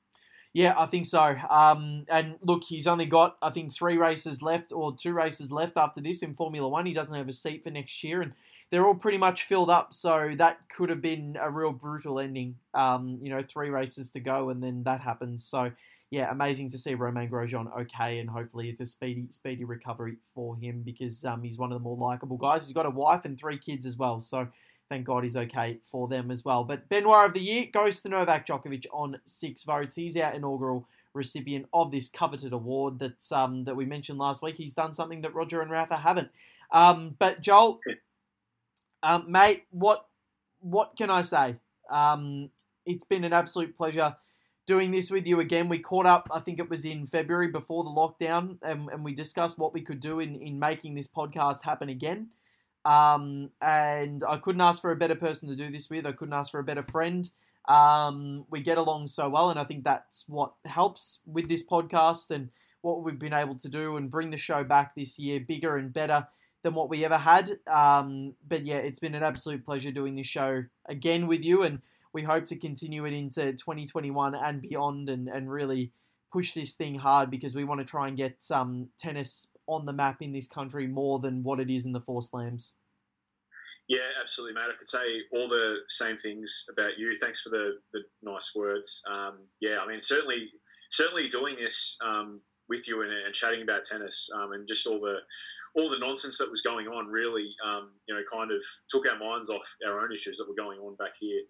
Yeah, 0.53 0.73
I 0.77 0.85
think 0.87 1.05
so. 1.05 1.35
Um, 1.49 2.05
and 2.09 2.35
look, 2.41 2.63
he's 2.63 2.87
only 2.87 3.05
got, 3.05 3.37
I 3.41 3.51
think, 3.51 3.73
three 3.73 3.97
races 3.97 4.41
left 4.41 4.71
or 4.71 4.95
two 4.95 5.13
races 5.13 5.51
left 5.51 5.77
after 5.77 6.01
this 6.01 6.23
in 6.23 6.33
Formula 6.33 6.67
One. 6.67 6.85
He 6.85 6.93
doesn't 6.93 7.15
have 7.15 7.27
a 7.27 7.33
seat 7.33 7.63
for 7.63 7.69
next 7.69 8.03
year, 8.03 8.21
and 8.21 8.33
they're 8.71 8.85
all 8.85 8.95
pretty 8.95 9.17
much 9.17 9.43
filled 9.43 9.69
up. 9.69 9.93
So 9.93 10.33
that 10.37 10.69
could 10.69 10.89
have 10.89 11.01
been 11.01 11.37
a 11.39 11.51
real 11.51 11.73
brutal 11.73 12.19
ending. 12.19 12.55
Um, 12.73 13.19
you 13.21 13.29
know, 13.29 13.41
three 13.41 13.69
races 13.69 14.11
to 14.11 14.19
go, 14.19 14.49
and 14.49 14.63
then 14.63 14.83
that 14.83 15.01
happens. 15.01 15.43
So 15.43 15.71
yeah, 16.09 16.31
amazing 16.31 16.69
to 16.69 16.77
see 16.77 16.95
Romain 16.95 17.29
Grosjean 17.29 17.75
okay, 17.81 18.19
and 18.19 18.29
hopefully 18.29 18.69
it's 18.69 18.79
a 18.79 18.85
speedy, 18.85 19.27
speedy 19.29 19.65
recovery 19.65 20.17
for 20.33 20.55
him 20.55 20.81
because 20.83 21.25
um, 21.25 21.43
he's 21.43 21.57
one 21.57 21.71
of 21.71 21.79
the 21.79 21.83
more 21.83 21.97
likable 21.97 22.37
guys. 22.37 22.65
He's 22.65 22.73
got 22.73 22.85
a 22.85 22.91
wife 22.91 23.25
and 23.25 23.37
three 23.37 23.57
kids 23.57 23.85
as 23.85 23.97
well, 23.97 24.21
so 24.21 24.47
thank 24.89 25.05
God 25.05 25.23
he's 25.23 25.35
okay 25.35 25.79
for 25.83 26.07
them 26.07 26.31
as 26.31 26.45
well. 26.45 26.63
But 26.63 26.87
Benoit 26.87 27.25
of 27.25 27.33
the 27.33 27.41
Year 27.41 27.65
goes 27.71 28.01
to 28.01 28.09
Novak 28.09 28.47
Djokovic 28.47 28.85
on 28.93 29.19
six 29.25 29.63
votes. 29.63 29.95
He's 29.95 30.15
our 30.15 30.31
inaugural 30.31 30.87
recipient 31.13 31.65
of 31.73 31.91
this 31.91 32.07
coveted 32.07 32.53
award 32.53 32.99
that 32.99 33.31
um, 33.33 33.65
that 33.65 33.75
we 33.75 33.85
mentioned 33.85 34.17
last 34.17 34.41
week. 34.41 34.55
He's 34.55 34.73
done 34.73 34.93
something 34.93 35.21
that 35.21 35.35
Roger 35.35 35.61
and 35.61 35.69
Rafa 35.69 35.97
haven't. 35.97 36.29
Um, 36.71 37.15
but 37.19 37.41
Joel, 37.41 37.81
um, 39.03 39.29
mate, 39.29 39.65
what 39.71 40.05
what 40.61 40.95
can 40.97 41.09
I 41.09 41.21
say? 41.21 41.55
Um, 41.89 42.49
it's 42.85 43.05
been 43.05 43.25
an 43.25 43.33
absolute 43.33 43.75
pleasure 43.75 44.15
doing 44.67 44.91
this 44.91 45.09
with 45.09 45.25
you 45.25 45.39
again. 45.39 45.69
We 45.69 45.79
caught 45.79 46.05
up, 46.05 46.27
I 46.31 46.41
think 46.41 46.59
it 46.59 46.69
was 46.69 46.85
in 46.85 47.07
February 47.07 47.47
before 47.47 47.83
the 47.83 47.89
lockdown, 47.89 48.57
and, 48.61 48.89
and 48.89 49.03
we 49.03 49.15
discussed 49.15 49.57
what 49.57 49.73
we 49.73 49.81
could 49.81 49.99
do 49.99 50.19
in, 50.19 50.35
in 50.35 50.59
making 50.59 50.93
this 50.93 51.07
podcast 51.07 51.63
happen 51.63 51.89
again. 51.89 52.27
Um, 52.85 53.49
and 53.61 54.23
I 54.27 54.37
couldn't 54.37 54.61
ask 54.61 54.81
for 54.81 54.91
a 54.91 54.95
better 54.95 55.15
person 55.15 55.49
to 55.49 55.55
do 55.55 55.71
this 55.71 55.89
with. 55.89 56.05
I 56.05 56.11
couldn't 56.11 56.33
ask 56.33 56.51
for 56.51 56.59
a 56.59 56.63
better 56.63 56.83
friend. 56.83 57.27
Um, 57.67 58.45
we 58.49 58.61
get 58.61 58.77
along 58.77 59.07
so 59.07 59.29
well, 59.29 59.49
and 59.49 59.59
I 59.59 59.63
think 59.63 59.83
that's 59.83 60.25
what 60.27 60.53
helps 60.65 61.21
with 61.25 61.49
this 61.49 61.65
podcast 61.65 62.29
and 62.31 62.49
what 62.81 63.03
we've 63.03 63.19
been 63.19 63.33
able 63.33 63.55
to 63.55 63.69
do 63.69 63.97
and 63.97 64.09
bring 64.09 64.29
the 64.29 64.37
show 64.37 64.63
back 64.63 64.95
this 64.95 65.17
year 65.17 65.39
bigger 65.39 65.77
and 65.77 65.91
better 65.91 66.27
than 66.61 66.73
what 66.73 66.89
we 66.89 67.03
ever 67.03 67.17
had. 67.17 67.59
Um, 67.67 68.35
but 68.47 68.65
yeah, 68.65 68.77
it's 68.77 68.99
been 68.99 69.15
an 69.15 69.23
absolute 69.23 69.65
pleasure 69.65 69.91
doing 69.91 70.15
this 70.15 70.27
show 70.27 70.63
again 70.87 71.27
with 71.27 71.43
you, 71.43 71.63
and 71.63 71.81
we 72.13 72.23
hope 72.23 72.45
to 72.47 72.57
continue 72.57 73.05
it 73.05 73.13
into 73.13 73.53
2021 73.53 74.35
and 74.35 74.61
beyond, 74.61 75.09
and, 75.09 75.27
and 75.27 75.51
really 75.51 75.91
push 76.31 76.53
this 76.53 76.75
thing 76.75 76.95
hard 76.95 77.31
because 77.31 77.55
we 77.55 77.63
want 77.63 77.79
to 77.79 77.85
try 77.85 78.07
and 78.07 78.17
get 78.17 78.43
um, 78.51 78.89
tennis 78.97 79.49
on 79.67 79.85
the 79.85 79.93
map 79.93 80.21
in 80.21 80.33
this 80.33 80.47
country 80.47 80.87
more 80.87 81.19
than 81.19 81.43
what 81.43 81.59
it 81.59 81.69
is 81.69 81.85
in 81.85 81.93
the 81.93 82.01
four 82.01 82.21
slams. 82.21 82.75
Yeah, 83.87 83.99
absolutely, 84.21 84.55
mate. 84.55 84.69
I 84.69 84.77
could 84.77 84.89
say 84.89 85.21
all 85.31 85.47
the 85.47 85.77
same 85.87 86.17
things 86.17 86.65
about 86.71 86.97
you. 86.97 87.15
Thanks 87.15 87.41
for 87.41 87.49
the, 87.49 87.79
the 87.93 88.01
nice 88.21 88.53
words. 88.53 89.01
Um, 89.09 89.47
yeah, 89.61 89.77
I 89.81 89.87
mean, 89.87 90.01
certainly, 90.01 90.49
certainly 90.89 91.29
doing 91.29 91.55
this 91.55 91.97
um, 92.05 92.41
with 92.67 92.85
you 92.85 93.01
and, 93.01 93.11
and, 93.11 93.33
chatting 93.33 93.61
about 93.61 93.85
tennis 93.85 94.29
um, 94.35 94.51
and 94.51 94.67
just 94.67 94.85
all 94.87 94.99
the 94.99 95.19
all 95.73 95.89
the 95.89 95.99
nonsense 95.99 96.37
that 96.37 96.51
was 96.51 96.61
going 96.61 96.87
on 96.87 97.07
really, 97.07 97.55
um, 97.65 97.91
you 98.07 98.13
know, 98.13 98.21
kind 98.29 98.51
of 98.51 98.61
took 98.89 99.05
our 99.09 99.17
minds 99.17 99.49
off 99.49 99.75
our 99.87 100.01
own 100.01 100.11
issues 100.11 100.37
that 100.37 100.49
were 100.49 100.55
going 100.55 100.79
on 100.79 100.95
back 100.97 101.13
here 101.17 101.43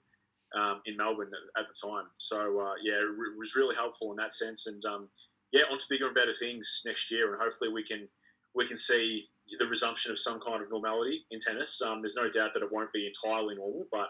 um, 0.55 0.81
in 0.85 0.97
Melbourne 0.97 1.31
at, 1.57 1.65
the 1.67 1.87
time. 1.87 2.05
So 2.17 2.59
uh, 2.59 2.73
yeah, 2.83 2.95
it 2.95 3.37
was 3.37 3.55
really 3.55 3.75
helpful 3.75 4.11
in 4.11 4.17
that 4.17 4.33
sense. 4.33 4.67
And 4.67 4.83
um, 4.85 5.09
yeah, 5.51 5.63
on 5.71 5.77
to 5.77 5.85
bigger 5.89 6.07
and 6.07 6.15
better 6.15 6.33
things 6.33 6.83
next 6.85 7.11
year, 7.11 7.31
and 7.31 7.41
hopefully 7.41 7.69
we 7.71 7.83
can 7.83 8.07
we 8.55 8.65
can 8.65 8.77
see 8.77 9.25
the 9.59 9.65
resumption 9.65 10.11
of 10.11 10.19
some 10.19 10.39
kind 10.39 10.61
of 10.61 10.69
normality 10.69 11.25
in 11.31 11.39
tennis. 11.39 11.81
Um, 11.81 12.01
there's 12.01 12.15
no 12.15 12.29
doubt 12.29 12.51
that 12.53 12.63
it 12.63 12.71
won't 12.71 12.91
be 12.91 13.07
entirely 13.07 13.55
normal, 13.55 13.87
but 13.91 14.09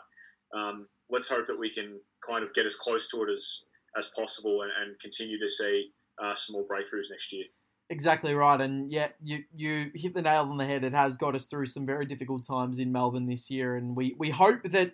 um, 0.58 0.88
let's 1.10 1.30
hope 1.30 1.48
that 1.48 1.60
we 1.60 1.72
can 1.72 2.00
kind 2.28 2.44
of 2.44 2.54
get 2.54 2.66
as 2.66 2.76
close 2.76 3.10
to 3.10 3.24
it 3.24 3.30
as 3.32 3.66
as 3.98 4.12
possible 4.16 4.62
and, 4.62 4.72
and 4.82 5.00
continue 5.00 5.40
to 5.40 5.50
see 5.50 5.92
uh, 6.24 6.34
some 6.36 6.56
more 6.56 6.68
breakthroughs 6.68 7.10
next 7.10 7.32
year. 7.32 7.46
Exactly 7.90 8.34
right, 8.34 8.60
and 8.60 8.92
yeah, 8.92 9.10
you 9.24 9.44
you 9.56 9.92
hit 9.96 10.14
the 10.14 10.22
nail 10.22 10.42
on 10.42 10.58
the 10.58 10.66
head. 10.66 10.84
It 10.84 10.94
has 10.94 11.16
got 11.16 11.36
us 11.36 11.46
through 11.46 11.68
some 11.68 11.86
very 11.86 12.06
difficult 12.06 12.46
times 12.46 12.80
in 12.80 12.92
Melbourne 12.92 13.28
this 13.28 13.50
year, 13.50 13.78
and 13.78 13.96
we 13.96 14.16
we 14.18 14.30
hope 14.30 14.64
that 14.64 14.92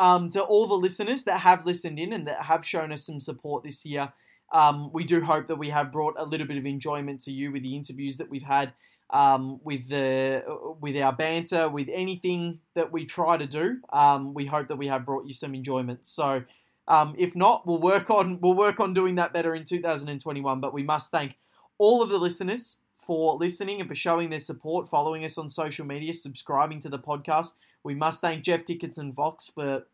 um, 0.00 0.30
to 0.30 0.42
all 0.42 0.66
the 0.66 0.74
listeners 0.74 1.24
that 1.24 1.40
have 1.40 1.66
listened 1.66 1.98
in 1.98 2.14
and 2.14 2.26
that 2.26 2.42
have 2.42 2.66
shown 2.66 2.90
us 2.90 3.04
some 3.04 3.20
support 3.20 3.62
this 3.62 3.84
year. 3.84 4.12
Um, 4.50 4.90
we 4.92 5.04
do 5.04 5.20
hope 5.20 5.46
that 5.48 5.56
we 5.56 5.68
have 5.68 5.92
brought 5.92 6.14
a 6.16 6.24
little 6.24 6.46
bit 6.46 6.56
of 6.56 6.64
enjoyment 6.64 7.20
to 7.20 7.30
you 7.30 7.52
with 7.52 7.62
the 7.62 7.76
interviews 7.76 8.16
that 8.16 8.30
we've 8.30 8.42
had 8.42 8.72
um, 9.10 9.60
with 9.62 9.88
the 9.88 10.42
with 10.80 10.96
our 10.96 11.12
banter, 11.12 11.68
with 11.68 11.88
anything 11.92 12.60
that 12.74 12.90
we 12.90 13.04
try 13.04 13.36
to 13.36 13.46
do. 13.46 13.78
Um, 13.92 14.32
we 14.32 14.46
hope 14.46 14.68
that 14.68 14.76
we 14.76 14.86
have 14.86 15.04
brought 15.04 15.26
you 15.26 15.34
some 15.34 15.54
enjoyment. 15.54 16.06
So, 16.06 16.44
um, 16.88 17.14
if 17.18 17.36
not, 17.36 17.66
we'll 17.66 17.80
work 17.80 18.08
on 18.10 18.40
we'll 18.40 18.54
work 18.54 18.80
on 18.80 18.94
doing 18.94 19.16
that 19.16 19.34
better 19.34 19.54
in 19.54 19.64
2021. 19.64 20.60
But 20.60 20.72
we 20.72 20.82
must 20.82 21.10
thank 21.10 21.36
all 21.78 22.02
of 22.02 22.08
the 22.08 22.18
listeners 22.18 22.78
for 22.96 23.34
listening 23.34 23.80
and 23.80 23.88
for 23.88 23.94
showing 23.94 24.30
their 24.30 24.40
support, 24.40 24.88
following 24.88 25.24
us 25.24 25.36
on 25.36 25.48
social 25.48 25.84
media, 25.84 26.14
subscribing 26.14 26.80
to 26.80 26.88
the 26.88 26.98
podcast. 26.98 27.52
We 27.82 27.94
must 27.94 28.20
thank 28.20 28.44
Jeff 28.44 28.64
Dickinson 28.64 29.12
Fox 29.12 29.50
for 29.54 29.86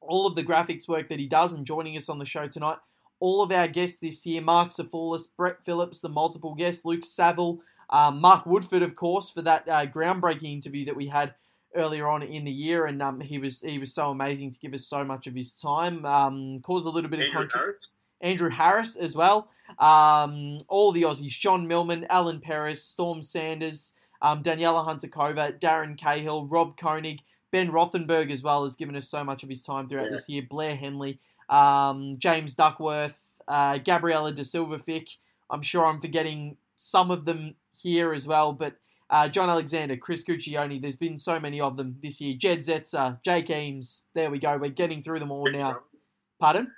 all 0.00 0.26
of 0.26 0.34
the 0.34 0.44
graphics 0.44 0.88
work 0.88 1.08
that 1.08 1.18
he 1.18 1.26
does 1.26 1.52
and 1.52 1.66
joining 1.66 1.96
us 1.96 2.08
on 2.08 2.18
the 2.18 2.24
show 2.24 2.46
tonight. 2.46 2.78
All 3.20 3.42
of 3.42 3.50
our 3.50 3.66
guests 3.66 3.98
this 3.98 4.24
year 4.26 4.40
Mark 4.40 4.68
Safoulis, 4.68 5.28
Brett 5.36 5.64
Phillips, 5.64 6.00
the 6.00 6.08
multiple 6.08 6.54
guests, 6.54 6.84
Luke 6.84 7.04
Saville, 7.04 7.60
um, 7.90 8.20
Mark 8.20 8.46
Woodford, 8.46 8.82
of 8.82 8.94
course, 8.94 9.30
for 9.30 9.42
that 9.42 9.68
uh, 9.68 9.86
groundbreaking 9.86 10.52
interview 10.52 10.84
that 10.84 10.96
we 10.96 11.06
had 11.06 11.34
earlier 11.74 12.08
on 12.08 12.22
in 12.22 12.44
the 12.44 12.50
year, 12.50 12.86
and 12.86 13.02
um, 13.02 13.20
he 13.20 13.38
was 13.38 13.62
he 13.62 13.78
was 13.78 13.94
so 13.94 14.10
amazing 14.10 14.50
to 14.50 14.58
give 14.58 14.74
us 14.74 14.84
so 14.86 15.04
much 15.04 15.26
of 15.26 15.34
his 15.34 15.54
time. 15.54 16.04
Um, 16.04 16.60
caused 16.60 16.86
a 16.86 16.90
little 16.90 17.10
bit 17.10 17.20
Andrew 17.20 17.44
of 17.44 17.52
Harris. 17.52 17.94
Andrew 18.20 18.50
Harris 18.50 18.96
as 18.96 19.14
well. 19.14 19.48
Um, 19.78 20.58
all 20.68 20.92
the 20.92 21.02
Aussies: 21.02 21.38
John 21.38 21.66
Millman, 21.66 22.06
Ellen 22.10 22.40
Perez, 22.40 22.84
Storm 22.84 23.22
Sanders, 23.22 23.94
um, 24.22 24.42
Daniela 24.42 24.84
Hunter-Kohver, 24.84 25.58
Darren 25.58 25.96
Cahill, 25.98 26.46
Rob 26.46 26.76
Koenig, 26.76 27.20
Ben 27.50 27.70
Rothenberg 27.70 28.30
as 28.30 28.42
well 28.42 28.64
has 28.64 28.76
given 28.76 28.96
us 28.96 29.08
so 29.08 29.24
much 29.24 29.42
of 29.42 29.48
his 29.48 29.62
time 29.62 29.88
throughout 29.88 30.04
yeah. 30.04 30.10
this 30.10 30.28
year. 30.28 30.42
Blair 30.48 30.76
Henley, 30.76 31.18
um, 31.48 32.16
James 32.18 32.54
Duckworth, 32.54 33.22
uh, 33.46 33.78
Gabriella 33.78 34.32
Da 34.32 34.42
Silva 34.42 34.78
Fick. 34.78 35.08
I'm 35.50 35.62
sure 35.62 35.86
I'm 35.86 36.00
forgetting 36.00 36.56
some 36.76 37.10
of 37.10 37.24
them 37.24 37.54
here 37.72 38.12
as 38.12 38.28
well. 38.28 38.52
But 38.52 38.74
uh, 39.08 39.28
John 39.28 39.48
Alexander, 39.48 39.96
Chris 39.96 40.24
Guccione, 40.24 40.80
there's 40.82 40.96
been 40.96 41.16
so 41.16 41.40
many 41.40 41.60
of 41.60 41.78
them 41.78 41.96
this 42.02 42.20
year. 42.20 42.36
Jed 42.36 42.60
Zetzer, 42.60 43.22
Jake 43.22 43.48
Eames. 43.48 44.04
There 44.14 44.30
we 44.30 44.38
go. 44.38 44.58
We're 44.58 44.68
getting 44.68 45.02
through 45.02 45.20
them 45.20 45.30
all 45.30 45.46
Jenny 45.46 45.58
now. 45.58 45.70
Drummond. 45.70 46.02
Pardon? 46.38 46.72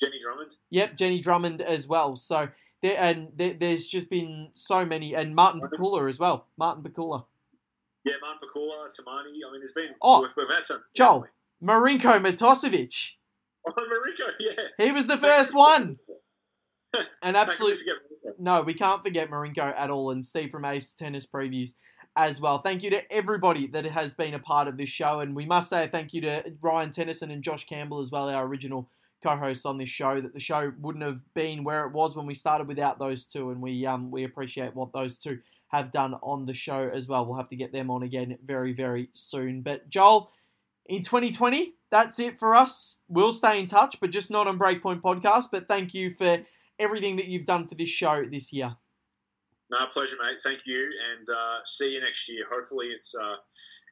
Jenny 0.00 0.18
Drummond. 0.20 0.56
Yep, 0.70 0.96
Jenny 0.96 1.20
Drummond 1.20 1.62
as 1.62 1.86
well. 1.86 2.16
So 2.16 2.48
there 2.82 2.96
and 2.98 3.28
there, 3.36 3.54
there's 3.58 3.86
just 3.86 4.10
been 4.10 4.48
so 4.54 4.84
many, 4.84 5.14
and 5.14 5.34
Martin 5.34 5.60
Pakula 5.60 6.08
as 6.08 6.18
well. 6.18 6.46
Martin 6.56 6.82
Pakula. 6.82 7.24
Yeah, 8.04 8.14
Martin 8.20 8.48
Pakula, 8.48 8.88
Tamani. 8.88 9.40
I 9.46 9.52
mean, 9.52 9.60
there's 9.60 9.72
been. 9.72 9.94
Oh, 10.00 10.22
we've, 10.22 10.30
we've 10.36 10.54
had 10.54 10.66
some. 10.66 10.84
Joel 10.94 11.26
Marinko 11.62 12.20
Matosevic. 12.20 13.12
Oh, 13.66 13.72
Marinko, 13.72 14.30
yeah. 14.38 14.84
He 14.84 14.92
was 14.92 15.06
the 15.06 15.18
first 15.18 15.54
one. 15.54 15.98
An 17.22 17.34
absolute 17.34 17.78
no, 18.38 18.62
we 18.62 18.74
can't 18.74 19.02
forget 19.02 19.30
Marinko 19.30 19.74
at 19.76 19.90
all, 19.90 20.10
and 20.10 20.24
Steve 20.24 20.50
from 20.50 20.64
Ace 20.64 20.92
Tennis 20.92 21.26
Previews 21.26 21.74
as 22.16 22.40
well. 22.40 22.58
Thank 22.58 22.82
you 22.82 22.90
to 22.90 23.12
everybody 23.12 23.66
that 23.68 23.84
has 23.84 24.14
been 24.14 24.34
a 24.34 24.38
part 24.38 24.68
of 24.68 24.76
this 24.76 24.88
show, 24.88 25.20
and 25.20 25.34
we 25.34 25.46
must 25.46 25.68
say 25.68 25.88
thank 25.90 26.14
you 26.14 26.20
to 26.22 26.44
Ryan 26.62 26.90
Tennyson 26.90 27.30
and 27.30 27.42
Josh 27.42 27.66
Campbell 27.66 28.00
as 28.00 28.10
well, 28.10 28.28
our 28.28 28.46
original 28.46 28.88
co-hosts 29.22 29.66
on 29.66 29.78
this 29.78 29.88
show. 29.88 30.20
That 30.20 30.34
the 30.34 30.40
show 30.40 30.72
wouldn't 30.80 31.04
have 31.04 31.20
been 31.34 31.64
where 31.64 31.86
it 31.86 31.92
was 31.92 32.16
when 32.16 32.26
we 32.26 32.34
started 32.34 32.68
without 32.68 32.98
those 32.98 33.26
two, 33.26 33.50
and 33.50 33.60
we 33.60 33.86
um 33.86 34.10
we 34.10 34.24
appreciate 34.24 34.74
what 34.74 34.92
those 34.92 35.18
two 35.18 35.40
have 35.68 35.90
done 35.90 36.14
on 36.22 36.46
the 36.46 36.54
show 36.54 36.90
as 36.92 37.08
well. 37.08 37.26
We'll 37.26 37.36
have 37.36 37.48
to 37.48 37.56
get 37.56 37.72
them 37.72 37.90
on 37.90 38.02
again 38.02 38.38
very 38.44 38.72
very 38.72 39.10
soon. 39.12 39.62
But 39.62 39.88
Joel. 39.88 40.30
In 40.88 41.02
2020, 41.02 41.74
that's 41.90 42.20
it 42.20 42.38
for 42.38 42.54
us. 42.54 42.98
We'll 43.08 43.32
stay 43.32 43.58
in 43.58 43.66
touch, 43.66 43.98
but 44.00 44.10
just 44.10 44.30
not 44.30 44.46
on 44.46 44.56
Breakpoint 44.56 45.00
Podcast. 45.00 45.46
But 45.50 45.66
thank 45.66 45.94
you 45.94 46.14
for 46.14 46.38
everything 46.78 47.16
that 47.16 47.26
you've 47.26 47.44
done 47.44 47.66
for 47.66 47.74
this 47.74 47.88
show 47.88 48.24
this 48.30 48.52
year. 48.52 48.76
No, 49.70 49.78
pleasure, 49.90 50.16
mate. 50.22 50.38
Thank 50.42 50.60
you, 50.64 50.90
and 51.12 51.26
uh, 51.28 51.64
see 51.64 51.94
you 51.94 52.00
next 52.00 52.28
year. 52.28 52.44
Hopefully, 52.52 52.88
it's 52.88 53.14
uh, 53.16 53.36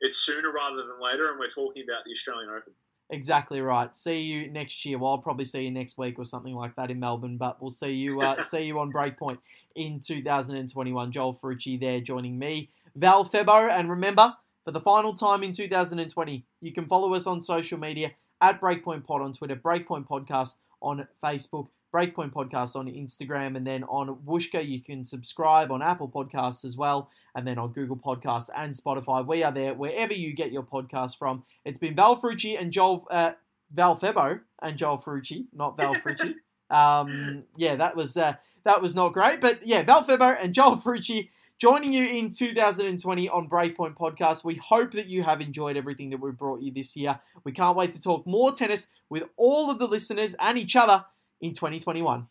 it's 0.01 0.19
sooner 0.19 0.53
rather 0.53 0.77
than 0.77 1.03
later, 1.03 1.31
and 1.31 1.39
we're 1.39 1.49
talking 1.49 1.83
about 1.83 2.05
the 2.05 2.13
Australian 2.13 2.49
Open. 2.51 2.75
Exactly 3.15 3.61
right. 3.61 3.95
See 3.95 4.23
you 4.23 4.51
next 4.51 4.85
year. 4.85 4.99
Well, 4.99 5.12
I'll 5.12 5.19
probably 5.19 5.45
see 5.45 5.62
you 5.62 5.70
next 5.70 5.97
week 5.97 6.19
or 6.19 6.24
something 6.24 6.53
like 6.53 6.74
that 6.74 6.91
in 6.91 6.99
Melbourne, 6.99 7.36
but 7.36 7.62
we'll 7.62 7.70
see 7.70 7.93
you 7.93 8.20
uh, 8.20 8.41
see 8.41 8.62
you 8.62 8.81
on 8.81 8.93
Breakpoint 8.93 9.39
in 9.77 10.01
2021. 10.01 11.12
Joel 11.12 11.35
Ferrucci 11.35 11.78
there 11.78 12.01
joining 12.01 12.41
me, 12.41 12.70
Val 12.97 13.24
Febo, 13.24 13.70
and 13.70 13.89
remember 13.89 14.35
for 14.65 14.73
the 14.73 14.81
final 14.81 15.15
time 15.15 15.45
in 15.45 15.53
2020, 15.53 16.45
you 16.61 16.73
can 16.73 16.86
follow 16.86 17.15
us 17.15 17.28
on 17.28 17.41
social 17.41 17.78
media 17.78 18.11
at 18.41 18.61
Breakpoint 18.61 19.05
Pod 19.05 19.23
on 19.23 19.32
Twitter, 19.32 19.55
Breakpoint 19.55 20.09
Podcast 20.09 20.57
on 20.82 21.07
Facebook. 21.23 21.69
Breakpoint 21.95 22.33
Podcast 22.33 22.75
on 22.75 22.89
Instagram, 22.89 23.57
and 23.57 23.65
then 23.65 23.85
on 23.85 24.16
Whooshkaa, 24.27 24.69
you 24.69 24.81
can 24.81 25.05
subscribe 25.05 25.71
on 25.71 25.81
Apple 25.81 26.09
Podcasts 26.09 26.65
as 26.65 26.77
well, 26.77 27.09
and 27.37 27.47
then 27.47 27.57
on 27.57 27.73
Google 27.73 27.97
Podcasts 27.97 28.51
and 28.57 28.75
Spotify. 28.75 29.25
We 29.25 29.45
are 29.45 29.53
there 29.53 29.75
wherever 29.75 30.12
you 30.12 30.33
get 30.35 30.51
your 30.51 30.65
podcast 30.65 31.16
from. 31.16 31.45
It's 31.65 31.79
been 31.79 31.95
Val 31.95 32.16
Ferrucci 32.16 32.61
and 32.61 32.73
Joel 32.73 33.07
uh, 33.12 33.33
Val 33.73 33.97
Febo 33.97 34.41
and 34.61 34.77
Joel 34.77 34.99
Ferrucci, 34.99 35.47
not 35.53 35.77
Val 35.77 35.95
Ferrucci. 36.05 36.35
um, 36.69 37.45
yeah, 37.57 37.77
that 37.77 37.95
was 37.95 38.16
uh, 38.16 38.35
that 38.65 38.83
was 38.83 38.97
not 38.97 39.12
great, 39.12 39.41
but 39.41 39.65
yeah, 39.65 39.85
Val 39.85 40.03
Febo 40.03 40.37
and 40.41 40.53
Joel 40.53 40.79
Ferrucci 40.79 41.29
joining 41.59 41.93
you 41.93 42.05
in 42.05 42.29
2020 42.29 43.29
on 43.29 43.49
Breakpoint 43.49 43.97
Podcast. 43.97 44.43
We 44.43 44.57
hope 44.57 44.91
that 44.93 45.07
you 45.07 45.23
have 45.23 45.41
enjoyed 45.41 45.77
everything 45.77 46.11
that 46.11 46.21
we 46.21 46.33
brought 46.33 46.61
you 46.61 46.73
this 46.73 46.97
year. 46.97 47.21
We 47.45 47.53
can't 47.53 47.77
wait 47.77 47.93
to 47.93 48.01
talk 48.01 48.27
more 48.27 48.51
tennis 48.51 48.89
with 49.09 49.23
all 49.37 49.71
of 49.71 49.79
the 49.79 49.87
listeners 49.87 50.35
and 50.41 50.59
each 50.59 50.75
other 50.75 51.05
in 51.40 51.52
2021. 51.52 52.28